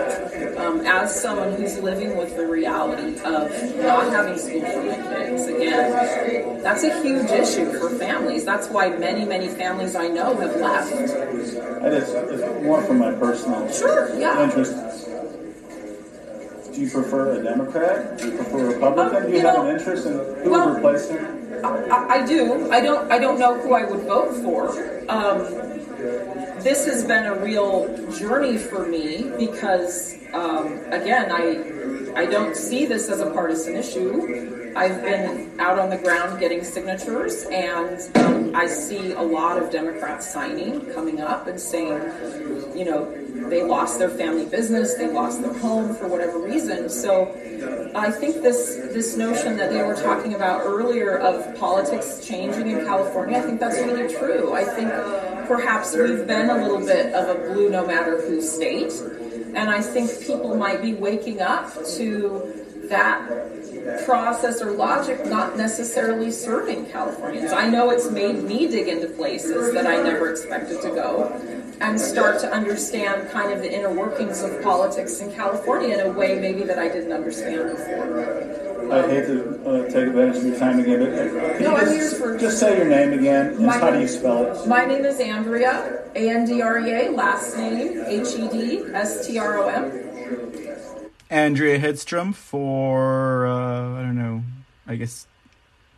Um, 0.57 0.81
as 0.85 1.21
someone 1.21 1.53
who's 1.53 1.77
living 1.79 2.17
with 2.17 2.35
the 2.35 2.47
reality 2.47 3.19
of 3.19 3.51
not 3.77 4.11
having 4.11 4.37
school 4.37 4.61
for 4.61 4.83
my 4.83 4.95
kids 4.95 5.47
again, 5.47 6.61
that's 6.63 6.83
a 6.83 7.01
huge 7.03 7.29
issue 7.29 7.71
for 7.79 7.89
families. 7.91 8.43
That's 8.43 8.67
why 8.69 8.89
many, 8.89 9.23
many 9.25 9.49
families 9.49 9.95
I 9.95 10.07
know 10.07 10.35
have 10.37 10.55
left. 10.55 10.91
And 10.93 11.93
it's, 11.93 12.09
it's 12.09 12.63
more 12.63 12.81
from 12.81 12.97
my 12.99 13.11
personal 13.13 13.71
Sure, 13.71 14.17
yeah. 14.19 14.43
interest. 14.43 15.06
Do 16.77 16.83
you 16.83 16.91
prefer 16.91 17.39
a 17.39 17.43
Democrat? 17.43 18.19
Do 18.19 18.27
you 18.27 18.37
prefer 18.37 18.69
a 18.69 18.73
Republican? 18.75 19.15
Um, 19.15 19.23
Do 19.23 19.29
you, 19.29 19.37
you 19.37 19.41
have 19.41 19.55
know, 19.55 19.67
an 19.67 19.79
interest 19.79 20.05
in 20.05 20.13
who 20.13 20.51
well, 20.51 20.69
would 20.69 20.77
replace 20.77 21.09
him? 21.09 21.65
I, 21.65 22.05
I 22.07 22.25
do. 22.27 22.71
I 22.71 22.81
don't. 22.81 23.11
I 23.11 23.17
don't 23.17 23.39
know 23.39 23.59
who 23.59 23.73
I 23.73 23.83
would 23.83 24.01
vote 24.01 24.35
for. 24.43 24.69
Um, 25.09 25.39
this 26.61 26.85
has 26.85 27.03
been 27.03 27.25
a 27.25 27.33
real 27.39 27.87
journey 28.11 28.59
for 28.59 28.85
me 28.85 29.31
because, 29.39 30.17
um, 30.33 30.67
again, 30.91 31.31
I 31.31 31.55
I 32.15 32.25
don't 32.25 32.55
see 32.55 32.85
this 32.85 33.09
as 33.09 33.19
a 33.19 33.31
partisan 33.31 33.75
issue. 33.75 34.73
I've 34.75 35.01
been 35.01 35.59
out 35.59 35.79
on 35.79 35.89
the 35.89 35.97
ground 35.97 36.39
getting 36.39 36.63
signatures, 36.63 37.43
and 37.51 37.99
um, 38.17 38.55
I 38.55 38.67
see 38.67 39.11
a 39.13 39.21
lot 39.21 39.61
of 39.61 39.71
Democrats 39.71 40.31
signing, 40.31 40.85
coming 40.93 41.19
up 41.19 41.47
and 41.47 41.59
saying, 41.59 41.99
you 42.75 42.85
know, 42.85 43.11
they 43.49 43.63
lost 43.63 43.97
their 43.97 44.09
family 44.09 44.45
business, 44.45 44.95
they 44.95 45.07
lost 45.07 45.41
their 45.41 45.53
home 45.53 45.95
for 45.95 46.07
whatever 46.07 46.39
reason. 46.39 46.89
So 46.89 47.31
I 47.95 48.11
think 48.11 48.41
this 48.43 48.75
this 48.93 49.17
notion 49.17 49.57
that 49.57 49.71
they 49.71 49.81
were 49.81 49.95
talking 49.95 50.35
about 50.35 50.61
earlier 50.65 51.17
of 51.17 51.57
politics 51.57 52.25
changing 52.25 52.69
in 52.69 52.85
California, 52.85 53.37
I 53.37 53.41
think 53.41 53.59
that's 53.59 53.77
really 53.77 54.13
true. 54.13 54.53
I 54.53 54.63
think 54.63 54.89
perhaps 55.47 55.95
we've 55.95 56.27
been 56.27 56.49
a 56.49 56.61
little 56.61 56.85
bit 56.85 57.13
of 57.13 57.35
a 57.35 57.39
blue 57.47 57.69
no 57.69 57.85
matter 57.85 58.21
who 58.21 58.41
state, 58.41 58.91
and 59.55 59.69
I 59.69 59.81
think 59.81 60.09
people 60.25 60.55
might 60.55 60.81
be 60.81 60.93
waking 60.93 61.41
up 61.41 61.73
to 61.97 62.63
that 62.89 64.05
process 64.05 64.61
or 64.61 64.71
logic 64.71 65.25
not 65.25 65.57
necessarily 65.57 66.31
serving 66.31 66.85
Californians. 66.87 67.51
I 67.51 67.69
know 67.69 67.89
it's 67.89 68.09
made 68.09 68.43
me 68.43 68.67
dig 68.67 68.87
into 68.87 69.07
places 69.07 69.73
that 69.73 69.85
I 69.85 70.01
never 70.01 70.31
expected 70.31 70.81
to 70.81 70.89
go 70.89 71.31
and 71.81 71.99
start 71.99 72.39
to 72.41 72.51
understand 72.51 73.29
kind 73.29 73.51
of 73.53 73.59
the 73.59 73.71
inner 73.71 73.91
workings 73.93 74.41
of 74.41 74.61
politics 74.63 75.19
in 75.19 75.31
California 75.33 75.97
in 75.97 75.99
a 76.07 76.09
way 76.11 76.39
maybe 76.39 76.63
that 76.63 76.79
I 76.79 76.87
didn't 76.87 77.11
understand 77.11 77.71
before. 77.77 78.93
I 78.93 79.01
hate 79.09 79.25
to 79.27 79.61
uh, 79.69 79.83
take 79.89 80.07
advantage 80.07 80.37
of 80.37 80.43
your 80.45 80.57
time 80.59 80.79
again, 80.79 80.99
but 80.99 81.59
No, 81.61 81.77
just, 81.77 81.91
here 81.91 82.09
for- 82.11 82.37
just 82.37 82.59
say 82.59 82.77
your 82.77 82.87
name 82.87 83.11
again 83.13 83.47
and 83.47 83.65
My 83.65 83.77
how 83.77 83.91
do 83.91 83.99
you 83.99 84.07
spell 84.07 84.45
it? 84.45 84.67
My 84.67 84.85
name 84.85 85.03
is 85.05 85.19
Andrea, 85.19 85.96
A 86.17 86.29
N 86.31 86.45
D 86.45 86.63
R 86.63 86.79
E 86.79 86.91
A, 86.91 87.11
last 87.11 87.55
name 87.55 88.03
H 88.07 88.29
E 88.35 88.47
D 88.47 88.83
S 88.91 89.27
T 89.27 89.37
R 89.37 89.59
O 89.59 89.67
M. 89.67 91.11
Andrea 91.29 91.77
Hedstrom 91.77 92.33
for 92.33 93.45
uh, 93.45 93.99
I 93.99 94.01
don't 94.01 94.17
know, 94.17 94.41
I 94.87 94.95
guess 94.95 95.27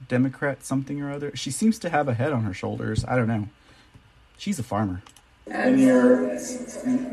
Democrat 0.09 0.65
something 0.65 1.01
or 1.01 1.09
other. 1.09 1.33
She 1.35 1.51
seems 1.51 1.79
to 1.79 1.89
have 1.89 2.09
a 2.09 2.13
head 2.13 2.33
on 2.33 2.43
her 2.43 2.53
shoulders. 2.53 3.05
I 3.05 3.15
don't 3.15 3.29
know. 3.29 3.47
She's 4.37 4.59
a 4.59 4.63
farmer. 4.63 5.03
And 5.47 5.79
your 5.79 6.37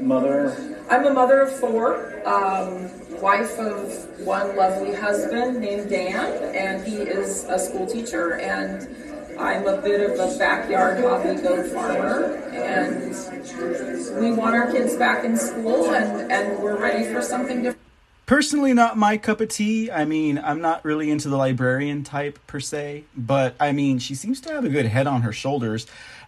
mother? 0.00 0.76
I'm 0.90 1.06
a 1.06 1.12
mother 1.12 1.42
of 1.42 1.56
four, 1.60 2.26
um, 2.26 2.90
wife 3.20 3.56
of 3.60 4.20
one 4.20 4.56
lovely 4.56 4.94
husband 4.94 5.60
named 5.60 5.88
Dan, 5.88 6.54
and 6.56 6.84
he 6.84 6.96
is 6.96 7.44
a 7.44 7.58
school 7.58 7.86
teacher. 7.86 8.34
And 8.34 9.15
I'm 9.38 9.66
a 9.66 9.80
bit 9.80 10.10
of 10.10 10.18
a 10.18 10.38
backyard 10.38 11.00
hobby 11.00 11.40
goat 11.40 11.66
farmer, 11.66 12.34
and 12.52 14.20
we 14.20 14.32
want 14.32 14.54
our 14.54 14.70
kids 14.72 14.96
back 14.96 15.24
in 15.24 15.36
school, 15.36 15.94
and, 15.94 16.30
and 16.32 16.62
we're 16.62 16.78
ready 16.78 17.12
for 17.12 17.22
something 17.22 17.58
different. 17.58 17.80
Personally, 18.26 18.74
not 18.74 18.96
my 18.98 19.18
cup 19.18 19.40
of 19.40 19.48
tea. 19.48 19.90
I 19.90 20.04
mean, 20.04 20.38
I'm 20.38 20.60
not 20.60 20.84
really 20.84 21.10
into 21.10 21.28
the 21.28 21.36
librarian 21.36 22.02
type 22.02 22.38
per 22.46 22.58
se, 22.58 23.04
but 23.16 23.54
I 23.60 23.72
mean, 23.72 23.98
she 23.98 24.14
seems 24.14 24.40
to 24.42 24.52
have 24.52 24.64
a 24.64 24.68
good 24.68 24.86
head 24.86 25.06
on 25.06 25.22
her 25.22 25.32
shoulders. 25.32 25.86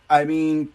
I 0.08 0.24
mean, 0.24 0.72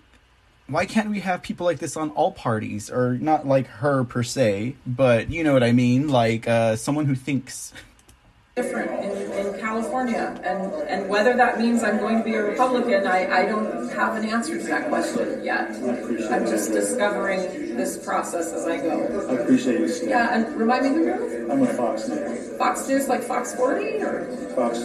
why 0.67 0.85
can't 0.85 1.09
we 1.09 1.19
have 1.19 1.41
people 1.41 1.65
like 1.65 1.79
this 1.79 1.97
on 1.97 2.09
all 2.11 2.31
parties 2.31 2.89
or 2.89 3.13
not 3.15 3.45
like 3.45 3.67
her 3.67 4.03
per 4.03 4.23
se 4.23 4.75
but 4.87 5.29
you 5.29 5.43
know 5.43 5.51
what 5.51 5.63
i 5.63 5.73
mean 5.73 6.07
like 6.07 6.47
uh, 6.47 6.75
someone 6.75 7.05
who 7.05 7.15
thinks 7.15 7.73
different 8.55 8.91
in, 9.03 9.31
in 9.31 9.59
California. 9.59 10.39
And, 10.43 10.71
and 10.87 11.09
whether 11.09 11.35
that 11.35 11.59
means 11.59 11.81
I'm 11.81 11.97
going 11.97 12.19
to 12.19 12.23
be 12.23 12.35
a 12.35 12.43
Republican, 12.43 13.07
I, 13.07 13.41
I 13.41 13.45
don't 13.45 13.89
have 13.93 14.15
an 14.15 14.29
answer 14.29 14.57
to 14.59 14.63
that 14.67 14.89
question 14.89 15.43
yet. 15.43 15.71
I'm 16.31 16.45
just 16.45 16.71
discovering 16.71 17.75
this 17.75 18.03
process 18.03 18.53
as 18.53 18.65
I 18.67 18.77
go. 18.77 19.27
I 19.29 19.41
appreciate 19.41 19.79
you 19.79 19.87
saying 19.87 20.09
Yeah, 20.09 20.35
and 20.35 20.55
remind 20.55 20.83
me 20.85 20.89
who 20.89 21.03
you're? 21.03 21.51
I'm 21.51 21.59
with 21.59 21.75
Fox 21.75 22.07
News. 22.07 22.57
Fox 22.57 22.87
News, 22.87 23.07
like 23.07 23.23
Fox 23.23 23.55
40 23.55 23.85
or 24.03 24.25
Fox 24.55 24.79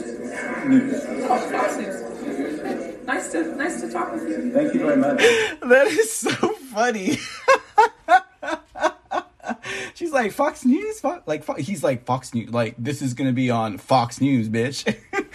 News. 0.66 1.04
oh, 1.28 1.38
Fox 1.50 1.76
News. 1.76 3.06
Nice 3.06 3.32
to 3.32 3.56
nice 3.56 3.80
to 3.80 3.90
talk 3.90 4.12
with 4.12 4.28
you. 4.28 4.52
Thank 4.52 4.74
you 4.74 4.80
very 4.80 4.96
much. 4.96 5.18
that 5.62 5.86
is 5.88 6.12
so 6.12 6.30
funny 6.30 7.16
she's 10.08 10.14
like 10.14 10.32
fox 10.32 10.64
news? 10.64 11.04
Like 11.26 11.58
he's 11.58 11.84
like 11.84 12.04
fox 12.04 12.32
news 12.34 12.50
like 12.50 12.74
this 12.78 13.02
is 13.02 13.14
gonna 13.14 13.32
be 13.32 13.50
on 13.50 13.76
fox 13.76 14.20
news 14.20 14.48
bitch 14.48 14.96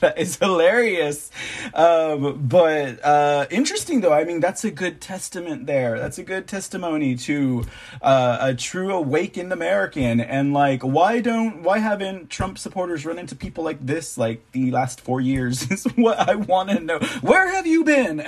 that 0.10 0.18
is 0.18 0.36
hilarious 0.36 1.30
um, 1.74 2.46
but 2.46 3.04
uh, 3.04 3.46
interesting 3.50 4.00
though 4.00 4.12
i 4.12 4.24
mean 4.24 4.40
that's 4.40 4.64
a 4.64 4.70
good 4.70 5.00
testament 5.00 5.66
there 5.66 5.98
that's 5.98 6.18
a 6.18 6.22
good 6.22 6.46
testimony 6.46 7.14
to 7.14 7.64
uh, 8.00 8.38
a 8.40 8.54
true 8.54 8.92
awakened 8.94 9.52
american 9.52 10.20
and 10.20 10.54
like 10.54 10.82
why 10.82 11.20
don't 11.20 11.62
why 11.62 11.78
haven't 11.78 12.30
trump 12.30 12.56
supporters 12.56 13.04
run 13.04 13.18
into 13.18 13.36
people 13.36 13.62
like 13.62 13.84
this 13.84 14.16
like 14.16 14.40
the 14.52 14.70
last 14.70 15.00
four 15.00 15.20
years 15.20 15.70
is 15.70 15.84
what 15.96 16.18
i 16.18 16.34
want 16.34 16.70
to 16.70 16.80
know 16.80 16.98
where 17.20 17.50
have 17.50 17.66
you 17.66 17.84
been 17.84 18.24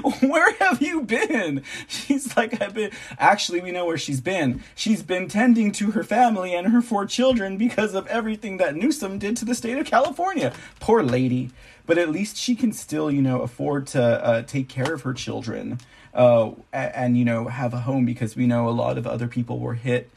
where 0.20 0.52
have 0.54 0.80
you 0.82 1.02
been? 1.02 1.62
She's 1.86 2.36
like, 2.36 2.60
I've 2.60 2.74
been. 2.74 2.90
Actually, 3.18 3.60
we 3.60 3.70
know 3.70 3.84
where 3.84 3.98
she's 3.98 4.20
been. 4.20 4.62
She's 4.74 5.02
been 5.02 5.28
tending 5.28 5.72
to 5.72 5.92
her 5.92 6.02
family 6.02 6.54
and 6.54 6.68
her 6.68 6.82
four 6.82 7.06
children 7.06 7.56
because 7.56 7.94
of 7.94 8.06
everything 8.06 8.56
that 8.58 8.74
Newsom 8.76 9.18
did 9.18 9.36
to 9.38 9.44
the 9.44 9.54
state 9.54 9.78
of 9.78 9.86
California. 9.86 10.41
Poor 10.80 11.02
lady. 11.02 11.50
But 11.84 11.98
at 11.98 12.10
least 12.10 12.36
she 12.36 12.54
can 12.54 12.72
still, 12.72 13.10
you 13.10 13.22
know, 13.22 13.42
afford 13.42 13.86
to 13.88 14.02
uh, 14.02 14.42
take 14.42 14.68
care 14.68 14.94
of 14.94 15.02
her 15.02 15.12
children 15.12 15.78
uh, 16.14 16.50
and, 16.72 16.94
and, 16.94 17.16
you 17.16 17.24
know, 17.24 17.48
have 17.48 17.74
a 17.74 17.80
home 17.80 18.04
because 18.04 18.36
we 18.36 18.46
know 18.46 18.68
a 18.68 18.70
lot 18.70 18.98
of 18.98 19.06
other 19.06 19.26
people 19.26 19.58
were 19.58 19.74
hit 19.74 20.10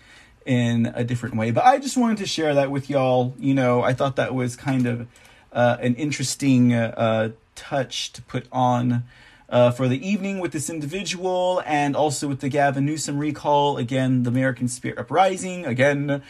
in 0.45 0.91
a 0.93 1.03
different 1.03 1.35
way. 1.35 1.51
But 1.51 1.65
I 1.65 1.79
just 1.79 1.97
wanted 1.97 2.17
to 2.17 2.27
share 2.27 2.53
that 2.53 2.69
with 2.69 2.89
y'all. 2.89 3.33
You 3.39 3.55
know, 3.55 3.81
I 3.81 3.93
thought 3.93 4.15
that 4.17 4.35
was 4.35 4.55
kind 4.55 4.85
of 4.85 5.07
uh, 5.51 5.77
an 5.81 5.95
interesting 5.95 6.73
uh, 6.73 7.31
touch 7.55 8.13
to 8.13 8.21
put 8.21 8.45
on 8.51 9.03
uh, 9.49 9.71
for 9.71 9.87
the 9.87 10.07
evening 10.07 10.39
with 10.39 10.51
this 10.51 10.69
individual 10.69 11.61
and 11.65 11.95
also 11.95 12.27
with 12.27 12.41
the 12.41 12.49
Gavin 12.49 12.85
Newsom 12.85 13.17
recall. 13.17 13.77
Again, 13.77 14.23
the 14.23 14.29
American 14.29 14.67
Spirit 14.67 14.99
Uprising. 14.99 15.65
Again, 15.65 16.21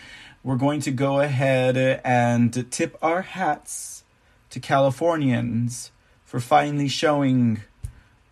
we're 0.46 0.56
going 0.58 0.80
to 0.80 0.92
go 0.92 1.22
ahead 1.22 1.76
and 2.06 2.72
tip 2.72 2.96
our 3.02 3.24
hats 3.24 4.04
to 4.52 4.60
Californians 4.60 5.92
for 6.24 6.40
finally 6.40 6.88
showing 6.88 7.62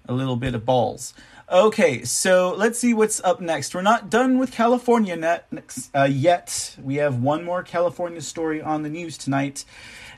a 0.07 0.13
little 0.13 0.35
bit 0.35 0.53
of 0.53 0.63
balls. 0.63 1.15
Okay, 1.51 2.03
so 2.03 2.53
let's 2.55 2.77
see 2.77 2.93
what's 2.93 3.19
up 3.23 3.41
next. 3.41 3.73
We're 3.73 3.81
not 3.81 4.11
done 4.11 4.37
with 4.37 4.51
California 4.51 5.15
net, 5.15 5.47
uh, 5.95 6.03
yet. 6.03 6.77
We 6.79 6.95
have 6.95 7.19
one 7.19 7.43
more 7.43 7.63
California 7.63 8.21
story 8.21 8.61
on 8.61 8.83
the 8.83 8.89
news 8.89 9.17
tonight. 9.17 9.65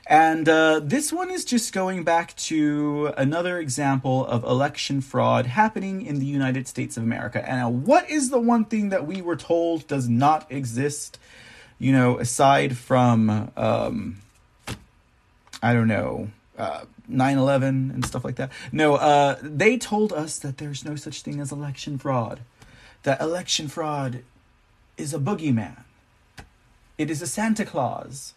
And 0.06 0.46
uh, 0.50 0.80
this 0.84 1.14
one 1.14 1.30
is 1.30 1.46
just 1.46 1.72
going 1.72 2.04
back 2.04 2.36
to 2.36 3.14
another 3.16 3.58
example 3.58 4.26
of 4.26 4.44
election 4.44 5.00
fraud 5.00 5.46
happening 5.46 6.04
in 6.04 6.18
the 6.18 6.26
United 6.26 6.68
States 6.68 6.98
of 6.98 7.02
America. 7.02 7.48
And 7.48 7.86
what 7.86 8.10
is 8.10 8.28
the 8.28 8.38
one 8.38 8.66
thing 8.66 8.90
that 8.90 9.06
we 9.06 9.22
were 9.22 9.36
told 9.36 9.86
does 9.86 10.10
not 10.10 10.46
exist, 10.52 11.18
you 11.78 11.92
know, 11.92 12.18
aside 12.18 12.76
from, 12.76 13.50
um, 13.56 14.18
I 15.62 15.72
don't 15.72 15.88
know, 15.88 16.30
uh, 16.58 16.84
9-11 17.10 17.94
and 17.94 18.04
stuff 18.04 18.24
like 18.24 18.36
that. 18.36 18.50
No 18.72 18.96
uh, 18.96 19.36
they 19.42 19.78
told 19.78 20.12
us 20.12 20.38
that 20.40 20.58
there's 20.58 20.84
no 20.84 20.96
such 20.96 21.22
thing 21.22 21.40
as 21.40 21.52
election 21.52 21.98
fraud 21.98 22.40
that 23.02 23.20
election 23.20 23.68
fraud 23.68 24.22
is 24.96 25.14
a 25.14 25.18
boogeyman. 25.18 25.84
It 26.98 27.10
is 27.10 27.22
a 27.22 27.26
santa 27.26 27.64
claus. 27.64 28.34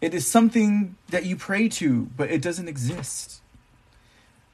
It 0.00 0.12
is 0.12 0.26
something 0.26 0.96
that 1.08 1.24
you 1.24 1.36
pray 1.36 1.68
to 1.70 2.10
but 2.16 2.30
it 2.30 2.42
doesn't 2.42 2.68
exist 2.68 3.40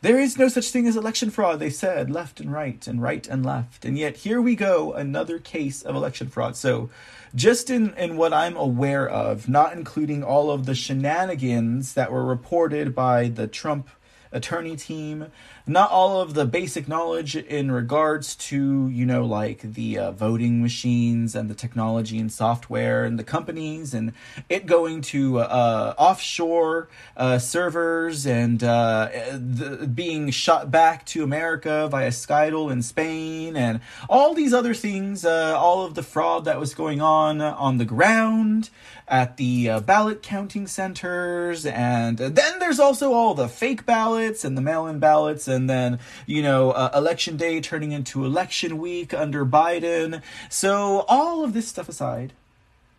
There 0.02 0.18
is 0.18 0.38
no 0.38 0.48
such 0.48 0.70
thing 0.70 0.86
as 0.86 0.96
election 0.96 1.30
fraud, 1.30 1.58
they 1.58 1.68
said, 1.68 2.10
left 2.10 2.40
and 2.40 2.50
right, 2.50 2.86
and 2.86 3.02
right 3.02 3.26
and 3.28 3.44
left. 3.44 3.84
And 3.84 3.98
yet, 3.98 4.16
here 4.18 4.40
we 4.40 4.56
go, 4.56 4.94
another 4.94 5.38
case 5.38 5.82
of 5.82 5.94
election 5.94 6.28
fraud. 6.28 6.56
So, 6.56 6.88
just 7.34 7.68
in, 7.68 7.92
in 7.94 8.16
what 8.16 8.32
I'm 8.32 8.56
aware 8.56 9.06
of, 9.06 9.46
not 9.46 9.74
including 9.74 10.24
all 10.24 10.50
of 10.50 10.64
the 10.64 10.74
shenanigans 10.74 11.92
that 11.94 12.10
were 12.10 12.24
reported 12.24 12.94
by 12.94 13.28
the 13.28 13.46
Trump 13.46 13.90
attorney 14.32 14.74
team, 14.74 15.26
not 15.66 15.90
all 15.90 16.20
of 16.20 16.34
the 16.34 16.46
basic 16.46 16.88
knowledge 16.88 17.36
in 17.36 17.70
regards 17.70 18.34
to, 18.36 18.88
you 18.88 19.06
know, 19.06 19.24
like 19.24 19.60
the 19.60 19.98
uh, 19.98 20.12
voting 20.12 20.62
machines 20.62 21.34
and 21.34 21.48
the 21.48 21.54
technology 21.54 22.18
and 22.18 22.32
software 22.32 23.04
and 23.04 23.18
the 23.18 23.24
companies 23.24 23.94
and 23.94 24.12
it 24.48 24.66
going 24.66 25.00
to 25.00 25.38
uh, 25.38 25.94
offshore 25.98 26.88
uh, 27.16 27.38
servers 27.38 28.26
and 28.26 28.62
uh, 28.64 29.08
the, 29.32 29.86
being 29.86 30.30
shot 30.30 30.70
back 30.70 31.04
to 31.06 31.22
America 31.22 31.88
via 31.90 32.10
Scytl 32.10 32.70
in 32.70 32.82
Spain 32.82 33.56
and 33.56 33.80
all 34.08 34.34
these 34.34 34.52
other 34.52 34.74
things, 34.74 35.24
uh, 35.24 35.54
all 35.56 35.84
of 35.84 35.94
the 35.94 36.02
fraud 36.02 36.44
that 36.44 36.58
was 36.58 36.74
going 36.74 37.00
on 37.00 37.40
on 37.40 37.78
the 37.78 37.84
ground 37.84 38.70
at 39.08 39.36
the 39.36 39.68
uh, 39.68 39.80
ballot 39.80 40.22
counting 40.22 40.66
centers 40.68 41.66
and 41.66 42.18
then 42.18 42.58
there's 42.60 42.78
also 42.78 43.12
all 43.12 43.34
the 43.34 43.48
fake 43.48 43.84
ballots 43.84 44.44
and 44.44 44.56
the 44.56 44.62
mail-in 44.62 45.00
ballots 45.00 45.48
and 45.48 45.59
then 45.68 45.98
you 46.26 46.42
know 46.42 46.70
uh, 46.70 46.90
election 46.94 47.36
day 47.36 47.60
turning 47.60 47.92
into 47.92 48.24
election 48.24 48.78
week 48.78 49.12
under 49.12 49.44
Biden. 49.44 50.22
So 50.48 51.04
all 51.08 51.44
of 51.44 51.52
this 51.52 51.68
stuff 51.68 51.88
aside 51.88 52.32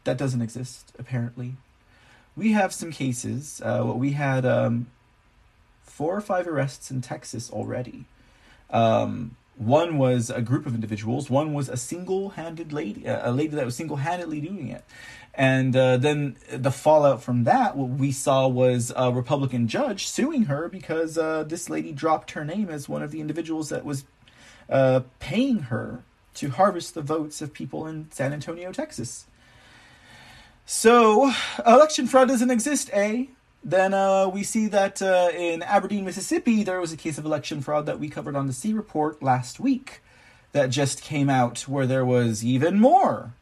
that 0.04 0.18
doesn't 0.18 0.42
exist 0.42 0.92
apparently. 1.00 1.56
We 2.36 2.54
have 2.54 2.74
some 2.74 2.92
cases 2.92 3.62
uh, 3.64 3.92
we 3.96 4.12
had 4.12 4.46
um, 4.46 4.88
four 5.84 6.16
or 6.16 6.22
five 6.22 6.48
arrests 6.48 6.92
in 6.92 7.02
Texas 7.02 7.50
already. 7.52 8.06
Um, 8.70 9.36
one 9.58 9.98
was 9.98 10.30
a 10.30 10.42
group 10.42 10.66
of 10.66 10.74
individuals. 10.74 11.30
One 11.30 11.54
was 11.54 11.70
a 11.70 11.78
single-handed 11.78 12.74
lady 12.74 13.06
a 13.06 13.32
lady 13.32 13.56
that 13.56 13.66
was 13.66 13.76
single-handedly 13.76 14.42
doing 14.42 14.70
it 14.70 14.84
and 15.34 15.76
uh, 15.76 15.98
then 15.98 16.36
the 16.52 16.72
fallout 16.72 17.24
from 17.24 17.46
that, 17.46 17.78
what 17.78 17.90
we 17.90 18.12
saw 18.12 18.48
was 18.48 18.92
a 18.96 19.12
Republican 19.12 19.68
judge 19.68 20.08
suing 20.08 20.46
her 20.46 20.68
because 20.68 21.18
uh, 21.18 21.44
this 21.44 21.70
lady 21.70 21.94
dropped 21.94 22.32
her 22.32 22.44
name 22.44 22.70
as 22.70 22.90
one 22.90 23.02
of 23.02 23.12
the 23.12 23.22
individuals 23.22 23.70
that 23.70 23.86
was 23.86 24.04
uh, 24.70 25.02
paying 25.20 25.60
her 25.64 26.04
to 26.34 26.50
harvest 26.50 26.94
the 26.94 27.02
votes 27.02 27.42
of 27.42 27.54
people 27.54 27.88
in 27.88 28.12
San 28.12 28.34
Antonio, 28.34 28.72
Texas. 28.72 29.26
So, 30.66 31.32
election 31.66 32.08
fraud 32.08 32.28
doesn't 32.28 32.52
exist, 32.52 32.90
eh? 32.94 33.26
Then 33.64 33.94
uh, 33.94 34.28
we 34.28 34.44
see 34.44 34.68
that 34.68 35.02
uh, 35.02 35.30
in 35.34 35.62
Aberdeen, 35.64 36.06
Mississippi, 36.06 36.64
there 36.64 36.80
was 36.82 36.92
a 36.92 36.98
case 36.98 37.18
of 37.18 37.26
election 37.26 37.62
fraud 37.62 37.86
that 37.86 38.00
we 38.00 38.10
covered 38.10 38.36
on 38.36 38.48
the 38.48 38.54
C 38.54 38.74
Report 38.74 39.22
last 39.22 39.60
week 39.60 40.02
that 40.52 40.70
just 40.70 41.02
came 41.02 41.30
out 41.30 41.68
where 41.68 41.86
there 41.86 42.06
was 42.06 42.44
even 42.44 42.80
more 42.80 43.34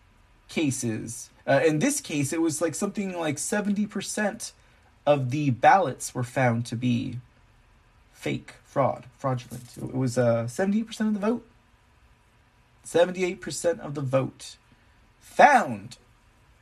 cases 0.49 1.29
uh, 1.49 1.61
in 1.65 1.79
this 1.79 1.99
case, 1.99 2.31
it 2.31 2.41
was 2.41 2.61
like 2.61 2.75
something 2.75 3.17
like 3.17 3.37
70% 3.37 4.51
of 5.07 5.31
the 5.31 5.49
ballots 5.49 6.13
were 6.13 6.23
found 6.23 6.67
to 6.67 6.75
be 6.75 7.17
fake, 8.13 8.53
fraud, 8.63 9.05
fraudulent. 9.17 9.77
It 9.77 9.95
was 9.95 10.17
uh, 10.17 10.43
78% 10.43 10.99
of 11.07 11.13
the 11.15 11.19
vote. 11.19 11.45
78% 12.85 13.79
of 13.79 13.95
the 13.95 14.01
vote 14.01 14.57
found 15.19 15.97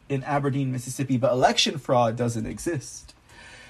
in 0.07 0.23
Aberdeen, 0.23 0.71
Mississippi, 0.71 1.17
but 1.17 1.33
election 1.33 1.77
fraud 1.77 2.15
doesn't 2.15 2.45
exist. 2.45 3.13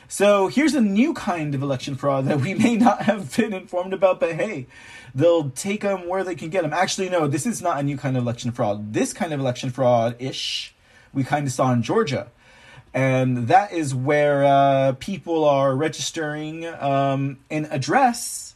So 0.08 0.48
here's 0.48 0.76
a 0.76 0.82
new 0.82 1.14
kind 1.14 1.56
of 1.56 1.64
election 1.64 1.96
fraud 1.96 2.26
that 2.26 2.42
we 2.42 2.54
may 2.66 2.78
not 2.78 3.02
have 3.02 3.36
been 3.36 3.54
informed 3.54 3.94
about, 3.94 4.20
but 4.20 4.34
hey, 4.34 4.68
they'll 5.16 5.50
take 5.50 5.82
them 5.82 6.08
where 6.08 6.24
they 6.24 6.36
can 6.36 6.50
get 6.50 6.62
them. 6.62 6.74
Actually, 6.74 7.10
no, 7.10 7.28
this 7.28 7.48
is 7.48 7.62
not 7.62 7.80
a 7.80 7.84
new 7.84 7.98
kind 7.98 8.16
of 8.16 8.24
election 8.24 8.52
fraud. 8.52 8.94
This 8.94 9.14
kind 9.14 9.34
of 9.34 9.40
election 9.40 9.72
fraud 9.72 10.16
ish 10.20 10.76
we 11.14 11.24
kind 11.24 11.48
of 11.48 11.54
saw 11.54 11.72
in 11.72 11.82
Georgia. 11.84 12.28
And 12.94 13.48
that 13.48 13.74
is 13.74 13.94
where 13.94 14.44
uh, 14.44 14.94
people 15.00 15.46
are 15.46 15.76
registering 15.76 16.66
um, 16.66 17.38
an 17.50 17.66
address. 17.70 18.56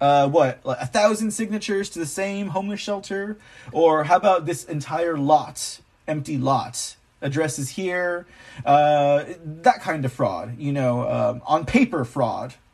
Uh, 0.00 0.28
what, 0.28 0.60
like 0.64 0.78
a 0.80 0.86
thousand 0.86 1.32
signatures 1.32 1.90
to 1.90 1.98
the 1.98 2.06
same 2.06 2.48
homeless 2.48 2.80
shelter? 2.80 3.36
Or 3.72 4.04
how 4.04 4.16
about 4.16 4.46
this 4.46 4.64
entire 4.64 5.16
lot, 5.16 5.80
empty 6.06 6.38
lot? 6.38 6.96
Addresses 7.22 7.68
here, 7.70 8.26
uh, 8.64 9.24
that 9.44 9.82
kind 9.82 10.06
of 10.06 10.12
fraud, 10.12 10.58
you 10.58 10.72
know, 10.72 11.06
um, 11.06 11.42
on 11.44 11.66
paper 11.66 12.06
fraud. 12.06 12.54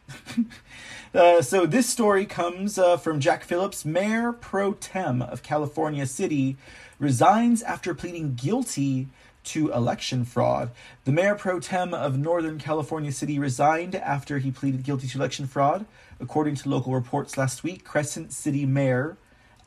Uh, 1.14 1.40
so 1.40 1.64
this 1.64 1.88
story 1.88 2.26
comes 2.26 2.78
uh, 2.78 2.98
from 2.98 3.20
Jack 3.20 3.42
Phillips, 3.42 3.86
Mayor 3.86 4.32
Pro 4.32 4.74
Tem 4.74 5.22
of 5.22 5.42
California 5.42 6.04
City, 6.04 6.58
resigns 6.98 7.62
after 7.62 7.94
pleading 7.94 8.34
guilty 8.34 9.08
to 9.44 9.72
election 9.72 10.24
fraud. 10.24 10.70
The 11.04 11.12
mayor 11.12 11.36
pro 11.36 11.60
tem 11.60 11.94
of 11.94 12.18
Northern 12.18 12.58
California 12.58 13.12
City 13.12 13.38
resigned 13.38 13.94
after 13.94 14.38
he 14.38 14.50
pleaded 14.50 14.82
guilty 14.82 15.06
to 15.08 15.18
election 15.18 15.46
fraud. 15.46 15.86
According 16.20 16.56
to 16.56 16.68
local 16.68 16.94
reports 16.94 17.38
last 17.38 17.62
week, 17.62 17.84
Crescent 17.84 18.32
City 18.32 18.66
Mayor 18.66 19.16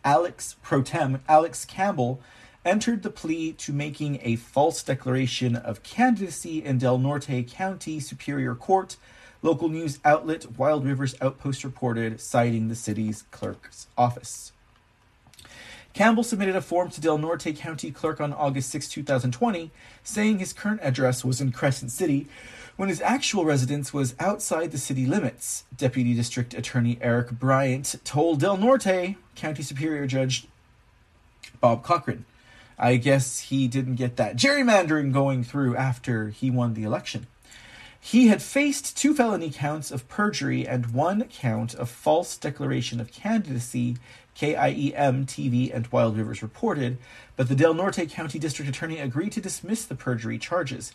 Alex 0.03 0.55
pro 0.61 0.81
tem 0.81 1.21
Alex 1.27 1.65
Campbell 1.65 2.21
entered 2.65 3.03
the 3.03 3.09
plea 3.09 3.53
to 3.53 3.71
making 3.71 4.19
a 4.21 4.35
false 4.35 4.83
declaration 4.83 5.55
of 5.55 5.83
candidacy 5.83 6.63
in 6.63 6.77
Del 6.77 6.97
Norte 6.97 7.47
County 7.47 7.99
Superior 7.99 8.55
Court. 8.55 8.97
Local 9.41 9.69
news 9.69 9.99
outlet 10.03 10.57
Wild 10.57 10.85
Rivers 10.85 11.15
Outpost 11.21 11.63
reported, 11.63 12.19
citing 12.19 12.67
the 12.67 12.75
city's 12.75 13.21
clerk's 13.31 13.87
office. 13.97 14.51
Campbell 15.93 16.23
submitted 16.23 16.55
a 16.55 16.61
form 16.61 16.89
to 16.91 17.01
Del 17.01 17.17
Norte 17.17 17.55
County 17.55 17.91
Clerk 17.91 18.21
on 18.21 18.31
August 18.33 18.69
6, 18.69 18.87
2020, 18.87 19.71
saying 20.03 20.39
his 20.39 20.53
current 20.53 20.79
address 20.83 21.25
was 21.25 21.41
in 21.41 21.51
Crescent 21.51 21.91
City 21.91 22.27
when 22.77 22.89
his 22.89 23.01
actual 23.01 23.43
residence 23.43 23.93
was 23.93 24.15
outside 24.19 24.71
the 24.71 24.77
city 24.77 25.05
limits. 25.05 25.65
Deputy 25.75 26.13
District 26.13 26.53
Attorney 26.53 26.97
Eric 27.01 27.31
Bryant 27.31 27.95
told 28.05 28.39
Del 28.39 28.55
Norte 28.55 29.15
County 29.35 29.63
Superior 29.63 30.07
Judge 30.07 30.47
Bob 31.59 31.83
Cochran. 31.83 32.25
I 32.77 32.95
guess 32.95 33.39
he 33.39 33.67
didn't 33.67 33.95
get 33.95 34.15
that 34.15 34.37
gerrymandering 34.37 35.11
going 35.11 35.43
through 35.43 35.75
after 35.75 36.29
he 36.29 36.49
won 36.49 36.73
the 36.73 36.83
election. 36.83 37.27
He 37.99 38.27
had 38.27 38.41
faced 38.41 38.95
two 38.95 39.13
felony 39.13 39.51
counts 39.51 39.91
of 39.91 40.07
perjury 40.07 40.65
and 40.65 40.93
one 40.93 41.25
count 41.25 41.75
of 41.75 41.89
false 41.89 42.37
declaration 42.37 43.01
of 43.01 43.11
candidacy 43.11 43.97
KIEM 44.39 45.25
TV 45.25 45.69
and 45.73 45.85
Wild 45.87 46.15
Rivers 46.15 46.41
reported, 46.41 46.97
but 47.35 47.49
the 47.49 47.55
Del 47.55 47.73
Norte 47.73 48.09
County 48.09 48.39
District 48.39 48.69
Attorney 48.69 48.97
agreed 48.97 49.33
to 49.33 49.41
dismiss 49.41 49.83
the 49.83 49.95
perjury 49.95 50.37
charges. 50.37 50.93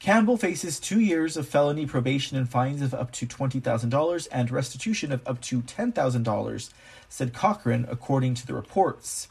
Campbell 0.00 0.36
faces 0.36 0.80
two 0.80 0.98
years 0.98 1.36
of 1.36 1.46
felony 1.46 1.86
probation 1.86 2.36
and 2.36 2.48
fines 2.48 2.82
of 2.82 2.92
up 2.92 3.12
to 3.12 3.26
$20,000 3.26 4.28
and 4.32 4.50
restitution 4.50 5.12
of 5.12 5.20
up 5.24 5.40
to 5.42 5.62
$10,000, 5.62 6.70
said 7.08 7.32
Cochran, 7.32 7.86
according 7.88 8.34
to 8.34 8.44
the 8.44 8.54
reports. 8.54 9.28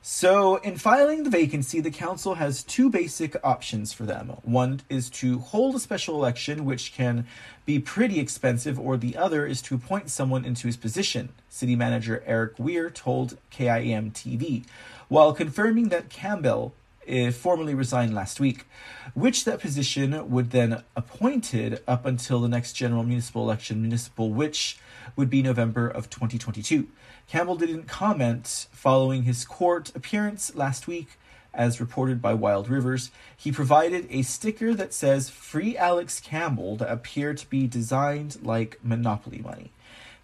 So, 0.00 0.56
in 0.56 0.78
filing 0.78 1.24
the 1.24 1.30
vacancy, 1.30 1.80
the 1.80 1.90
council 1.90 2.36
has 2.36 2.62
two 2.62 2.88
basic 2.88 3.36
options 3.44 3.92
for 3.92 4.04
them. 4.04 4.28
One 4.42 4.80
is 4.88 5.10
to 5.10 5.40
hold 5.40 5.74
a 5.74 5.80
special 5.80 6.14
election, 6.14 6.64
which 6.64 6.92
can 6.94 7.26
be 7.66 7.80
pretty 7.80 8.20
expensive, 8.20 8.78
or 8.78 8.96
the 8.96 9.16
other 9.16 9.44
is 9.44 9.60
to 9.62 9.74
appoint 9.74 10.08
someone 10.10 10.44
into 10.44 10.68
his 10.68 10.76
position, 10.76 11.30
City 11.48 11.74
Manager 11.74 12.22
Eric 12.26 12.58
Wier 12.58 12.90
told 12.90 13.38
KIEM 13.50 14.12
TV, 14.12 14.64
while 15.08 15.32
confirming 15.32 15.88
that 15.88 16.10
Campbell 16.10 16.74
uh, 17.10 17.32
formally 17.32 17.74
resigned 17.74 18.14
last 18.14 18.38
week, 18.38 18.66
which 19.14 19.44
that 19.44 19.60
position 19.60 20.30
would 20.30 20.52
then 20.52 20.84
appointed 20.94 21.82
up 21.88 22.06
until 22.06 22.40
the 22.40 22.48
next 22.48 22.74
general 22.74 23.02
municipal 23.02 23.42
election, 23.42 23.82
municipal 23.82 24.30
which 24.30 24.78
would 25.16 25.28
be 25.28 25.42
November 25.42 25.88
of 25.88 26.08
2022. 26.08 26.86
Campbell 27.28 27.56
didn't 27.56 27.84
comment 27.84 28.68
following 28.72 29.24
his 29.24 29.44
court 29.44 29.94
appearance 29.94 30.54
last 30.54 30.86
week, 30.86 31.18
as 31.52 31.78
reported 31.78 32.22
by 32.22 32.32
Wild 32.32 32.70
Rivers. 32.70 33.10
He 33.36 33.52
provided 33.52 34.06
a 34.08 34.22
sticker 34.22 34.72
that 34.74 34.94
says 34.94 35.28
Free 35.28 35.76
Alex 35.76 36.20
Campbell 36.20 36.76
that 36.76 36.90
appeared 36.90 37.36
to 37.38 37.50
be 37.50 37.66
designed 37.66 38.38
like 38.42 38.78
Monopoly 38.82 39.40
money. 39.40 39.72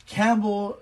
Campbell 0.06 0.78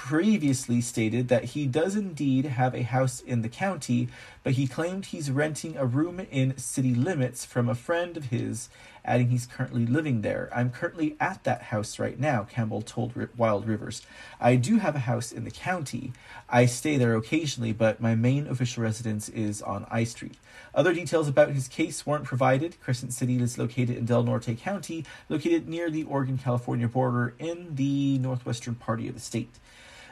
previously 0.00 0.80
stated 0.80 1.28
that 1.28 1.44
he 1.44 1.66
does 1.66 1.94
indeed 1.94 2.46
have 2.46 2.74
a 2.74 2.82
house 2.82 3.20
in 3.20 3.42
the 3.42 3.50
county, 3.50 4.08
but 4.42 4.54
he 4.54 4.66
claimed 4.66 5.04
he's 5.04 5.30
renting 5.30 5.76
a 5.76 5.84
room 5.84 6.18
in 6.18 6.56
city 6.56 6.94
limits 6.94 7.44
from 7.44 7.68
a 7.68 7.74
friend 7.74 8.16
of 8.16 8.24
his 8.24 8.70
adding 9.04 9.28
he's 9.28 9.46
currently 9.46 9.84
living 9.84 10.22
there. 10.22 10.48
I'm 10.54 10.70
currently 10.70 11.16
at 11.20 11.44
that 11.44 11.64
house 11.64 11.98
right 11.98 12.18
now, 12.18 12.44
Campbell 12.44 12.82
told 12.82 13.12
Wild 13.36 13.66
Rivers. 13.66 14.02
I 14.40 14.56
do 14.56 14.78
have 14.78 14.94
a 14.94 15.00
house 15.00 15.32
in 15.32 15.44
the 15.44 15.50
county. 15.50 16.12
I 16.48 16.66
stay 16.66 16.96
there 16.96 17.14
occasionally, 17.14 17.72
but 17.72 18.00
my 18.00 18.14
main 18.14 18.46
official 18.46 18.82
residence 18.82 19.28
is 19.28 19.60
on 19.62 19.86
I 19.90 20.04
Street. 20.04 20.36
Other 20.74 20.94
details 20.94 21.28
about 21.28 21.50
his 21.50 21.68
case 21.68 22.06
weren't 22.06 22.24
provided. 22.24 22.80
Crescent 22.80 23.12
City 23.12 23.40
is 23.40 23.58
located 23.58 23.96
in 23.96 24.06
Del 24.06 24.22
Norte 24.22 24.56
County, 24.58 25.04
located 25.28 25.68
near 25.68 25.90
the 25.90 26.04
Oregon 26.04 26.38
California 26.38 26.88
border 26.88 27.34
in 27.38 27.74
the 27.74 28.18
northwestern 28.18 28.74
part 28.74 29.00
of 29.00 29.14
the 29.14 29.20
state. 29.20 29.58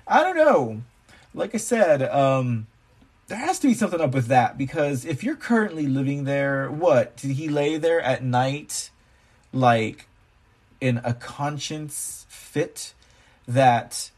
I 0.08 0.22
don't 0.22 0.36
know. 0.36 0.82
Like 1.34 1.54
I 1.54 1.58
said, 1.58 2.02
um, 2.02 2.66
there 3.28 3.38
has 3.38 3.58
to 3.60 3.68
be 3.68 3.74
something 3.74 4.00
up 4.00 4.14
with 4.14 4.26
that 4.26 4.56
because 4.56 5.04
if 5.04 5.22
you're 5.22 5.36
currently 5.36 5.86
living 5.86 6.24
there, 6.24 6.70
what 6.70 7.16
did 7.16 7.32
he 7.32 7.48
lay 7.48 7.76
there 7.76 8.00
at 8.00 8.24
night, 8.24 8.90
like 9.52 10.06
in 10.80 11.00
a 11.04 11.12
conscience 11.12 12.26
fit 12.28 12.94
that 13.46 14.10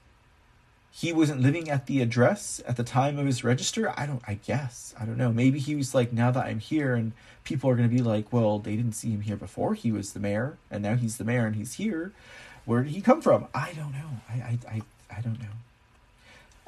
he 0.93 1.13
wasn't 1.13 1.41
living 1.41 1.69
at 1.69 1.87
the 1.87 2.01
address 2.01 2.63
at 2.69 2.77
the 2.77 2.85
time 2.85 3.19
of 3.19 3.27
his 3.27 3.43
register? 3.43 3.93
I 3.97 4.07
don't. 4.07 4.23
I 4.29 4.35
guess 4.35 4.95
I 4.99 5.05
don't 5.05 5.19
know. 5.19 5.33
Maybe 5.33 5.59
he 5.59 5.75
was 5.75 5.93
like, 5.93 6.13
now 6.13 6.31
that 6.31 6.47
I'm 6.47 6.61
here, 6.61 6.95
and 6.95 7.13
people 7.43 7.69
are 7.69 7.75
going 7.75 7.89
to 7.91 7.95
be 7.95 8.03
like, 8.03 8.33
well, 8.33 8.61
they 8.61 8.77
didn't 8.77 8.93
see 8.95 9.11
him 9.11 9.23
here 9.23 9.37
before. 9.37 9.75
He 9.75 9.91
was 9.91 10.13
the 10.13 10.21
mayor, 10.21 10.57
and 10.71 10.85
now 10.85 10.95
he's 10.95 11.17
the 11.17 11.25
mayor, 11.25 11.47
and 11.47 11.57
he's 11.57 11.75
here. 11.75 12.13
Where 12.65 12.85
did 12.85 12.93
he 12.93 13.01
come 13.01 13.23
from? 13.23 13.49
I 13.53 13.73
don't 13.73 13.93
know. 13.93 14.21
I 14.29 14.35
I 14.35 14.59
I, 14.69 14.83
I 15.17 15.21
don't 15.21 15.41
know. 15.41 15.47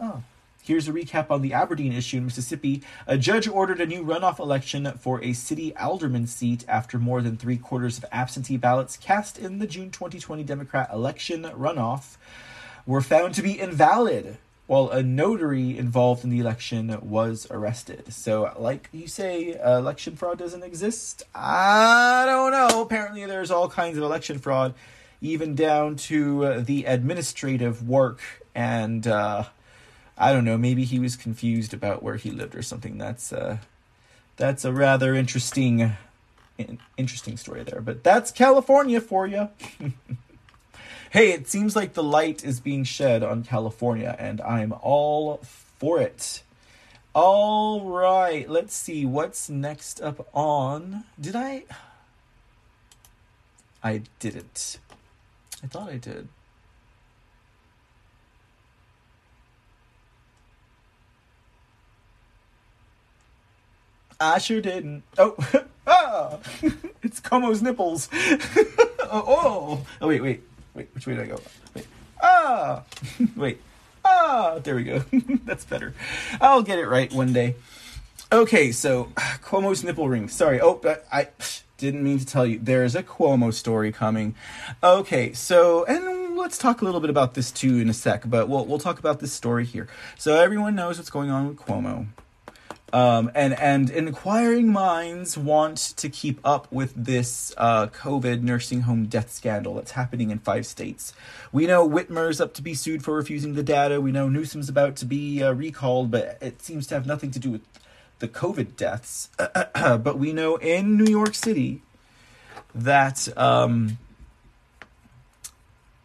Oh. 0.03 0.23
Here's 0.65 0.87
a 0.87 0.93
recap 0.93 1.31
on 1.31 1.43
the 1.43 1.55
Aberdeen 1.55 1.93
issue 1.93 2.19
in 2.19 2.27
Mississippi. 2.27 2.83
A 3.07 3.19
judge 3.19 3.49
ordered 3.49 3.81
a 3.81 3.87
new 3.87 4.05
runoff 4.05 4.39
election 4.39 4.93
for 4.99 5.23
a 5.23 5.33
city 5.33 5.74
alderman 5.77 6.27
seat 6.27 6.65
after 6.69 6.99
more 6.99 7.20
than 7.20 7.37
three 7.37 7.57
quarters 7.57 7.99
of 7.99 8.05
absentee 8.12 8.57
ballots 8.57 8.97
cast 8.97 9.39
in 9.39 9.59
the 9.59 9.66
June 9.66 9.91
2020 9.91 10.45
Democrat 10.45 10.89
election 10.93 11.43
runoff 11.45 12.16
were 12.85 13.01
found 13.01 13.35
to 13.35 13.43
be 13.43 13.59
invalid, 13.59 14.39
while 14.69 14.89
a 14.91 15.03
notary 15.03 15.77
involved 15.77 16.23
in 16.23 16.31
the 16.31 16.41
election 16.41 16.97
was 17.01 17.47
arrested. 17.51 18.12
So, 18.12 18.53
like 18.57 18.89
you 18.93 19.09
say, 19.09 19.59
uh, 19.59 19.79
election 19.79 20.15
fraud 20.15 20.39
doesn't 20.39 20.62
exist? 20.62 21.24
I 21.35 22.24
don't 22.27 22.53
know. 22.53 22.83
Apparently, 22.83 23.24
there's 23.27 23.51
all 23.51 23.69
kinds 23.69 23.99
of 23.99 24.05
election 24.05 24.39
fraud, 24.39 24.74
even 25.20 25.57
down 25.57 25.97
to 25.97 26.45
uh, 26.45 26.61
the 26.61 26.85
administrative 26.85 27.89
work 27.89 28.20
and. 28.55 29.09
Uh, 29.09 29.45
I 30.16 30.32
don't 30.32 30.44
know. 30.44 30.59
Maybe 30.59 30.84
he 30.84 30.98
was 30.98 31.16
confused 31.16 31.72
about 31.72 32.02
where 32.02 32.16
he 32.16 32.30
lived 32.30 32.55
or 32.55 32.62
something. 32.62 32.98
That's 32.98 33.32
uh, 33.32 33.59
that's 34.36 34.64
a 34.64 34.72
rather 34.72 35.14
interesting, 35.14 35.93
interesting 36.97 37.36
story 37.36 37.64
there. 37.64 37.80
But 37.80 38.05
that's 38.05 38.30
California 38.30 39.01
for 39.01 39.26
you. 39.26 39.48
hey, 41.10 41.32
it 41.32 41.48
seems 41.48 41.74
like 41.74 41.94
the 41.94 42.02
light 42.02 42.44
is 42.44 42.60
being 42.60 42.84
shed 42.84 43.22
on 43.22 43.43
California, 43.44 44.16
and 44.18 44.40
I'm 44.40 44.72
all 44.80 45.39
for 45.78 46.01
it. 46.01 46.43
All 47.14 47.82
right, 47.82 48.48
let's 48.48 48.74
see 48.74 49.05
what's 49.05 49.51
next 49.51 50.01
up 50.01 50.28
on. 50.34 51.05
Did 51.20 51.36
I? 51.36 51.64
I 53.82 54.02
didn't. 54.18 54.78
I 55.62 55.66
thought 55.66 55.90
I 55.90 55.97
did. 55.97 56.28
I 64.23 64.39
sure 64.39 64.61
didn't. 64.61 65.03
Oh, 65.19 65.35
ah, 65.86 66.39
it's 67.03 67.20
Cuomo's 67.20 67.61
nipples. 67.61 68.09
oh, 68.15 69.07
oh, 69.11 69.86
oh, 70.01 70.09
wait, 70.09 70.23
wait, 70.23 70.43
wait. 70.74 70.89
Which 70.94 71.07
way 71.07 71.16
did 71.16 71.24
I 71.24 71.27
go? 71.27 71.40
Wait, 71.74 71.86
ah, 72.23 72.82
wait, 73.36 73.61
ah. 74.05 74.61
There 74.62 74.77
we 74.77 74.85
go. 74.85 75.05
That's 75.44 75.65
better. 75.65 75.93
I'll 76.40 76.62
get 76.62 76.78
it 76.78 76.86
right 76.86 77.12
one 77.12 77.32
day. 77.32 77.57
Okay, 78.31 78.70
so 78.70 79.05
Cuomo's 79.16 79.82
nipple 79.82 80.09
ring. 80.09 80.28
Sorry. 80.28 80.61
Oh, 80.61 80.81
I 81.12 81.28
didn't 81.78 82.05
mean 82.05 82.20
to 82.20 82.27
tell 82.27 82.47
you. 82.47 82.61
There's 82.62 82.94
a 82.94 83.03
Cuomo 83.03 83.53
story 83.53 83.90
coming. 83.90 84.36
Okay, 84.85 85.32
so 85.32 85.85
and 85.86 86.36
let's 86.36 86.59
talk 86.59 86.81
a 86.81 86.85
little 86.85 87.01
bit 87.01 87.11
about 87.11 87.35
this 87.35 87.51
too 87.51 87.78
in 87.78 87.89
a 87.89 87.94
sec, 87.94 88.23
but 88.31 88.49
we'll 88.49 88.65
we'll 88.66 88.78
talk 88.78 89.01
about 89.01 89.19
this 89.19 89.32
story 89.32 89.65
here. 89.65 89.89
So 90.16 90.36
everyone 90.36 90.77
knows 90.77 90.99
what's 90.99 91.11
going 91.11 91.31
on 91.31 91.49
with 91.49 91.57
Cuomo. 91.57 92.07
Um, 92.93 93.31
and 93.35 93.59
and 93.59 93.89
inquiring 93.89 94.70
minds 94.70 95.39
want 95.39 95.78
to 95.97 96.10
keep 96.10 96.39
up 96.44 96.70
with 96.70 96.93
this 96.94 97.55
uh, 97.56 97.86
COVID 97.86 98.43
nursing 98.43 98.82
home 98.82 99.06
death 99.06 99.32
scandal 99.32 99.77
that's 99.77 99.93
happening 99.93 100.31
in 100.31 100.40
five 100.40 100.66
states. 100.66 101.14
We 101.52 101.66
know 101.66 101.89
Whitmer's 101.89 102.39
up 102.39 102.52
to 102.55 102.62
be 102.62 102.74
sued 102.74 103.02
for 103.02 103.14
refusing 103.14 103.55
the 103.55 103.62
data. 103.62 103.98
We 104.01 104.12
know 104.12 104.28
Newsom's 104.28 104.69
about 104.69 104.97
to 104.97 105.06
be 105.06 105.43
uh, 105.43 105.52
recalled, 105.52 106.10
but 106.10 106.36
it 106.43 106.60
seems 106.60 106.86
to 106.89 106.94
have 106.94 107.06
nothing 107.06 107.31
to 107.31 107.39
do 107.39 107.51
with 107.51 107.62
the 108.19 108.28
COVID 108.28 108.77
deaths. 108.77 109.31
but 109.39 110.19
we 110.19 110.35
know 110.35 110.56
in 110.56 110.98
New 110.98 111.10
York 111.10 111.35
City 111.35 111.81
that 112.74 113.27
um, 113.39 113.97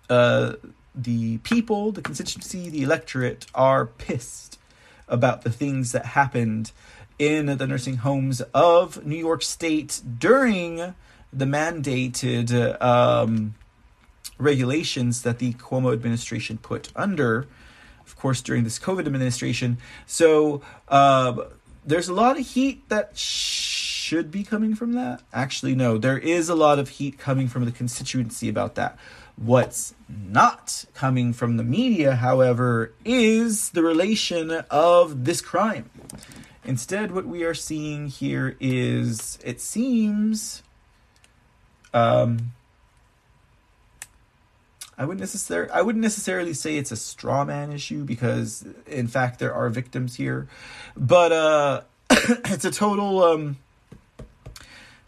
uh, 0.09 0.53
the 0.95 1.38
people, 1.39 1.91
the 1.91 2.01
constituency, 2.01 2.69
the 2.69 2.81
electorate 2.81 3.45
are 3.53 3.85
pissed 3.85 4.47
about 5.07 5.43
the 5.43 5.51
things 5.51 5.91
that 5.91 6.05
happened 6.07 6.71
in 7.19 7.57
the 7.57 7.67
nursing 7.67 7.97
homes 7.97 8.41
of 8.53 9.05
New 9.05 9.17
York 9.17 9.41
State 9.41 10.01
during 10.19 10.93
the 11.34 11.45
mandated 11.45 12.81
um, 12.81 13.55
regulations 14.38 15.23
that 15.23 15.39
the 15.39 15.53
Cuomo 15.53 15.93
administration 15.93 16.57
put 16.57 16.89
under, 16.95 17.47
of 18.05 18.15
course, 18.15 18.41
during 18.41 18.63
this 18.63 18.77
COVID 18.79 19.05
administration. 19.07 19.77
So 20.05 20.61
uh, 20.88 21.43
there's 21.85 22.07
a 22.07 22.13
lot 22.13 22.39
of 22.39 22.45
heat 22.45 22.88
that 22.89 23.17
should 23.17 24.31
be 24.31 24.43
coming 24.43 24.75
from 24.75 24.93
that. 24.93 25.21
Actually, 25.34 25.75
no, 25.75 25.97
there 25.97 26.17
is 26.17 26.49
a 26.49 26.55
lot 26.55 26.79
of 26.79 26.89
heat 26.89 27.17
coming 27.17 27.47
from 27.47 27.65
the 27.65 27.71
constituency 27.71 28.47
about 28.47 28.75
that. 28.75 28.97
What's 29.38 29.93
not 30.09 30.85
coming 30.93 31.31
from 31.31 31.57
the 31.57 31.64
media, 31.64 32.15
however, 32.15 32.93
is 33.05 33.69
the 33.69 33.84
relation 33.84 34.51
of 34.72 35.26
this 35.26 35.41
crime. 35.41 35.89
Instead, 36.65 37.11
what 37.11 37.26
we 37.26 37.43
are 37.43 37.53
seeing 37.53 38.07
here 38.07 38.57
is 38.59 39.38
it 39.43 39.61
seems 39.61 40.64
um, 41.93 42.51
I 44.97 45.05
wouldn't 45.05 45.19
necessarily 45.19 45.69
I 45.72 45.81
wouldn't 45.81 46.01
necessarily 46.01 46.53
say 46.53 46.77
it's 46.77 46.91
a 46.91 46.95
straw 46.95 47.45
man 47.45 47.72
issue 47.72 48.03
because 48.03 48.65
in 48.88 49.07
fact 49.07 49.39
there 49.39 49.53
are 49.53 49.69
victims 49.69 50.15
here, 50.15 50.47
but 50.95 51.31
uh, 51.31 51.81
it's 52.09 52.65
a 52.65 52.72
total 52.72 53.23
um, 53.23 53.57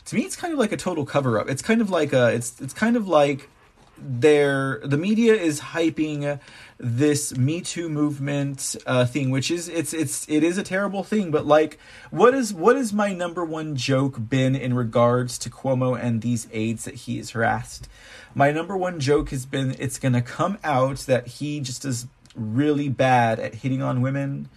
to 0.06 0.16
me 0.16 0.22
it's 0.22 0.36
kind 0.36 0.54
of 0.54 0.60
like 0.60 0.72
a 0.72 0.78
total 0.78 1.06
cover 1.06 1.40
up. 1.40 1.50
It's 1.50 1.64
kind 1.64 1.82
of 1.82 1.90
like 1.90 2.14
a 2.14 2.28
it's 2.28 2.62
it's 2.62 2.74
kind 2.74 2.96
of 2.96 3.08
like 3.08 3.50
there 4.02 4.80
the 4.84 4.98
media 4.98 5.34
is 5.34 5.60
hyping 5.60 6.40
this 6.78 7.38
me 7.38 7.62
too 7.62 7.90
movement 7.90 8.76
uh, 8.86 9.06
thing 9.06 9.30
which 9.30 9.52
is 9.52 9.68
it's 9.68 9.94
it's 9.94 10.28
it 10.30 10.44
is 10.44 10.58
a 10.58 10.64
terrible 10.64 11.04
thing 11.04 11.30
but 11.32 11.46
like 11.46 11.78
what 12.10 12.34
is 12.34 12.54
what 12.54 12.76
is 12.76 12.94
my 12.94 13.14
number 13.14 13.44
one 13.44 13.76
joke 13.76 14.18
been 14.30 14.56
in 14.56 14.74
regards 14.74 15.38
to 15.38 15.50
cuomo 15.50 16.00
and 16.00 16.22
these 16.22 16.48
aides 16.52 16.86
that 16.86 16.96
he 16.96 17.18
has 17.18 17.32
harassed? 17.32 17.90
My 18.34 18.52
number 18.52 18.78
one 18.78 19.00
joke 19.00 19.30
has 19.30 19.46
been 19.46 19.76
it's 19.80 20.00
gonna 20.00 20.22
come 20.22 20.58
out 20.64 21.00
that 21.00 21.28
he 21.28 21.60
just 21.60 21.86
is 21.86 22.08
really 22.36 22.90
bad 22.90 23.40
at 23.40 23.56
hitting 23.56 23.82
on 23.82 24.02
women 24.02 24.50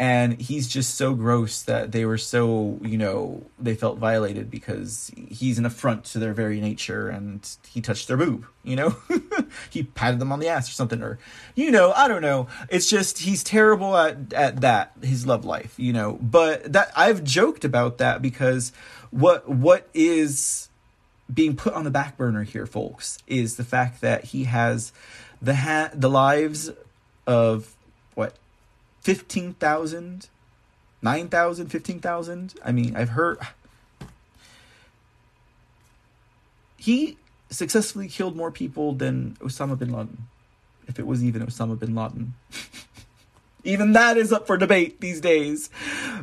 and 0.00 0.40
he's 0.40 0.66
just 0.66 0.94
so 0.94 1.14
gross 1.14 1.60
that 1.62 1.92
they 1.92 2.06
were 2.06 2.16
so 2.16 2.78
you 2.80 2.96
know 2.96 3.44
they 3.58 3.74
felt 3.74 3.98
violated 3.98 4.50
because 4.50 5.12
he's 5.28 5.58
an 5.58 5.66
affront 5.66 6.04
to 6.04 6.18
their 6.18 6.32
very 6.32 6.58
nature 6.58 7.10
and 7.10 7.56
he 7.68 7.80
touched 7.82 8.08
their 8.08 8.16
boob 8.16 8.46
you 8.64 8.76
know? 8.76 8.96
He 9.70 9.82
patted 9.82 10.20
them 10.20 10.32
on 10.32 10.38
the 10.38 10.48
ass 10.48 10.68
or 10.68 10.72
something 10.72 11.02
or 11.02 11.18
you 11.54 11.70
know 11.70 11.92
i 11.92 12.08
don't 12.08 12.22
know. 12.22 12.48
It's 12.68 12.88
just 12.88 13.18
he's 13.18 13.44
terrible 13.44 13.96
at 13.96 14.32
at 14.32 14.62
that 14.62 14.92
his 15.02 15.26
love 15.26 15.44
life 15.44 15.74
you 15.78 15.92
know? 15.92 16.18
But 16.20 16.72
that 16.72 16.90
i've 16.96 17.22
joked 17.22 17.64
about 17.64 17.98
that 17.98 18.22
because 18.22 18.72
what 19.10 19.48
what 19.48 19.88
is 19.92 20.68
being 21.32 21.54
put 21.56 21.74
on 21.74 21.84
the 21.84 21.90
back 21.90 22.16
burner 22.16 22.42
here 22.42 22.66
folks 22.66 23.18
is 23.26 23.56
the 23.56 23.64
fact 23.64 24.00
that 24.00 24.24
he 24.24 24.44
has 24.44 24.92
the 25.42 25.56
ha- 25.56 25.90
the 25.94 26.10
lives 26.10 26.70
of 27.26 27.74
15,000, 29.00 30.28
9,000, 31.02 31.66
15,000. 31.66 32.54
I 32.64 32.72
mean, 32.72 32.96
I've 32.96 33.10
heard. 33.10 33.38
He 36.76 37.16
successfully 37.50 38.08
killed 38.08 38.36
more 38.36 38.50
people 38.50 38.92
than 38.92 39.36
Osama 39.40 39.78
bin 39.78 39.92
Laden, 39.92 40.28
if 40.86 40.98
it 40.98 41.06
was 41.06 41.22
even 41.22 41.44
Osama 41.44 41.78
bin 41.78 41.94
Laden. 41.94 42.34
even 43.64 43.92
that 43.92 44.16
is 44.16 44.32
up 44.32 44.46
for 44.46 44.56
debate 44.56 45.00
these 45.00 45.20
days. 45.20 45.70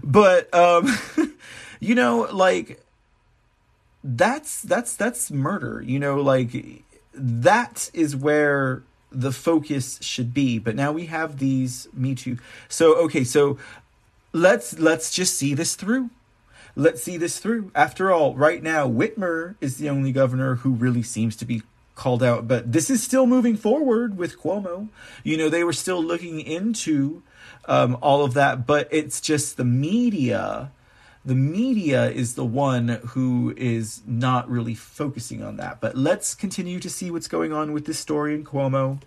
But, 0.04 0.54
um, 0.54 0.98
you 1.80 1.96
know, 1.96 2.28
like, 2.32 2.82
that's 4.04 4.62
that's 4.62 4.96
that's 4.96 5.32
murder. 5.32 5.84
You 5.86 6.00
know, 6.00 6.22
like 6.22 6.84
that 7.14 7.90
is 7.94 8.16
where 8.16 8.84
the 9.12 9.32
focus 9.32 10.00
should 10.02 10.34
be. 10.34 10.60
But 10.60 10.76
now 10.76 10.92
we 10.92 11.06
have 11.08 11.40
these 11.40 11.88
Me 11.94 12.16
Too. 12.16 12.38
So 12.70 12.96
okay, 13.06 13.24
so 13.24 13.58
let's 14.34 14.78
let's 14.80 15.14
just 15.14 15.36
see 15.36 15.54
this 15.54 15.76
through. 15.76 16.10
Let's 16.76 17.02
see 17.02 17.18
this 17.18 17.40
through. 17.40 17.72
After 17.74 18.12
all, 18.12 18.36
right 18.36 18.62
now 18.62 18.88
Whitmer 18.88 19.56
is 19.60 19.78
the 19.78 19.90
only 19.90 20.12
governor 20.12 20.56
who 20.56 20.72
really 20.72 21.04
seems 21.04 21.36
to 21.38 21.46
be 21.46 21.64
called 21.96 22.22
out, 22.22 22.48
but 22.48 22.72
this 22.72 22.90
is 22.90 23.02
still 23.02 23.26
moving 23.26 23.58
forward 23.58 24.18
with 24.18 24.40
Cuomo. 24.40 24.90
You 25.24 25.36
know, 25.36 25.50
they 25.50 25.64
were 25.64 25.74
still 25.74 26.02
looking 26.04 26.40
into 26.40 27.24
um, 27.66 27.98
all 28.02 28.24
of 28.24 28.36
that, 28.36 28.68
but 28.68 28.88
it's 28.92 29.20
just 29.20 29.58
the 29.58 29.66
media. 29.66 30.72
The 31.28 31.36
media 31.36 32.10
is 32.10 32.36
the 32.36 32.46
one 32.46 32.88
who 33.08 33.54
is 33.58 34.02
not 34.08 34.50
really 34.50 34.74
focusing 34.74 35.44
on 35.44 35.58
that. 35.58 35.82
But 35.82 35.98
let's 35.98 36.34
continue 36.34 36.80
to 36.80 36.90
see 36.90 37.12
what's 37.12 37.28
going 37.28 37.52
on 37.52 37.74
with 37.74 37.84
this 37.84 38.00
story 38.00 38.34
in 38.34 38.46
Cuomo 38.46 39.02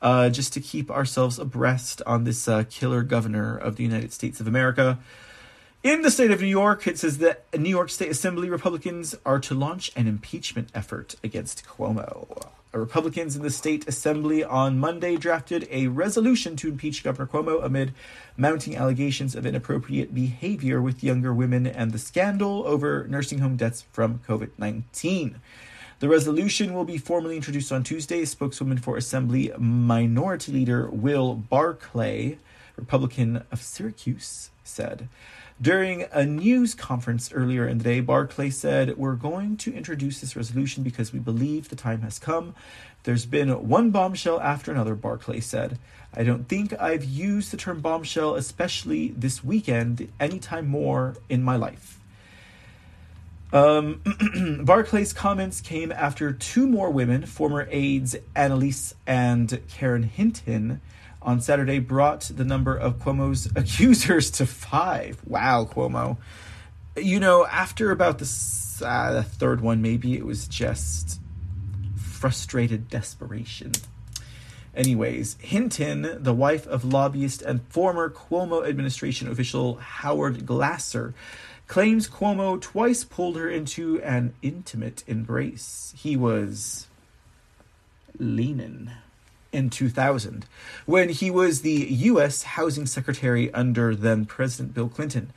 uh, 0.00 0.30
just 0.30 0.54
to 0.54 0.60
keep 0.60 0.90
ourselves 0.90 1.38
abreast 1.38 2.00
on 2.06 2.24
this 2.24 2.48
uh, 2.48 2.64
killer 2.70 3.02
governor 3.02 3.58
of 3.58 3.76
the 3.76 3.82
United 3.82 4.10
States 4.10 4.40
of 4.40 4.46
America. 4.46 4.98
In 5.84 6.00
the 6.00 6.10
state 6.10 6.30
of 6.30 6.40
New 6.40 6.46
York, 6.46 6.86
it 6.86 6.98
says 6.98 7.18
that 7.18 7.44
New 7.54 7.68
York 7.68 7.90
State 7.90 8.10
Assembly 8.10 8.48
Republicans 8.48 9.14
are 9.26 9.38
to 9.40 9.54
launch 9.54 9.92
an 9.94 10.08
impeachment 10.08 10.70
effort 10.74 11.16
against 11.22 11.66
Cuomo. 11.66 12.48
Republicans 12.72 13.36
in 13.36 13.42
the 13.42 13.50
state 13.50 13.86
assembly 13.86 14.42
on 14.42 14.78
Monday 14.78 15.16
drafted 15.16 15.68
a 15.70 15.88
resolution 15.88 16.56
to 16.56 16.68
impeach 16.68 17.04
Governor 17.04 17.26
Cuomo 17.26 17.62
amid 17.62 17.92
mounting 18.34 18.74
allegations 18.74 19.34
of 19.34 19.44
inappropriate 19.44 20.14
behavior 20.14 20.80
with 20.80 21.04
younger 21.04 21.34
women 21.34 21.66
and 21.66 21.92
the 21.92 21.98
scandal 21.98 22.66
over 22.66 23.06
nursing 23.06 23.40
home 23.40 23.56
deaths 23.56 23.84
from 23.92 24.20
COVID 24.26 24.52
19. 24.56 25.38
The 25.98 26.08
resolution 26.08 26.72
will 26.72 26.86
be 26.86 26.96
formally 26.96 27.36
introduced 27.36 27.70
on 27.70 27.84
Tuesday. 27.84 28.24
Spokeswoman 28.24 28.78
for 28.78 28.96
Assembly 28.96 29.52
Minority 29.58 30.50
Leader 30.50 30.88
Will 30.88 31.34
Barclay, 31.34 32.38
Republican 32.78 33.44
of 33.52 33.60
Syracuse, 33.60 34.48
said. 34.64 35.10
During 35.62 36.06
a 36.10 36.26
news 36.26 36.74
conference 36.74 37.32
earlier 37.32 37.66
in 37.68 37.78
the 37.78 37.84
day, 37.84 38.00
Barclay 38.00 38.50
said, 38.50 38.96
We're 38.96 39.14
going 39.14 39.56
to 39.58 39.72
introduce 39.72 40.20
this 40.20 40.34
resolution 40.34 40.82
because 40.82 41.12
we 41.12 41.20
believe 41.20 41.68
the 41.68 41.76
time 41.76 42.02
has 42.02 42.18
come. 42.18 42.54
There's 43.04 43.24
been 43.24 43.68
one 43.68 43.90
bombshell 43.90 44.40
after 44.40 44.72
another, 44.72 44.96
Barclay 44.96 45.40
said. 45.40 45.78
I 46.12 46.24
don't 46.24 46.48
think 46.48 46.78
I've 46.80 47.04
used 47.04 47.52
the 47.52 47.56
term 47.56 47.80
bombshell, 47.80 48.34
especially 48.34 49.08
this 49.08 49.44
weekend, 49.44 50.10
any 50.18 50.40
time 50.40 50.66
more 50.66 51.14
in 51.28 51.44
my 51.44 51.56
life. 51.56 52.00
Um, 53.52 54.00
Barclay's 54.64 55.12
comments 55.12 55.60
came 55.60 55.92
after 55.92 56.32
two 56.32 56.66
more 56.66 56.90
women, 56.90 57.26
former 57.26 57.68
aides 57.70 58.16
Ana 58.34 58.56
Liss 58.56 58.94
and 59.06 59.60
Karen 59.68 60.02
Hinton, 60.02 60.80
on 61.24 61.40
Saturday 61.40 61.78
brought 61.78 62.22
the 62.22 62.44
number 62.44 62.76
of 62.76 62.98
Cuomo's 62.98 63.46
accusers 63.56 64.30
to 64.32 64.46
five. 64.46 65.20
Wow, 65.26 65.68
Cuomo. 65.70 66.18
You 66.96 67.18
know, 67.18 67.46
after 67.46 67.90
about 67.90 68.18
the, 68.18 68.84
uh, 68.84 69.12
the 69.14 69.22
third 69.22 69.60
one, 69.60 69.82
maybe 69.82 70.14
it 70.14 70.24
was 70.24 70.46
just 70.46 71.20
frustrated 71.96 72.88
desperation. 72.88 73.72
Anyways, 74.76 75.36
Hinton, 75.40 76.22
the 76.22 76.34
wife 76.34 76.66
of 76.66 76.84
lobbyist 76.84 77.42
and 77.42 77.62
former 77.68 78.10
Cuomo 78.10 78.66
administration 78.66 79.28
official 79.28 79.76
Howard 79.76 80.44
Glaser, 80.46 81.14
claims 81.66 82.08
Cuomo 82.08 82.60
twice 82.60 83.04
pulled 83.04 83.36
her 83.36 83.48
into 83.48 84.00
an 84.02 84.34
intimate 84.42 85.04
embrace. 85.06 85.94
He 85.96 86.16
was 86.16 86.88
leaning 88.18 88.90
in 89.54 89.70
2000 89.70 90.46
when 90.84 91.08
he 91.08 91.30
was 91.30 91.60
the 91.60 91.86
U.S. 92.10 92.42
Housing 92.42 92.86
Secretary 92.86 93.52
under 93.54 93.94
then 93.94 94.26
President 94.26 94.74
Bill 94.74 94.88
Clinton. 94.88 95.32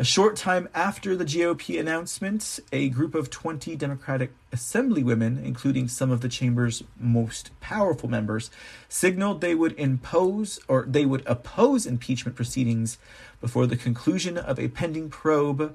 A 0.00 0.04
short 0.04 0.36
time 0.36 0.68
after 0.74 1.16
the 1.16 1.24
GOP 1.24 1.78
announcement, 1.78 2.60
a 2.72 2.88
group 2.88 3.16
of 3.16 3.30
20 3.30 3.74
Democratic 3.74 4.32
Assemblywomen, 4.52 5.44
including 5.44 5.88
some 5.88 6.12
of 6.12 6.20
the 6.20 6.28
chamber's 6.28 6.84
most 7.00 7.50
powerful 7.60 8.08
members, 8.08 8.48
signaled 8.88 9.40
they 9.40 9.56
would 9.56 9.72
impose 9.72 10.60
or 10.68 10.86
they 10.88 11.04
would 11.04 11.26
oppose 11.26 11.84
impeachment 11.84 12.36
proceedings 12.36 12.96
before 13.40 13.66
the 13.66 13.76
conclusion 13.76 14.38
of 14.38 14.58
a 14.58 14.68
pending 14.68 15.10
probe 15.10 15.74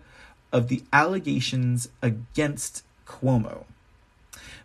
of 0.54 0.70
the 0.70 0.84
allegations 0.94 1.90
against 2.02 2.84
Cuomo. 3.06 3.66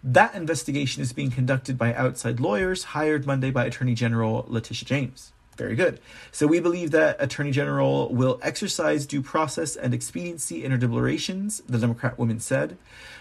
That 0.03 0.35
investigation 0.35 1.03
is 1.03 1.13
being 1.13 1.31
conducted 1.31 1.77
by 1.77 1.95
outside 1.95 2.41
lawyers 2.41 2.85
hired 2.85 3.27
Monday 3.27 3.51
by 3.51 3.65
Attorney 3.65 3.95
General 3.95 4.45
Letitia 4.49 4.87
James. 4.87 5.33
Very 5.57 5.75
good. 5.75 5.99
So 6.31 6.47
we 6.47 6.61
believe 6.61 6.93
that 6.93 7.17
Attorney 7.19 7.51
General 7.51 8.15
will 8.15 8.39
exercise 8.43 9.07
due 9.07 9.23
process 9.23 9.75
and 9.75 9.93
expediency 9.93 10.65
in 10.65 10.71
her 10.71 10.79
deliberations, 10.79 11.61
the 11.69 11.79
Democrat 11.79 12.17
woman 12.17 12.39
said. 12.39 12.79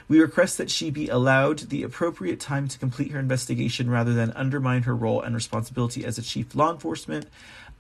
We 0.08 0.22
request 0.22 0.60
that 0.60 0.70
she 0.70 0.92
be 0.92 1.10
allowed 1.10 1.58
the 1.58 1.82
appropriate 1.82 2.40
time 2.40 2.68
to 2.68 2.78
complete 2.78 3.12
her 3.12 3.20
investigation 3.20 3.90
rather 3.90 4.14
than 4.14 4.32
undermine 4.34 4.84
her 4.84 4.96
role 4.96 5.20
and 5.20 5.34
responsibility 5.34 6.06
as 6.06 6.20
a 6.20 6.22
chief 6.22 6.54
law 6.54 6.72
enforcement 6.72 7.26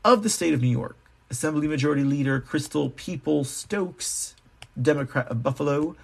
of 0.03 0.23
the 0.23 0.29
state 0.29 0.55
of 0.55 0.61
New 0.61 0.67
York. 0.69 0.97
Assembly 1.29 1.67
Majority 1.67 2.03
Leader 2.03 2.39
Crystal 2.39 2.89
Peoples-Stokes, 2.89 4.33
Democrat 4.81 5.27
of 5.27 5.43
Buffalo, 5.43 5.95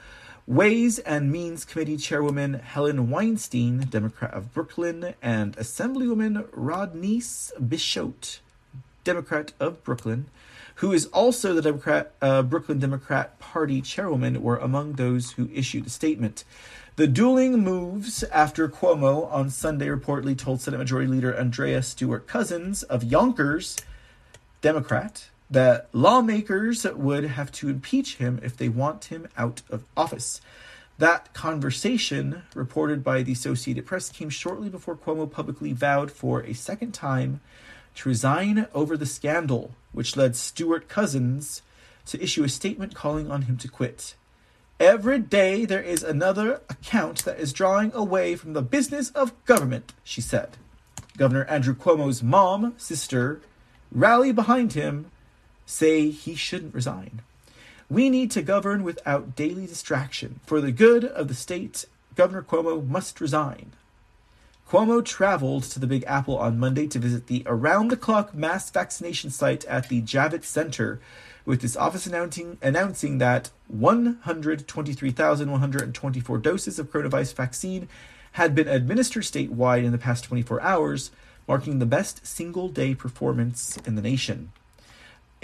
Ways 0.46 1.00
and 1.00 1.32
Means 1.32 1.64
Committee 1.64 1.96
Chairwoman 1.96 2.56
Helen 2.56 3.10
Weinstein, 3.10 3.88
Democrat 3.90 4.34
of 4.34 4.54
Brooklyn, 4.54 5.14
and 5.22 5.56
Assemblywoman 5.56 6.50
Rodneyse 6.52 7.54
Bichotte, 7.62 8.40
Democrat 9.06 9.54
of 9.62 9.82
Brooklyn, 9.86 10.26
who 10.76 10.92
is 10.92 11.06
also 11.08 11.54
the 11.54 11.62
Democrat 11.62 12.12
uh, 12.22 12.42
Brooklyn 12.42 12.80
Democrat 12.80 13.40
Party 13.40 13.82
chairwoman, 13.82 14.44
were 14.44 14.58
among 14.58 14.94
those 14.94 15.32
who 15.32 15.50
issued 15.54 15.86
the 15.86 15.90
statement. 15.90 16.44
The 16.98 17.08
dueling 17.08 17.60
moves 17.60 18.24
after 18.24 18.68
Cuomo 18.68 19.32
on 19.32 19.50
Sunday 19.50 19.88
reportedly 19.88 20.38
told 20.38 20.60
Senate 20.60 20.78
Majority 20.78 21.08
Leader 21.08 21.34
Andrea 21.34 21.82
Stewart 21.82 22.28
Cousins 22.28 22.84
of 22.84 23.06
Yonkers, 23.06 23.78
Democrat, 24.60 25.30
that 25.54 25.88
lawmakers 25.94 26.84
would 26.84 27.24
have 27.24 27.52
to 27.52 27.70
impeach 27.70 28.16
him 28.16 28.40
if 28.42 28.58
they 28.58 28.70
want 28.70 29.06
him 29.06 29.28
out 29.38 29.62
of 29.70 29.84
office. 29.96 30.42
That 30.98 31.32
conversation, 31.34 32.42
reported 32.56 33.04
by 33.04 33.22
the 33.22 33.34
Associated 33.34 33.86
Press, 33.86 34.10
came 34.10 34.32
shortly 34.32 34.68
before 34.70 34.96
Cuomo 34.96 35.30
publicly 35.30 35.72
vowed 35.72 36.12
for 36.12 36.42
a 36.42 36.54
second 36.54 36.94
time 36.94 37.40
to 37.96 38.10
resign 38.10 38.68
over 38.74 38.98
the 38.98 39.06
scandal, 39.06 39.76
which 39.92 40.18
led 40.18 40.36
Stewart 40.36 40.88
Cousins 40.88 41.62
to 42.08 42.22
issue 42.22 42.44
a 42.44 42.50
statement 42.50 42.96
calling 42.96 43.30
on 43.30 43.44
him 43.44 43.56
to 43.58 43.68
quit. 43.68 44.16
Every 44.80 45.20
day 45.20 45.66
there 45.66 45.84
is 45.84 46.02
another 46.02 46.62
account 46.68 47.26
that 47.26 47.40
is 47.40 47.54
drawing 47.54 47.94
away 47.94 48.36
from 48.36 48.54
the 48.54 48.64
business 48.64 49.12
of 49.12 49.34
government, 49.46 49.94
she 50.04 50.20
said. 50.20 50.58
Governor 51.16 51.46
Andrew 51.46 51.76
Cuomo's 51.76 52.24
mom, 52.24 52.74
sister, 52.78 53.40
rally 53.92 54.32
behind 54.32 54.74
him 54.74 55.12
say 55.66 56.10
he 56.10 56.36
shouldn't 56.36 56.76
resign. 56.76 57.22
We 57.90 58.10
need 58.10 58.32
to 58.32 58.42
govern 58.42 58.84
without 58.84 59.36
daily 59.36 59.68
distraction. 59.68 60.40
For 60.46 60.62
the 60.62 60.72
good 60.72 61.04
of 61.06 61.28
the 61.28 61.36
state, 61.36 61.86
Governor 62.16 62.42
Cuomo 62.42 62.88
must 62.88 63.22
resign. 63.22 63.74
Cuomo 64.70 65.06
traveled 65.06 65.64
to 65.64 65.80
the 65.80 65.88
Big 65.88 66.04
Apple 66.08 66.38
on 66.38 66.58
Monday 66.58 66.88
to 66.88 66.98
visit 66.98 67.28
the 67.28 67.44
around 67.46 67.90
the 67.90 67.98
clock 67.98 68.34
mass 68.34 68.72
vaccination 68.72 69.30
site 69.30 69.66
at 69.66 69.90
the 69.90 70.02
Javits 70.02 70.46
Center, 70.46 71.00
with 71.46 71.62
his 71.62 71.78
office 71.78 72.08
announcing, 72.08 72.58
announcing 72.62 73.18
that 73.20 73.52
123,124 73.68 76.38
doses 76.40 76.80
of 76.80 76.92
coronavirus 76.92 77.36
vaccine 77.36 77.88
had 78.34 78.54
been 78.56 78.68
administered 78.68 79.24
statewide 79.24 79.84
in 79.84 79.92
the 79.92 80.00
past 80.00 80.24
24 80.24 80.60
hours, 80.62 81.12
marking 81.48 81.78
the 81.78 81.86
best 81.86 82.26
single 82.26 82.70
day 82.70 82.96
performance 82.96 83.78
in 83.86 83.94
the 83.96 84.02
nation. 84.02 84.52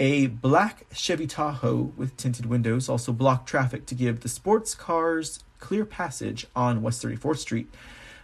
A 0.02 0.28
black 0.28 0.86
Chevy 0.94 1.26
Tahoe 1.26 1.92
with 1.94 2.16
tinted 2.16 2.46
windows 2.46 2.88
also 2.88 3.12
blocked 3.12 3.46
traffic 3.46 3.84
to 3.84 3.94
give 3.94 4.20
the 4.20 4.30
sports 4.30 4.74
cars 4.74 5.44
clear 5.58 5.84
passage 5.84 6.46
on 6.56 6.80
West 6.80 7.02
34th 7.02 7.36
Street. 7.36 7.68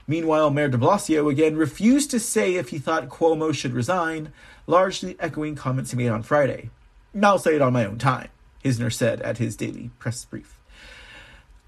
Meanwhile, 0.06 0.48
Mayor 0.48 0.68
de 0.68 0.78
Blasio 0.78 1.30
again 1.30 1.54
refused 1.54 2.10
to 2.12 2.18
say 2.18 2.54
if 2.54 2.70
he 2.70 2.78
thought 2.78 3.10
Cuomo 3.10 3.54
should 3.54 3.74
resign, 3.74 4.32
largely 4.66 5.16
echoing 5.20 5.54
comments 5.54 5.90
he 5.90 5.98
made 5.98 6.08
on 6.08 6.22
Friday. 6.22 6.70
I'll 7.22 7.38
say 7.38 7.56
it 7.56 7.60
on 7.62 7.74
my 7.74 7.84
own 7.84 7.98
time, 7.98 8.28
Hisner 8.64 8.90
said 8.90 9.20
at 9.20 9.36
his 9.36 9.54
daily 9.54 9.90
press 9.98 10.24
brief. 10.24 10.58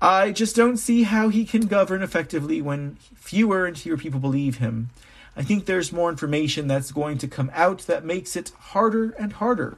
I 0.01 0.33
just 0.33 0.57
don't 0.57 0.79
see 0.79 1.03
how 1.03 1.29
he 1.29 1.45
can 1.45 1.67
govern 1.67 2.03
effectively 2.03 2.63
when 2.63 2.97
fewer 3.15 3.67
and 3.67 3.77
fewer 3.77 3.99
people 3.99 4.21
believe 4.21 4.57
him. 4.57 4.89
I 5.37 5.43
think 5.43 5.67
there's 5.67 5.93
more 5.93 6.09
information 6.09 6.67
that's 6.67 6.93
going 6.93 7.19
to 7.19 7.29
come 7.29 7.51
out 7.53 7.81
that 7.81 8.07
makes 8.07 8.37
it 8.37 8.53
harder 8.59 9.11
and 9.19 9.35
harder. 9.35 9.77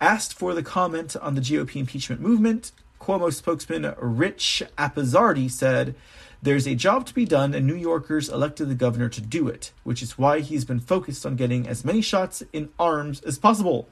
Asked 0.00 0.34
for 0.34 0.54
the 0.54 0.62
comment 0.62 1.16
on 1.16 1.34
the 1.34 1.40
GOP 1.40 1.76
impeachment 1.76 2.20
movement, 2.20 2.70
Cuomo 3.00 3.32
spokesman 3.32 3.94
Rich 3.98 4.62
Azzopardi 4.76 5.50
said, 5.50 5.96
There's 6.40 6.68
a 6.68 6.76
job 6.76 7.04
to 7.06 7.14
be 7.14 7.24
done, 7.24 7.52
and 7.52 7.66
New 7.66 7.74
Yorkers 7.74 8.28
elected 8.28 8.68
the 8.68 8.76
governor 8.76 9.08
to 9.08 9.20
do 9.20 9.48
it, 9.48 9.72
which 9.82 10.00
is 10.00 10.16
why 10.16 10.38
he's 10.38 10.64
been 10.64 10.78
focused 10.78 11.26
on 11.26 11.34
getting 11.34 11.66
as 11.66 11.84
many 11.84 12.00
shots 12.00 12.44
in 12.52 12.68
arms 12.78 13.20
as 13.22 13.38
possible, 13.38 13.88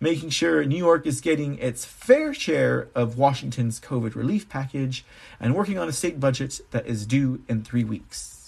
making 0.00 0.30
sure 0.30 0.64
New 0.64 0.78
York 0.78 1.06
is 1.06 1.20
getting 1.20 1.58
its 1.58 1.84
fair 1.84 2.32
share 2.32 2.88
of 2.94 3.18
Washington's 3.18 3.78
COVID 3.78 4.14
relief 4.14 4.48
package, 4.48 5.04
and 5.38 5.54
working 5.54 5.78
on 5.78 5.88
a 5.88 5.92
state 5.92 6.18
budget 6.18 6.60
that 6.70 6.86
is 6.86 7.04
due 7.04 7.42
in 7.46 7.62
three 7.62 7.84
weeks. 7.84 8.46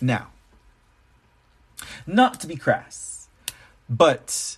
Now, 0.00 0.30
not 2.04 2.40
to 2.40 2.48
be 2.48 2.56
crass, 2.56 3.28
but 3.88 4.56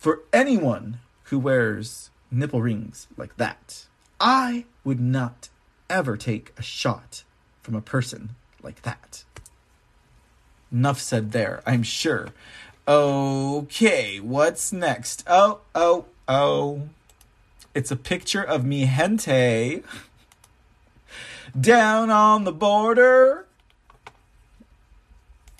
for 0.00 0.22
anyone 0.32 0.98
who 1.24 1.38
wears 1.38 2.08
nipple 2.30 2.62
rings 2.62 3.06
like 3.18 3.36
that, 3.36 3.84
I 4.18 4.64
would 4.82 4.98
not 4.98 5.50
ever 5.90 6.16
take 6.16 6.52
a 6.56 6.62
shot 6.62 7.22
from 7.62 7.74
a 7.74 7.82
person 7.82 8.30
like 8.62 8.80
that. 8.82 9.24
Enough 10.72 11.00
said 11.00 11.32
there, 11.32 11.62
I'm 11.66 11.82
sure. 11.82 12.28
Okay, 12.88 14.20
what's 14.20 14.72
next? 14.72 15.22
Oh, 15.26 15.60
oh, 15.74 16.06
oh. 16.26 16.88
It's 17.74 17.90
a 17.90 17.96
picture 17.96 18.42
of 18.42 18.64
me 18.64 18.86
gente 18.86 19.82
down 21.58 22.08
on 22.08 22.44
the 22.44 22.52
border 22.52 23.46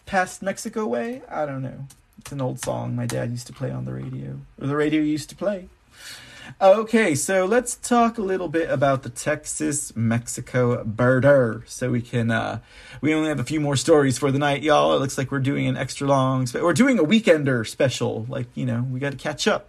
past 0.07 0.41
Mexico 0.41 0.87
way. 0.87 1.21
I 1.29 1.45
don't 1.45 1.63
know. 1.63 1.87
It's 2.31 2.33
an 2.33 2.41
old 2.41 2.61
song 2.61 2.95
my 2.95 3.07
dad 3.07 3.33
used 3.33 3.49
to 3.49 3.53
play 3.53 3.73
on 3.73 3.87
the 3.87 3.93
radio, 3.93 4.39
or 4.61 4.69
the 4.69 4.77
radio 4.77 5.03
used 5.03 5.31
to 5.31 5.35
play. 5.35 5.69
Okay, 6.63 7.17
so 7.17 7.45
let's 7.45 7.75
talk 7.75 8.19
a 8.19 8.23
little 8.23 8.47
bit 8.47 8.71
about 8.71 9.03
the 9.03 9.11
Texas 9.11 9.97
Mexico 9.97 10.85
border. 10.85 11.65
So 11.67 11.91
we 11.91 12.01
can, 12.01 12.31
uh, 12.31 12.61
we 13.01 13.13
only 13.13 13.31
have 13.31 13.41
a 13.41 13.45
few 13.45 13.59
more 13.59 13.75
stories 13.75 14.17
for 14.17 14.31
the 14.31 14.39
night, 14.39 14.63
y'all. 14.63 14.95
It 14.95 15.01
looks 15.01 15.19
like 15.19 15.33
we're 15.33 15.41
doing 15.41 15.67
an 15.67 15.77
extra 15.77 16.07
long, 16.07 16.47
spe- 16.47 16.63
we're 16.63 16.73
doing 16.73 17.01
a 17.01 17.03
weekender 17.03 17.67
special. 17.67 18.27
Like, 18.29 18.47
you 18.55 18.65
know, 18.65 18.87
we 18.89 19.01
got 19.01 19.11
to 19.11 19.19
catch 19.19 19.49
up. 19.49 19.69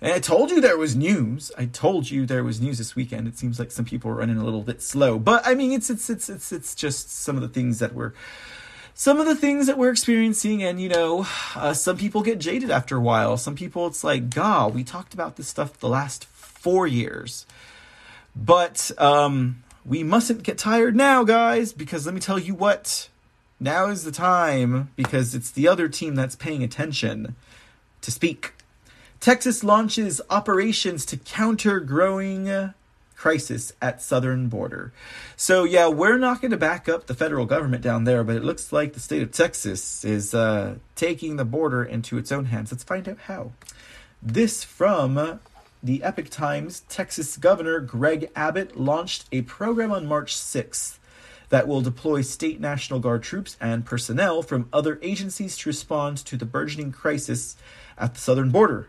And 0.00 0.10
I 0.10 0.20
told 0.20 0.50
you 0.50 0.62
there 0.62 0.78
was 0.78 0.96
news. 0.96 1.52
I 1.58 1.66
told 1.66 2.08
you 2.08 2.24
there 2.24 2.42
was 2.42 2.62
news 2.62 2.78
this 2.78 2.96
weekend. 2.96 3.28
It 3.28 3.36
seems 3.36 3.58
like 3.58 3.70
some 3.70 3.84
people 3.84 4.10
are 4.10 4.14
running 4.14 4.38
a 4.38 4.44
little 4.44 4.62
bit 4.62 4.80
slow, 4.80 5.18
but 5.18 5.46
I 5.46 5.54
mean, 5.54 5.70
it's 5.70 5.90
it's 5.90 6.08
it's 6.08 6.30
it's 6.30 6.50
it's 6.50 6.74
just 6.74 7.10
some 7.14 7.36
of 7.36 7.42
the 7.42 7.48
things 7.48 7.78
that 7.80 7.92
we're 7.92 8.14
some 9.00 9.18
of 9.18 9.24
the 9.24 9.34
things 9.34 9.66
that 9.66 9.78
we're 9.78 9.90
experiencing 9.90 10.62
and 10.62 10.78
you 10.78 10.86
know 10.86 11.26
uh, 11.56 11.72
some 11.72 11.96
people 11.96 12.20
get 12.20 12.38
jaded 12.38 12.70
after 12.70 12.98
a 12.98 13.00
while. 13.00 13.38
Some 13.38 13.54
people 13.54 13.86
it's 13.86 14.04
like 14.04 14.28
god 14.28 14.74
we 14.74 14.84
talked 14.84 15.14
about 15.14 15.36
this 15.36 15.48
stuff 15.48 15.78
the 15.78 15.88
last 15.88 16.26
four 16.26 16.86
years. 16.86 17.46
But 18.36 18.90
um, 18.98 19.62
we 19.86 20.02
mustn't 20.02 20.42
get 20.42 20.58
tired 20.58 20.94
now 20.94 21.24
guys 21.24 21.72
because 21.72 22.04
let 22.04 22.14
me 22.14 22.20
tell 22.20 22.38
you 22.38 22.54
what 22.54 23.08
now 23.58 23.86
is 23.86 24.04
the 24.04 24.12
time 24.12 24.90
because 24.96 25.34
it's 25.34 25.50
the 25.50 25.66
other 25.66 25.88
team 25.88 26.14
that's 26.14 26.36
paying 26.36 26.62
attention 26.62 27.36
to 28.02 28.10
speak. 28.10 28.52
Texas 29.18 29.64
launches 29.64 30.20
operations 30.28 31.06
to 31.06 31.16
counter 31.16 31.80
growing 31.80 32.74
crisis 33.20 33.70
at 33.82 34.00
southern 34.00 34.48
border. 34.48 34.94
So 35.36 35.64
yeah, 35.64 35.88
we're 35.88 36.16
not 36.16 36.40
going 36.40 36.52
to 36.52 36.56
back 36.56 36.88
up 36.88 37.06
the 37.06 37.12
federal 37.12 37.44
government 37.44 37.82
down 37.82 38.04
there, 38.04 38.24
but 38.24 38.34
it 38.34 38.42
looks 38.42 38.72
like 38.72 38.94
the 38.94 39.00
state 39.00 39.22
of 39.22 39.30
Texas 39.30 40.02
is 40.06 40.32
uh, 40.32 40.76
taking 40.96 41.36
the 41.36 41.44
border 41.44 41.84
into 41.84 42.16
its 42.16 42.32
own 42.32 42.46
hands. 42.46 42.72
Let's 42.72 42.82
find 42.82 43.06
out 43.06 43.18
how. 43.26 43.52
This 44.22 44.64
from 44.64 45.38
the 45.82 46.02
Epoch 46.02 46.30
Times. 46.30 46.80
Texas 46.88 47.36
Governor 47.36 47.80
Greg 47.80 48.30
Abbott 48.34 48.80
launched 48.80 49.26
a 49.30 49.42
program 49.42 49.92
on 49.92 50.06
March 50.06 50.34
6th 50.34 50.96
that 51.50 51.68
will 51.68 51.82
deploy 51.82 52.22
state 52.22 52.58
National 52.58 53.00
Guard 53.00 53.22
troops 53.22 53.56
and 53.60 53.84
personnel 53.84 54.42
from 54.42 54.68
other 54.72 54.98
agencies 55.02 55.58
to 55.58 55.68
respond 55.68 56.16
to 56.18 56.38
the 56.38 56.46
burgeoning 56.46 56.90
crisis 56.92 57.56
at 57.98 58.14
the 58.14 58.20
southern 58.20 58.50
border. 58.50 58.88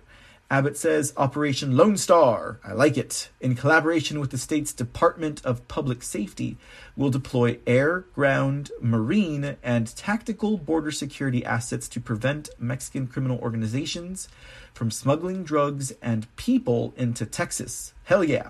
Abbott 0.51 0.75
says 0.75 1.13
Operation 1.15 1.77
Lone 1.77 1.95
Star, 1.95 2.59
I 2.61 2.73
like 2.73 2.97
it, 2.97 3.29
in 3.39 3.55
collaboration 3.55 4.19
with 4.19 4.31
the 4.31 4.37
state's 4.37 4.73
Department 4.73 5.41
of 5.45 5.65
Public 5.69 6.03
Safety, 6.03 6.57
will 6.97 7.09
deploy 7.09 7.59
air, 7.65 8.01
ground, 8.13 8.69
marine, 8.81 9.55
and 9.63 9.95
tactical 9.95 10.57
border 10.57 10.91
security 10.91 11.45
assets 11.45 11.87
to 11.87 12.01
prevent 12.01 12.49
Mexican 12.59 13.07
criminal 13.07 13.39
organizations 13.39 14.27
from 14.73 14.91
smuggling 14.91 15.45
drugs 15.45 15.93
and 16.01 16.27
people 16.35 16.93
into 16.97 17.25
Texas. 17.25 17.93
Hell 18.03 18.25
yeah. 18.25 18.49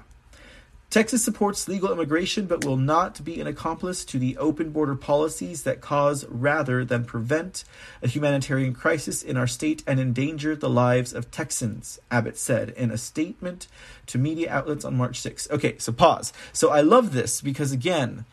Texas 0.91 1.23
supports 1.23 1.69
legal 1.69 1.89
immigration 1.89 2.45
but 2.45 2.65
will 2.65 2.75
not 2.75 3.23
be 3.23 3.39
an 3.39 3.47
accomplice 3.47 4.03
to 4.03 4.19
the 4.19 4.37
open 4.37 4.71
border 4.71 4.93
policies 4.93 5.63
that 5.63 5.79
cause 5.79 6.25
rather 6.27 6.83
than 6.83 7.05
prevent 7.05 7.63
a 8.03 8.09
humanitarian 8.09 8.73
crisis 8.73 9.23
in 9.23 9.37
our 9.37 9.47
state 9.47 9.81
and 9.87 10.01
endanger 10.01 10.53
the 10.53 10.69
lives 10.69 11.13
of 11.13 11.31
Texans, 11.31 11.97
Abbott 12.11 12.37
said 12.37 12.71
in 12.71 12.91
a 12.91 12.97
statement 12.97 13.67
to 14.07 14.17
media 14.17 14.51
outlets 14.51 14.83
on 14.83 14.97
March 14.97 15.21
6. 15.21 15.49
Okay, 15.49 15.77
so 15.77 15.93
pause. 15.93 16.33
So 16.51 16.71
I 16.71 16.81
love 16.81 17.13
this 17.13 17.39
because, 17.39 17.71
again, 17.71 18.25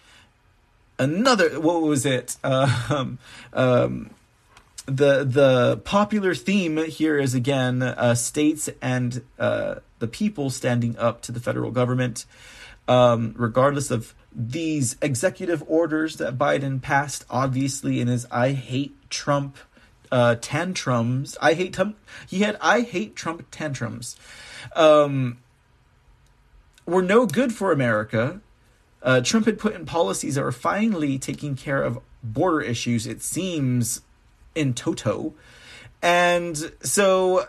another, 0.98 1.60
what 1.60 1.80
was 1.82 2.04
it? 2.04 2.36
Um, 2.90 3.18
um, 3.52 4.10
the 4.86 5.22
the 5.22 5.76
popular 5.84 6.34
theme 6.34 6.78
here 6.86 7.18
is 7.18 7.34
again 7.34 7.82
uh, 7.82 8.14
states 8.14 8.70
and 8.80 9.22
uh, 9.38 9.76
the 9.98 10.08
people 10.08 10.50
standing 10.50 10.96
up 10.98 11.22
to 11.22 11.32
the 11.32 11.40
federal 11.40 11.70
government, 11.70 12.24
um, 12.86 13.34
regardless 13.36 13.90
of 13.90 14.14
these 14.32 14.96
executive 15.02 15.62
orders 15.66 16.16
that 16.16 16.38
Biden 16.38 16.80
passed. 16.80 17.24
Obviously, 17.30 18.00
in 18.00 18.08
his 18.08 18.26
"I 18.30 18.52
hate 18.52 18.94
Trump" 19.10 19.56
uh, 20.10 20.36
tantrums, 20.40 21.36
I 21.40 21.54
hate 21.54 21.74
Trump. 21.74 21.96
He 22.28 22.40
had 22.40 22.56
"I 22.60 22.82
hate 22.82 23.16
Trump" 23.16 23.46
tantrums. 23.50 24.16
Um, 24.74 25.38
were 26.86 27.02
no 27.02 27.26
good 27.26 27.52
for 27.52 27.70
America. 27.70 28.40
Uh, 29.02 29.20
Trump 29.20 29.46
had 29.46 29.58
put 29.58 29.74
in 29.74 29.86
policies 29.86 30.34
that 30.34 30.42
were 30.42 30.52
finally 30.52 31.18
taking 31.18 31.54
care 31.54 31.82
of 31.82 32.00
border 32.22 32.60
issues. 32.60 33.06
It 33.06 33.22
seems 33.22 34.00
in 34.54 34.74
toto. 34.74 35.34
And 36.02 36.72
so 36.80 37.46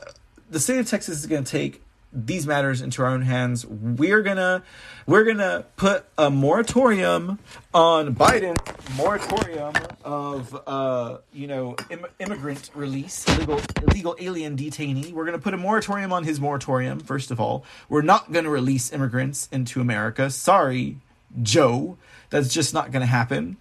the 0.49 0.59
state 0.59 0.79
of 0.79 0.87
Texas 0.87 1.19
is 1.19 1.25
going 1.25 1.43
to 1.43 1.51
take 1.51 1.81
these 2.11 2.47
matters 2.47 2.81
into 2.81 3.03
our 3.03 3.09
own 3.09 3.21
hands. 3.21 3.65
We're 3.65 4.21
gonna 4.21 4.63
we're 5.05 5.23
gonna 5.23 5.65
put 5.75 6.05
a 6.17 6.29
moratorium 6.29 7.39
on 7.73 8.15
Biden 8.15 8.57
moratorium 8.97 9.73
of 10.03 10.59
uh 10.65 11.17
you 11.31 11.47
know 11.47 11.75
Im- 11.89 12.05
immigrant 12.19 12.71
release 12.73 13.27
illegal 13.27 13.61
illegal 13.83 14.15
alien 14.19 14.57
detainee. 14.57 15.11
We're 15.11 15.25
gonna 15.25 15.39
put 15.39 15.53
a 15.53 15.57
moratorium 15.57 16.11
on 16.11 16.23
his 16.23 16.39
moratorium. 16.39 16.99
First 16.99 17.31
of 17.31 17.39
all, 17.39 17.63
we're 17.89 18.01
not 18.01 18.31
gonna 18.31 18.49
release 18.49 18.91
immigrants 18.91 19.47
into 19.51 19.81
America. 19.81 20.29
Sorry, 20.29 20.97
Joe, 21.41 21.97
that's 22.29 22.53
just 22.53 22.73
not 22.73 22.91
gonna 22.91 23.05
happen. 23.05 23.57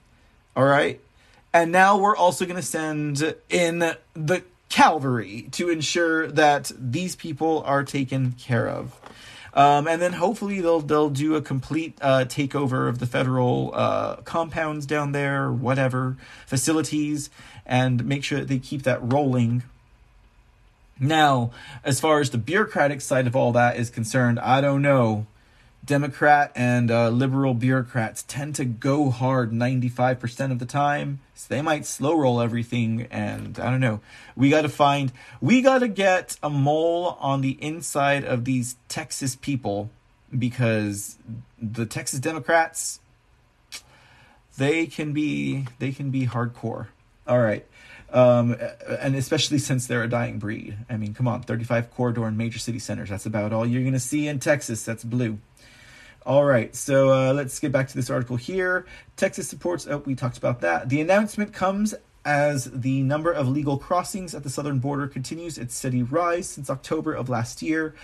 All 0.56 0.64
right. 0.64 1.00
And 1.52 1.72
now 1.72 1.96
we're 1.96 2.16
also 2.16 2.44
going 2.44 2.56
to 2.56 2.62
send 2.62 3.34
in 3.48 3.78
the 3.78 4.42
cavalry 4.68 5.48
to 5.52 5.70
ensure 5.70 6.28
that 6.28 6.70
these 6.78 7.16
people 7.16 7.62
are 7.64 7.84
taken 7.84 8.32
care 8.32 8.68
of. 8.68 8.94
Um, 9.54 9.88
and 9.88 10.00
then 10.00 10.12
hopefully 10.12 10.60
they'll 10.60 10.80
they'll 10.80 11.10
do 11.10 11.34
a 11.34 11.42
complete 11.42 11.98
uh, 12.00 12.26
takeover 12.28 12.88
of 12.88 12.98
the 12.98 13.06
federal 13.06 13.72
uh, 13.74 14.16
compounds 14.16 14.86
down 14.86 15.12
there, 15.12 15.50
whatever 15.50 16.16
facilities, 16.46 17.30
and 17.66 18.04
make 18.04 18.22
sure 18.22 18.40
that 18.40 18.48
they 18.48 18.58
keep 18.58 18.82
that 18.82 19.00
rolling. 19.02 19.62
Now, 21.00 21.50
as 21.84 22.00
far 22.00 22.20
as 22.20 22.30
the 22.30 22.38
bureaucratic 22.38 23.00
side 23.00 23.26
of 23.26 23.34
all 23.34 23.52
that 23.52 23.76
is 23.76 23.88
concerned, 23.88 24.38
I 24.40 24.60
don't 24.60 24.82
know. 24.82 25.26
Democrat 25.88 26.52
and 26.54 26.90
uh, 26.90 27.08
liberal 27.08 27.54
bureaucrats 27.54 28.22
tend 28.22 28.54
to 28.56 28.66
go 28.66 29.10
hard 29.10 29.50
95% 29.50 30.52
of 30.52 30.58
the 30.58 30.66
time. 30.66 31.20
So 31.34 31.46
they 31.48 31.62
might 31.62 31.86
slow 31.86 32.14
roll 32.14 32.40
everything. 32.40 33.08
And 33.10 33.58
I 33.58 33.70
don't 33.70 33.80
know. 33.80 34.00
We 34.36 34.50
got 34.50 34.62
to 34.62 34.68
find, 34.68 35.10
we 35.40 35.62
got 35.62 35.78
to 35.78 35.88
get 35.88 36.36
a 36.42 36.50
mole 36.50 37.16
on 37.20 37.40
the 37.40 37.56
inside 37.62 38.24
of 38.24 38.44
these 38.44 38.76
Texas 38.88 39.34
people 39.34 39.90
because 40.36 41.16
the 41.60 41.86
Texas 41.86 42.20
Democrats, 42.20 43.00
they 44.58 44.86
can 44.86 45.12
be, 45.12 45.66
they 45.78 45.90
can 45.90 46.10
be 46.10 46.26
hardcore. 46.26 46.88
All 47.26 47.40
right. 47.40 47.66
Um, 48.12 48.56
and 49.00 49.16
especially 49.16 49.58
since 49.58 49.86
they're 49.86 50.02
a 50.02 50.08
dying 50.08 50.38
breed. 50.38 50.76
I 50.90 50.98
mean, 50.98 51.14
come 51.14 51.26
on, 51.26 51.42
35 51.42 51.90
corridor 51.90 52.28
in 52.28 52.36
major 52.36 52.58
city 52.58 52.78
centers. 52.78 53.08
That's 53.08 53.26
about 53.26 53.54
all 53.54 53.66
you're 53.66 53.82
going 53.82 53.94
to 53.94 54.00
see 54.00 54.28
in 54.28 54.38
Texas. 54.38 54.84
That's 54.84 55.02
blue. 55.02 55.38
All 56.28 56.44
right, 56.44 56.72
so 56.76 57.10
uh, 57.10 57.32
let's 57.32 57.58
get 57.58 57.72
back 57.72 57.88
to 57.88 57.94
this 57.94 58.10
article 58.10 58.36
here. 58.36 58.84
Texas 59.16 59.48
supports, 59.48 59.86
oh, 59.86 60.02
we 60.04 60.14
talked 60.14 60.36
about 60.36 60.60
that. 60.60 60.90
The 60.90 61.00
announcement 61.00 61.54
comes 61.54 61.94
as 62.22 62.70
the 62.70 63.00
number 63.00 63.32
of 63.32 63.48
legal 63.48 63.78
crossings 63.78 64.34
at 64.34 64.42
the 64.42 64.50
southern 64.50 64.78
border 64.78 65.08
continues 65.08 65.56
its 65.56 65.74
steady 65.74 66.02
rise 66.02 66.46
since 66.46 66.68
October 66.68 67.14
of 67.14 67.30
last 67.30 67.62
year. 67.62 67.94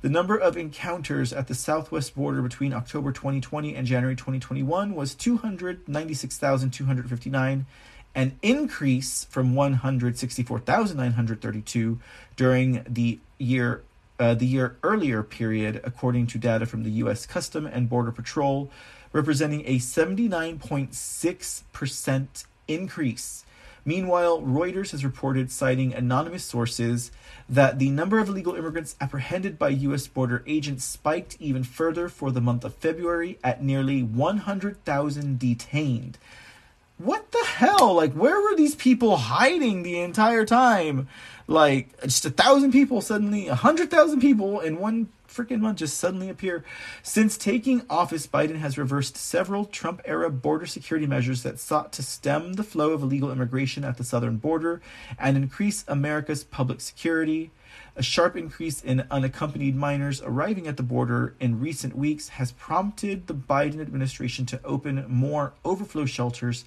The 0.00 0.08
number 0.08 0.34
of 0.34 0.56
encounters 0.56 1.34
at 1.34 1.46
the 1.46 1.54
southwest 1.54 2.14
border 2.14 2.40
between 2.40 2.72
October 2.72 3.12
2020 3.12 3.76
and 3.76 3.86
January 3.86 4.16
2021 4.16 4.94
was 4.94 5.14
296,259, 5.14 7.66
an 8.14 8.38
increase 8.40 9.24
from 9.24 9.54
164,932 9.54 12.00
during 12.34 12.82
the 12.88 13.18
year 13.36 13.82
uh, 14.18 14.34
the 14.34 14.46
year 14.46 14.76
earlier 14.82 15.22
period, 15.22 15.80
according 15.84 16.26
to 16.28 16.38
data 16.38 16.64
from 16.66 16.82
the 16.82 16.90
U.S. 16.90 17.26
Custom 17.26 17.66
and 17.66 17.88
Border 17.88 18.12
Patrol, 18.12 18.70
representing 19.12 19.62
a 19.66 19.78
79.6% 19.78 22.44
increase. 22.66 23.44
Meanwhile, 23.86 24.40
Reuters 24.40 24.92
has 24.92 25.04
reported, 25.04 25.52
citing 25.52 25.92
anonymous 25.92 26.44
sources, 26.44 27.12
that 27.48 27.78
the 27.78 27.90
number 27.90 28.18
of 28.18 28.30
illegal 28.30 28.54
immigrants 28.54 28.96
apprehended 29.00 29.58
by 29.58 29.68
U.S. 29.68 30.06
border 30.06 30.42
agents 30.46 30.84
spiked 30.84 31.36
even 31.38 31.64
further 31.64 32.08
for 32.08 32.30
the 32.30 32.40
month 32.40 32.64
of 32.64 32.74
February 32.74 33.38
at 33.44 33.62
nearly 33.62 34.02
100,000 34.02 35.38
detained. 35.38 36.16
What 36.96 37.30
the 37.32 37.44
hell? 37.44 37.94
Like, 37.94 38.14
where 38.14 38.40
were 38.40 38.56
these 38.56 38.76
people 38.76 39.16
hiding 39.16 39.82
the 39.82 40.00
entire 40.00 40.46
time? 40.46 41.08
Like, 41.46 42.00
just 42.02 42.24
a 42.24 42.30
thousand 42.30 42.72
people 42.72 43.00
suddenly, 43.00 43.48
a 43.48 43.54
hundred 43.54 43.90
thousand 43.90 44.20
people 44.20 44.60
in 44.60 44.78
one 44.78 45.08
freaking 45.28 45.60
month 45.60 45.78
just 45.78 45.98
suddenly 45.98 46.28
appear. 46.28 46.64
Since 47.02 47.36
taking 47.36 47.82
office, 47.90 48.26
Biden 48.26 48.56
has 48.56 48.78
reversed 48.78 49.16
several 49.16 49.64
Trump 49.64 50.00
era 50.04 50.30
border 50.30 50.66
security 50.66 51.06
measures 51.06 51.42
that 51.42 51.58
sought 51.58 51.92
to 51.94 52.02
stem 52.02 52.54
the 52.54 52.62
flow 52.62 52.92
of 52.92 53.02
illegal 53.02 53.32
immigration 53.32 53.84
at 53.84 53.98
the 53.98 54.04
southern 54.04 54.36
border 54.36 54.80
and 55.18 55.36
increase 55.36 55.84
America's 55.88 56.44
public 56.44 56.80
security. 56.80 57.50
A 57.96 58.02
sharp 58.02 58.36
increase 58.36 58.82
in 58.82 59.06
unaccompanied 59.10 59.76
minors 59.76 60.22
arriving 60.22 60.66
at 60.66 60.76
the 60.76 60.82
border 60.82 61.34
in 61.40 61.60
recent 61.60 61.96
weeks 61.96 62.28
has 62.28 62.52
prompted 62.52 63.26
the 63.26 63.34
Biden 63.34 63.80
administration 63.80 64.46
to 64.46 64.60
open 64.64 65.04
more 65.08 65.52
overflow 65.64 66.06
shelters 66.06 66.64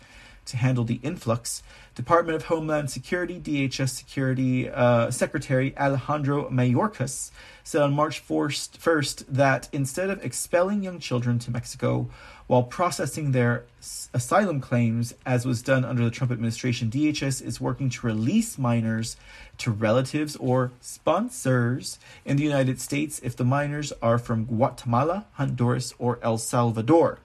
to 0.47 0.57
handle 0.57 0.83
the 0.83 0.99
influx. 1.03 1.63
Department 1.95 2.35
of 2.35 2.43
Homeland 2.43 2.89
Security 2.89 3.39
DHS 3.39 3.89
Security 3.89 4.69
uh, 4.69 5.09
Secretary 5.11 5.77
Alejandro 5.77 6.49
Mayorkas 6.49 7.31
said 7.63 7.81
on 7.81 7.93
March 7.93 8.25
1st 8.25 9.25
that 9.27 9.67
instead 9.73 10.09
of 10.09 10.23
expelling 10.23 10.83
young 10.83 10.99
children 10.99 11.37
to 11.39 11.51
Mexico 11.51 12.09
while 12.47 12.63
processing 12.63 13.31
their 13.33 13.65
asylum 14.13 14.61
claims, 14.61 15.13
as 15.25 15.45
was 15.45 15.61
done 15.61 15.83
under 15.83 16.03
the 16.03 16.11
Trump 16.11 16.31
administration, 16.31 16.89
DHS 16.89 17.41
is 17.41 17.59
working 17.59 17.89
to 17.89 18.07
release 18.07 18.57
minors 18.57 19.17
to 19.57 19.71
relatives 19.71 20.35
or 20.37 20.71
sponsors 20.79 21.99
in 22.23 22.37
the 22.37 22.43
United 22.43 22.79
States 22.79 23.19
if 23.21 23.35
the 23.35 23.43
minors 23.43 23.91
are 24.01 24.17
from 24.17 24.45
Guatemala, 24.45 25.25
Honduras, 25.33 25.93
or 25.99 26.19
El 26.21 26.37
Salvador. 26.37 27.19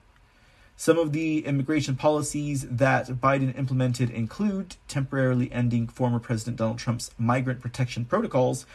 Some 0.75 0.97
of 0.97 1.11
the 1.11 1.45
immigration 1.45 1.95
policies 1.95 2.65
that 2.67 3.07
Biden 3.07 3.57
implemented 3.57 4.09
include 4.09 4.75
temporarily 4.87 5.51
ending 5.51 5.87
former 5.87 6.19
President 6.19 6.57
Donald 6.57 6.79
Trump's 6.79 7.11
migrant 7.17 7.61
protection 7.61 8.05
protocols, 8.05 8.65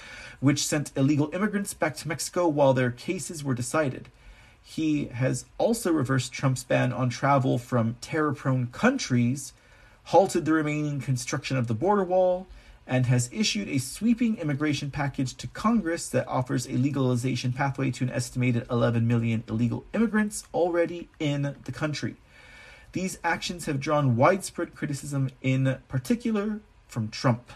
which 0.40 0.64
sent 0.64 0.92
illegal 0.96 1.28
immigrants 1.34 1.74
back 1.74 1.96
to 1.96 2.08
Mexico 2.08 2.46
while 2.46 2.72
their 2.72 2.92
cases 2.92 3.42
were 3.42 3.54
decided. 3.54 4.08
He 4.62 5.06
has 5.06 5.46
also 5.58 5.92
reversed 5.92 6.32
Trump's 6.32 6.62
ban 6.62 6.92
on 6.92 7.10
travel 7.10 7.58
from 7.58 7.96
terror 8.00 8.32
prone 8.32 8.68
countries, 8.68 9.52
halted 10.04 10.44
the 10.44 10.52
remaining 10.52 11.00
construction 11.00 11.56
of 11.56 11.66
the 11.66 11.74
border 11.74 12.04
wall, 12.04 12.46
and 12.88 13.04
has 13.06 13.28
issued 13.30 13.68
a 13.68 13.78
sweeping 13.78 14.38
immigration 14.38 14.90
package 14.90 15.36
to 15.36 15.46
Congress 15.48 16.08
that 16.08 16.26
offers 16.26 16.66
a 16.66 16.72
legalization 16.72 17.52
pathway 17.52 17.90
to 17.90 18.02
an 18.02 18.10
estimated 18.10 18.66
11 18.70 19.06
million 19.06 19.44
illegal 19.46 19.84
immigrants 19.92 20.44
already 20.54 21.10
in 21.20 21.54
the 21.64 21.72
country. 21.72 22.16
These 22.92 23.18
actions 23.22 23.66
have 23.66 23.78
drawn 23.78 24.16
widespread 24.16 24.74
criticism, 24.74 25.28
in 25.42 25.76
particular 25.88 26.60
from 26.88 27.08
Trump. 27.10 27.52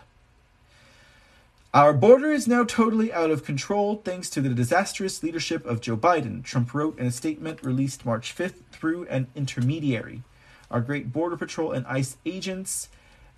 Our 1.72 1.94
border 1.94 2.30
is 2.30 2.46
now 2.46 2.64
totally 2.64 3.10
out 3.10 3.30
of 3.30 3.46
control 3.46 4.02
thanks 4.04 4.28
to 4.30 4.42
the 4.42 4.50
disastrous 4.50 5.22
leadership 5.22 5.64
of 5.64 5.80
Joe 5.80 5.96
Biden, 5.96 6.44
Trump 6.44 6.74
wrote 6.74 6.98
in 6.98 7.06
a 7.06 7.10
statement 7.10 7.64
released 7.64 8.04
March 8.04 8.36
5th 8.36 8.64
through 8.70 9.06
an 9.06 9.28
intermediary. 9.34 10.22
Our 10.70 10.82
great 10.82 11.10
Border 11.10 11.38
Patrol 11.38 11.72
and 11.72 11.86
ICE 11.86 12.18
agents 12.26 12.90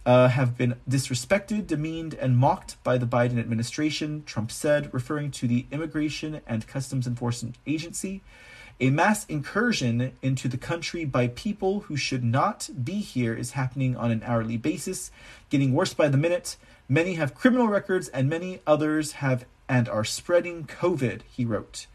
uh, 0.07 0.29
have 0.29 0.57
been 0.57 0.77
disrespected, 0.89 1.67
demeaned, 1.67 2.15
and 2.15 2.37
mocked 2.37 2.83
by 2.85 2.99
the 2.99 3.07
Biden 3.07 3.39
administration, 3.39 4.23
Trump 4.25 4.51
said, 4.51 4.93
referring 4.93 5.31
to 5.33 5.49
the 5.49 5.67
Immigration 5.71 6.41
and 6.47 6.67
Customs 6.67 7.07
Enforcement 7.07 7.57
Agency. 7.67 8.23
A 8.81 8.91
mass 8.91 9.25
incursion 9.27 10.13
into 10.21 10.49
the 10.49 10.57
country 10.59 11.05
by 11.05 11.29
people 11.29 11.81
who 11.81 11.97
should 11.97 12.25
not 12.25 12.69
be 12.83 12.95
here 12.95 13.33
is 13.35 13.53
happening 13.53 13.97
on 13.97 14.11
an 14.11 14.23
hourly 14.25 14.57
basis, 14.57 15.11
getting 15.49 15.73
worse 15.73 15.95
by 15.95 16.09
the 16.09 16.17
minute. 16.17 16.57
Many 16.89 17.15
have 17.15 17.35
criminal 17.35 17.69
records, 17.69 18.09
and 18.09 18.29
many 18.29 18.61
others 18.67 19.13
have 19.13 19.47
and 19.69 19.89
are 19.89 20.05
spreading 20.05 20.65
COVID, 20.65 21.23
he 21.31 21.45
wrote. 21.45 21.87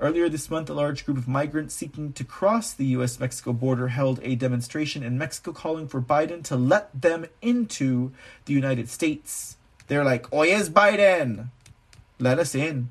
Earlier 0.00 0.28
this 0.28 0.50
month, 0.50 0.68
a 0.68 0.74
large 0.74 1.04
group 1.04 1.16
of 1.16 1.28
migrants 1.28 1.74
seeking 1.74 2.12
to 2.14 2.24
cross 2.24 2.72
the 2.72 2.86
US 2.86 3.20
Mexico 3.20 3.52
border 3.52 3.88
held 3.88 4.18
a 4.22 4.34
demonstration 4.34 5.02
in 5.02 5.18
Mexico 5.18 5.52
calling 5.52 5.86
for 5.86 6.00
Biden 6.00 6.42
to 6.44 6.56
let 6.56 6.90
them 7.00 7.26
into 7.40 8.12
the 8.44 8.52
United 8.52 8.88
States. 8.88 9.56
They're 9.86 10.04
like, 10.04 10.32
Oh, 10.32 10.40
Biden! 10.40 11.48
Let 12.18 12.38
us 12.38 12.54
in. 12.54 12.90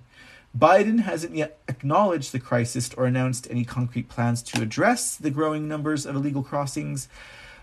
Biden 0.57 1.01
hasn't 1.01 1.35
yet 1.35 1.57
acknowledged 1.67 2.31
the 2.31 2.39
crisis 2.39 2.93
or 2.93 3.05
announced 3.05 3.47
any 3.49 3.65
concrete 3.65 4.07
plans 4.07 4.43
to 4.43 4.61
address 4.61 5.17
the 5.17 5.31
growing 5.31 5.67
numbers 5.67 6.05
of 6.05 6.15
illegal 6.15 6.43
crossings. 6.43 7.09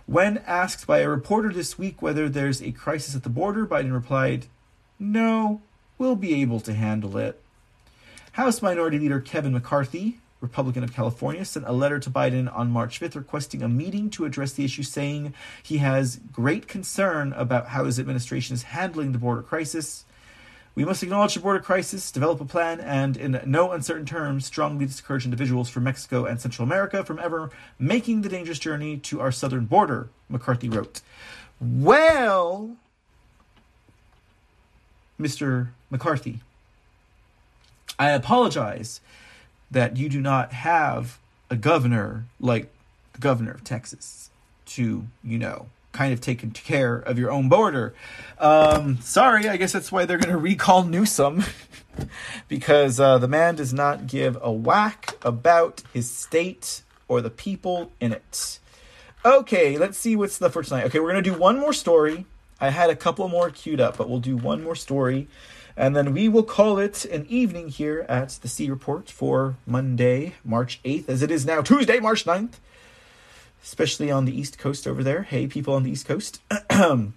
When 0.06 0.38
asked 0.38 0.88
by 0.88 0.98
a 0.98 1.08
reporter 1.08 1.52
this 1.52 1.78
week 1.78 2.02
whether 2.02 2.28
there's 2.28 2.60
a 2.60 2.72
crisis 2.72 3.14
at 3.14 3.22
the 3.22 3.28
border, 3.28 3.64
Biden 3.64 3.92
replied, 3.92 4.46
No, 4.98 5.62
we'll 5.98 6.16
be 6.16 6.40
able 6.42 6.58
to 6.60 6.74
handle 6.74 7.16
it. 7.16 7.40
House 8.40 8.62
Minority 8.62 8.98
Leader 8.98 9.20
Kevin 9.20 9.52
McCarthy, 9.52 10.18
Republican 10.40 10.82
of 10.82 10.94
California, 10.94 11.44
sent 11.44 11.66
a 11.66 11.72
letter 11.72 11.98
to 11.98 12.08
Biden 12.08 12.50
on 12.56 12.70
March 12.70 12.98
5th 12.98 13.14
requesting 13.14 13.62
a 13.62 13.68
meeting 13.68 14.08
to 14.08 14.24
address 14.24 14.52
the 14.52 14.64
issue, 14.64 14.82
saying 14.82 15.34
he 15.62 15.76
has 15.76 16.18
great 16.32 16.66
concern 16.66 17.34
about 17.34 17.66
how 17.66 17.84
his 17.84 18.00
administration 18.00 18.54
is 18.54 18.62
handling 18.62 19.12
the 19.12 19.18
border 19.18 19.42
crisis. 19.42 20.06
We 20.74 20.86
must 20.86 21.02
acknowledge 21.02 21.34
the 21.34 21.40
border 21.40 21.60
crisis, 21.60 22.10
develop 22.10 22.40
a 22.40 22.46
plan, 22.46 22.80
and 22.80 23.14
in 23.14 23.42
no 23.44 23.72
uncertain 23.72 24.06
terms, 24.06 24.46
strongly 24.46 24.86
discourage 24.86 25.26
individuals 25.26 25.68
from 25.68 25.84
Mexico 25.84 26.24
and 26.24 26.40
Central 26.40 26.64
America 26.64 27.04
from 27.04 27.18
ever 27.18 27.50
making 27.78 28.22
the 28.22 28.30
dangerous 28.30 28.58
journey 28.58 28.96
to 28.96 29.20
our 29.20 29.30
southern 29.30 29.66
border, 29.66 30.08
McCarthy 30.30 30.70
wrote. 30.70 31.02
Well, 31.60 32.74
Mr. 35.20 35.72
McCarthy, 35.90 36.40
I 38.00 38.12
apologize 38.12 39.02
that 39.70 39.98
you 39.98 40.08
do 40.08 40.22
not 40.22 40.54
have 40.54 41.18
a 41.50 41.54
governor 41.54 42.24
like 42.40 42.72
the 43.12 43.18
governor 43.18 43.52
of 43.52 43.62
Texas 43.62 44.30
to, 44.68 45.04
you 45.22 45.38
know, 45.38 45.66
kind 45.92 46.14
of 46.14 46.22
taking 46.22 46.50
care 46.52 46.96
of 46.96 47.18
your 47.18 47.30
own 47.30 47.50
border. 47.50 47.92
Um, 48.38 49.02
sorry, 49.02 49.50
I 49.50 49.58
guess 49.58 49.72
that's 49.72 49.92
why 49.92 50.06
they're 50.06 50.16
going 50.16 50.30
to 50.30 50.38
recall 50.38 50.82
Newsom 50.84 51.44
because 52.48 52.98
uh, 52.98 53.18
the 53.18 53.28
man 53.28 53.56
does 53.56 53.74
not 53.74 54.06
give 54.06 54.38
a 54.40 54.50
whack 54.50 55.18
about 55.20 55.82
his 55.92 56.10
state 56.10 56.80
or 57.06 57.20
the 57.20 57.28
people 57.28 57.92
in 58.00 58.12
it. 58.12 58.60
Okay, 59.26 59.76
let's 59.76 59.98
see 59.98 60.16
what's 60.16 60.38
the 60.38 60.48
for 60.48 60.62
tonight. 60.62 60.86
Okay, 60.86 61.00
we're 61.00 61.12
going 61.12 61.22
to 61.22 61.30
do 61.30 61.38
one 61.38 61.58
more 61.58 61.74
story. 61.74 62.24
I 62.62 62.70
had 62.70 62.88
a 62.88 62.96
couple 62.96 63.28
more 63.28 63.50
queued 63.50 63.78
up, 63.78 63.98
but 63.98 64.08
we'll 64.08 64.20
do 64.20 64.38
one 64.38 64.64
more 64.64 64.74
story. 64.74 65.28
And 65.76 65.94
then 65.94 66.12
we 66.12 66.28
will 66.28 66.42
call 66.42 66.78
it 66.78 67.04
an 67.06 67.26
evening 67.28 67.68
here 67.68 68.06
at 68.08 68.30
the 68.42 68.48
C 68.48 68.70
Report 68.70 69.10
for 69.10 69.56
Monday, 69.66 70.34
March 70.44 70.80
8th, 70.84 71.08
as 71.08 71.22
it 71.22 71.30
is 71.30 71.46
now 71.46 71.62
Tuesday, 71.62 72.00
March 72.00 72.24
9th, 72.24 72.54
especially 73.62 74.10
on 74.10 74.24
the 74.24 74.38
East 74.38 74.58
Coast 74.58 74.86
over 74.86 75.02
there. 75.02 75.22
Hey, 75.22 75.46
people 75.46 75.74
on 75.74 75.82
the 75.82 75.90
East 75.90 76.06
Coast. 76.06 76.40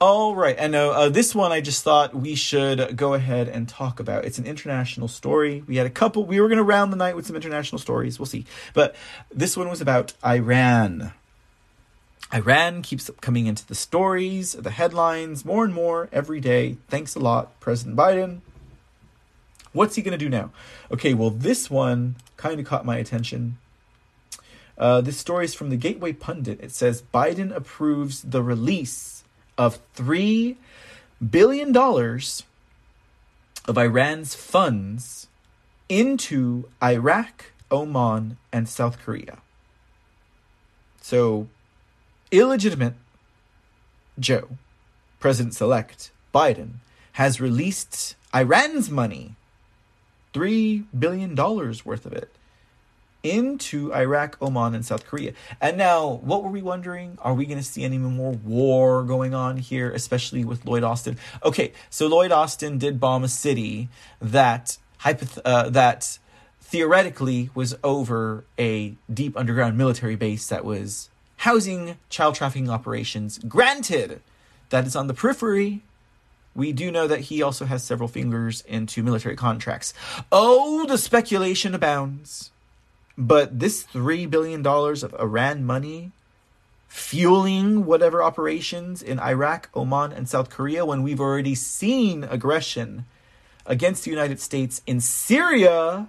All 0.00 0.34
right, 0.34 0.56
and 0.58 0.74
uh, 0.74 0.90
uh, 0.90 1.08
this 1.10 1.32
one 1.32 1.52
I 1.52 1.60
just 1.60 1.84
thought 1.84 2.12
we 2.12 2.34
should 2.34 2.96
go 2.96 3.14
ahead 3.14 3.48
and 3.48 3.68
talk 3.68 4.00
about. 4.00 4.24
It's 4.24 4.36
an 4.36 4.46
international 4.46 5.06
story. 5.06 5.62
We 5.68 5.76
had 5.76 5.86
a 5.86 5.90
couple, 5.90 6.24
we 6.26 6.40
were 6.40 6.48
going 6.48 6.58
to 6.58 6.64
round 6.64 6.92
the 6.92 6.96
night 6.96 7.14
with 7.14 7.24
some 7.24 7.36
international 7.36 7.78
stories. 7.78 8.18
We'll 8.18 8.26
see. 8.26 8.44
But 8.74 8.96
this 9.30 9.56
one 9.56 9.70
was 9.70 9.80
about 9.80 10.12
Iran. 10.24 11.12
Iran 12.34 12.80
keeps 12.80 13.10
coming 13.20 13.46
into 13.46 13.66
the 13.66 13.74
stories, 13.74 14.52
the 14.52 14.70
headlines, 14.70 15.44
more 15.44 15.64
and 15.64 15.74
more 15.74 16.08
every 16.12 16.40
day. 16.40 16.76
Thanks 16.88 17.14
a 17.14 17.18
lot, 17.18 17.58
President 17.60 17.96
Biden. 17.96 18.40
What's 19.72 19.96
he 19.96 20.02
going 20.02 20.18
to 20.18 20.18
do 20.18 20.28
now? 20.28 20.50
Okay, 20.90 21.14
well, 21.14 21.30
this 21.30 21.70
one 21.70 22.16
kind 22.36 22.58
of 22.58 22.66
caught 22.66 22.86
my 22.86 22.96
attention. 22.96 23.58
Uh, 24.78 25.00
this 25.00 25.18
story 25.18 25.44
is 25.44 25.54
from 25.54 25.70
the 25.70 25.76
Gateway 25.76 26.12
Pundit. 26.12 26.60
It 26.62 26.72
says 26.72 27.02
Biden 27.14 27.54
approves 27.54 28.22
the 28.22 28.42
release 28.42 29.24
of 29.58 29.78
$3 29.94 30.56
billion 31.30 31.76
of 31.76 33.78
Iran's 33.78 34.34
funds 34.34 35.26
into 35.88 36.68
Iraq, 36.82 37.52
Oman, 37.70 38.38
and 38.52 38.68
South 38.68 38.98
Korea. 38.98 39.38
So, 41.00 41.48
illegitimate 42.32 42.94
Joe, 44.18 44.48
President 45.20 45.60
elect 45.60 46.10
Biden, 46.34 46.76
has 47.12 47.40
released 47.40 48.16
Iran's 48.34 48.90
money, 48.90 49.36
$3 50.34 50.84
billion 50.98 51.36
worth 51.36 52.06
of 52.06 52.12
it, 52.12 52.30
into 53.22 53.94
Iraq, 53.94 54.36
Oman, 54.42 54.74
and 54.74 54.84
South 54.84 55.06
Korea. 55.06 55.32
And 55.60 55.76
now, 55.76 56.20
what 56.22 56.42
were 56.42 56.50
we 56.50 56.62
wondering? 56.62 57.18
Are 57.20 57.34
we 57.34 57.46
going 57.46 57.58
to 57.58 57.64
see 57.64 57.84
any 57.84 57.98
more 57.98 58.32
war 58.32 59.04
going 59.04 59.34
on 59.34 59.58
here, 59.58 59.90
especially 59.92 60.44
with 60.44 60.64
Lloyd 60.64 60.82
Austin? 60.82 61.18
Okay, 61.44 61.72
so 61.88 62.08
Lloyd 62.08 62.32
Austin 62.32 62.78
did 62.78 62.98
bomb 62.98 63.22
a 63.22 63.28
city 63.28 63.88
that 64.20 64.78
hypoth- 65.02 65.38
uh, 65.44 65.68
that 65.70 66.18
theoretically 66.60 67.50
was 67.54 67.76
over 67.84 68.44
a 68.58 68.94
deep 69.12 69.36
underground 69.36 69.78
military 69.78 70.16
base 70.16 70.48
that 70.48 70.64
was 70.64 71.10
housing 71.42 71.96
child 72.08 72.36
trafficking 72.36 72.70
operations. 72.70 73.38
Granted, 73.48 74.20
that 74.70 74.86
is 74.86 74.94
on 74.94 75.08
the 75.08 75.14
periphery. 75.14 75.82
We 76.54 76.72
do 76.72 76.92
know 76.92 77.08
that 77.08 77.22
he 77.22 77.42
also 77.42 77.64
has 77.64 77.82
several 77.82 78.08
fingers 78.08 78.60
into 78.60 79.02
military 79.02 79.34
contracts. 79.34 79.92
Oh, 80.30 80.86
the 80.86 80.96
speculation 80.96 81.74
abounds. 81.74 82.52
But 83.18 83.58
this 83.58 83.82
$3 83.82 84.30
billion 84.30 84.64
of 84.64 85.14
Iran 85.18 85.64
money 85.64 86.12
fueling 86.86 87.86
whatever 87.86 88.22
operations 88.22 89.02
in 89.02 89.18
Iraq, 89.18 89.68
Oman, 89.74 90.12
and 90.12 90.28
South 90.28 90.48
Korea 90.48 90.86
when 90.86 91.02
we've 91.02 91.20
already 91.20 91.56
seen 91.56 92.22
aggression 92.22 93.04
against 93.66 94.04
the 94.04 94.10
United 94.10 94.38
States 94.38 94.80
in 94.86 95.00
Syria 95.00 96.06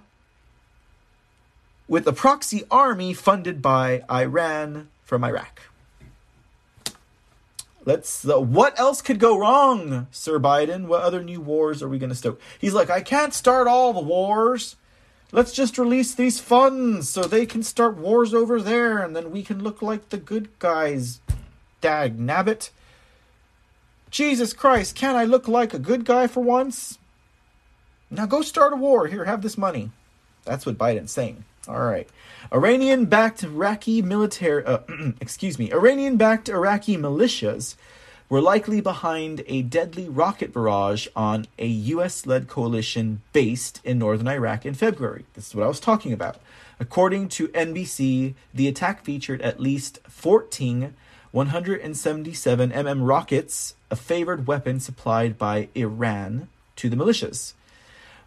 with 1.88 2.06
a 2.06 2.12
proxy 2.12 2.62
army 2.70 3.12
funded 3.12 3.60
by 3.60 4.04
Iran 4.08 4.90
from 5.04 5.24
Iraq. 5.24 5.60
Let's. 7.84 8.26
Uh, 8.26 8.40
what 8.40 8.78
else 8.78 9.02
could 9.02 9.18
go 9.18 9.38
wrong, 9.38 10.06
Sir 10.10 10.38
Biden? 10.38 10.86
What 10.86 11.02
other 11.02 11.22
new 11.22 11.40
wars 11.40 11.82
are 11.82 11.88
we 11.88 11.98
going 11.98 12.10
to 12.10 12.16
stoke? 12.16 12.40
He's 12.58 12.74
like, 12.74 12.90
I 12.90 13.00
can't 13.00 13.34
start 13.34 13.66
all 13.66 13.92
the 13.92 14.00
wars. 14.00 14.76
Let's 15.32 15.52
just 15.52 15.78
release 15.78 16.14
these 16.14 16.40
funds 16.40 17.08
so 17.08 17.22
they 17.22 17.44
can 17.44 17.62
start 17.62 17.96
wars 17.96 18.32
over 18.32 18.60
there, 18.60 19.02
and 19.02 19.14
then 19.14 19.30
we 19.30 19.42
can 19.42 19.62
look 19.62 19.82
like 19.82 20.08
the 20.08 20.16
good 20.16 20.48
guys. 20.58 21.20
Dag 21.80 22.18
nabbit. 22.18 22.70
Jesus 24.10 24.52
Christ, 24.52 24.94
can 24.94 25.16
I 25.16 25.24
look 25.24 25.48
like 25.48 25.74
a 25.74 25.78
good 25.78 26.04
guy 26.04 26.28
for 26.28 26.40
once? 26.40 26.98
Now 28.10 28.26
go 28.26 28.42
start 28.42 28.72
a 28.72 28.76
war. 28.76 29.08
Here, 29.08 29.24
have 29.24 29.42
this 29.42 29.58
money. 29.58 29.90
That's 30.44 30.64
what 30.64 30.78
Biden's 30.78 31.10
saying. 31.10 31.44
All 31.68 31.82
right. 31.82 32.08
Iranian 32.52 33.06
backed 33.06 33.42
Iraqi 33.42 34.02
military, 34.02 34.64
uh, 34.64 34.78
excuse 35.20 35.58
me, 35.58 35.72
Iranian 35.72 36.16
backed 36.16 36.48
Iraqi 36.48 36.96
militias 36.96 37.76
were 38.28 38.40
likely 38.40 38.80
behind 38.80 39.42
a 39.46 39.62
deadly 39.62 40.08
rocket 40.08 40.52
barrage 40.52 41.06
on 41.14 41.46
a 41.58 41.66
US 41.66 42.26
led 42.26 42.48
coalition 42.48 43.22
based 43.32 43.80
in 43.84 43.98
northern 43.98 44.28
Iraq 44.28 44.66
in 44.66 44.74
February. 44.74 45.24
This 45.34 45.48
is 45.48 45.54
what 45.54 45.64
I 45.64 45.68
was 45.68 45.80
talking 45.80 46.12
about. 46.12 46.38
According 46.80 47.28
to 47.30 47.48
NBC, 47.48 48.34
the 48.52 48.68
attack 48.68 49.04
featured 49.04 49.40
at 49.42 49.60
least 49.60 50.00
14 50.08 50.94
177 51.34 52.70
mm 52.70 53.08
rockets, 53.08 53.74
a 53.90 53.96
favored 53.96 54.46
weapon 54.46 54.78
supplied 54.78 55.36
by 55.36 55.68
Iran 55.74 56.48
to 56.76 56.88
the 56.88 56.94
militias. 56.94 57.54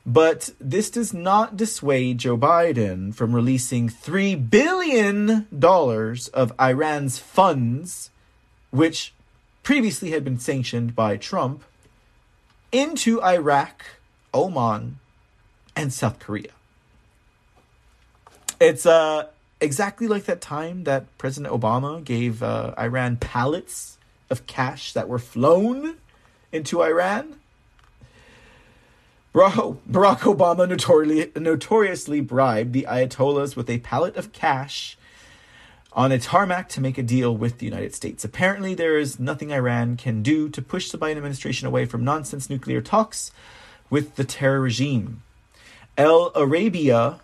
But 0.09 0.51
this 0.57 0.89
does 0.89 1.13
not 1.13 1.57
dissuade 1.57 2.19
Joe 2.19 2.37
Biden 2.37 3.13
from 3.13 3.35
releasing 3.35 3.89
$3 3.89 4.49
billion 4.49 5.47
of 5.61 6.53
Iran's 6.57 7.19
funds, 7.19 8.09
which 8.71 9.13
previously 9.63 10.11
had 10.11 10.23
been 10.23 10.39
sanctioned 10.39 10.95
by 10.95 11.17
Trump, 11.17 11.61
into 12.71 13.21
Iraq, 13.21 13.83
Oman, 14.33 14.99
and 15.75 15.91
South 15.91 16.19
Korea. 16.19 16.51
It's 18.61 18.85
uh, 18.85 19.27
exactly 19.59 20.07
like 20.07 20.23
that 20.23 20.39
time 20.39 20.85
that 20.85 21.17
President 21.17 21.53
Obama 21.53 22.01
gave 22.01 22.41
uh, 22.41 22.73
Iran 22.79 23.17
pallets 23.17 23.97
of 24.29 24.47
cash 24.47 24.93
that 24.93 25.09
were 25.09 25.19
flown 25.19 25.97
into 26.53 26.81
Iran 26.81 27.35
Barack 29.37 30.21
Obama 30.21 30.67
notoriously, 30.67 31.31
notoriously 31.39 32.21
bribed 32.21 32.73
the 32.73 32.87
Ayatollahs 32.89 33.55
with 33.55 33.69
a 33.69 33.77
pallet 33.77 34.15
of 34.17 34.33
cash 34.33 34.97
on 35.93 36.11
a 36.11 36.17
tarmac 36.17 36.69
to 36.69 36.81
make 36.81 36.97
a 36.97 37.03
deal 37.03 37.37
with 37.37 37.59
the 37.59 37.65
United 37.65 37.93
States. 37.93 38.25
Apparently, 38.25 38.73
there 38.73 38.97
is 38.97 39.19
nothing 39.19 39.51
Iran 39.51 39.95
can 39.95 40.23
do 40.23 40.49
to 40.49 40.59
push 40.59 40.89
the 40.89 40.97
Biden 40.97 41.17
administration 41.17 41.67
away 41.67 41.85
from 41.85 42.03
nonsense 42.03 42.49
nuclear 42.49 42.81
talks 42.81 43.31
with 43.91 44.15
the 44.15 44.23
terror 44.23 44.59
regime. 44.59 45.21
El 45.99 46.31
Arabia, 46.33 47.19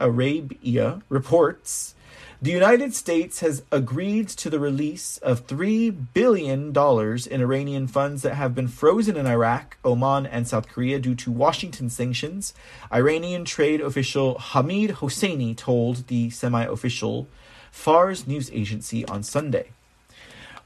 Arabia 0.00 1.02
reports 1.10 1.94
the 2.42 2.50
United 2.50 2.94
States 2.94 3.40
has 3.40 3.62
agreed 3.72 4.28
to 4.28 4.50
the 4.50 4.60
release 4.60 5.16
of 5.18 5.46
$3 5.46 5.94
billion 6.12 6.68
in 6.70 7.40
Iranian 7.40 7.86
funds 7.86 8.22
that 8.22 8.34
have 8.34 8.54
been 8.54 8.68
frozen 8.68 9.16
in 9.16 9.26
Iraq, 9.26 9.78
Oman, 9.84 10.26
and 10.26 10.46
South 10.46 10.68
Korea 10.68 10.98
due 10.98 11.14
to 11.14 11.30
Washington 11.30 11.88
sanctions, 11.88 12.52
Iranian 12.92 13.44
trade 13.44 13.80
official 13.80 14.38
Hamid 14.38 14.96
Hosseini 14.96 15.56
told 15.56 16.08
the 16.08 16.28
semi 16.30 16.64
official 16.64 17.26
Fars 17.70 18.26
news 18.26 18.50
agency 18.52 19.04
on 19.06 19.22
Sunday. 19.22 19.70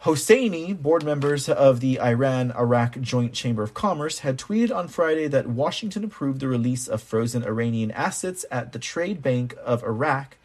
Hosseini, 0.05 0.81
board 0.81 1.05
members 1.05 1.49
of 1.49 1.81
the 1.81 2.01
Iran 2.01 2.53
Iraq 2.53 3.01
Joint 3.01 3.35
Chamber 3.35 3.63
of 3.63 3.75
Commerce, 3.75 4.21
had 4.21 4.39
tweeted 4.39 4.75
on 4.75 4.89
Friday 4.89 5.29
that 5.29 5.47
Washington 5.47 6.05
approved 6.05 6.41
the 6.41 6.49
release 6.49 6.89
of 6.89 7.03
frozen 7.03 7.45
Iranian 7.45 7.91
assets 7.91 8.47
at 8.51 8.73
the 8.73 8.79
Trade 8.79 9.23
Bank 9.23 9.55
of 9.63 9.83
Iraq 9.83 10.37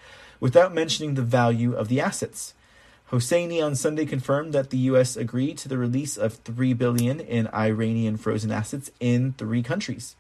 without 0.46 0.76
mentioning 0.76 1.16
the 1.16 1.24
value 1.24 1.74
of 1.74 1.88
the 1.88 2.00
assets. 2.00 2.54
Hosseini 3.10 3.66
on 3.66 3.74
Sunday 3.74 4.06
confirmed 4.06 4.54
that 4.54 4.70
the 4.70 4.78
U.S. 4.94 5.18
agreed 5.18 5.58
to 5.58 5.68
the 5.68 5.76
release 5.76 6.18
of 6.18 6.36
three 6.36 6.72
billion 6.72 7.20
in 7.20 7.48
Iranian 7.48 8.16
frozen 8.16 8.52
assets 8.52 8.92
in 9.00 9.34
three 9.40 9.64
countries. 9.64 10.16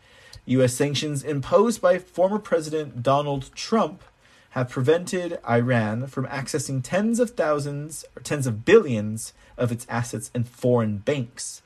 U.S. 0.48 0.74
sanctions 0.74 1.22
imposed 1.22 1.80
by 1.80 2.00
former 2.00 2.40
President 2.40 3.04
Donald 3.04 3.52
Trump 3.54 4.02
have 4.50 4.68
prevented 4.68 5.38
Iran 5.48 6.08
from 6.08 6.26
accessing 6.26 6.82
tens 6.82 7.20
of 7.20 7.36
thousands 7.36 8.04
or 8.16 8.24
tens 8.24 8.48
of 8.48 8.66
billions 8.66 9.32
of 9.60 9.72
its 9.72 9.86
assets 9.88 10.32
in 10.34 10.44
foreign 10.44 10.98
banks. 10.98 11.62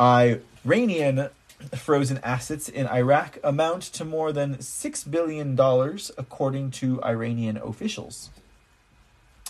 Iranian 0.00 1.28
frozen 1.74 2.18
assets 2.18 2.68
in 2.68 2.86
Iraq 2.86 3.38
amount 3.42 3.82
to 3.82 4.04
more 4.04 4.32
than 4.32 4.56
$6 4.56 5.10
billion, 5.10 5.58
according 6.18 6.70
to 6.72 7.02
Iranian 7.02 7.56
officials. 7.56 8.30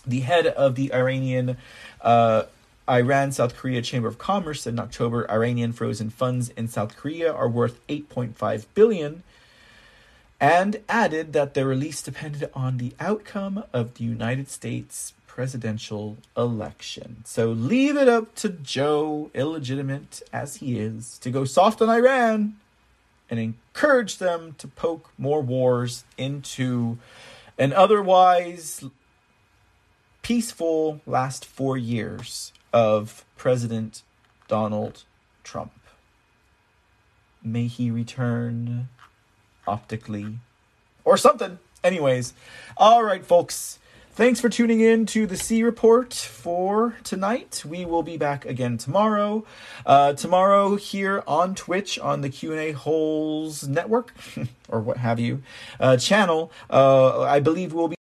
The 0.06 0.20
head 0.20 0.46
of 0.46 0.76
the 0.76 0.92
Iranian 0.92 1.56
uh, 2.00 2.44
Iran 2.88 3.32
South 3.32 3.56
Korea 3.56 3.82
Chamber 3.82 4.06
of 4.06 4.18
Commerce 4.18 4.62
said 4.62 4.74
in 4.74 4.78
October 4.78 5.28
Iranian 5.30 5.72
frozen 5.72 6.10
funds 6.10 6.50
in 6.50 6.68
South 6.68 6.96
Korea 6.96 7.32
are 7.32 7.48
worth 7.48 7.84
8.5 7.88 8.66
billion 8.74 9.24
and 10.40 10.80
added 10.88 11.32
that 11.32 11.54
their 11.54 11.66
release 11.66 12.02
depended 12.02 12.48
on 12.54 12.76
the 12.76 12.94
outcome 13.00 13.64
of 13.72 13.94
the 13.94 14.04
United 14.04 14.48
States 14.48 15.14
presidential 15.36 16.16
election. 16.34 17.18
So 17.26 17.48
leave 17.48 17.94
it 17.94 18.08
up 18.08 18.34
to 18.36 18.48
Joe, 18.48 19.30
illegitimate 19.34 20.22
as 20.32 20.56
he 20.56 20.78
is, 20.78 21.18
to 21.18 21.30
go 21.30 21.44
soft 21.44 21.82
on 21.82 21.90
Iran 21.90 22.56
and 23.28 23.38
encourage 23.38 24.16
them 24.16 24.54
to 24.56 24.66
poke 24.66 25.10
more 25.18 25.42
wars 25.42 26.04
into 26.16 26.96
an 27.58 27.74
otherwise 27.74 28.82
peaceful 30.22 31.02
last 31.04 31.44
four 31.44 31.76
years 31.76 32.54
of 32.72 33.26
President 33.36 34.04
Donald 34.48 35.02
Trump. 35.44 35.74
May 37.42 37.66
he 37.66 37.90
return 37.90 38.88
optically 39.66 40.38
or 41.04 41.18
something. 41.18 41.58
Anyways, 41.84 42.32
all 42.78 43.04
right, 43.04 43.22
folks. 43.22 43.78
Thanks 44.16 44.40
for 44.40 44.48
tuning 44.48 44.80
in 44.80 45.04
to 45.08 45.26
the 45.26 45.36
C 45.36 45.62
Report 45.62 46.14
for 46.14 46.96
tonight. 47.04 47.62
We 47.66 47.84
will 47.84 48.02
be 48.02 48.16
back 48.16 48.46
again 48.46 48.78
tomorrow. 48.78 49.44
Uh, 49.84 50.14
tomorrow 50.14 50.76
here 50.76 51.22
on 51.26 51.54
Twitch 51.54 51.98
on 51.98 52.22
the 52.22 52.30
Q 52.30 52.52
and 52.52 52.60
A 52.62 52.72
Holes 52.72 53.68
Network 53.68 54.14
or 54.70 54.80
what 54.80 54.96
have 54.96 55.20
you 55.20 55.42
uh, 55.78 55.98
channel. 55.98 56.50
Uh, 56.70 57.20
I 57.24 57.40
believe 57.40 57.74
we'll 57.74 57.88
be 57.88 57.96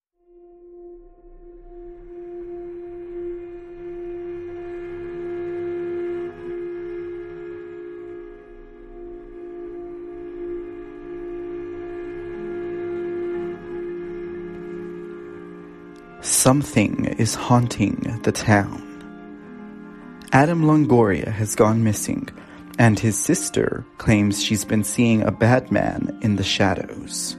Something 16.46 17.06
is 17.06 17.34
haunting 17.34 18.20
the 18.22 18.30
town. 18.30 18.80
Adam 20.30 20.62
Longoria 20.62 21.26
has 21.26 21.56
gone 21.56 21.82
missing, 21.82 22.28
and 22.78 22.96
his 22.96 23.18
sister 23.18 23.84
claims 23.98 24.40
she's 24.40 24.64
been 24.64 24.84
seeing 24.84 25.22
a 25.22 25.32
bad 25.32 25.72
man 25.72 26.16
in 26.22 26.36
the 26.36 26.44
shadows. 26.44 27.36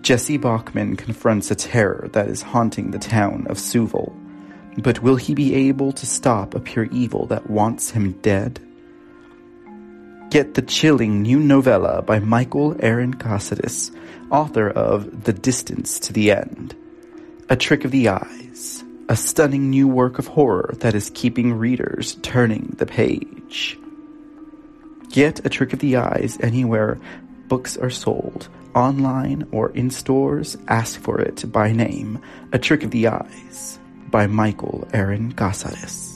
Jesse 0.00 0.38
Bachman 0.38 0.96
confronts 0.96 1.50
a 1.50 1.54
terror 1.54 2.08
that 2.14 2.28
is 2.28 2.40
haunting 2.40 2.92
the 2.92 2.98
town 2.98 3.46
of 3.50 3.58
Sewell. 3.58 4.16
But 4.78 5.02
will 5.02 5.16
he 5.16 5.34
be 5.34 5.54
able 5.68 5.92
to 5.92 6.06
stop 6.06 6.54
a 6.54 6.60
pure 6.60 6.86
evil 6.86 7.26
that 7.26 7.50
wants 7.50 7.90
him 7.90 8.12
dead? 8.22 8.58
Get 10.30 10.54
the 10.54 10.62
chilling 10.62 11.20
new 11.20 11.40
novella 11.40 12.00
by 12.00 12.20
Michael 12.20 12.74
Aaron 12.80 13.12
Cassidis, 13.12 13.94
author 14.30 14.70
of 14.70 15.24
The 15.24 15.34
Distance 15.34 15.98
to 15.98 16.14
the 16.14 16.30
End. 16.30 16.74
A 17.50 17.56
Trick 17.56 17.86
of 17.86 17.92
the 17.92 18.10
Eyes, 18.10 18.84
a 19.08 19.16
stunning 19.16 19.70
new 19.70 19.88
work 19.88 20.18
of 20.18 20.26
horror 20.26 20.74
that 20.80 20.94
is 20.94 21.10
keeping 21.14 21.54
readers 21.54 22.16
turning 22.16 22.74
the 22.76 22.84
page. 22.84 23.78
Get 25.08 25.46
A 25.46 25.48
Trick 25.48 25.72
of 25.72 25.78
the 25.78 25.96
Eyes 25.96 26.36
anywhere 26.42 27.00
books 27.48 27.78
are 27.78 27.88
sold, 27.88 28.50
online 28.74 29.48
or 29.50 29.70
in 29.70 29.88
stores, 29.88 30.58
ask 30.68 31.00
for 31.00 31.22
it 31.22 31.50
by 31.50 31.72
name. 31.72 32.20
A 32.52 32.58
Trick 32.58 32.84
of 32.84 32.90
the 32.90 33.06
Eyes 33.08 33.78
by 34.10 34.26
Michael 34.26 34.86
Aaron 34.92 35.32
Cassidis. 35.32 36.07